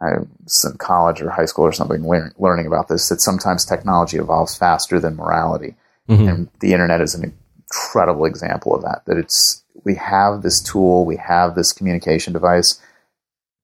I 0.00 0.18
was 0.42 0.70
in 0.70 0.76
college 0.78 1.22
or 1.22 1.30
high 1.30 1.44
school 1.46 1.64
or 1.64 1.72
something 1.72 2.02
lear- 2.04 2.32
learning 2.38 2.66
about 2.66 2.88
this 2.88 3.08
that 3.08 3.20
sometimes 3.20 3.64
technology 3.64 4.18
evolves 4.18 4.54
faster 4.56 5.00
than 5.00 5.16
morality, 5.16 5.76
Mhm. 6.10 6.28
and 6.28 6.48
the 6.60 6.72
internet 6.72 7.00
is 7.00 7.14
an 7.14 7.32
incredible 7.70 8.26
example 8.26 8.74
of 8.74 8.82
that. 8.82 9.02
That 9.06 9.16
it's 9.16 9.62
we 9.84 9.94
have 9.94 10.42
this 10.42 10.60
tool, 10.62 11.04
we 11.06 11.16
have 11.16 11.54
this 11.54 11.72
communication 11.72 12.32
device, 12.32 12.78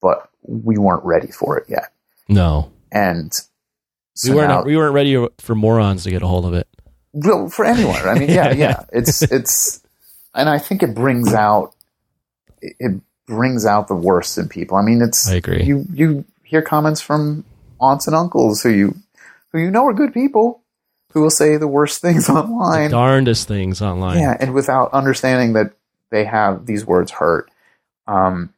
but 0.01 0.29
we 0.43 0.79
weren't 0.79 1.05
ready 1.05 1.31
for 1.31 1.59
it 1.59 1.65
yet, 1.69 1.93
No, 2.29 2.71
and 2.93 3.33
so 4.15 4.31
we 4.31 4.37
weren't. 4.37 4.49
now- 4.49 4.63
we 4.63 4.77
weren't 4.77 4.95
ready 4.95 5.27
for 5.39 5.55
morons 5.55 6.05
to 6.05 6.11
get 6.11 6.23
a 6.23 6.27
hold 6.27 6.47
of 6.47 6.55
it. 6.55 6.69
Well, 7.13 7.49
for 7.49 7.65
anyone. 7.65 8.01
I 8.09 8.19
mean, 8.19 8.31
yeah, 8.31 8.53
yeah. 8.53 8.85
It's 8.93 9.21
it's, 9.23 9.83
and 10.35 10.49
I 10.49 10.59
think 10.59 10.83
it 10.83 10.95
brings 10.95 11.35
out 11.35 11.75
it 12.63 13.01
brings 13.31 13.65
out 13.65 13.89
the 13.89 13.95
worst 13.95 14.37
in 14.37 14.49
people. 14.49 14.77
I 14.77 14.83
mean, 14.83 15.01
it's 15.01 15.27
I 15.29 15.37
agree. 15.37 15.63
You 15.63 15.87
you 15.93 16.25
hear 16.43 16.61
comments 16.61 17.01
from 17.01 17.45
aunts 17.81 18.07
and 18.07 18.15
uncles 18.15 18.63
who 18.63 18.69
you 18.71 18.95
who 19.53 19.59
you 19.61 19.71
know 19.71 19.87
are 19.87 19.95
good 19.95 20.13
people, 20.13 20.61
who 21.13 21.23
will 21.23 21.31
say 21.31 21.57
the 21.57 21.69
worst 21.69 22.03
things 22.03 22.29
online, 22.39 22.91
The 22.91 22.97
darndest 22.97 23.49
things 23.49 23.81
online. 23.81 24.19
Yeah, 24.19 24.37
and 24.39 24.53
without 24.53 24.93
understanding 24.93 25.55
that 25.55 25.73
they 26.11 26.25
have 26.25 26.67
these 26.67 26.85
words 26.85 27.11
hurt. 27.13 27.51
Um, 28.07 28.53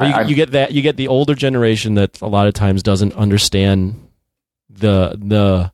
you, 0.00 0.06
I- 0.06 0.12
I- 0.12 0.22
you 0.22 0.34
get 0.34 0.50
that 0.52 0.72
you 0.72 0.82
get 0.82 0.96
the 0.96 1.08
older 1.08 1.34
generation 1.34 1.94
that 1.94 2.20
a 2.20 2.26
lot 2.26 2.46
of 2.48 2.54
times 2.54 2.82
doesn't 2.82 3.14
understand 3.14 4.08
the 4.68 5.16
the 5.16 5.72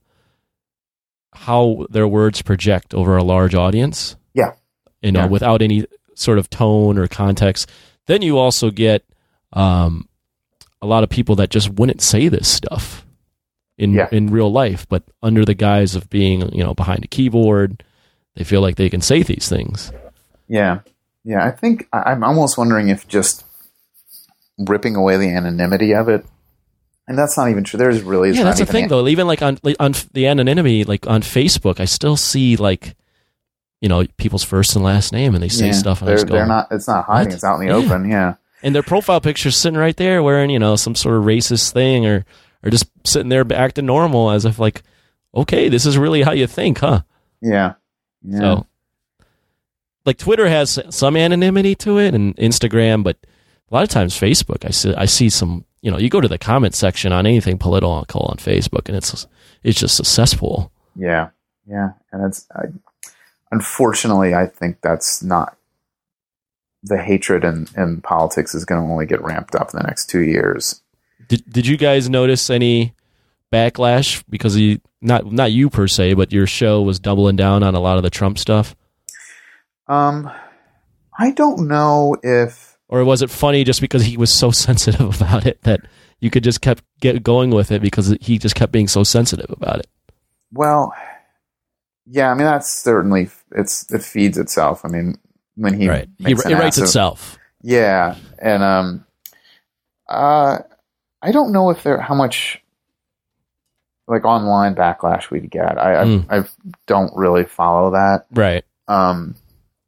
how 1.32 1.86
their 1.90 2.06
words 2.06 2.42
project 2.42 2.94
over 2.94 3.16
a 3.16 3.24
large 3.24 3.54
audience. 3.54 4.16
Yeah. 4.34 4.52
You 5.02 5.12
know, 5.12 5.20
Yeah. 5.20 5.26
without 5.26 5.62
any 5.62 5.86
sort 6.18 6.38
of 6.38 6.50
tone 6.50 6.98
or 6.98 7.06
context. 7.08 7.70
Then 8.06 8.22
you 8.22 8.38
also 8.38 8.70
get 8.70 9.04
um, 9.52 10.08
a 10.82 10.86
lot 10.86 11.02
of 11.04 11.10
people 11.10 11.36
that 11.36 11.50
just 11.50 11.70
wouldn't 11.70 12.02
say 12.02 12.28
this 12.28 12.48
stuff 12.48 13.04
in 13.78 13.92
Yeah. 13.92 14.08
in 14.12 14.30
real 14.30 14.52
life, 14.52 14.86
but 14.88 15.02
under 15.22 15.44
the 15.44 15.54
guise 15.54 15.94
of 15.94 16.08
being, 16.10 16.52
you 16.54 16.62
know, 16.62 16.74
behind 16.74 17.04
a 17.04 17.08
keyboard, 17.08 17.82
they 18.36 18.44
feel 18.44 18.60
like 18.60 18.76
they 18.76 18.90
can 18.90 19.00
say 19.00 19.22
these 19.22 19.48
things. 19.48 19.92
Yeah, 20.48 20.80
yeah. 21.24 21.44
I 21.44 21.50
think 21.50 21.88
I'm 21.92 22.22
almost 22.22 22.58
wondering 22.58 22.88
if 22.88 23.08
just 23.08 23.44
ripping 24.58 24.96
away 24.96 25.16
the 25.16 25.28
anonymity 25.28 25.94
of 25.94 26.08
it, 26.08 26.24
and 27.08 27.18
that's 27.18 27.36
not 27.36 27.48
even 27.50 27.64
true. 27.64 27.78
There's 27.78 28.02
really 28.02 28.30
yeah, 28.32 28.44
that's 28.44 28.60
the 28.60 28.66
thing 28.66 28.84
an- 28.84 28.90
though. 28.90 29.08
Even 29.08 29.26
like 29.26 29.42
on 29.42 29.58
like, 29.62 29.76
on 29.80 29.94
the 30.12 30.26
anonymity, 30.26 30.84
like 30.84 31.06
on 31.06 31.22
Facebook, 31.22 31.80
I 31.80 31.84
still 31.86 32.16
see 32.16 32.56
like 32.56 32.94
you 33.84 33.88
know 33.90 34.06
people's 34.16 34.42
first 34.42 34.74
and 34.74 34.82
last 34.84 35.12
name, 35.12 35.34
and 35.34 35.42
they 35.44 35.48
say 35.50 35.66
Yeah, 35.66 35.72
stuff. 35.72 36.00
And 36.00 36.08
They're, 36.08 36.24
they're 36.24 36.46
not. 36.46 36.68
It's 36.70 36.88
not 36.88 37.04
hiding. 37.04 37.28
"What?" 37.28 37.34
It's 37.34 37.44
out 37.44 37.60
in 37.60 37.66
the 37.68 37.72
Yeah. 37.78 37.84
open. 37.84 38.08
Yeah, 38.08 38.34
and 38.62 38.74
their 38.74 38.82
profile 38.82 39.20
picture's 39.20 39.56
sitting 39.58 39.78
right 39.78 39.96
there, 39.96 40.22
wearing 40.22 40.48
you 40.48 40.58
know 40.58 40.74
some 40.76 40.94
sort 40.94 41.16
of 41.18 41.24
racist 41.24 41.72
thing, 41.72 42.06
or 42.06 42.24
or 42.64 42.70
just 42.70 42.86
sitting 43.04 43.28
there 43.28 43.44
acting 43.52 43.84
normal, 43.84 44.30
as 44.30 44.46
if 44.46 44.58
like, 44.58 44.82
okay, 45.34 45.68
this 45.68 45.84
is 45.84 45.98
really 45.98 46.22
how 46.22 46.32
you 46.32 46.46
think, 46.46 46.78
huh? 46.78 47.02
yeah, 47.42 47.74
yeah. 48.22 48.38
So, 48.40 48.66
like 50.06 50.16
Twitter 50.16 50.48
has 50.48 50.78
some 50.88 51.14
anonymity 51.16 51.74
to 51.76 51.98
it, 51.98 52.14
and 52.14 52.34
Instagram, 52.36 53.02
but 53.04 53.18
a 53.70 53.74
lot 53.74 53.82
of 53.82 53.90
times 53.90 54.18
Facebook, 54.18 54.64
I 54.64 54.70
see 54.70 54.94
I 54.94 55.04
see 55.04 55.28
some. 55.28 55.66
You 55.82 55.90
know, 55.90 55.98
you 55.98 56.08
go 56.08 56.22
to 56.22 56.28
the 56.28 56.38
comment 56.38 56.74
section 56.74 57.12
on 57.12 57.26
anything 57.26 57.58
political 57.58 58.22
on 58.22 58.36
Facebook, 58.38 58.88
and 58.88 58.96
it's 58.96 59.26
it's 59.62 59.78
just 59.78 60.00
a 60.00 60.04
cesspool. 60.04 60.72
Yeah, 60.96 61.28
yeah, 61.68 61.90
and 62.12 62.24
it's 62.24 62.46
I, 62.56 62.68
unfortunately 63.54 64.34
I 64.34 64.46
think 64.46 64.80
that's 64.82 65.22
not 65.22 65.56
the 66.82 66.98
hatred 66.98 67.44
in, 67.44 67.68
in 67.76 68.00
politics 68.02 68.54
is 68.54 68.64
going 68.64 68.84
to 68.84 68.92
only 68.92 69.06
get 69.06 69.22
ramped 69.22 69.54
up 69.54 69.72
in 69.72 69.78
the 69.78 69.86
next 69.86 70.10
two 70.10 70.20
years. 70.20 70.82
Did 71.28 71.44
Did 71.48 71.66
you 71.66 71.76
guys 71.76 72.10
notice 72.10 72.50
any 72.50 72.94
backlash 73.52 74.22
because 74.28 74.56
you 74.56 74.80
not 75.00 75.30
not 75.32 75.52
you 75.52 75.70
per 75.70 75.86
se, 75.86 76.14
but 76.14 76.32
your 76.32 76.46
show 76.46 76.82
was 76.82 76.98
doubling 76.98 77.36
down 77.36 77.62
on 77.62 77.74
a 77.74 77.80
lot 77.80 77.96
of 77.96 78.02
the 78.02 78.10
Trump 78.10 78.38
stuff, 78.38 78.74
Um, 79.86 80.30
I 81.18 81.30
don't 81.30 81.68
know 81.68 82.16
if 82.22 82.76
or 82.88 83.04
was 83.04 83.22
it 83.22 83.30
funny 83.30 83.64
just 83.64 83.80
because 83.80 84.02
he 84.04 84.16
was 84.16 84.34
so 84.34 84.50
sensitive 84.66 85.20
about 85.20 85.46
it 85.46 85.62
that 85.62 85.80
you 86.20 86.28
could 86.28 86.44
just 86.44 86.60
kept 86.60 86.82
get 87.00 87.22
going 87.22 87.50
with 87.50 87.70
it 87.70 87.80
because 87.80 88.16
he 88.20 88.38
just 88.38 88.56
kept 88.56 88.72
being 88.72 88.88
so 88.88 89.04
sensitive 89.04 89.50
about 89.50 89.78
it? 89.78 89.86
well, 90.52 90.92
yeah, 92.06 92.30
I 92.30 92.34
mean 92.34 92.44
that's 92.46 92.70
certainly 92.70 93.30
it's 93.52 93.90
it 93.92 94.02
feeds 94.02 94.38
itself. 94.38 94.84
I 94.84 94.88
mean 94.88 95.18
when 95.56 95.78
he 95.78 95.88
right, 95.88 96.08
he, 96.18 96.32
it 96.32 96.44
writes 96.44 96.78
of- 96.78 96.84
itself. 96.84 97.38
Yeah, 97.62 98.16
and 98.38 98.62
um, 98.62 99.06
uh, 100.08 100.58
I 101.22 101.32
don't 101.32 101.50
know 101.52 101.70
if 101.70 101.82
there 101.82 101.98
how 102.00 102.14
much 102.14 102.60
like 104.06 104.24
online 104.26 104.74
backlash 104.74 105.30
we'd 105.30 105.50
get. 105.50 105.78
I 105.78 106.02
I, 106.02 106.04
Mm. 106.04 106.26
I 106.28 106.44
don't 106.86 107.16
really 107.16 107.44
follow 107.44 107.92
that. 107.92 108.26
Right. 108.30 108.64
Um, 108.86 109.34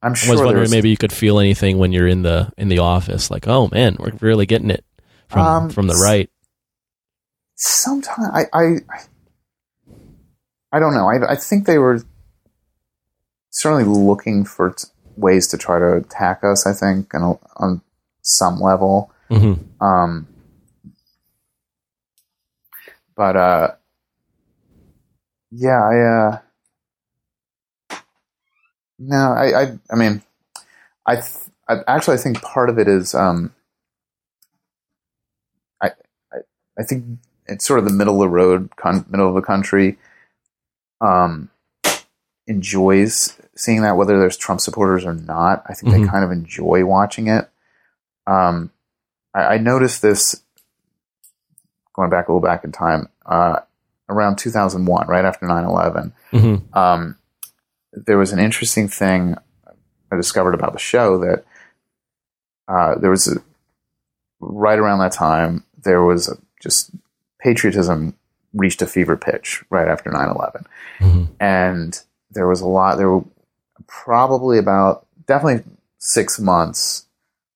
I'm 0.02 0.12
I 0.12 0.14
sure 0.14 0.32
was 0.36 0.42
wondering 0.42 0.70
maybe 0.70 0.88
you 0.88 0.96
could 0.96 1.12
feel 1.12 1.38
anything 1.38 1.76
when 1.76 1.92
you're 1.92 2.06
in 2.08 2.22
the 2.22 2.50
in 2.56 2.68
the 2.68 2.78
office, 2.78 3.30
like, 3.30 3.46
oh 3.46 3.68
man, 3.72 3.96
we're 3.98 4.12
really 4.22 4.46
getting 4.46 4.70
it 4.70 4.84
from 5.28 5.40
Um, 5.46 5.68
from 5.70 5.86
the 5.86 5.96
right. 5.96 6.30
sometimes 7.56 8.28
I, 8.32 8.44
I 8.52 8.76
I 10.76 10.78
don't 10.78 10.92
know. 10.94 11.08
I 11.08 11.32
I 11.32 11.36
think 11.36 11.64
they 11.64 11.78
were 11.78 12.02
certainly 13.48 13.84
looking 13.84 14.44
for 14.44 14.72
t- 14.72 14.88
ways 15.16 15.48
to 15.48 15.56
try 15.56 15.78
to 15.78 15.94
attack 15.96 16.44
us. 16.44 16.66
I 16.66 16.74
think 16.74 17.14
and 17.14 17.38
on 17.56 17.80
some 18.20 18.60
level. 18.60 19.10
hmm 19.30 19.54
Um, 19.80 20.26
but 23.16 23.36
uh, 23.36 23.68
yeah, 25.50 25.80
I 25.82 25.98
uh, 26.00 27.96
no, 28.98 29.32
I, 29.32 29.62
I, 29.62 29.78
I 29.90 29.96
mean, 29.96 30.22
I, 31.06 31.14
th- 31.16 31.48
I 31.68 31.76
actually 31.86 32.18
I 32.18 32.20
think 32.20 32.42
part 32.42 32.68
of 32.68 32.78
it 32.78 32.86
is 32.88 33.14
um, 33.14 33.54
I, 35.80 35.92
I, 36.32 36.36
I 36.78 36.82
think 36.82 37.18
it's 37.46 37.66
sort 37.66 37.78
of 37.78 37.86
the 37.86 37.92
middle 37.92 38.14
of 38.16 38.20
the 38.20 38.28
road, 38.28 38.76
con- 38.76 39.06
middle 39.08 39.28
of 39.28 39.34
the 39.34 39.40
country, 39.40 39.96
um, 41.00 41.50
enjoys 42.46 43.38
seeing 43.56 43.82
that 43.82 43.96
whether 43.96 44.18
there's 44.18 44.36
Trump 44.36 44.60
supporters 44.60 45.04
or 45.04 45.14
not. 45.14 45.62
I 45.66 45.74
think 45.74 45.92
Mhm. 45.92 46.02
they 46.04 46.08
kind 46.08 46.24
of 46.24 46.30
enjoy 46.30 46.84
watching 46.84 47.26
it. 47.28 47.48
Um, 48.26 48.70
I, 49.34 49.54
I 49.54 49.58
noticed 49.58 50.02
this 50.02 50.42
going 51.94 52.10
back 52.10 52.28
a 52.28 52.32
little 52.32 52.46
back 52.46 52.64
in 52.64 52.72
time, 52.72 53.08
uh, 53.24 53.60
around 54.08 54.36
2001, 54.36 55.06
right 55.08 55.24
after 55.24 55.46
9 55.46 55.64
11. 55.64 56.12
hmm 56.30 56.56
Um, 56.72 57.16
there 57.92 58.18
was 58.18 58.32
an 58.32 58.38
interesting 58.38 58.88
thing 58.88 59.36
I 60.12 60.16
discovered 60.16 60.54
about 60.54 60.72
the 60.74 60.78
show 60.78 61.18
that 61.18 61.44
uh, 62.68 62.96
there 62.98 63.10
was 63.10 63.26
a, 63.28 63.40
right 64.40 64.78
around 64.78 64.98
that 64.98 65.12
time, 65.12 65.64
there 65.82 66.02
was 66.02 66.28
a, 66.28 66.36
just 66.60 66.90
patriotism 67.38 68.14
reached 68.54 68.80
a 68.82 68.86
fever 68.86 69.16
pitch 69.16 69.62
right 69.70 69.88
after 69.88 70.10
9 70.10 70.28
11 70.28 70.66
hmm 70.98 71.24
and 71.40 72.00
there 72.30 72.46
was 72.48 72.60
a 72.60 72.66
lot 72.66 72.96
there 72.96 73.10
were 73.10 73.24
probably 73.86 74.58
about 74.58 75.06
definitely 75.26 75.62
six 75.98 76.38
months 76.38 77.06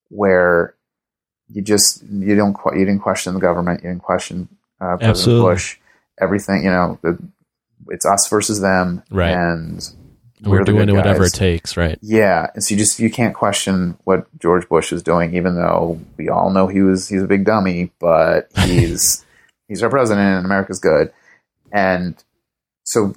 where 0.08 0.74
you 1.48 1.62
just 1.62 2.02
you 2.04 2.34
don't 2.36 2.56
you 2.72 2.84
didn't 2.84 3.00
question 3.00 3.34
the 3.34 3.40
government 3.40 3.82
you 3.82 3.88
didn't 3.90 4.02
question 4.02 4.48
uh, 4.80 4.96
President 4.96 5.10
Absolutely. 5.10 5.52
Bush 5.52 5.76
everything 6.20 6.64
you 6.64 6.70
know 6.70 6.98
the, 7.02 7.18
it's 7.88 8.04
us 8.06 8.28
versus 8.28 8.60
them 8.60 9.02
Right. 9.10 9.30
and 9.32 9.88
We're, 10.42 10.58
the 10.64 10.72
doing 10.72 10.94
whatever 10.94 11.24
it 11.24 11.32
takes, 11.34 11.76
right? 11.76 11.98
yeah 12.02 12.50
and 12.54 12.62
so 12.62 12.74
you 12.74 12.78
just 12.78 12.98
you 13.00 13.10
can't 13.10 13.34
question 13.34 13.96
what 14.04 14.26
George 14.38 14.68
Bush 14.68 14.92
is 14.92 15.02
doing 15.02 15.34
even 15.34 15.54
though 15.56 16.00
we 16.16 16.28
all 16.28 16.50
know 16.50 16.66
he 16.66 16.80
was 16.82 17.08
he's 17.08 17.22
a 17.22 17.26
big 17.26 17.44
dummy 17.44 17.90
but 17.98 18.50
he's 18.64 19.24
he's 19.70 19.82
our 19.82 19.88
president 19.88 20.36
and 20.36 20.44
America's 20.44 20.80
good. 20.80 21.12
And 21.72 22.22
so 22.82 23.14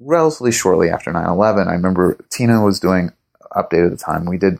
relatively 0.00 0.50
shortly 0.50 0.88
after 0.88 1.12
9-11 1.12 1.66
i 1.68 1.72
remember 1.72 2.16
tina 2.30 2.64
was 2.64 2.80
doing 2.80 3.12
update 3.52 3.84
at 3.84 3.90
the 3.90 3.96
time. 3.96 4.24
We 4.26 4.38
did 4.38 4.58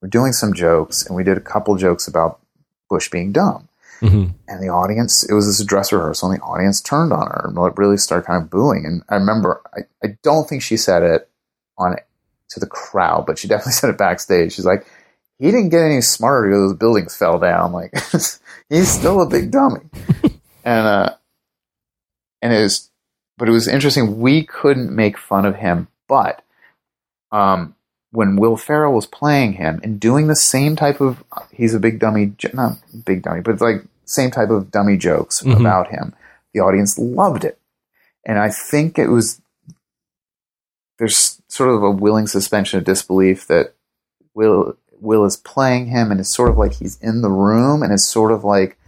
we're 0.00 0.08
doing 0.08 0.32
some 0.32 0.52
jokes 0.52 1.04
and 1.04 1.16
we 1.16 1.24
did 1.24 1.36
a 1.36 1.40
couple 1.40 1.74
jokes 1.76 2.06
about 2.06 2.40
bush 2.88 3.10
being 3.10 3.32
dumb. 3.32 3.68
Hmm 4.00 4.26
and 4.48 4.62
the 4.62 4.68
audience 4.68 5.24
it 5.28 5.34
was 5.34 5.46
this 5.46 5.64
dress 5.64 5.92
rehearsal 5.92 6.30
and 6.30 6.38
the 6.40 6.44
audience 6.44 6.80
turned 6.80 7.12
on 7.12 7.26
her 7.26 7.46
and 7.48 7.78
really 7.78 7.96
started 7.96 8.26
kind 8.26 8.42
of 8.42 8.50
booing. 8.50 8.84
And 8.86 9.02
i 9.08 9.16
remember 9.16 9.60
i, 9.76 9.80
I 10.02 10.16
don't 10.22 10.48
think 10.48 10.62
she 10.62 10.76
said 10.76 11.02
it 11.02 11.28
on 11.78 11.96
to 12.50 12.60
the 12.60 12.66
crowd 12.66 13.24
but 13.26 13.38
she 13.38 13.48
definitely 13.48 13.72
said 13.80 13.90
it 13.90 13.98
backstage. 13.98 14.52
She's 14.52 14.66
like 14.66 14.86
he 15.38 15.50
didn't 15.50 15.70
get 15.70 15.82
any 15.82 16.00
smarter 16.00 16.48
because 16.48 16.70
those 16.70 16.78
buildings 16.78 17.16
fell 17.16 17.38
down. 17.38 17.72
Like 17.72 17.92
he's 18.68 18.88
still 18.88 19.20
a 19.20 19.28
big 19.28 19.50
dummy. 19.50 19.80
And 20.66 20.86
uh 20.86 21.14
and 22.40 22.52
it 22.54 22.62
was 22.62 22.90
but 23.36 23.48
it 23.48 23.52
was 23.52 23.68
interesting. 23.68 24.18
We 24.20 24.44
couldn't 24.44 24.94
make 24.94 25.18
fun 25.18 25.44
of 25.44 25.56
him 25.56 25.88
but 26.08 26.42
um 27.32 27.74
when 28.12 28.36
Will 28.36 28.56
Ferrell 28.56 28.94
was 28.94 29.06
playing 29.06 29.54
him 29.54 29.80
and 29.82 30.00
doing 30.00 30.26
the 30.28 30.36
same 30.36 30.74
type 30.76 31.00
of 31.02 31.22
he's 31.52 31.74
a 31.74 31.80
big 31.80 31.98
dummy 32.00 32.32
not 32.54 32.78
big 33.04 33.22
dummy 33.22 33.40
but 33.42 33.60
like 33.60 33.84
same 34.06 34.30
type 34.30 34.48
of 34.50 34.70
dummy 34.70 34.96
jokes 34.96 35.42
Mhm. 35.42 35.60
about 35.60 35.88
him. 35.88 36.14
The 36.54 36.60
audience 36.60 36.98
loved 36.98 37.44
it. 37.44 37.58
And 38.24 38.38
I 38.38 38.48
think 38.50 38.98
it 38.98 39.08
was 39.08 39.40
there's 40.98 41.42
sort 41.48 41.70
of 41.70 41.82
a 41.82 41.90
willing 41.90 42.26
suspension 42.26 42.78
of 42.78 42.84
disbelief 42.84 43.46
that 43.48 43.74
Will 44.34 44.76
Will 45.04 45.24
is 45.24 45.36
playing 45.36 45.86
him 45.86 46.10
and 46.10 46.18
it's 46.18 46.34
sort 46.34 46.50
of 46.50 46.56
like 46.58 46.72
he's 46.74 46.98
in 47.00 47.20
the 47.22 47.30
room 47.30 47.82
and 47.82 47.92
it's 47.92 48.08
sort 48.08 48.32
of 48.32 48.42
like 48.42 48.78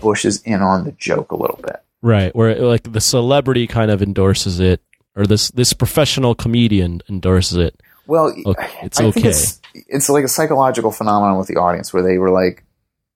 Bush 0.00 0.24
is 0.24 0.40
in 0.42 0.62
on 0.62 0.84
the 0.84 0.92
joke 0.92 1.30
a 1.32 1.36
little 1.36 1.58
bit 1.62 1.76
Right, 2.02 2.34
where 2.34 2.54
like 2.56 2.90
the 2.90 3.00
celebrity 3.02 3.66
kind 3.66 3.90
of 3.90 4.00
endorses 4.00 4.58
it, 4.60 4.80
or 5.14 5.26
this 5.26 5.50
this 5.50 5.74
professional 5.74 6.34
comedian 6.34 7.02
endorses 7.10 7.58
it. 7.58 7.78
Well, 8.06 8.32
Okay, 8.46 8.70
it's 8.82 8.98
I 8.98 9.02
think 9.10 9.16
okay. 9.18 9.28
it's 9.28 9.60
it's 9.74 10.08
like 10.08 10.24
a 10.24 10.28
psychological 10.28 10.92
phenomenon 10.92 11.36
with 11.36 11.48
the 11.48 11.56
audience 11.56 11.92
where 11.92 12.02
they 12.02 12.16
were 12.16 12.30
like, 12.30 12.64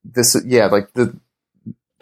"This, 0.04 0.36
yeah, 0.44 0.66
like 0.66 0.92
the, 0.92 1.16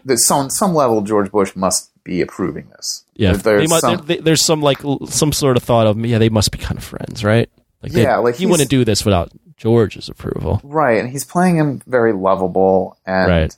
the 0.05 0.17
some 0.19 0.51
some 0.51 0.75
level 0.75 1.03
George 1.03 1.31
Bush 1.31 1.55
must 1.55 1.91
be 2.03 2.21
approving 2.21 2.69
this. 2.71 3.05
Yeah, 3.15 3.35
There's 3.35 3.69
must, 3.71 3.81
some- 3.83 4.05
there- 4.07 4.21
there's 4.21 4.45
some 4.45 4.61
like 4.61 4.79
some 5.07 5.33
sort 5.33 5.57
of 5.57 5.63
thought 5.63 5.87
of 5.87 6.05
yeah, 6.05 6.19
they 6.19 6.31
must 6.31 6.51
be 6.51 6.59
kind 6.59 6.77
of 6.79 6.83
friends, 6.83 7.23
right? 7.23 7.49
Like 7.81 7.93
they- 7.93 8.03
Yeah, 8.03 8.17
like 8.17 8.35
he 8.35 8.47
wouldn't 8.47 8.71
do 8.71 8.85
this 8.85 9.05
without 9.05 9.31
George's 9.63 10.09
approval. 10.09 10.61
Right, 10.65 10.99
and 10.99 11.09
he's 11.09 11.25
playing 11.25 11.57
him 11.57 11.81
very 11.87 12.13
lovable, 12.13 12.99
and 13.07 13.29
Right. 13.31 13.57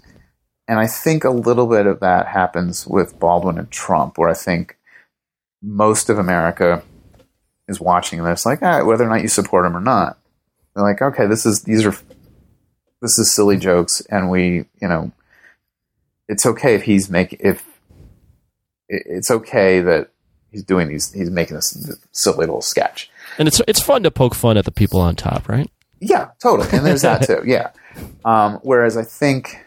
and 0.68 0.78
I 0.78 0.86
think 0.86 1.24
a 1.24 1.30
little 1.30 1.66
bit 1.66 1.86
of 1.86 2.00
that 2.00 2.26
happens 2.26 2.86
with 2.86 3.18
Baldwin 3.18 3.58
and 3.58 3.70
Trump, 3.70 4.18
where 4.18 4.28
I 4.28 4.34
think 4.34 4.76
most 5.62 6.10
of 6.10 6.18
America 6.18 6.82
is 7.68 7.80
watching 7.80 8.22
this, 8.22 8.44
like 8.44 8.58
ah, 8.62 8.84
whether 8.84 9.04
or 9.04 9.08
not 9.08 9.22
you 9.22 9.28
support 9.28 9.64
him 9.64 9.74
or 9.76 9.80
not. 9.80 10.18
They're 10.74 10.84
like, 10.84 11.00
okay, 11.00 11.26
this 11.26 11.46
is 11.46 11.62
these 11.62 11.86
are 11.86 11.94
this 13.00 13.18
is 13.18 13.34
silly 13.34 13.56
jokes, 13.56 14.02
and 14.10 14.30
we, 14.30 14.66
you 14.82 14.88
know, 14.88 15.10
it's 16.28 16.44
okay 16.44 16.74
if 16.74 16.82
he's 16.82 17.08
making 17.08 17.38
if 17.42 17.64
it's 18.90 19.30
okay 19.30 19.80
that 19.80 20.10
he's 20.50 20.62
doing 20.64 20.88
these, 20.88 21.12
he's 21.14 21.30
making 21.30 21.56
this 21.56 21.96
silly 22.12 22.40
little 22.40 22.60
sketch. 22.60 23.10
And 23.38 23.48
it's 23.48 23.62
it's 23.66 23.80
fun 23.80 24.02
to 24.02 24.10
poke 24.10 24.34
fun 24.34 24.58
at 24.58 24.66
the 24.66 24.70
people 24.70 25.00
on 25.00 25.16
top, 25.16 25.48
right? 25.48 25.70
Yeah, 26.00 26.30
totally. 26.42 26.68
And 26.76 26.84
there's 26.86 27.02
that 27.02 27.22
too. 27.26 27.42
Yeah. 27.46 27.70
Um, 28.24 28.58
whereas 28.62 28.96
I 28.96 29.02
think 29.04 29.64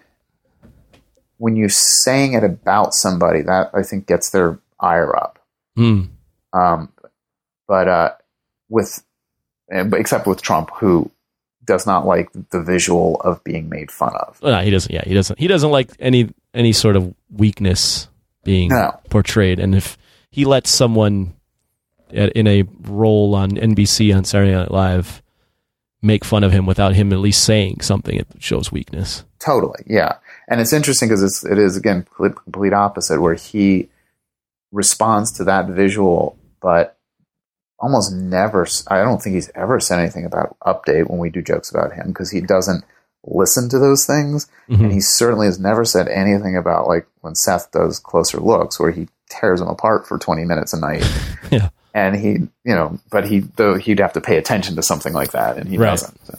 when 1.38 1.55
you're 1.55 1.69
saying 1.69 2.34
it 2.34 2.43
about 2.43 2.93
somebody, 2.93 3.41
that 3.43 3.69
I 3.73 3.84
think 3.84 4.07
gets 4.07 4.32
their 4.32 4.59
ire 4.80 5.15
up. 5.15 5.39
Hmm. 5.75 6.03
Um, 6.53 6.91
but 7.67 7.88
uh, 7.88 8.11
with, 8.69 9.03
except 9.69 10.28
with 10.28 10.41
Trump, 10.41 10.71
who 10.73 11.09
does 11.65 11.86
not 11.86 12.05
like 12.05 12.30
the 12.51 12.61
visual 12.61 13.19
of 13.21 13.43
being 13.43 13.69
made 13.69 13.91
fun 13.91 14.13
of. 14.15 14.39
Well, 14.41 14.53
no, 14.53 14.61
he 14.63 14.71
doesn't. 14.71 14.91
Yeah, 14.91 15.03
he 15.05 15.13
doesn't. 15.13 15.38
He 15.38 15.47
doesn't 15.47 15.69
like 15.69 15.91
any 15.99 16.34
any 16.53 16.71
sort 16.73 16.95
of 16.95 17.13
weakness 17.30 18.07
being 18.43 18.69
No. 18.69 18.97
portrayed. 19.09 19.59
And 19.59 19.75
if 19.75 19.97
he 20.32 20.45
lets 20.45 20.69
someone 20.69 21.34
at, 22.11 22.32
in 22.34 22.47
a 22.47 22.63
role 22.84 23.36
on 23.36 23.51
NBC 23.51 24.15
on 24.15 24.23
Saturday 24.23 24.53
Night 24.55 24.71
Live 24.71 25.21
make 26.01 26.23
fun 26.23 26.43
of 26.43 26.51
him 26.51 26.65
without 26.65 26.93
him 26.95 27.11
at 27.11 27.19
least 27.19 27.43
saying 27.43 27.81
something, 27.81 28.15
it 28.15 28.27
shows 28.39 28.71
weakness. 28.71 29.23
Totally, 29.39 29.83
yeah. 29.87 30.17
And 30.47 30.61
it's 30.61 30.73
interesting 30.73 31.09
because 31.09 31.23
it's 31.23 31.43
it 31.43 31.57
is 31.57 31.75
again 31.77 32.05
complete, 32.45 32.73
opposite, 32.73 33.19
where 33.21 33.33
he 33.33 33.89
responds 34.71 35.31
to 35.33 35.43
that 35.45 35.67
visual, 35.67 36.37
but 36.61 36.97
almost 37.79 38.13
never. 38.13 38.67
I 38.87 38.97
don't 39.03 39.21
think 39.21 39.35
he's 39.35 39.51
ever 39.55 39.79
said 39.79 39.99
anything 39.99 40.25
about 40.25 40.57
update 40.65 41.09
when 41.09 41.19
we 41.19 41.29
do 41.29 41.41
jokes 41.41 41.69
about 41.71 41.93
him 41.93 42.07
because 42.07 42.31
he 42.31 42.41
doesn't 42.41 42.83
listen 43.25 43.67
to 43.69 43.79
those 43.79 44.05
things, 44.05 44.47
Mhm. 44.69 44.79
and 44.85 44.91
he 44.91 45.01
certainly 45.01 45.47
has 45.47 45.59
never 45.59 45.83
said 45.85 46.07
anything 46.07 46.55
about 46.55 46.87
like 46.87 47.07
when 47.21 47.35
Seth 47.35 47.71
does 47.71 47.99
closer 47.99 48.39
looks, 48.39 48.79
where 48.79 48.91
he 48.91 49.09
tears 49.29 49.59
them 49.59 49.67
apart 49.69 50.07
for 50.07 50.17
twenty 50.17 50.45
minutes 50.45 50.73
a 50.73 50.79
night. 50.79 51.03
Yeah. 51.51 51.69
And 51.97 52.15
he, 52.15 52.29
you 52.63 52.75
know, 52.75 52.99
but 53.09 53.25
he 53.25 53.39
though 53.39 53.73
he'd 53.75 53.97
have 53.97 54.13
to 54.13 54.21
pay 54.21 54.37
attention 54.37 54.75
to 54.75 54.83
something 54.83 55.13
like 55.13 55.31
that, 55.31 55.57
and 55.57 55.67
he 55.67 55.77
Right. 55.79 55.89
doesn't. 55.89 56.25
So. 56.27 56.37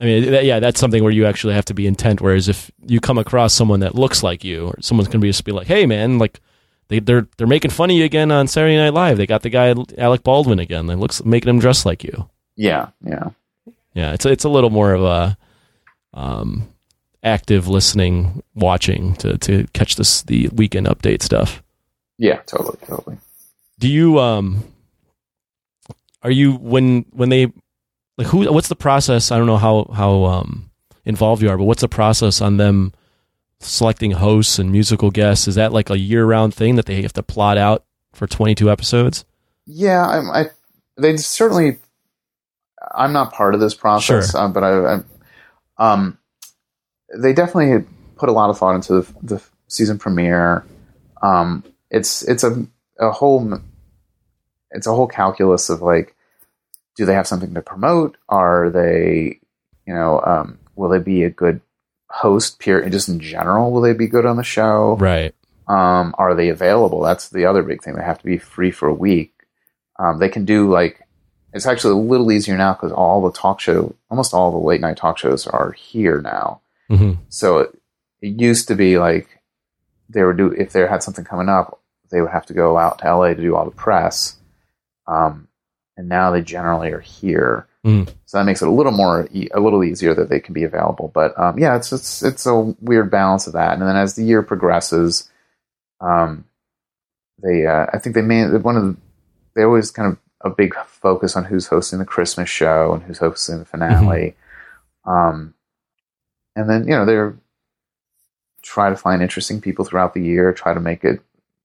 I 0.00 0.04
mean, 0.06 0.30
that, 0.30 0.44
yeah, 0.46 0.58
that's 0.58 0.80
something 0.80 1.02
where 1.02 1.12
you 1.12 1.26
actually 1.26 1.52
have 1.52 1.66
to 1.66 1.74
be 1.74 1.86
intent. 1.86 2.22
Whereas 2.22 2.48
if 2.48 2.70
you 2.86 2.98
come 2.98 3.18
across 3.18 3.52
someone 3.52 3.80
that 3.80 3.94
looks 3.94 4.22
like 4.22 4.44
you, 4.44 4.68
or 4.68 4.76
someone's 4.80 5.08
going 5.08 5.20
to 5.20 5.24
be 5.24 5.28
just 5.28 5.44
be 5.44 5.52
like, 5.52 5.66
"Hey, 5.66 5.84
man, 5.84 6.18
like 6.18 6.40
they, 6.88 6.98
they're 6.98 7.26
they're 7.36 7.46
making 7.46 7.72
fun 7.72 7.90
of 7.90 7.96
you 7.96 8.04
again 8.06 8.32
on 8.32 8.46
Saturday 8.48 8.76
Night 8.78 8.94
Live. 8.94 9.18
They 9.18 9.26
got 9.26 9.42
the 9.42 9.50
guy 9.50 9.74
Alec 9.98 10.22
Baldwin 10.22 10.60
again. 10.60 10.86
They 10.86 10.94
looks 10.94 11.22
making 11.26 11.50
him 11.50 11.58
dress 11.58 11.84
like 11.84 12.02
you." 12.02 12.30
Yeah, 12.56 12.88
yeah. 13.04 13.30
Yeah, 13.92 14.14
it's 14.14 14.24
it's 14.24 14.44
a 14.44 14.48
little 14.48 14.70
more 14.70 14.94
of 14.94 15.02
a 15.02 15.36
um, 16.14 16.68
active 17.22 17.68
listening, 17.68 18.42
watching 18.54 19.14
to 19.16 19.36
to 19.38 19.66
catch 19.74 19.96
this 19.96 20.22
the 20.22 20.48
weekend 20.54 20.86
update 20.86 21.22
stuff. 21.22 21.62
Yeah, 22.16 22.36
totally, 22.46 22.78
totally. 22.86 23.18
Do 23.78 23.88
you 23.88 24.18
um 24.18 24.64
are 26.22 26.30
you 26.30 26.52
when 26.56 27.06
when 27.12 27.28
they 27.28 27.52
like 28.16 28.26
who 28.28 28.50
what's 28.52 28.68
the 28.68 28.76
process? 28.76 29.30
I 29.30 29.38
don't 29.38 29.46
know 29.46 29.56
how 29.56 29.90
how 29.94 30.24
um 30.24 30.70
involved 31.04 31.42
you 31.42 31.48
are, 31.50 31.56
but 31.56 31.64
what's 31.64 31.80
the 31.80 31.88
process 31.88 32.40
on 32.40 32.56
them 32.56 32.92
selecting 33.60 34.12
hosts 34.12 34.58
and 34.58 34.70
musical 34.72 35.10
guests? 35.10 35.48
Is 35.48 35.54
that 35.56 35.72
like 35.72 35.90
a 35.90 35.98
year 35.98 36.24
round 36.24 36.54
thing 36.54 36.76
that 36.76 36.86
they 36.86 37.02
have 37.02 37.12
to 37.14 37.22
plot 37.22 37.56
out 37.58 37.84
for 38.12 38.26
22 38.26 38.70
episodes? 38.70 39.24
Yeah, 39.66 40.06
I, 40.06 40.40
I 40.42 40.50
they 40.96 41.16
certainly. 41.16 41.78
I'm 42.94 43.12
not 43.12 43.32
part 43.32 43.54
of 43.54 43.60
this 43.60 43.74
process, 43.74 44.30
Sure. 44.30 44.40
uh, 44.40 44.48
but 44.48 44.62
I, 44.64 44.94
I, 44.94 45.92
um, 45.92 46.16
they 47.14 47.32
definitely 47.32 47.86
put 48.16 48.28
a 48.28 48.32
lot 48.32 48.50
of 48.50 48.58
thought 48.58 48.76
into 48.76 49.00
the, 49.02 49.14
the 49.22 49.42
season 49.66 49.98
premiere. 49.98 50.64
Um, 51.22 51.64
it's 51.90 52.22
it's 52.22 52.44
a 52.44 52.66
a 52.98 53.10
whole 53.10 53.60
it's 54.70 54.86
a 54.86 54.94
whole 54.94 55.06
calculus 55.06 55.68
of 55.70 55.82
like, 55.82 56.14
do 56.96 57.04
they 57.06 57.14
have 57.14 57.26
something 57.26 57.54
to 57.54 57.62
promote? 57.62 58.16
Are 58.28 58.70
they, 58.70 59.38
you 59.86 59.94
know, 59.94 60.20
um, 60.24 60.58
will 60.76 60.88
they 60.88 60.98
be 60.98 61.22
a 61.24 61.30
good 61.30 61.60
host? 62.10 62.58
Peer, 62.58 62.80
and 62.80 62.92
just 62.92 63.08
in 63.08 63.20
general, 63.20 63.70
will 63.70 63.80
they 63.82 63.92
be 63.92 64.06
good 64.08 64.26
on 64.26 64.36
the 64.36 64.42
show? 64.44 64.96
Right. 64.98 65.34
um, 65.68 66.14
are 66.18 66.34
they 66.34 66.48
available? 66.48 67.02
That's 67.02 67.28
the 67.28 67.44
other 67.46 67.62
big 67.62 67.82
thing. 67.82 67.94
They 67.94 68.02
have 68.02 68.18
to 68.18 68.24
be 68.24 68.38
free 68.38 68.70
for 68.70 68.88
a 68.88 68.94
week. 68.94 69.32
Um, 69.98 70.18
they 70.18 70.28
can 70.28 70.44
do 70.44 70.70
like 70.70 71.00
it's 71.52 71.66
actually 71.66 71.92
a 71.94 71.96
little 71.96 72.30
easier 72.32 72.56
now 72.56 72.72
because 72.74 72.92
all 72.92 73.22
the 73.22 73.32
talk 73.32 73.60
show, 73.60 73.94
almost 74.10 74.32
all 74.34 74.50
the 74.50 74.58
late 74.66 74.80
night 74.80 74.96
talk 74.96 75.18
shows 75.18 75.46
are 75.46 75.72
here 75.72 76.20
now. 76.20 76.60
hmm 76.88 77.12
So 77.28 77.58
it, 77.58 77.78
it 78.22 78.40
used 78.40 78.68
to 78.68 78.74
be 78.74 78.98
like 78.98 79.28
they 80.08 80.24
would 80.24 80.36
do 80.38 80.50
if 80.52 80.72
they 80.72 80.80
had 80.86 81.02
something 81.02 81.24
coming 81.24 81.48
up, 81.48 81.80
they 82.10 82.20
would 82.22 82.30
have 82.30 82.46
to 82.46 82.54
go 82.54 82.78
out 82.78 82.98
to 83.00 83.14
LA 83.14 83.28
to 83.28 83.34
do 83.42 83.54
all 83.54 83.64
the 83.66 83.70
press. 83.70 84.37
Um, 85.08 85.48
and 85.96 86.08
now 86.08 86.30
they 86.30 86.42
generally 86.42 86.90
are 86.92 87.00
here, 87.00 87.66
Mhm. 87.84 88.06
so 88.26 88.38
that 88.38 88.44
makes 88.44 88.62
it 88.62 88.68
a 88.68 88.70
little 88.70 88.92
more 88.92 89.26
e- 89.32 89.48
a 89.52 89.58
little 89.58 89.82
easier 89.82 90.14
that 90.14 90.28
they 90.28 90.38
can 90.38 90.52
be 90.54 90.62
available. 90.62 91.10
But 91.12 91.36
um, 91.36 91.58
yeah, 91.58 91.74
it's 91.76 91.92
it's 91.92 92.22
it's 92.22 92.46
a 92.46 92.54
weird 92.80 93.10
balance 93.10 93.46
of 93.48 93.54
that. 93.54 93.72
And 93.72 93.82
then 93.82 93.96
as 93.96 94.14
the 94.14 94.22
year 94.22 94.42
progresses, 94.42 95.28
um, 96.00 96.44
they 97.42 97.66
uh, 97.66 97.86
I 97.92 97.98
think 97.98 98.14
they 98.14 98.22
made 98.22 98.62
one 98.62 98.76
of 98.76 98.82
the 98.84 98.96
they 99.56 99.64
always 99.64 99.90
kind 99.90 100.12
of 100.12 100.18
a 100.42 100.50
big 100.54 100.74
focus 100.86 101.34
on 101.36 101.44
who's 101.44 101.66
hosting 101.66 101.98
the 101.98 102.04
Christmas 102.04 102.48
show 102.48 102.92
and 102.92 103.02
who's 103.02 103.18
hosting 103.18 103.58
the 103.58 103.64
finale. 103.64 104.36
Um, 105.04 105.54
and 106.54 106.68
then 106.70 106.84
you 106.86 106.90
know 106.94 107.04
they're 107.06 107.34
try 108.62 108.90
to 108.90 108.96
find 108.96 109.22
interesting 109.22 109.60
people 109.60 109.84
throughout 109.84 110.14
the 110.14 110.22
year, 110.22 110.52
try 110.52 110.74
to 110.74 110.80
make 110.80 111.02
it, 111.04 111.20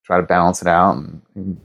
try 0.06 0.18
to 0.18 0.24
balance 0.24 0.62
it 0.62 0.68
out, 0.68 0.96
and, 0.96 1.22
and 1.36 1.60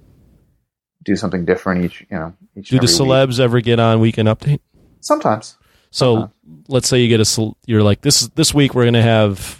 do 1.04 1.16
something 1.16 1.44
different 1.44 1.84
each. 1.84 2.00
You 2.10 2.18
know, 2.18 2.34
each 2.56 2.68
Do 2.70 2.78
the 2.78 2.84
every 2.84 3.06
week. 3.06 3.10
celebs 3.12 3.40
ever 3.40 3.60
get 3.60 3.78
on 3.80 4.00
Weekend 4.00 4.28
Update? 4.28 4.60
sometimes? 5.00 5.56
So 5.90 6.16
Uh-huh. 6.16 6.28
let's 6.68 6.88
say 6.88 7.00
you 7.00 7.08
get 7.08 7.20
a 7.20 7.52
you're 7.66 7.82
like 7.82 8.00
this 8.02 8.28
this 8.34 8.52
week 8.52 8.74
we're 8.74 8.84
gonna 8.84 9.02
have 9.02 9.58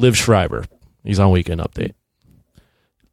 Liev 0.00 0.14
Schreiber. 0.16 0.64
He's 1.04 1.18
on 1.18 1.30
Weekend 1.30 1.60
Update. 1.60 1.92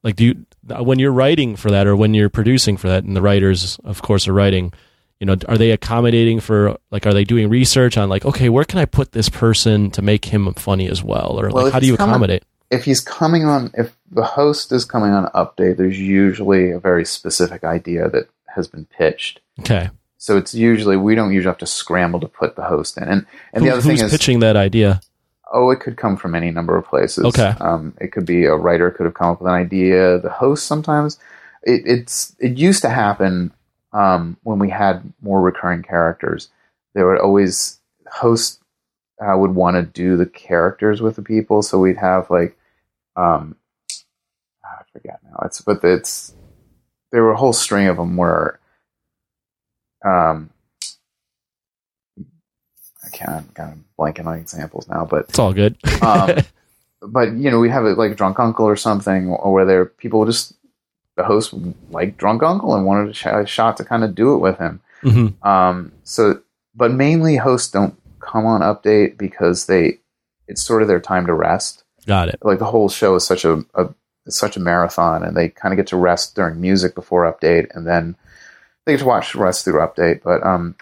Like, 0.04 0.16
do 0.16 0.26
you 0.26 0.46
when 0.84 1.00
you're 1.00 1.12
writing 1.12 1.56
for 1.56 1.70
that 1.72 1.88
or 1.88 1.96
when 1.96 2.14
you're 2.14 2.30
producing 2.30 2.76
for 2.78 2.88
that, 2.90 3.04
and 3.04 3.16
the 3.16 3.22
writers, 3.22 3.80
of 3.84 4.02
course, 4.02 4.28
are 4.28 4.34
writing. 4.34 4.74
You 5.20 5.28
know, 5.28 5.36
are 5.48 5.58
they 5.58 5.72
accommodating 5.72 6.40
for 6.42 6.76
like? 6.92 7.06
Are 7.08 7.14
they 7.14 7.24
doing 7.24 7.48
research 7.50 7.98
on 7.98 8.10
like, 8.10 8.26
okay, 8.26 8.50
where 8.50 8.66
can 8.66 8.80
I 8.80 8.86
put 8.86 9.14
this 9.14 9.30
person 9.30 9.90
to 9.92 10.02
make 10.02 10.26
him 10.26 10.54
funny 10.56 10.90
as 10.90 11.02
well, 11.04 11.40
or 11.40 11.50
Well, 11.50 11.64
like, 11.66 11.74
how 11.74 11.80
do 11.80 11.88
you 11.88 11.96
coming- 11.96 12.12
accommodate? 12.14 12.44
If 12.72 12.84
he's 12.84 13.00
coming 13.00 13.46
on, 13.46 13.72
if 13.76 13.95
the 14.12 14.24
host 14.24 14.72
is 14.72 14.86
coming 14.86 15.12
on 15.12 15.30
update, 15.34 15.78
there's 15.78 16.00
usually 16.00 16.72
a 16.72 16.80
very 16.80 17.06
specific 17.06 17.64
idea 17.64 18.10
that 18.10 18.30
has 18.56 18.68
been 18.68 18.86
pitched. 18.86 19.40
Okay, 19.60 19.90
So 20.18 20.38
it's 20.38 20.54
usually 20.54 20.98
we 20.98 21.16
don't 21.16 21.34
usually 21.34 21.50
have 21.52 21.58
to 21.60 21.66
scramble 21.68 22.20
to 22.20 22.28
put 22.28 22.56
the 22.56 22.64
host 22.64 22.98
in. 22.98 23.04
And 23.04 23.26
and 23.54 23.64
Who- 23.64 23.70
the 23.70 23.74
other 23.74 23.82
thing 23.82 24.00
is, 24.00 24.12
pitching 24.12 24.40
that 24.40 24.56
idea? 24.56 25.02
oh, 25.54 25.70
it 25.72 25.80
could 25.80 25.96
come 25.96 26.18
from 26.18 26.36
any 26.36 26.52
number 26.52 26.76
of 26.76 26.86
places. 26.86 27.24
Okay. 27.26 27.54
Um, 27.62 27.94
it 28.02 28.12
could 28.12 28.26
be 28.26 28.46
a 28.46 28.56
writer 28.56 28.92
could 28.92 29.06
have 29.06 29.14
come 29.14 29.32
up 29.32 29.40
with 29.42 29.48
an 29.48 29.54
idea. 29.56 30.20
The 30.20 30.30
host 30.30 30.66
sometimes 30.68 31.18
it, 31.64 31.84
it's 31.86 32.36
it 32.40 32.58
used 32.58 32.82
to 32.82 32.90
happen 32.90 33.52
um, 33.94 34.38
when 34.44 34.60
we 34.60 34.70
had 34.70 35.14
more 35.22 35.42
recurring 35.42 35.84
characters. 35.84 36.50
There 36.94 37.08
would 37.08 37.20
always 37.20 37.80
host 38.12 38.60
uh, 39.22 39.38
would 39.38 39.56
want 39.56 39.76
to 39.76 39.84
do 39.84 40.18
the 40.18 40.26
characters 40.26 41.02
with 41.02 41.16
the 41.16 41.22
people, 41.22 41.62
so 41.62 41.80
we'd 41.80 41.98
have 41.98 42.30
like 42.30 42.58
um, 43.16 43.56
forget 44.96 45.20
now. 45.24 45.38
It's 45.46 45.62
but 45.62 45.84
it's 45.84 46.34
there 47.12 47.24
were 47.24 47.32
a 47.34 47.38
whole 47.38 47.54
string 47.54 47.88
of 47.88 47.98
them 47.98 48.16
where 48.18 48.60
um. 50.06 50.50
I 53.06 53.10
can't. 53.10 53.30
I'm 53.32 53.44
kind 53.54 53.72
of 53.74 53.78
blanking 54.00 54.26
on 54.26 54.38
examples 54.40 54.88
now, 54.88 55.06
but 55.06 55.26
It's 55.30 55.40
all 55.40 55.54
good. 55.54 55.78
um, 56.02 56.38
but 57.02 57.34
you 57.34 57.52
know, 57.52 57.60
we 57.60 57.70
have 57.70 57.86
it 57.86 57.98
like 57.98 58.12
a 58.12 58.16
drunk 58.16 58.40
uncle 58.40 58.66
or 58.66 58.76
something, 58.76 59.30
or 59.30 59.54
where 59.54 59.66
there 59.66 59.86
people 59.86 60.26
just 60.26 60.54
the 61.16 61.24
host 61.24 61.54
liked 61.92 62.18
drunk 62.18 62.44
uncle 62.44 62.76
and 62.76 62.86
wanted 62.86 63.10
a, 63.12 63.14
sh- 63.14 63.26
a 63.28 63.46
shot 63.46 63.78
to 63.78 63.86
kind 63.86 64.04
of 64.04 64.16
do 64.16 64.34
it 64.34 64.40
with 64.40 64.58
him. 64.58 64.82
Mhm. 65.04 65.46
Um, 65.46 65.92
so, 66.04 66.42
but 66.76 66.92
mainly 66.92 67.36
hosts 67.38 67.72
don't 67.72 67.96
come 68.20 68.46
on 68.46 68.62
update 68.62 69.18
because 69.18 69.68
they 69.68 70.00
it's 70.48 70.64
sort 70.64 70.82
of 70.82 70.88
their 70.88 71.00
time 71.00 71.28
to 71.28 71.34
rest. 71.34 71.84
Got 72.08 72.30
it. 72.30 72.40
Like 72.44 72.60
the 72.60 72.66
whole 72.66 72.90
show 72.90 73.16
is 73.16 73.26
such 73.26 73.46
a, 73.46 73.64
a 73.76 73.94
it's 74.26 74.40
such 74.40 74.58
a 74.58 74.60
marathon, 74.60 75.24
and 75.24 75.36
they 75.36 75.50
kind 75.50 75.74
of 75.74 75.78
get 75.78 75.88
to 75.88 75.98
rest 75.98 76.36
during 76.36 76.60
music 76.62 76.96
before 76.96 77.32
update, 77.32 77.68
and 77.76 77.86
then 77.88 78.16
they 78.86 78.94
get 78.94 79.00
to 79.00 79.06
watch 79.06 79.36
rest 79.36 79.66
through 79.66 79.80
update. 79.80 80.22
But 80.24 80.44
um, 80.46 80.76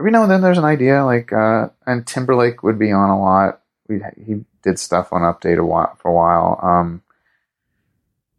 every 0.00 0.10
now 0.10 0.22
and 0.22 0.30
then 0.30 0.40
there's 0.42 0.58
an 0.58 0.64
idea 0.64 1.04
like, 1.04 1.32
uh, 1.32 1.68
and 1.86 2.06
Timberlake 2.06 2.62
would 2.62 2.78
be 2.78 2.92
on 2.92 3.10
a 3.10 3.20
lot. 3.20 3.60
We 3.88 4.00
he 4.24 4.44
did 4.62 4.78
stuff 4.78 5.12
on 5.12 5.20
update 5.22 5.58
a 5.58 5.64
while 5.64 5.94
for 6.00 6.10
a 6.10 6.14
while. 6.14 6.58
Um, 6.62 7.02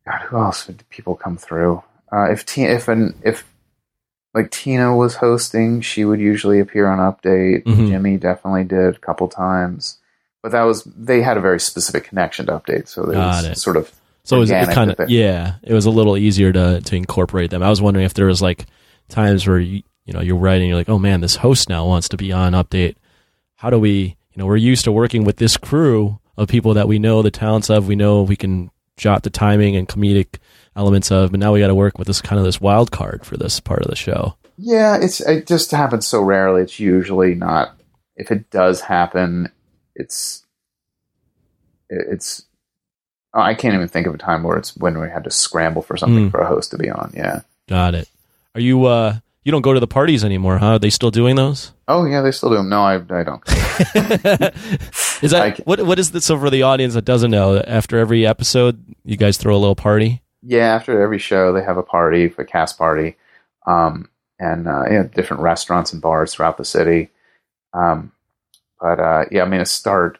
God, 0.07 0.21
who 0.23 0.37
else 0.37 0.67
would 0.67 0.83
people 0.89 1.15
come 1.15 1.37
through? 1.37 1.83
Uh, 2.11 2.25
if 2.31 2.45
T- 2.45 2.63
if 2.63 2.87
an 2.87 3.15
if 3.23 3.45
like 4.33 4.51
Tina 4.51 4.95
was 4.95 5.15
hosting, 5.15 5.81
she 5.81 6.03
would 6.05 6.19
usually 6.19 6.59
appear 6.59 6.87
on 6.87 6.99
update. 6.99 7.63
Mhm. 7.63 7.87
Jimmy 7.87 8.17
definitely 8.17 8.63
did 8.65 8.95
a 8.95 8.99
couple 8.99 9.27
times, 9.27 9.97
but 10.43 10.51
that 10.51 10.63
was 10.63 10.83
they 10.83 11.21
had 11.21 11.37
a 11.37 11.41
very 11.41 11.59
specific 11.59 12.03
connection 12.03 12.47
to 12.47 12.51
update, 12.53 12.87
so 12.87 13.05
Got 13.05 13.13
was 13.43 13.45
it. 13.45 13.57
sort 13.57 13.77
of 13.77 13.91
So 14.25 14.37
it 14.37 14.39
was 14.39 14.49
kind 14.49 14.91
of 14.91 15.09
yeah, 15.09 15.55
it 15.63 15.73
was 15.73 15.85
a 15.85 15.91
little 15.91 16.17
easier 16.17 16.51
to 16.51 16.81
to 16.81 16.95
incorporate 16.95 17.51
them. 17.51 17.63
I 17.63 17.69
was 17.69 17.81
wondering 17.81 18.05
if 18.05 18.15
there 18.15 18.25
was 18.25 18.41
like 18.41 18.65
times 19.07 19.47
where 19.47 19.59
you 19.59 19.83
you 20.05 20.13
know 20.13 20.21
you're 20.21 20.35
writing, 20.35 20.67
you're 20.67 20.77
like, 20.77 20.89
oh 20.89 20.99
man, 20.99 21.21
this 21.21 21.37
host 21.37 21.69
now 21.69 21.85
wants 21.85 22.09
to 22.09 22.17
be 22.17 22.31
on 22.31 22.53
update. 22.53 22.95
How 23.55 23.69
do 23.69 23.79
we? 23.79 24.17
You 24.33 24.39
know, 24.41 24.47
we're 24.47 24.57
used 24.57 24.83
to 24.83 24.91
working 24.91 25.23
with 25.23 25.37
this 25.37 25.55
crew 25.55 26.19
of 26.35 26.49
people 26.49 26.73
that 26.73 26.89
we 26.89 26.99
know 26.99 27.21
the 27.21 27.31
talents 27.31 27.69
of. 27.69 27.87
We 27.87 27.95
know 27.95 28.23
we 28.23 28.35
can 28.35 28.69
jot 28.97 29.23
the 29.23 29.29
timing 29.29 29.75
and 29.75 29.87
comedic 29.87 30.39
elements 30.75 31.11
of, 31.11 31.31
but 31.31 31.39
now 31.39 31.53
we 31.53 31.59
got 31.59 31.67
to 31.67 31.75
work 31.75 31.97
with 31.97 32.07
this 32.07 32.21
kind 32.21 32.39
of 32.39 32.45
this 32.45 32.59
wild 32.59 32.91
card 32.91 33.25
for 33.25 33.37
this 33.37 33.59
part 33.59 33.81
of 33.81 33.89
the 33.89 33.95
show. 33.95 34.35
Yeah, 34.57 34.97
it's 34.97 35.21
it 35.21 35.47
just 35.47 35.71
happens 35.71 36.07
so 36.07 36.21
rarely. 36.21 36.63
It's 36.63 36.79
usually 36.79 37.35
not. 37.35 37.77
If 38.15 38.31
it 38.31 38.49
does 38.49 38.81
happen, 38.81 39.51
it's 39.95 40.45
it's. 41.89 42.44
Oh, 43.35 43.41
I 43.41 43.53
can't 43.53 43.75
even 43.75 43.87
think 43.87 44.07
of 44.07 44.15
a 44.15 44.17
time 44.17 44.41
where 44.43 44.57
it's 44.57 44.75
when 44.77 44.99
we 44.99 45.09
had 45.09 45.23
to 45.25 45.31
scramble 45.31 45.81
for 45.83 45.97
something 45.97 46.29
Mm. 46.29 46.31
for 46.31 46.39
a 46.39 46.47
host 46.47 46.71
to 46.71 46.77
be 46.77 46.89
on. 46.89 47.11
Yeah. 47.15 47.41
Got 47.69 47.93
it. 47.95 48.07
Are 48.55 48.61
you? 48.61 48.85
uh 48.85 49.17
You 49.43 49.51
don't 49.51 49.61
go 49.61 49.73
to 49.75 49.79
the 49.79 49.87
parties 49.87 50.23
anymore, 50.23 50.57
huh? 50.57 50.73
Are 50.75 50.79
they 50.79 50.89
still 50.89 51.11
doing 51.11 51.35
those? 51.35 51.71
Oh 51.87 52.05
yeah, 52.05 52.21
they 52.21 52.31
still 52.31 52.49
do 52.49 52.55
them. 52.55 52.69
No, 52.69 52.81
I 52.81 52.95
I 52.95 53.23
don't. 53.23 53.43
is 55.21 55.31
that 55.31 55.55
can- 55.55 55.65
what? 55.65 55.81
What 55.85 55.99
is 55.99 56.11
this? 56.11 56.25
So 56.25 56.39
for 56.39 56.49
the 56.49 56.63
audience 56.63 56.93
that 56.95 57.05
doesn't 57.05 57.31
know, 57.31 57.57
after 57.59 57.97
every 57.99 58.25
episode, 58.25 58.83
you 59.03 59.17
guys 59.17 59.37
throw 59.37 59.55
a 59.55 59.59
little 59.59 59.75
party. 59.75 60.21
Yeah, 60.41 60.73
after 60.75 61.01
every 61.01 61.19
show, 61.19 61.53
they 61.53 61.63
have 61.63 61.77
a 61.77 61.83
party, 61.83 62.33
a 62.37 62.43
cast 62.45 62.77
party, 62.77 63.17
um, 63.67 64.09
and 64.39 64.67
uh, 64.67 64.83
yeah, 64.89 65.03
different 65.03 65.41
restaurants 65.43 65.91
and 65.93 66.01
bars 66.01 66.33
throughout 66.33 66.57
the 66.57 66.65
city. 66.65 67.09
Um, 67.73 68.11
but 68.79 68.99
uh, 68.99 69.25
yeah, 69.31 69.43
I 69.43 69.45
mean, 69.47 69.61
it 69.61 69.67
start. 69.67 70.19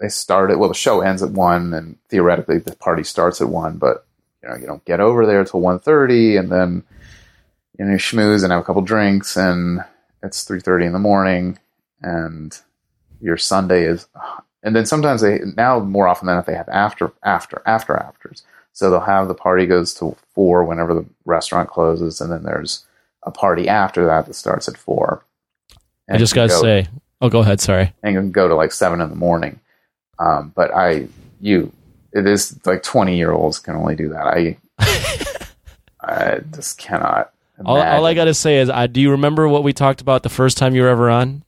They 0.00 0.08
start 0.08 0.50
at 0.50 0.58
well, 0.58 0.68
the 0.68 0.74
show 0.74 1.00
ends 1.00 1.22
at 1.22 1.30
one, 1.30 1.72
and 1.72 1.96
theoretically, 2.08 2.58
the 2.58 2.76
party 2.76 3.02
starts 3.02 3.40
at 3.40 3.48
one. 3.48 3.78
But 3.78 4.06
you 4.42 4.48
know, 4.48 4.56
you 4.56 4.66
don't 4.66 4.84
get 4.84 5.00
over 5.00 5.24
there 5.26 5.44
till 5.44 5.60
one 5.60 5.78
thirty, 5.78 6.36
and 6.36 6.50
then 6.50 6.82
you 7.78 7.84
know, 7.84 7.92
you 7.92 7.98
schmooze 7.98 8.42
and 8.42 8.52
have 8.52 8.60
a 8.60 8.64
couple 8.64 8.82
drinks, 8.82 9.36
and 9.36 9.80
it's 10.22 10.44
three 10.44 10.60
thirty 10.60 10.84
in 10.86 10.92
the 10.92 10.98
morning, 10.98 11.58
and 12.02 12.56
your 13.20 13.36
Sunday 13.38 13.84
is. 13.84 14.06
And 14.62 14.74
then 14.74 14.84
sometimes 14.84 15.20
they 15.20 15.38
now 15.56 15.78
more 15.78 16.08
often 16.08 16.26
than 16.26 16.36
not 16.36 16.46
they 16.46 16.54
have 16.54 16.68
after 16.68 17.12
after 17.22 17.62
after 17.64 17.96
afters. 17.96 18.42
So 18.72 18.90
they'll 18.90 19.00
have 19.00 19.28
the 19.28 19.34
party 19.34 19.64
goes 19.64 19.94
to 19.94 20.16
four 20.34 20.64
whenever 20.64 20.92
the 20.92 21.06
restaurant 21.24 21.70
closes, 21.70 22.20
and 22.20 22.30
then 22.30 22.42
there's 22.42 22.84
a 23.22 23.30
party 23.30 23.68
after 23.68 24.04
that 24.06 24.26
that 24.26 24.34
starts 24.34 24.68
at 24.68 24.76
four. 24.76 25.24
I 26.10 26.18
just 26.18 26.34
gotta 26.34 26.48
go- 26.48 26.60
say. 26.60 26.88
Oh, 27.22 27.30
go 27.30 27.40
ahead. 27.40 27.60
Sorry. 27.62 27.94
and 28.02 28.12
you 28.12 28.20
can 28.20 28.30
go 28.32 28.46
to 28.46 28.54
like 28.54 28.72
seven 28.72 29.00
in 29.00 29.08
the 29.08 29.16
morning. 29.16 29.60
Um, 30.18 30.52
but 30.54 30.74
I, 30.74 31.08
you, 31.40 31.72
it 32.12 32.26
is 32.26 32.58
like 32.64 32.82
twenty 32.82 33.16
year 33.16 33.32
olds 33.32 33.58
can 33.58 33.76
only 33.76 33.96
do 33.96 34.08
that. 34.10 34.26
I, 34.26 34.56
I 36.00 36.40
just 36.54 36.78
cannot. 36.78 37.32
All, 37.64 37.80
all 37.80 38.04
I 38.04 38.14
gotta 38.14 38.34
say 38.34 38.58
is, 38.58 38.68
I 38.68 38.86
do 38.86 39.00
you 39.00 39.10
remember 39.12 39.48
what 39.48 39.62
we 39.64 39.72
talked 39.72 40.00
about 40.00 40.22
the 40.22 40.28
first 40.28 40.58
time 40.58 40.74
you 40.74 40.82
were 40.82 40.88
ever 40.88 41.08
on? 41.10 41.42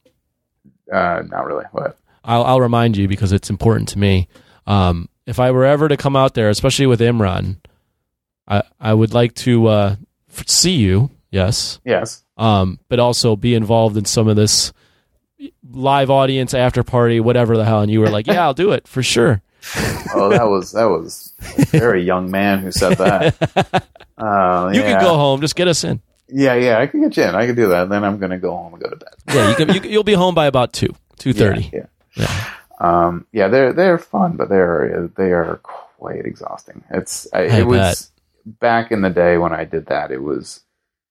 uh, 0.93 1.23
not 1.29 1.45
really. 1.47 1.65
What? 1.73 1.99
I'll, 2.25 2.45
I'll 2.45 2.61
remind 2.61 2.97
you 2.97 3.09
because 3.09 3.33
it's 3.33 3.51
important 3.51 3.89
to 3.91 3.99
me. 3.99 4.29
Um, 4.67 5.09
if 5.27 5.39
I 5.39 5.51
were 5.51 5.65
ever 5.65 5.89
to 5.89 5.97
come 5.97 6.17
out 6.17 6.35
there, 6.35 6.49
especially 6.51 6.87
with 6.87 7.01
Imran, 7.01 7.57
I 8.47 8.63
I 8.81 8.95
would 8.95 9.13
like 9.13 9.35
to 9.37 9.67
uh, 9.67 9.97
f- 10.31 10.49
see 10.49 10.77
you. 10.77 11.11
Yes. 11.31 11.79
Yes. 11.85 12.25
um, 12.39 12.79
but 12.89 12.99
also 12.99 13.37
be 13.37 13.55
involved 13.55 13.99
in 13.99 14.07
some 14.07 14.29
of 14.29 14.37
this 14.37 14.73
live 15.71 16.11
audience 16.11 16.55
after 16.55 16.83
party, 16.83 17.21
whatever 17.21 17.57
the 17.57 17.65
hell. 17.65 17.81
And 17.81 17.91
you 17.91 18.01
were 18.01 18.11
like, 18.11 18.27
yeah, 18.27 18.43
I'll 18.45 18.55
do 18.55 18.73
it 18.73 18.87
for 18.89 19.03
sure. 19.03 19.43
Oh, 20.15 20.31
that 20.31 20.49
was 20.49 20.73
that 20.73 20.87
was 20.87 21.35
a 21.59 21.67
very 21.67 22.03
young 22.03 22.31
man 22.31 22.61
who 22.61 22.73
said 22.73 22.97
that. 22.99 23.85
Uh, 24.17 24.71
You 24.75 24.81
yeah. 24.81 24.93
can 24.95 25.01
go 25.03 25.15
home, 25.17 25.41
just 25.41 25.55
get 25.55 25.69
us 25.69 25.85
in. 25.85 26.01
Yeah, 26.29 26.55
yeah, 26.55 26.79
I 26.81 26.87
can 26.89 27.03
get 27.03 27.17
you 27.17 27.23
in. 27.23 27.35
I 27.37 27.47
can 27.47 27.55
do 27.55 27.69
that. 27.69 27.89
Then 27.89 28.03
I'm 28.05 28.19
going 28.19 28.31
to 28.33 28.39
go 28.39 28.51
home 28.51 28.73
and 28.75 28.83
go 28.83 28.91
to 28.91 28.97
bed. 28.97 29.15
Yeah, 29.29 29.49
you 29.51 29.55
can. 29.55 29.73
you, 29.75 29.81
you'll 29.89 30.03
be 30.03 30.15
home 30.15 30.35
by 30.35 30.47
about 30.47 30.73
two, 30.73 30.93
two 31.19 31.33
thirty. 31.33 31.71
Yeah, 31.73 31.87
yeah. 32.17 32.51
Um, 32.81 33.27
yeah, 33.33 33.47
they're 33.49 33.73
they're 33.73 33.99
fun, 33.99 34.37
but 34.37 34.49
they're 34.49 35.09
they 35.17 35.31
are 35.33 35.61
quite 35.63 36.25
exhausting. 36.27 36.83
It's 36.91 37.29
I, 37.33 37.43
it 37.43 37.67
was 37.67 38.11
back 38.45 38.91
in 38.91 39.03
the 39.03 39.11
day 39.11 39.39
when 39.39 39.53
I 39.53 39.65
did 39.65 39.87
that. 39.87 40.11
It 40.11 40.23
was 40.23 40.61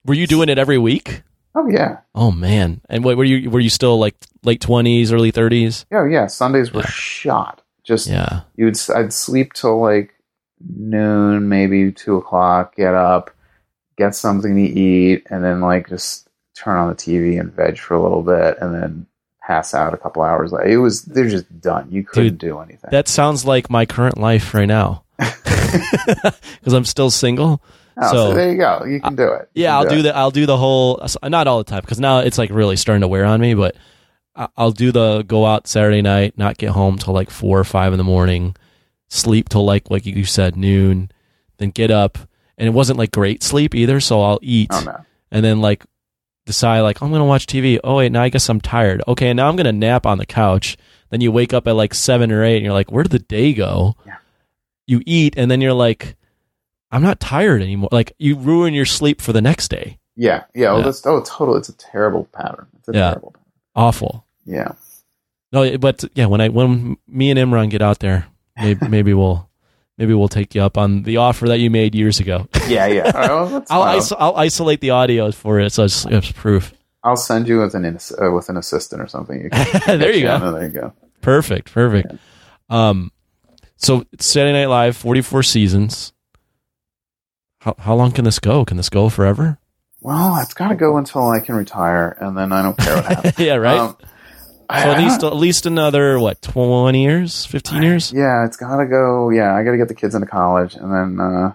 Were 0.05 0.13
you 0.15 0.27
doing 0.27 0.49
it 0.49 0.57
every 0.57 0.77
week? 0.77 1.21
Oh 1.57 1.67
yeah, 1.67 1.97
Oh 2.15 2.31
man! 2.31 2.79
And 2.89 3.03
what 3.03 3.17
were 3.17 3.23
you? 3.25 3.49
Were 3.49 3.59
you 3.59 3.69
still 3.69 3.97
like 3.99 4.15
late 4.43 4.61
twenties, 4.61 5.11
early 5.11 5.31
thirties? 5.31 5.85
oh 5.91 6.05
yeah. 6.05 6.27
Sundays 6.27 6.71
were 6.71 6.83
shot. 6.83 7.61
Just 7.83 8.07
Yeah. 8.07 8.41
you'd 8.55 8.77
I'd 8.95 9.11
sleep 9.11 9.53
till 9.53 9.81
like 9.81 10.13
noon, 10.61 11.49
maybe 11.49 11.91
two 11.91 12.15
o'clock. 12.17 12.75
Get 12.75 12.93
up, 12.93 13.31
get 13.97 14.15
something 14.15 14.55
to 14.55 14.61
eat, 14.61 15.25
and 15.29 15.43
then 15.43 15.59
like 15.61 15.89
just 15.89 16.29
turn 16.55 16.77
on 16.77 16.89
the 16.89 16.95
TV 16.95 17.39
and 17.39 17.51
veg 17.53 17.77
for 17.77 17.95
a 17.95 18.01
little 18.01 18.23
bit, 18.23 18.57
and 18.61 18.73
then 18.73 19.07
pass 19.45 19.73
out 19.73 19.93
a 19.93 19.97
couple 19.97 20.21
hours 20.21 20.51
later. 20.51 20.69
It 20.69 20.77
was 20.77 21.03
they're 21.03 21.29
just 21.29 21.61
done. 21.61 21.87
You 21.89 22.03
couldn't 22.03 22.37
Dude, 22.37 22.37
do 22.37 22.59
anything. 22.59 22.89
That 22.91 23.07
sounds 23.07 23.45
like 23.45 23.69
my 23.69 23.85
current 23.85 24.17
life 24.17 24.53
right 24.53 24.65
now. 24.65 25.03
Because 25.67 26.73
I'm 26.73 26.85
still 26.85 27.09
single. 27.09 27.61
Oh, 27.99 28.11
so- 28.11 28.29
so, 28.29 28.33
there 28.35 28.51
you 28.51 28.57
go. 28.57 28.83
You 28.85 28.99
can 29.01 29.15
do 29.15 29.23
it. 29.33 29.49
You 29.53 29.63
Yeah, 29.63 29.77
I'll 29.77 29.87
do 29.89 29.99
it. 29.99 30.01
the 30.03 30.15
I'll 30.15 30.31
do 30.31 30.45
the 30.45 30.57
whole 30.57 31.01
not 31.23 31.47
all 31.47 31.57
the 31.57 31.63
time 31.63 31.81
because 31.81 31.99
now 31.99 32.19
it's 32.19 32.37
like 32.37 32.49
really 32.51 32.75
starting 32.75 33.01
to 33.01 33.07
wear 33.07 33.25
on 33.25 33.41
me. 33.41 33.53
But 33.53 33.75
I'll 34.55 34.71
do 34.71 34.91
the 34.91 35.23
go 35.23 35.45
out 35.45 35.67
Saturday 35.67 36.01
night, 36.01 36.37
not 36.37 36.57
get 36.57 36.69
home 36.71 36.97
till 36.97 37.13
like 37.13 37.29
four 37.31 37.59
or 37.59 37.63
five 37.63 37.91
in 37.93 37.97
the 37.97 38.03
morning, 38.03 38.55
sleep 39.09 39.49
till 39.49 39.65
like 39.65 39.89
like 39.89 40.05
you 40.05 40.25
said 40.25 40.55
noon, 40.55 41.09
then 41.57 41.71
get 41.71 41.89
up, 41.89 42.17
and 42.57 42.67
it 42.67 42.71
wasn't 42.71 42.99
like 42.99 43.11
great 43.11 43.41
sleep 43.41 43.73
either. 43.73 43.99
So 43.99 44.21
I'll 44.21 44.39
eat 44.43 44.69
Oh 44.71 44.81
no. 44.81 44.97
and 45.31 45.43
then 45.43 45.59
like 45.59 45.83
decide 46.45 46.81
like 46.81 47.01
I'm 47.01 47.11
gonna 47.11 47.25
watch 47.25 47.47
TV. 47.47 47.79
Oh 47.83 47.95
wait, 47.97 48.11
now 48.11 48.21
I 48.21 48.29
guess 48.29 48.47
I'm 48.47 48.61
tired. 48.61 49.01
Okay, 49.07 49.33
now 49.33 49.49
I'm 49.49 49.55
gonna 49.55 49.71
nap 49.73 50.05
on 50.05 50.19
the 50.19 50.25
couch. 50.27 50.77
Then 51.09 51.21
you 51.21 51.31
wake 51.31 51.53
up 51.53 51.67
at 51.67 51.75
like 51.75 51.93
seven 51.95 52.31
or 52.31 52.43
eight, 52.43 52.57
and 52.57 52.65
you're 52.65 52.73
like, 52.73 52.91
where 52.91 53.01
did 53.03 53.13
the 53.13 53.19
day 53.19 53.53
go? 53.53 53.95
Yeah. 54.05 54.17
You 54.85 55.01
eat, 55.05 55.33
and 55.37 55.49
then 55.49 55.61
you're 55.61 55.73
like, 55.73 56.15
I'm 56.91 57.01
not 57.03 57.19
tired 57.19 57.61
anymore. 57.61 57.89
Like 57.91 58.13
you 58.17 58.35
ruin 58.37 58.73
your 58.73 58.85
sleep 58.85 59.21
for 59.21 59.33
the 59.33 59.41
next 59.41 59.69
day. 59.69 59.99
Yeah, 60.15 60.43
yeah. 60.55 60.71
Oh, 60.71 60.77
Yeah. 60.77 60.83
that's 60.85 61.05
oh, 61.05 61.21
total. 61.25 61.55
It's 61.57 61.69
a 61.69 61.77
terrible 61.77 62.25
pattern. 62.33 62.67
It's 62.79 62.87
a 62.89 62.93
Yeah. 62.93 63.09
terrible. 63.11 63.31
Pattern. 63.31 63.43
Awful. 63.75 64.25
Yeah. 64.45 64.71
No, 65.51 65.77
but 65.77 66.03
yeah, 66.15 66.25
when 66.25 66.41
I 66.41 66.49
when 66.49 66.97
me 67.07 67.29
and 67.31 67.39
Imran 67.39 67.69
get 67.69 67.81
out 67.81 67.99
there, 67.99 68.25
maybe, 68.57 68.87
maybe 68.89 69.13
we'll 69.13 69.49
maybe 69.97 70.13
we'll 70.13 70.27
take 70.27 70.55
you 70.55 70.61
up 70.61 70.77
on 70.77 71.03
the 71.03 71.17
offer 71.17 71.47
that 71.47 71.59
you 71.59 71.69
made 71.69 71.93
years 71.95 72.19
ago. 72.19 72.47
Yeah, 72.67 72.87
yeah. 72.87 73.11
Right, 73.15 73.29
well, 73.29 73.65
I'll 73.69 73.99
iso- 73.99 74.15
I'll 74.19 74.35
isolate 74.35 74.81
the 74.81 74.89
audio 74.91 75.31
for 75.31 75.59
it, 75.59 75.71
so 75.71 75.83
it's, 75.85 76.05
it's 76.05 76.31
proof. 76.31 76.73
I'll 77.03 77.15
send 77.15 77.47
you 77.47 77.59
with 77.59 77.75
an 77.75 77.85
uh, 77.85 78.31
with 78.31 78.49
an 78.49 78.57
assistant 78.57 79.01
or 79.01 79.07
something. 79.07 79.41
You 79.43 79.49
there 79.85 80.11
you 80.13 80.23
go. 80.23 80.51
There 80.53 80.63
you 80.65 80.69
go. 80.71 80.93
Perfect, 81.21 81.71
perfect. 81.71 82.13
Um, 82.69 83.11
so 83.77 84.05
Saturday 84.19 84.53
Night 84.53 84.65
Live, 84.67 84.97
forty 84.97 85.21
four 85.21 85.43
seasons. 85.43 86.11
How 87.59 87.75
how 87.79 87.95
long 87.95 88.11
can 88.11 88.25
this 88.25 88.39
go? 88.39 88.63
Can 88.65 88.77
this 88.77 88.89
go 88.89 89.09
forever? 89.09 89.57
Well, 90.01 90.39
it's 90.41 90.53
got 90.53 90.69
to 90.69 90.75
go 90.75 90.97
until 90.97 91.29
I 91.29 91.39
can 91.39 91.55
retire, 91.55 92.15
and 92.21 92.37
then 92.37 92.51
I 92.51 92.61
don't 92.61 92.77
care 92.77 92.95
what 92.95 93.05
happens. 93.05 93.39
yeah, 93.39 93.55
right. 93.55 93.79
Um, 93.79 93.97
so 94.69 94.75
at 94.91 94.99
least 94.99 95.23
at 95.23 95.35
least 95.35 95.65
another 95.65 96.19
what 96.19 96.41
twenty 96.41 97.03
years, 97.03 97.45
fifteen 97.45 97.81
years? 97.83 98.11
yeah, 98.13 98.45
it's 98.45 98.57
got 98.57 98.77
to 98.77 98.85
go. 98.85 99.29
Yeah, 99.29 99.55
I 99.55 99.63
got 99.63 99.71
to 99.71 99.77
get 99.77 99.87
the 99.87 99.95
kids 99.95 100.13
into 100.13 100.27
college, 100.27 100.75
and 100.75 100.93
then 100.93 101.19
uh, 101.19 101.53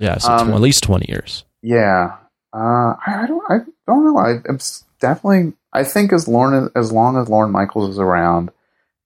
Yeah, 0.00 0.18
so 0.18 0.32
Um, 0.32 0.50
tw- 0.50 0.54
at 0.54 0.60
least 0.60 0.82
twenty 0.82 1.06
years. 1.08 1.44
yeah. 1.62 2.16
Uh, 2.52 2.94
I, 3.06 3.22
I 3.22 3.26
don't. 3.26 3.42
I 3.50 3.58
don't 3.86 4.04
know. 4.04 4.18
I, 4.18 4.36
I'm 4.48 4.58
definitely. 5.00 5.52
I 5.72 5.84
think 5.84 6.12
as 6.14 6.26
Lorne, 6.26 6.70
as 6.74 6.90
long 6.92 7.16
as 7.18 7.28
Lorne 7.28 7.50
Michaels 7.52 7.90
is 7.90 7.98
around, 7.98 8.50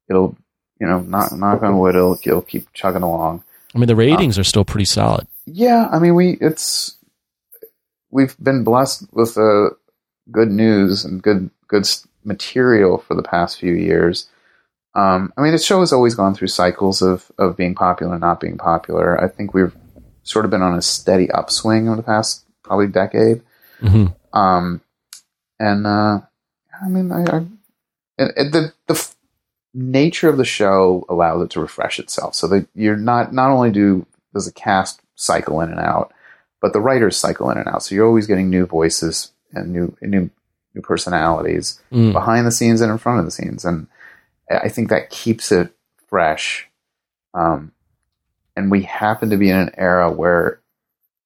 it'll. 0.08 0.36
You 0.80 0.88
know, 0.88 0.98
knock 1.00 1.30
knock 1.32 1.62
on 1.62 1.78
wood, 1.78 1.94
it'll, 1.94 2.18
it'll 2.24 2.42
keep 2.42 2.72
chugging 2.72 3.02
along. 3.02 3.44
I 3.72 3.78
mean, 3.78 3.86
the 3.86 3.94
ratings 3.94 4.36
are 4.36 4.42
still 4.44 4.64
pretty 4.64 4.84
solid. 4.84 5.28
Yeah, 5.46 5.88
I 5.90 5.98
mean, 5.98 6.14
we 6.14 6.38
it's 6.40 6.96
we've 8.10 8.36
been 8.38 8.64
blessed 8.64 9.06
with 9.12 9.36
uh, 9.36 9.70
good 10.30 10.50
news 10.50 11.04
and 11.04 11.22
good 11.22 11.50
good 11.68 11.86
material 12.24 12.98
for 12.98 13.14
the 13.14 13.22
past 13.22 13.58
few 13.58 13.72
years. 13.72 14.28
Um, 14.94 15.32
I 15.36 15.42
mean, 15.42 15.52
the 15.52 15.58
show 15.58 15.80
has 15.80 15.92
always 15.92 16.14
gone 16.14 16.34
through 16.34 16.48
cycles 16.48 17.02
of 17.02 17.30
of 17.38 17.56
being 17.56 17.74
popular 17.74 18.12
and 18.14 18.20
not 18.20 18.40
being 18.40 18.58
popular. 18.58 19.20
I 19.22 19.28
think 19.28 19.54
we've 19.54 19.74
sort 20.22 20.44
of 20.44 20.50
been 20.50 20.62
on 20.62 20.74
a 20.78 20.82
steady 20.82 21.30
upswing 21.30 21.88
over 21.88 21.96
the 21.96 22.02
past 22.02 22.44
probably 22.62 22.86
decade. 22.86 23.42
hmm 23.80 24.06
Um, 24.32 24.80
and 25.58 25.86
uh, 25.86 26.20
I 26.82 26.88
mean, 26.88 27.10
I, 27.12 27.22
I 27.24 27.36
and, 28.18 28.32
and 28.36 28.52
the 28.52 28.72
the 28.86 28.94
f- 28.94 29.16
nature 29.74 30.28
of 30.28 30.36
the 30.36 30.44
show 30.44 31.04
allows 31.08 31.42
it 31.42 31.50
to 31.50 31.60
refresh 31.60 31.98
itself. 31.98 32.34
So 32.34 32.46
that 32.48 32.68
you're 32.74 32.96
not 32.96 33.32
not 33.32 33.50
only 33.50 33.70
do 33.72 34.06
does 34.32 34.46
the 34.46 34.52
cast 34.52 35.01
cycle 35.14 35.60
in 35.60 35.70
and 35.70 35.80
out, 35.80 36.12
but 36.60 36.72
the 36.72 36.80
writers 36.80 37.16
cycle 37.16 37.50
in 37.50 37.58
and 37.58 37.68
out. 37.68 37.82
So 37.82 37.94
you're 37.94 38.06
always 38.06 38.26
getting 38.26 38.50
new 38.50 38.66
voices 38.66 39.32
and 39.52 39.72
new 39.72 39.96
new 40.00 40.30
new 40.74 40.80
personalities 40.82 41.80
Mm. 41.92 42.12
behind 42.12 42.46
the 42.46 42.50
scenes 42.52 42.80
and 42.80 42.90
in 42.90 42.98
front 42.98 43.18
of 43.18 43.24
the 43.26 43.30
scenes, 43.30 43.64
and 43.64 43.86
I 44.50 44.68
think 44.68 44.88
that 44.90 45.10
keeps 45.10 45.52
it 45.52 45.72
fresh. 46.08 46.68
Um, 47.34 47.72
and 48.56 48.70
we 48.70 48.82
happen 48.82 49.30
to 49.30 49.36
be 49.38 49.48
in 49.50 49.56
an 49.56 49.70
era 49.76 50.10
where 50.10 50.60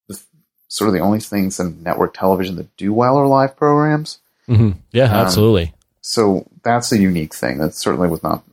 the, 0.08 0.20
sort 0.68 0.86
of 0.88 0.94
the 0.94 1.00
only 1.00 1.18
things 1.20 1.58
in 1.58 1.82
network 1.82 2.14
television 2.14 2.54
that 2.56 2.76
do 2.76 2.92
well 2.92 3.16
are 3.16 3.26
live 3.26 3.56
programs. 3.56 4.18
hmm 4.46 4.72
Yeah, 4.92 5.06
Um, 5.06 5.26
absolutely. 5.26 5.74
So 6.02 6.46
that's 6.62 6.92
a 6.92 6.98
unique 6.98 7.34
thing. 7.34 7.58
That 7.58 7.74
certainly 7.74 8.08
was 8.08 8.22
not. 8.22 8.44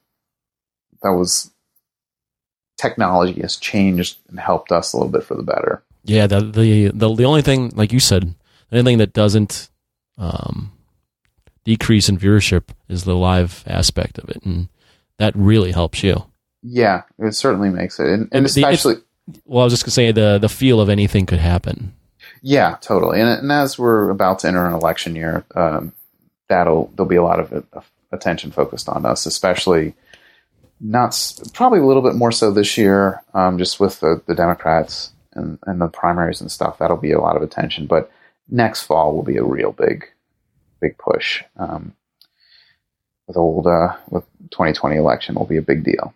That 1.03 1.11
was 1.13 1.51
technology 2.83 3.41
has 3.41 3.55
changed 3.55 4.17
and 4.29 4.39
helped 4.39 4.71
us 4.71 4.93
a 4.93 4.97
little 4.97 5.11
bit 5.11 5.23
for 5.23 5.35
the 5.35 5.43
better. 5.43 5.81
Yeah, 6.03 6.27
the, 6.27 6.41
the 6.41 6.87
the 6.93 7.15
the 7.15 7.23
only 7.23 7.41
thing, 7.41 7.71
like 7.75 7.93
you 7.93 7.99
said, 7.99 8.35
anything 8.71 8.97
that 8.97 9.13
doesn't 9.13 9.69
um, 10.17 10.71
decrease 11.63 12.09
in 12.09 12.17
viewership 12.17 12.63
is 12.89 13.03
the 13.05 13.15
live 13.15 13.63
aspect 13.67 14.17
of 14.17 14.29
it, 14.29 14.43
and 14.43 14.67
that 15.17 15.33
really 15.35 15.71
helps 15.71 16.03
you. 16.03 16.25
Yeah, 16.61 17.03
it 17.19 17.35
certainly 17.35 17.69
makes 17.69 17.99
it, 17.99 18.07
and, 18.07 18.29
and 18.31 18.45
the- 18.45 18.49
especially 18.49 18.95
Well, 19.45 19.61
I 19.61 19.65
was 19.65 19.73
just 19.73 19.83
gonna 19.85 19.91
say 19.91 20.11
the 20.11 20.37
the 20.39 20.49
feel 20.49 20.79
of 20.81 20.89
anything 20.89 21.25
could 21.25 21.39
happen. 21.39 21.93
Yeah, 22.41 22.75
totally. 22.81 23.21
And, 23.21 23.29
and 23.29 23.51
as 23.51 23.79
we're 23.79 24.09
about 24.09 24.39
to 24.39 24.47
enter 24.49 24.65
an 24.67 24.73
election 24.73 25.15
year, 25.15 25.45
um, 25.55 25.93
that'll 26.49 26.91
there'll 26.95 27.07
be 27.09 27.15
a 27.15 27.23
lot 27.23 27.39
of 27.39 27.53
uh, 27.53 27.81
attention 28.11 28.51
focused 28.51 28.89
on 28.89 29.05
us, 29.05 29.25
especially 29.25 29.93
not 30.85 31.17
probably 31.53 31.79
a 31.79 31.85
little 31.85 32.01
bit 32.03 32.13
more 32.15 32.31
so 32.31 32.51
this 32.51 32.77
year, 32.77 33.23
um, 33.33 33.57
just 33.57 33.79
with 33.79 33.99
the, 34.01 34.21
the 34.27 34.35
Democrats 34.35 35.11
and, 35.33 35.57
and 35.65 35.79
the 35.79 35.87
primaries 35.87 36.41
and 36.41 36.51
stuff. 36.51 36.77
That'll 36.77 36.97
be 36.97 37.13
a 37.13 37.21
lot 37.21 37.37
of 37.37 37.41
attention. 37.41 37.87
But 37.87 38.11
next 38.49 38.83
fall 38.83 39.15
will 39.15 39.23
be 39.23 39.37
a 39.37 39.43
real 39.43 39.71
big, 39.71 40.05
big 40.81 40.97
push. 40.97 41.41
Um, 41.57 41.93
with 43.27 43.37
old 43.37 43.65
uh, 43.65 43.95
with 44.09 44.25
2020 44.51 44.97
election 44.97 45.35
will 45.35 45.45
be 45.45 45.55
a 45.57 45.61
big 45.61 45.83
deal. 45.85 46.13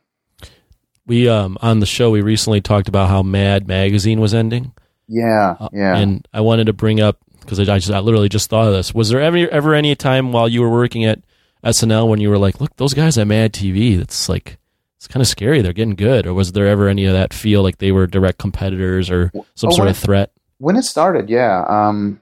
We 1.06 1.30
um 1.30 1.58
on 1.62 1.80
the 1.80 1.86
show 1.86 2.12
we 2.12 2.22
recently 2.22 2.60
talked 2.60 2.90
about 2.90 3.08
how 3.10 3.24
Mad 3.24 3.66
Magazine 3.66 4.20
was 4.20 4.34
ending, 4.34 4.74
Yeah, 5.08 5.56
Uh, 5.58 5.70
yeah. 5.72 5.96
and 5.96 6.28
I 6.34 6.42
wanted 6.42 6.66
to 6.66 6.74
bring 6.74 7.00
up 7.00 7.18
because 7.40 7.62
I 7.62 7.64
just 7.64 7.90
I 7.90 8.00
literally 8.00 8.28
just 8.28 8.50
thought 8.50 8.68
of 8.68 8.74
this. 8.74 8.94
Was 8.94 9.08
there 9.08 9.22
ever 9.22 9.38
ever 9.38 9.74
any 9.74 9.96
time 9.96 10.34
while 10.34 10.50
you 10.50 10.62
were 10.62 10.70
working 10.70 11.06
at 11.06 11.20
SNL 11.64 12.08
when 12.10 12.20
you 12.20 12.30
were 12.30 12.38
like, 12.38 12.60
look, 12.62 12.76
those 12.78 12.94
guys 12.94 13.18
at 13.18 13.28
Mad 13.28 13.54
TV, 13.54 14.00
it's 14.00 14.30
like 14.30 14.58
it's 14.98 15.08
kind 15.08 15.22
of 15.22 15.28
scary. 15.28 15.62
They're 15.62 15.74
getting 15.74 15.96
good. 15.96 16.26
Or 16.26 16.34
was 16.34 16.52
there 16.54 16.68
ever 16.68 16.88
any 16.88 17.06
of 17.06 17.14
that 17.14 17.34
feel 17.34 17.62
like 17.64 17.78
they 17.78 17.92
were 17.92 18.08
direct 18.08 18.38
competitors 18.40 19.10
or 19.10 19.32
some 19.56 19.70
Oh, 19.72 19.76
sort 19.76 19.88
of 19.90 19.98
threat? 19.98 20.32
When 20.60 20.76
it 20.76 20.84
started, 20.84 21.30
yeah. 21.30 21.64
Um, 21.68 22.20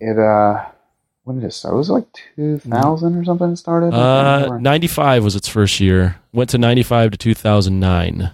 it 0.00 0.18
uh, 0.18 0.64
when 1.24 1.38
did 1.38 1.46
it 1.46 1.52
start? 1.52 1.74
It 1.74 1.78
was 1.78 1.90
like 1.90 2.06
2000 2.36 3.16
or 3.16 3.24
something. 3.24 3.50
It 3.52 3.56
started. 3.56 3.94
Uh, 3.94 4.58
95 4.58 5.22
was 5.22 5.36
its 5.36 5.46
first 5.48 5.78
year. 5.78 6.16
Went 6.32 6.50
to 6.50 6.58
95 6.58 7.12
to 7.12 7.16
2009. 7.18 8.32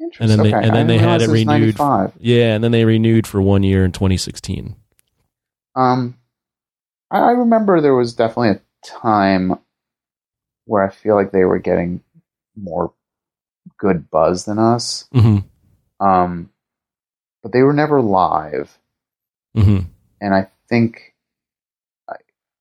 Interesting. 0.00 0.22
and 0.22 0.30
then 0.30 0.38
they- 0.50 0.56
okay. 0.56 0.66
and 0.66 0.74
then 0.76 0.86
they 0.86 0.98
had 0.98 1.22
it 1.22 1.28
renewed. 1.28 1.46
95. 1.78 2.12
Yeah, 2.20 2.54
and 2.54 2.62
then 2.64 2.70
they 2.72 2.84
renewed 2.84 3.26
for 3.26 3.42
one 3.42 3.62
year 3.64 3.84
in 3.84 3.90
2016. 3.92 4.76
Um, 5.76 6.16
I, 7.10 7.18
I 7.18 7.30
remember 7.32 7.80
there 7.80 7.94
was 7.94 8.14
definitely 8.14 8.50
a 8.50 8.60
time 8.84 9.58
where 10.66 10.82
I 10.86 10.90
feel 10.90 11.14
like 11.14 11.32
they 11.32 11.44
were 11.44 11.58
getting 11.58 12.02
more 12.56 12.92
good 13.78 14.10
buzz 14.10 14.44
than 14.44 14.58
us. 14.58 15.08
hmm 15.12 15.38
Um, 15.98 16.50
but 17.42 17.52
they 17.52 17.62
were 17.62 17.72
never 17.72 18.00
live, 18.02 18.76
hmm 19.54 19.80
and 20.20 20.34
I 20.34 20.48
think 20.68 21.14
I, 22.08 22.16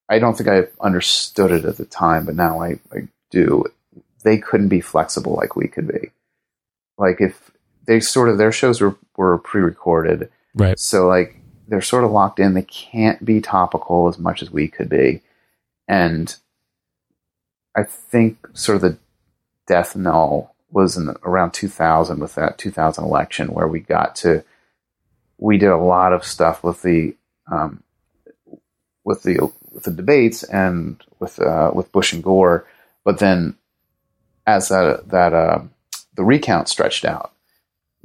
I 0.09 0.19
don't 0.19 0.37
think 0.37 0.49
I 0.49 0.67
understood 0.81 1.51
it 1.51 1.65
at 1.65 1.77
the 1.77 1.85
time, 1.85 2.25
but 2.25 2.35
now 2.35 2.61
I, 2.61 2.79
I 2.93 3.07
do. 3.29 3.65
They 4.23 4.37
couldn't 4.37 4.69
be 4.69 4.81
flexible 4.81 5.35
like 5.35 5.55
we 5.55 5.67
could 5.67 5.87
be. 5.87 6.11
Like 6.97 7.21
if 7.21 7.51
they 7.85 7.99
sort 7.99 8.29
of 8.29 8.37
their 8.37 8.51
shows 8.51 8.81
were, 8.81 8.95
were 9.17 9.37
pre-recorded, 9.37 10.29
Right. 10.55 10.79
so 10.79 11.07
like 11.07 11.35
they're 11.67 11.81
sort 11.81 12.03
of 12.03 12.11
locked 12.11 12.39
in. 12.39 12.53
They 12.53 12.63
can't 12.63 13.23
be 13.23 13.39
topical 13.41 14.07
as 14.07 14.17
much 14.17 14.41
as 14.41 14.49
we 14.51 14.67
could 14.67 14.89
be, 14.89 15.21
and 15.89 16.37
I 17.75 17.83
think 17.83 18.47
sort 18.53 18.77
of 18.77 18.81
the 18.81 18.97
death 19.67 19.95
knell 19.95 20.55
was 20.71 20.95
in 20.95 21.09
around 21.23 21.51
2000 21.51 22.19
with 22.19 22.35
that 22.35 22.57
2000 22.57 23.03
election 23.03 23.47
where 23.47 23.67
we 23.67 23.79
got 23.79 24.15
to 24.17 24.43
we 25.39 25.57
did 25.57 25.69
a 25.69 25.77
lot 25.77 26.13
of 26.13 26.23
stuff 26.23 26.63
with 26.63 26.81
the 26.83 27.15
um, 27.51 27.83
with 29.03 29.23
the 29.23 29.51
with 29.71 29.83
the 29.83 29.91
debates 29.91 30.43
and 30.43 31.01
with 31.19 31.39
uh, 31.41 31.71
with 31.73 31.91
Bush 31.91 32.13
and 32.13 32.23
Gore, 32.23 32.67
but 33.03 33.19
then 33.19 33.55
as 34.45 34.69
that 34.69 35.09
that 35.09 35.33
uh, 35.33 35.61
the 36.15 36.23
recount 36.23 36.67
stretched 36.67 37.05
out, 37.05 37.31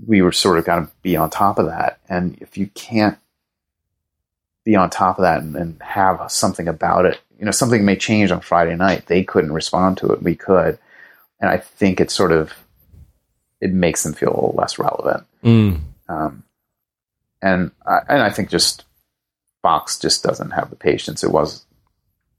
we 0.06 0.23
were 0.23 0.32
sort 0.32 0.59
of 0.59 0.65
got 0.65 0.77
to 0.77 0.89
be 1.02 1.16
on 1.16 1.31
top 1.31 1.59
of 1.59 1.66
that. 1.66 1.98
And 2.09 2.39
if 2.40 2.56
you 2.56 2.69
can't 2.69 3.19
be 4.65 4.77
on 4.77 4.89
top 4.89 5.19
of 5.19 5.23
that 5.23 5.43
and, 5.43 5.56
and 5.56 5.82
have 5.82 6.31
something 6.31 6.69
about 6.69 7.05
it, 7.05 7.20
you 7.39 7.44
know, 7.44 7.51
something 7.51 7.85
may 7.85 7.97
change 7.97 8.31
on 8.31 8.40
Friday 8.40 8.77
night. 8.77 9.06
They 9.06 9.24
couldn't 9.24 9.52
respond 9.52 9.98
to 9.98 10.12
it. 10.12 10.23
We 10.23 10.35
could, 10.35 10.78
and 11.40 11.51
I 11.51 11.59
think 11.59 12.01
it 12.01 12.11
sort 12.11 12.32
of 12.32 12.52
it 13.61 13.73
makes 13.73 14.02
them 14.02 14.12
feel 14.12 14.31
a 14.31 14.35
little 14.35 14.55
less 14.56 14.78
relevant. 14.78 15.27
Mm. 15.43 15.81
Um, 16.09 16.44
and 17.43 17.70
I, 17.86 17.98
and 18.09 18.23
I 18.23 18.31
think 18.31 18.51
just 18.51 18.85
Fox 19.62 19.98
just 19.98 20.23
doesn't 20.23 20.51
have 20.51 20.70
the 20.70 20.77
patience. 20.77 21.24
It 21.24 21.31
was 21.31 21.65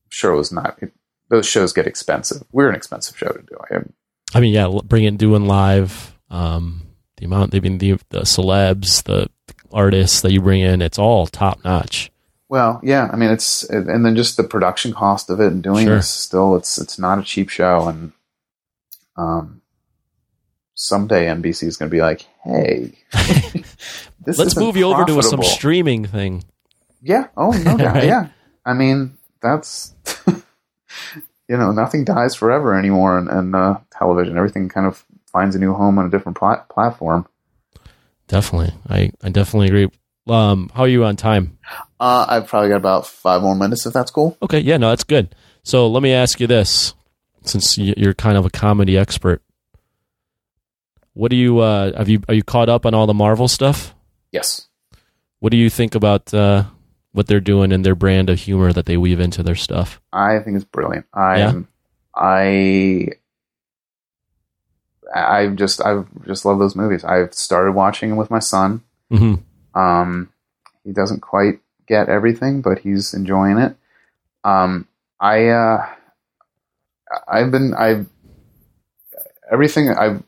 sure 0.10 0.34
it 0.34 0.38
was 0.38 0.52
not. 0.52 0.78
It, 0.82 0.92
those 1.30 1.48
shows 1.48 1.74
get 1.74 1.88
expensive. 1.88 2.44
We're 2.52 2.70
an 2.70 2.76
expensive 2.76 3.18
show 3.18 3.30
to 3.30 3.42
do. 3.42 3.58
I 3.70 3.76
am, 3.76 3.94
I 4.34 4.40
mean, 4.40 4.54
yeah, 4.54 4.80
bringing 4.84 5.18
doing 5.18 5.48
live. 5.48 6.14
Um, 6.30 6.82
the 7.18 7.26
amount 7.26 7.52
they've 7.52 7.62
been 7.62 7.80
the 7.80 8.00
the 8.10 8.22
celebs, 8.22 9.04
the 9.04 9.30
artists 9.72 10.22
that 10.22 10.32
you 10.32 10.42
bring 10.42 10.62
in, 10.62 10.82
it's 10.82 11.00
all 11.00 11.28
top 11.28 11.64
notch. 11.64 12.12
Well, 12.50 12.80
yeah. 12.84 13.10
I 13.12 13.16
mean, 13.16 13.32
it's 13.32 13.64
and 13.64 14.06
then 14.06 14.16
just 14.16 14.38
the 14.38 14.44
production 14.44 14.94
cost 14.94 15.30
of 15.30 15.40
it 15.40 15.52
and 15.52 15.64
doing 15.64 15.86
Sure. 15.88 15.98
this 15.98 16.10
still. 16.10 16.56
It's 16.56 16.78
it's 16.78 17.00
not 17.00 17.20
a 17.20 17.24
cheap 17.24 17.50
show, 17.50 17.88
and 17.88 18.12
um, 19.18 19.62
someday 20.76 21.26
NBC 21.28 21.64
is 21.64 21.78
going 21.78 21.90
to 21.90 21.96
be 21.96 22.02
like, 22.02 22.26
hey, 22.44 22.98
this 24.24 24.38
Let's 24.38 24.58
move 24.58 24.78
you 24.78 24.86
over 24.86 25.06
to 25.06 25.20
a, 25.20 25.24
some 25.24 25.44
streaming 25.44 26.06
thing. 26.06 26.44
Yeah. 27.02 27.28
Oh 27.38 27.52
no. 27.52 27.78
Right? 27.84 28.04
Yeah. 28.06 28.28
I 28.66 28.74
mean, 28.74 29.18
that's 29.42 29.94
you 31.48 31.58
know, 31.58 31.72
nothing 31.72 32.04
dies 32.06 32.36
forever 32.36 32.78
anymore 32.78 33.20
in, 33.20 33.30
in 33.30 33.56
uh, 33.56 33.80
television. 33.92 34.38
Everything 34.38 34.70
kind 34.70 34.88
of 34.88 35.04
finds 35.32 35.56
a 35.56 35.60
new 35.60 35.74
home 35.74 36.00
on 36.00 36.06
a 36.06 36.10
different 36.10 36.38
plat- 36.38 36.68
platform. 36.70 37.28
Definitely, 38.28 38.74
I 38.90 39.12
I 39.24 39.30
definitely 39.30 39.68
agree. 39.68 39.90
Um, 40.28 40.72
how 40.74 40.82
are 40.84 40.88
you 40.88 41.06
on 41.06 41.16
time? 41.16 41.60
Uh, 42.00 42.26
I've 42.28 42.48
probably 42.48 42.70
got 42.70 42.78
about 42.78 43.08
five 43.08 43.42
more 43.42 43.56
minutes, 43.56 43.86
if 43.86 43.94
that's 43.94 44.12
cool. 44.12 44.38
Okay, 44.42 44.60
yeah, 44.60 44.78
no, 44.78 44.90
that's 44.90 45.04
good. 45.06 45.34
So 45.64 45.88
let 45.88 46.04
me 46.04 46.12
ask 46.14 46.40
you 46.40 46.48
this, 46.48 46.94
since 47.44 47.78
you're 47.78 48.14
kind 48.14 48.38
of 48.38 48.46
a 48.46 48.50
comedy 48.50 48.98
expert, 48.98 49.42
what 51.14 51.32
do 51.32 51.38
you 51.38 51.60
uh, 51.60 51.98
have 51.98 52.10
you 52.10 52.22
are 52.28 52.34
you 52.36 52.44
caught 52.44 52.68
up 52.70 52.86
on 52.86 52.94
all 52.94 53.08
the 53.08 53.14
Marvel 53.14 53.48
stuff? 53.48 53.96
Yes. 54.32 54.68
What 55.40 55.52
do 55.52 55.58
you 55.58 55.70
think 55.70 55.96
about 55.96 56.34
uh, 56.34 56.66
what 57.14 57.28
they're 57.28 57.40
doing 57.40 57.72
and 57.72 57.86
their 57.86 57.96
brand 57.96 58.30
of 58.30 58.40
humor 58.40 58.74
that 58.74 58.86
they 58.86 58.98
weave 58.98 59.20
into 59.22 59.42
their 59.42 59.56
stuff? 59.56 60.02
I 60.12 60.40
think 60.40 60.58
it's 60.58 60.66
brilliant. 60.66 61.06
I 61.14 61.38
Yeah? 61.38 61.50
am 61.50 61.68
I 62.14 63.08
I 65.16 65.48
just 65.48 65.82
I 65.82 66.04
just 66.26 66.46
love 66.46 66.60
those 66.60 66.76
movies. 66.76 67.04
I've 67.06 67.34
started 67.34 67.72
watching 67.74 68.10
them 68.10 68.18
with 68.18 68.30
my 68.32 68.40
son. 68.40 68.82
hmm 69.10 69.36
Um, 69.74 70.30
he 70.84 70.92
doesn't 70.92 71.22
quite 71.22 71.60
get 71.88 72.10
everything, 72.10 72.62
but 72.62 72.80
he's 72.80 73.14
enjoying 73.14 73.58
it. 73.58 73.76
Um, 74.44 74.88
I, 75.20 75.48
uh, 75.48 75.88
I've 77.28 77.52
been, 77.52 77.74
I've, 77.74 78.08
everything, 79.52 79.90
I've, 79.90 80.24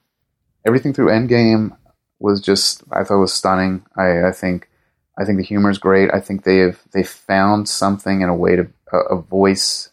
everything 0.66 0.94
through 0.94 1.08
Endgame 1.08 1.76
was 2.20 2.42
just, 2.42 2.84
I 2.92 3.04
thought 3.04 3.20
was 3.20 3.34
stunning. 3.34 3.86
I, 3.96 4.28
I 4.28 4.32
think, 4.32 4.70
I 5.18 5.26
think 5.26 5.38
the 5.38 5.44
humor 5.44 5.70
is 5.70 5.78
great. 5.78 6.10
I 6.14 6.20
think 6.20 6.44
they 6.44 6.58
have, 6.60 6.80
they 6.92 7.04
found 7.04 7.68
something 7.70 8.22
in 8.22 8.30
a 8.30 8.36
way 8.36 8.56
to, 8.56 8.68
a, 8.92 8.98
a 8.98 9.22
voice, 9.22 9.92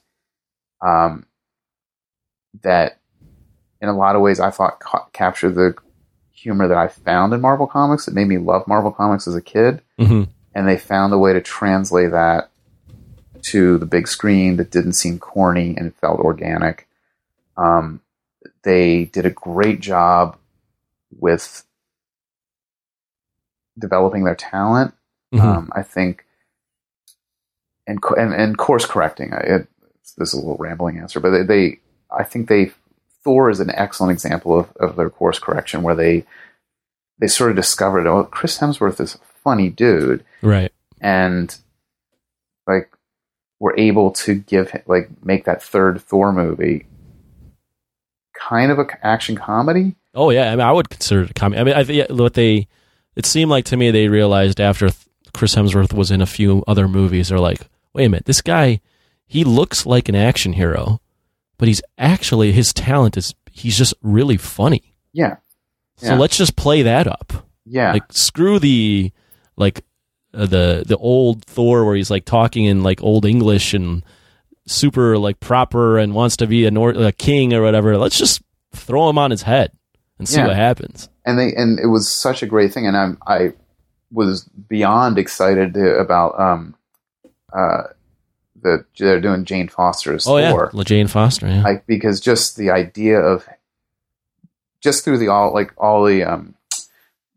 um, 0.81 1.27
that 2.62 2.99
in 3.81 3.89
a 3.89 3.97
lot 3.97 4.16
of 4.16 4.23
ways, 4.23 4.41
I 4.41 4.51
thought 4.51 4.81
ca- 4.81 5.07
captured 5.12 5.55
the 5.55 5.74
humor 6.32 6.69
that 6.69 6.77
I 6.77 6.89
found 6.89 7.32
in 7.32 7.41
Marvel 7.41 7.66
Comics. 7.66 8.07
It 8.07 8.15
made 8.15 8.28
me 8.28 8.39
love 8.39 8.69
Marvel 8.69 8.93
Comics 8.93 9.27
as 9.27 9.35
a 9.35 9.43
kid, 9.43 9.82
hmm 9.99 10.24
and 10.55 10.68
they 10.68 10.78
found 10.78 11.12
a 11.12 11.18
way 11.18 11.32
to 11.32 11.40
translate 11.40 12.12
that 12.12 12.51
to 13.43 13.76
the 13.78 13.86
big 13.86 14.09
screen 14.09 14.56
that 14.56 14.70
didn't 14.70 14.94
seem 14.94 15.18
corny 15.18 15.76
and 15.76 15.94
felt 15.97 16.20
organic. 16.20 16.89
Um, 17.56 18.01
they 18.62 19.05
did 19.06 19.26
a 19.26 19.31
great 19.31 19.81
job 19.81 20.36
with 21.18 21.64
developing 23.78 24.24
their 24.24 24.35
talent. 24.35 24.94
hmm 25.32 25.40
Um, 25.40 25.72
I 25.74 25.82
think, 25.82 26.24
and 27.86 27.98
and, 28.16 28.32
and 28.32 28.56
course 28.56 28.86
correcting. 28.86 29.35
I, 29.35 29.40
it, 29.40 29.68
this 30.16 30.32
is 30.32 30.35
a 30.35 30.39
little 30.39 30.56
rambling 30.56 30.98
answer, 30.98 31.20
but 31.20 31.31
they, 31.31 31.43
they, 31.43 31.81
I 32.10 32.22
think 32.24 32.48
they, 32.48 32.72
Thor 33.24 33.51
is 33.51 33.60
an 33.60 33.70
excellent 33.70 34.12
example 34.12 34.59
of, 34.59 34.74
of 34.76 34.97
their 34.97 35.10
course 35.10 35.39
correction, 35.39 35.82
where 35.82 35.94
they, 35.94 36.24
they 37.18 37.26
sort 37.26 37.51
of 37.51 37.56
discovered, 37.56 38.06
oh, 38.06 38.24
Chris 38.24 38.59
Hemsworth 38.59 39.01
is 39.01 39.16
a 39.16 39.18
funny 39.44 39.68
dude, 39.68 40.24
right. 40.42 40.72
and 41.00 41.56
like 42.66 42.90
we're 43.60 43.76
able 43.76 44.10
to 44.10 44.34
give 44.34 44.70
him- 44.70 44.82
like 44.86 45.08
make 45.24 45.44
that 45.44 45.62
third 45.62 46.00
Thor 46.00 46.32
movie 46.32 46.86
kind 48.38 48.70
of 48.72 48.78
a 48.78 48.86
action 49.06 49.36
comedy. 49.36 49.94
Oh 50.14 50.30
yeah, 50.30 50.48
I 50.52 50.56
mean, 50.56 50.60
I 50.66 50.72
would 50.72 50.90
consider 50.90 51.22
it 51.22 51.30
a 51.30 51.34
comedy. 51.34 51.60
I 51.60 51.64
mean, 51.64 51.74
I 51.74 51.84
think 51.84 52.08
what 52.10 52.34
they 52.34 52.68
it 53.16 53.26
seemed 53.26 53.50
like 53.50 53.64
to 53.66 53.76
me 53.76 53.90
they 53.90 54.08
realized 54.08 54.60
after 54.60 54.88
th- 54.88 55.06
Chris 55.32 55.54
Hemsworth 55.54 55.92
was 55.92 56.10
in 56.10 56.20
a 56.20 56.26
few 56.26 56.64
other 56.66 56.88
movies, 56.88 57.28
they're 57.28 57.38
like, 57.38 57.60
wait 57.92 58.06
a 58.06 58.08
minute, 58.08 58.26
this 58.26 58.40
guy 58.42 58.80
he 59.26 59.42
looks 59.44 59.86
like 59.86 60.08
an 60.08 60.14
action 60.14 60.52
hero, 60.52 61.00
but 61.58 61.66
he's 61.68 61.82
actually 61.98 62.52
his 62.52 62.72
talent 62.72 63.16
is 63.16 63.34
he's 63.50 63.76
just 63.78 63.94
really 64.02 64.36
funny. 64.36 64.94
Yeah, 65.12 65.36
So 65.96 66.14
let's 66.16 66.36
just 66.36 66.56
play 66.56 66.82
that 66.82 67.06
up. 67.06 67.32
yeah, 67.64 67.92
Like 67.92 68.12
screw 68.12 68.58
the 68.58 69.12
like 69.56 69.85
uh, 70.32 70.47
the 70.47 70.85
the 70.86 70.97
old 70.97 71.44
Thor 71.44 71.85
where 71.85 71.94
he's 71.97 72.10
like 72.10 72.24
talking 72.24 72.64
in 72.64 72.82
like 72.82 73.02
old 73.02 73.24
English 73.24 73.74
and 73.74 74.02
super 74.66 75.18
like 75.18 75.40
proper 75.40 75.98
and 75.98 76.14
wants 76.14 76.36
to 76.39 76.47
be 76.47 76.64
a, 76.66 76.70
nor- 76.70 76.90
a 76.90 77.12
king 77.12 77.52
or 77.52 77.62
whatever. 77.62 77.97
Let's 77.98 78.18
just 78.18 78.43
throw 78.72 79.09
him 79.09 79.18
on 79.18 79.31
his 79.31 79.43
head 79.43 79.70
and 80.18 80.28
see 80.28 80.39
Yeah. 80.39 80.47
what 80.48 80.56
happens. 80.56 81.09
and 81.26 81.39
they 81.39 81.55
and 81.55 81.78
it 81.78 81.86
was 81.86 82.10
such 82.10 82.43
a 82.43 82.47
great 82.47 82.72
thing, 82.72 82.86
and 82.86 82.97
I'm 82.97 83.18
I 83.26 83.52
was 84.12 84.44
beyond 84.68 85.18
excited 85.18 85.76
about 85.76 86.39
um 86.40 86.74
uh 87.52 87.85
the 88.62 88.85
they're 88.98 89.20
doing 89.20 89.44
Jane 89.44 89.68
Foster's 89.68 90.26
Oh 90.26 90.39
Thor. 90.40 90.70
yeah, 90.72 90.82
Jane 90.85 91.06
Foster. 91.09 91.47
Yeah. 91.48 91.62
like 91.62 91.86
because 91.86 92.20
just 92.20 92.56
the 92.56 92.70
idea 92.70 93.18
of 93.20 93.47
just 94.81 95.05
through 95.05 95.18
the 95.18 95.28
all 95.28 95.52
like 95.52 95.72
all 95.78 96.05
the 96.05 96.22
um 96.24 96.55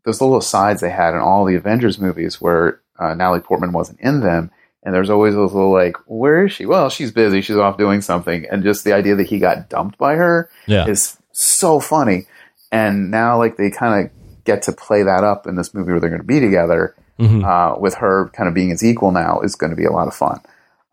those 0.08 0.20
little 0.22 0.40
sides 0.40 0.80
they 0.80 0.90
had 0.90 1.12
in 1.14 1.20
all 1.20 1.44
the 1.44 1.54
Avengers 1.54 1.98
movies 1.98 2.40
where 2.40 2.80
uh, 2.98 3.12
Natalie 3.14 3.40
Portman 3.40 3.72
wasn't 3.72 4.00
in 4.00 4.20
them, 4.20 4.50
and 4.82 4.94
there's 4.94 5.10
always 5.10 5.34
those 5.34 5.52
little 5.52 5.72
like, 5.72 5.96
where 6.06 6.46
is 6.46 6.52
she? 6.52 6.64
Well, 6.64 6.88
she's 6.88 7.12
busy, 7.12 7.42
she's 7.42 7.56
off 7.56 7.76
doing 7.76 8.00
something, 8.00 8.46
and 8.50 8.62
just 8.62 8.84
the 8.84 8.94
idea 8.94 9.16
that 9.16 9.26
he 9.26 9.38
got 9.38 9.68
dumped 9.68 9.98
by 9.98 10.14
her 10.14 10.48
yeah. 10.66 10.86
is 10.86 11.18
so 11.32 11.78
funny. 11.78 12.26
And 12.72 13.10
now 13.10 13.36
like 13.38 13.56
they 13.56 13.70
kind 13.70 14.06
of 14.06 14.44
get 14.44 14.62
to 14.62 14.72
play 14.72 15.02
that 15.02 15.24
up 15.24 15.46
in 15.46 15.56
this 15.56 15.74
movie 15.74 15.92
where 15.92 16.00
they're 16.00 16.10
going 16.10 16.22
to 16.22 16.26
be 16.26 16.40
together 16.40 16.94
Mhm. 17.18 17.44
uh, 17.44 17.78
with 17.78 17.94
her 17.96 18.28
kind 18.28 18.48
of 18.48 18.54
being 18.54 18.70
his 18.70 18.84
equal 18.84 19.10
now 19.10 19.40
is 19.40 19.56
going 19.56 19.70
to 19.70 19.76
be 19.76 19.84
a 19.84 19.90
lot 19.92 20.06
of 20.06 20.14
fun. 20.14 20.40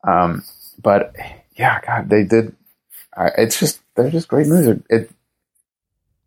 Um, 0.04 0.44
but 0.82 1.14
yeah, 1.56 1.80
God, 1.86 2.10
they 2.10 2.24
did. 2.24 2.56
Uh, 3.16 3.30
it's 3.38 3.60
just 3.60 3.80
they're 3.96 4.10
just 4.10 4.28
great 4.28 4.48
movies. 4.48 4.82
It 4.90 5.12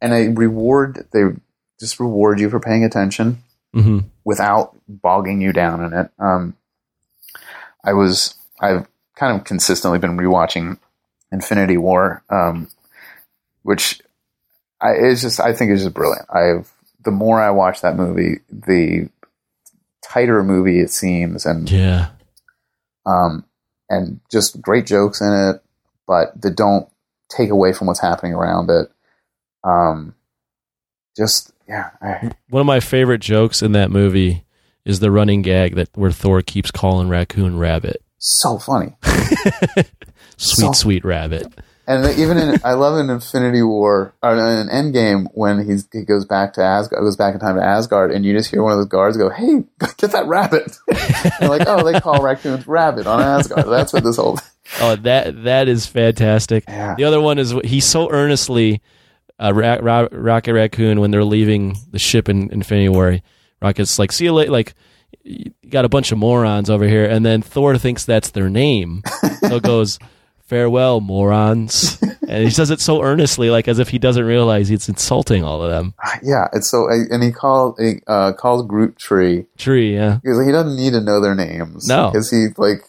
and 0.00 0.12
they 0.12 0.28
reward 0.28 1.06
they 1.12 1.24
just 1.80 2.00
reward 2.00 2.40
you 2.40 2.50
for 2.50 2.60
paying 2.60 2.84
attention 2.84 3.42
Mhm. 3.74 4.04
without 4.24 4.76
bogging 4.88 5.40
you 5.40 5.52
down 5.52 5.84
in 5.84 5.92
it. 5.92 6.10
Um, 6.18 6.56
I 7.84 7.92
was 7.92 8.34
I've 8.60 8.86
kind 9.14 9.36
of 9.38 9.44
consistently 9.44 9.98
been 9.98 10.16
rewatching 10.16 10.78
Infinity 11.30 11.76
War, 11.76 12.22
um, 12.30 12.68
which 13.62 14.00
I 14.80 14.90
it's 14.92 15.22
just 15.22 15.40
I 15.40 15.52
think 15.52 15.70
is 15.70 15.82
just 15.82 15.94
brilliant. 15.94 16.26
I've 16.30 16.72
the 17.04 17.10
more 17.12 17.40
I 17.40 17.50
watch 17.50 17.80
that 17.82 17.96
movie, 17.96 18.40
the 18.50 19.08
tighter 20.02 20.38
a 20.40 20.44
movie 20.44 20.80
it 20.80 20.90
seems, 20.90 21.46
and 21.46 21.70
Yeah. 21.70 22.08
um, 23.06 23.44
and 23.88 24.20
just 24.30 24.60
great 24.60 24.86
jokes 24.86 25.20
in 25.20 25.32
it, 25.32 25.62
but 26.06 26.40
that 26.42 26.56
don't 26.56 26.88
take 27.28 27.50
away 27.50 27.72
from 27.72 27.86
what's 27.86 28.00
happening 28.00 28.34
around 28.34 28.70
it. 28.70 28.90
Um, 29.64 30.14
just 31.16 31.52
yeah, 31.68 31.90
I, 32.00 32.30
One 32.48 32.60
of 32.60 32.66
my 32.66 32.80
favorite 32.80 33.20
jokes 33.20 33.62
in 33.62 33.72
that 33.72 33.90
movie 33.90 34.44
is 34.84 35.00
the 35.00 35.10
running 35.10 35.42
gag 35.42 35.74
that 35.76 35.90
where 35.94 36.10
Thor 36.10 36.40
keeps 36.42 36.70
calling 36.70 37.08
raccoon 37.08 37.58
rabbit. 37.58 38.02
so 38.18 38.58
funny. 38.58 38.96
Sweet, 40.36 40.66
So- 40.66 40.72
sweet 40.72 41.04
rabbit. 41.04 41.46
And 41.86 42.06
even 42.18 42.36
in, 42.36 42.60
I 42.64 42.74
love 42.74 42.98
in 42.98 43.08
Infinity 43.08 43.62
War 43.62 44.14
or 44.22 44.32
in 44.34 44.68
Endgame 44.68 45.26
when 45.32 45.64
he's 45.66 45.88
he 45.90 46.02
goes 46.04 46.26
back 46.26 46.52
to 46.52 46.62
Asgard, 46.62 47.00
goes 47.02 47.16
back 47.16 47.32
in 47.32 47.40
time 47.40 47.56
to 47.56 47.64
Asgard, 47.64 48.10
and 48.12 48.26
you 48.26 48.36
just 48.36 48.50
hear 48.50 48.62
one 48.62 48.72
of 48.72 48.78
those 48.78 48.88
guards 48.88 49.16
go, 49.16 49.30
"Hey, 49.30 49.64
get 49.96 50.10
that 50.12 50.26
rabbit!" 50.26 50.76
and 51.40 51.48
like, 51.48 51.66
oh, 51.66 51.90
they 51.90 51.98
call 51.98 52.22
raccoons 52.22 52.66
rabbit 52.66 53.06
on 53.06 53.22
Asgard. 53.22 53.66
That's 53.66 53.94
what 53.94 54.04
this 54.04 54.16
whole. 54.16 54.38
Oh, 54.82 54.96
that 54.96 55.44
that 55.44 55.66
is 55.66 55.86
fantastic. 55.86 56.64
Yeah. 56.68 56.94
The 56.94 57.04
other 57.04 57.22
one 57.22 57.38
is 57.38 57.54
he 57.64 57.80
so 57.80 58.10
earnestly, 58.10 58.82
uh, 59.40 59.52
Ra- 59.54 59.78
Ra- 59.80 60.08
Rocket 60.10 60.52
Raccoon 60.54 61.00
when 61.00 61.10
they're 61.10 61.24
leaving 61.24 61.76
the 61.90 61.98
ship 61.98 62.28
in 62.28 62.50
Infinity 62.50 62.88
War, 62.88 63.18
Rocket's 63.62 63.98
like, 63.98 64.12
"See 64.12 64.24
you 64.24 64.32
later." 64.32 64.50
Like, 64.50 64.74
you 65.22 65.52
got 65.68 65.84
a 65.84 65.88
bunch 65.88 66.12
of 66.12 66.18
morons 66.18 66.70
over 66.70 66.86
here, 66.86 67.04
and 67.04 67.24
then 67.24 67.42
Thor 67.42 67.76
thinks 67.78 68.04
that's 68.04 68.30
their 68.30 68.48
name, 68.48 69.02
so 69.40 69.56
it 69.56 69.62
goes, 69.62 69.98
"Farewell, 70.46 71.00
morons," 71.00 71.98
and 72.28 72.44
he 72.44 72.50
says 72.50 72.70
it 72.70 72.80
so 72.80 73.02
earnestly, 73.02 73.50
like 73.50 73.68
as 73.68 73.78
if 73.78 73.88
he 73.88 73.98
doesn't 73.98 74.24
realize 74.24 74.70
it's 74.70 74.88
insulting 74.88 75.44
all 75.44 75.62
of 75.62 75.70
them. 75.70 75.94
Yeah, 76.22 76.48
it's 76.52 76.68
so, 76.68 76.88
and 76.88 77.22
he 77.22 77.32
called 77.32 77.76
he 77.78 78.00
uh, 78.06 78.32
calls 78.32 78.66
Groot 78.66 78.98
Tree 78.98 79.46
Tree, 79.56 79.94
yeah, 79.94 80.18
because 80.22 80.44
he 80.44 80.52
doesn't 80.52 80.76
need 80.76 80.92
to 80.92 81.00
know 81.00 81.20
their 81.20 81.34
names. 81.34 81.86
No. 81.86 82.10
because 82.10 82.30
he 82.30 82.48
like 82.56 82.82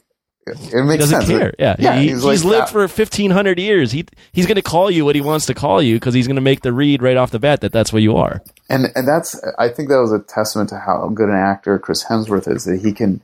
it 0.50 0.84
makes 0.86 1.00
doesn't 1.04 1.22
sense. 1.22 1.30
care. 1.30 1.54
Yeah, 1.60 1.76
yeah, 1.80 1.96
he, 2.00 2.10
he's 2.10 2.24
he's, 2.24 2.44
like 2.44 2.44
lived 2.44 2.70
for 2.70 2.88
fifteen 2.88 3.32
hundred 3.32 3.60
years. 3.60 3.92
He 3.92 4.06
he's 4.32 4.46
going 4.46 4.56
to 4.56 4.62
call 4.62 4.90
you 4.92 5.06
what 5.06 5.16
he 5.16 5.22
wants 5.22 5.46
to 5.48 5.54
call 5.54 5.82
you 5.82 5.96
because 5.96 6.14
he's 6.14 6.28
going 6.28 6.36
to 6.36 6.42
make 6.42 6.62
the 6.62 6.74
read 6.74 7.02
right 7.02 7.18
off 7.18 7.32
the 7.32 7.40
bat 7.40 7.62
that 7.62 7.72
that's 7.72 7.92
what 7.94 8.02
you 8.02 8.16
are. 8.18 8.42
and 8.70 8.88
and 8.96 9.08
that's 9.08 9.40
I 9.58 9.70
think 9.70 9.90
that 9.90 10.00
was 10.00 10.12
a 10.12 10.20
testament 10.20 10.70
to 10.70 10.78
how 10.80 11.08
good 11.10 11.30
an 11.30 11.36
actor 11.36 11.78
Chris 11.80 12.04
Hemsworth 12.06 12.54
is 12.54 12.66
that 12.66 12.82
he 12.82 12.92
can 12.94 13.22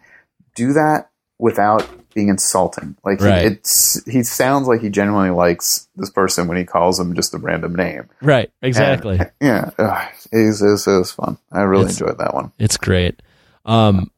do 0.55 0.73
that 0.73 1.09
without 1.37 1.85
being 2.13 2.29
insulting. 2.29 2.95
Like 3.03 3.19
he, 3.19 3.25
Right. 3.27 3.45
it's 3.45 4.01
he 4.05 4.23
sounds 4.23 4.67
like 4.69 4.79
he 4.79 4.89
genuinely 4.89 5.31
likes 5.31 5.89
this 5.97 6.09
person 6.09 6.47
when 6.47 6.55
he 6.57 6.63
calls 6.63 6.97
him 6.97 7.13
just 7.13 7.33
a 7.33 7.37
random 7.37 7.75
name. 7.75 8.07
Right, 8.21 8.49
exactly. 8.61 9.19
And, 9.19 9.31
yeah, 9.41 9.69
ugh, 9.77 10.07
it 10.31 10.45
was, 10.47 10.61
it 10.61 10.65
was, 10.69 10.87
it 10.87 10.97
was 10.97 11.11
fun. 11.11 11.37
I 11.51 11.63
really 11.63 11.83
It's- 11.85 11.99
enjoyed 11.99 12.17
that 12.19 12.33
one. 12.33 12.53
It's 12.57 12.77
great. 12.77 13.21
Um, 13.65 14.11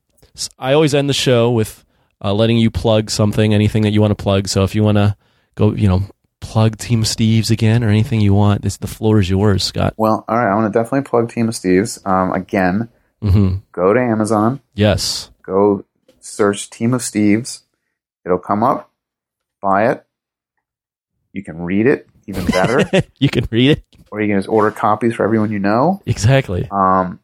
I 0.59 0.73
always 0.73 0.93
end 0.93 1.09
the 1.09 1.13
show 1.15 1.49
with 1.49 1.83
uh, 2.23 2.33
letting 2.33 2.57
you 2.57 2.69
plug 2.71 3.09
something, 3.09 3.53
anything 3.53 3.83
that 3.83 3.91
you 3.91 4.01
want 4.01 4.17
to 4.17 4.21
plug. 4.21 4.47
So 4.47 4.63
if 4.63 4.73
you 4.75 4.83
want 4.83 4.97
to 4.97 5.15
go, 5.55 5.73
you 5.73 5.87
know, 5.87 6.03
plug 6.39 6.77
Team 6.77 7.03
Steves 7.03 7.49
again 7.51 7.83
or 7.83 7.89
anything 7.89 8.21
you 8.21 8.33
want, 8.33 8.61
this 8.61 8.77
the 8.77 8.87
floor 8.87 9.19
is 9.19 9.29
yours, 9.29 9.63
Scott. 9.63 9.93
Well, 9.97 10.23
all 10.27 10.37
right, 10.37 10.51
I 10.51 10.55
want 10.55 10.71
to 10.71 10.77
definitely 10.79 11.07
plug 11.07 11.29
Team 11.31 11.47
of 11.47 11.53
Steves. 11.53 12.05
Um, 12.07 12.31
again, 12.33 12.89
hmm 13.21 13.55
go 13.71 13.93
to 13.93 13.99
Amazon, 13.99 14.59
Yes. 14.75 15.31
go 15.43 15.83
search 16.19 16.69
Team 16.69 16.93
of 16.93 17.01
Steves. 17.01 17.61
It'll 18.25 18.37
come 18.39 18.61
up. 18.63 18.91
Buy 19.61 19.91
it. 19.91 20.05
You 21.33 21.43
can 21.43 21.59
read 21.61 21.87
it 21.87 22.07
even 22.27 22.45
better, 22.45 22.83
you 23.19 23.29
can 23.29 23.47
read 23.51 23.71
it 23.71 23.83
or 24.11 24.21
you 24.21 24.27
can 24.27 24.37
just 24.37 24.49
order 24.49 24.69
copies 24.71 25.13
for 25.15 25.23
everyone 25.23 25.51
you 25.51 25.59
know. 25.59 26.01
exactly. 26.05 26.67
Um, 26.71 27.19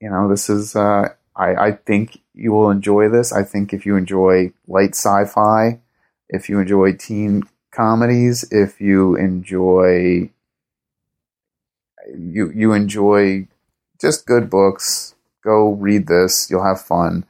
you 0.00 0.08
know, 0.10 0.28
this 0.28 0.48
is. 0.50 0.76
Uh, 0.76 1.08
I 1.34 1.54
I 1.54 1.72
think 1.72 2.20
you 2.34 2.52
will 2.52 2.70
enjoy 2.70 3.08
this. 3.08 3.32
I 3.32 3.44
think 3.44 3.72
if 3.72 3.86
you 3.86 3.96
enjoy 3.96 4.52
light 4.66 4.90
sci-fi, 4.90 5.80
if 6.28 6.48
you 6.48 6.58
enjoy 6.58 6.92
teen 6.94 7.44
comedies, 7.70 8.44
if 8.50 8.80
you 8.80 9.16
enjoy 9.16 10.30
you 12.16 12.50
you 12.54 12.72
enjoy 12.72 13.48
just 14.00 14.26
good 14.26 14.50
books, 14.50 15.14
go 15.42 15.72
read 15.72 16.06
this. 16.06 16.48
You'll 16.50 16.64
have 16.64 16.80
fun. 16.80 17.24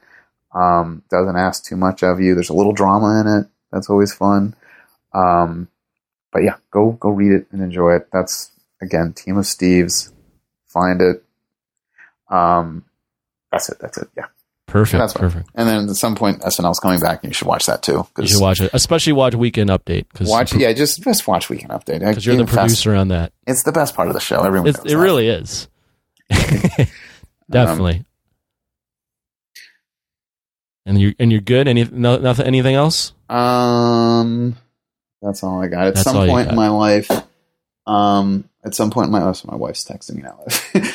Um, 0.53 1.03
doesn't 1.09 1.35
ask 1.35 1.63
too 1.63 1.75
much 1.75 2.03
of 2.03 2.19
you. 2.19 2.33
There's 2.33 2.49
a 2.49 2.53
little 2.53 2.73
drama 2.73 3.21
in 3.21 3.27
it. 3.27 3.47
That's 3.71 3.89
always 3.89 4.13
fun. 4.13 4.55
Um, 5.13 5.67
but 6.31 6.43
yeah, 6.43 6.57
go 6.71 6.91
go 6.93 7.09
read 7.09 7.31
it 7.31 7.47
and 7.51 7.61
enjoy 7.61 7.95
it. 7.95 8.09
That's 8.11 8.51
again, 8.81 9.13
Team 9.13 9.37
of 9.37 9.45
Steves. 9.45 10.11
Find 10.67 11.01
it. 11.01 11.23
Um, 12.29 12.85
that's 13.51 13.69
it. 13.69 13.77
That's 13.79 13.97
it. 13.97 14.09
Yeah. 14.17 14.25
Perfect. 14.67 14.99
That's 14.99 15.13
perfect. 15.13 15.49
And 15.55 15.67
then 15.69 15.87
at 15.89 15.95
some 15.95 16.15
point, 16.15 16.41
SNL's 16.41 16.79
coming 16.79 16.99
back, 16.99 17.23
and 17.23 17.29
you 17.29 17.33
should 17.33 17.47
watch 17.47 17.67
that 17.67 17.83
too. 17.83 18.07
You 18.17 18.27
should 18.27 18.41
watch 18.41 18.59
it, 18.61 18.71
especially 18.73 19.13
watch 19.13 19.35
Weekend 19.35 19.69
Update 19.69 20.05
watch, 20.21 20.53
yeah, 20.55 20.73
just 20.73 21.01
just 21.03 21.27
watch 21.27 21.49
Weekend 21.49 21.71
Update. 21.71 21.99
because 21.99 22.25
you're 22.25 22.35
the 22.35 22.41
Even 22.41 22.47
fast- 22.53 22.65
producer 22.83 22.95
on 22.95 23.09
that. 23.09 23.31
It's 23.45 23.63
the 23.63 23.71
best 23.71 23.95
part 23.95 24.07
of 24.07 24.15
the 24.15 24.19
show. 24.19 24.41
Everyone, 24.43 24.67
it 24.67 24.75
that. 24.83 24.97
really 24.97 25.27
is. 25.27 25.67
Definitely. 27.49 28.03
and 30.85 30.99
you 30.99 31.13
and 31.19 31.31
you're 31.31 31.41
good. 31.41 31.67
Any 31.67 31.83
no, 31.85 32.17
nothing? 32.17 32.45
Anything 32.47 32.75
else? 32.75 33.13
Um, 33.29 34.55
that's 35.21 35.43
all 35.43 35.61
I 35.61 35.67
got. 35.67 35.87
At 35.87 35.95
That's 35.95 36.03
some 36.05 36.27
point 36.27 36.49
in 36.49 36.55
my 36.55 36.69
life, 36.69 37.09
um, 37.87 38.49
at 38.63 38.73
some 38.75 38.89
point 38.91 39.05
in 39.07 39.11
my 39.11 39.23
life, 39.23 39.37
so 39.37 39.47
my 39.51 39.57
wife's 39.57 39.83
texting 39.83 40.15
me 40.15 40.23
now. 40.23 40.39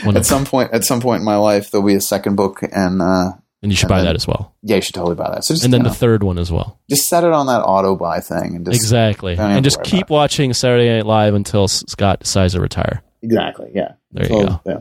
At 0.16 0.24
some 0.26 0.44
point, 0.44 0.72
at 0.72 0.84
some 0.84 1.00
point 1.00 1.20
in 1.20 1.24
my 1.24 1.36
life, 1.36 1.70
there'll 1.70 1.86
be 1.86 1.94
a 1.94 2.00
second 2.00 2.34
book, 2.36 2.60
and 2.62 3.00
uh, 3.02 3.32
And 3.62 3.70
you 3.70 3.76
should 3.76 3.84
And 3.84 3.88
buy 3.90 3.96
then- 3.98 4.06
that 4.06 4.16
as 4.16 4.26
well. 4.26 4.54
yeah, 4.62 4.76
you 4.76 4.82
should 4.82 4.94
totally 4.94 5.16
buy 5.16 5.30
that. 5.30 5.44
So 5.44 5.52
just 5.52 5.64
And 5.64 5.72
then 5.74 5.82
you 5.82 5.88
the 5.90 5.94
third 5.94 6.22
one 6.22 6.38
as 6.38 6.50
well. 6.50 6.78
just 6.88 7.08
set 7.08 7.24
it 7.24 7.32
on 7.32 7.46
that 7.48 7.60
auto 7.60 7.94
buy 7.94 8.20
thing, 8.20 8.56
and 8.56 8.64
just 8.64 8.80
exactly. 8.82 9.36
And 9.38 9.62
just 9.62 9.82
keep 9.82 10.08
watching 10.08 10.54
Saturday 10.54 10.88
Night 10.88 11.04
Live 11.04 11.34
until 11.34 11.68
Scott 11.68 12.20
decides 12.20 12.54
to 12.54 12.60
retire. 12.60 13.02
exactly, 13.22 13.70
yeah. 13.74 13.92
There 14.12 14.26
So, 14.26 14.40
you 14.40 14.46
go. 14.46 14.60
Yeah. 14.64 14.78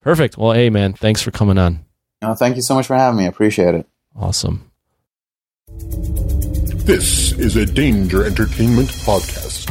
Perfect. 0.00 0.36
Well, 0.36 0.52
hey 0.52 0.70
man, 0.70 0.92
thanks 0.94 1.22
for 1.22 1.30
coming 1.30 1.56
on. 1.56 1.84
No, 2.20 2.34
thank 2.34 2.56
you 2.56 2.62
so 2.62 2.74
much 2.74 2.86
for 2.86 2.96
having 2.96 3.16
me. 3.18 3.24
I 3.24 3.28
appreciate 3.28 3.74
it. 3.76 3.86
Awesome. 4.18 4.70
This 6.84 7.32
is 7.32 7.56
a 7.56 7.64
Danger 7.64 8.26
Entertainment 8.26 8.88
podcast. 8.88 9.66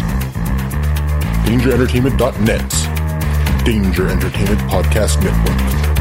DangerEntertainment.net. 1.46 3.66
Danger 3.66 4.08
Entertainment 4.10 4.60
Podcast 4.62 5.24
Network. 5.24 5.93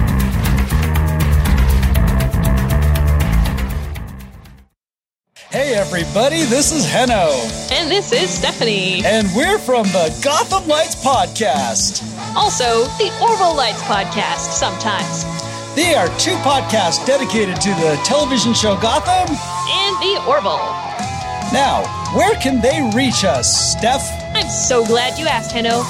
Hey 5.53 5.75
everybody, 5.75 6.45
this 6.45 6.73
is 6.73 6.89
Heno, 6.91 7.29
And 7.71 7.91
this 7.91 8.11
is 8.13 8.31
Stephanie. 8.31 9.05
and 9.05 9.29
we're 9.37 9.59
from 9.59 9.85
the 9.89 10.09
Gotham 10.25 10.67
Lights 10.67 10.97
Podcast. 11.05 12.03
Also, 12.35 12.85
the 12.97 13.13
Orville 13.21 13.55
Lights 13.55 13.83
podcast 13.83 14.53
sometimes. 14.57 15.25
They 15.77 15.95
are 15.95 16.09
two 16.19 16.35
podcasts 16.41 17.05
dedicated 17.07 17.57
to 17.61 17.69
the 17.71 18.01
television 18.05 18.55
show 18.55 18.77
Gotham. 18.81 19.37
And 19.69 19.97
the 20.01 20.25
Orville. 20.27 20.57
Now, 21.53 21.85
where 22.17 22.35
can 22.37 22.61
they 22.63 22.91
reach 22.97 23.25
us, 23.25 23.73
Steph? 23.77 24.09
I'm 24.35 24.49
so 24.49 24.85
glad 24.87 25.19
you 25.19 25.27
asked, 25.27 25.53
Heno. 25.53 25.85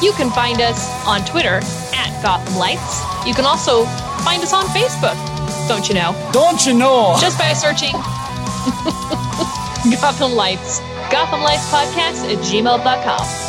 You 0.00 0.12
can 0.12 0.30
find 0.30 0.60
us 0.60 0.88
on 1.06 1.24
Twitter 1.24 1.58
at 1.94 2.22
Gotham 2.22 2.56
Lights. 2.56 3.02
You 3.26 3.34
can 3.34 3.46
also 3.46 3.84
find 4.22 4.42
us 4.42 4.52
on 4.52 4.64
Facebook, 4.66 5.16
don't 5.66 5.88
you 5.88 5.94
know? 5.96 6.14
Don't 6.32 6.64
you 6.64 6.72
know? 6.74 7.16
Just 7.20 7.36
by 7.38 7.52
searching 7.52 7.94
Gotham 10.00 10.32
Lights. 10.32 10.80
Gotham 11.10 11.40
Lights 11.42 11.70
Podcast 11.70 12.24
at 12.30 12.38
gmail.com. 12.38 13.45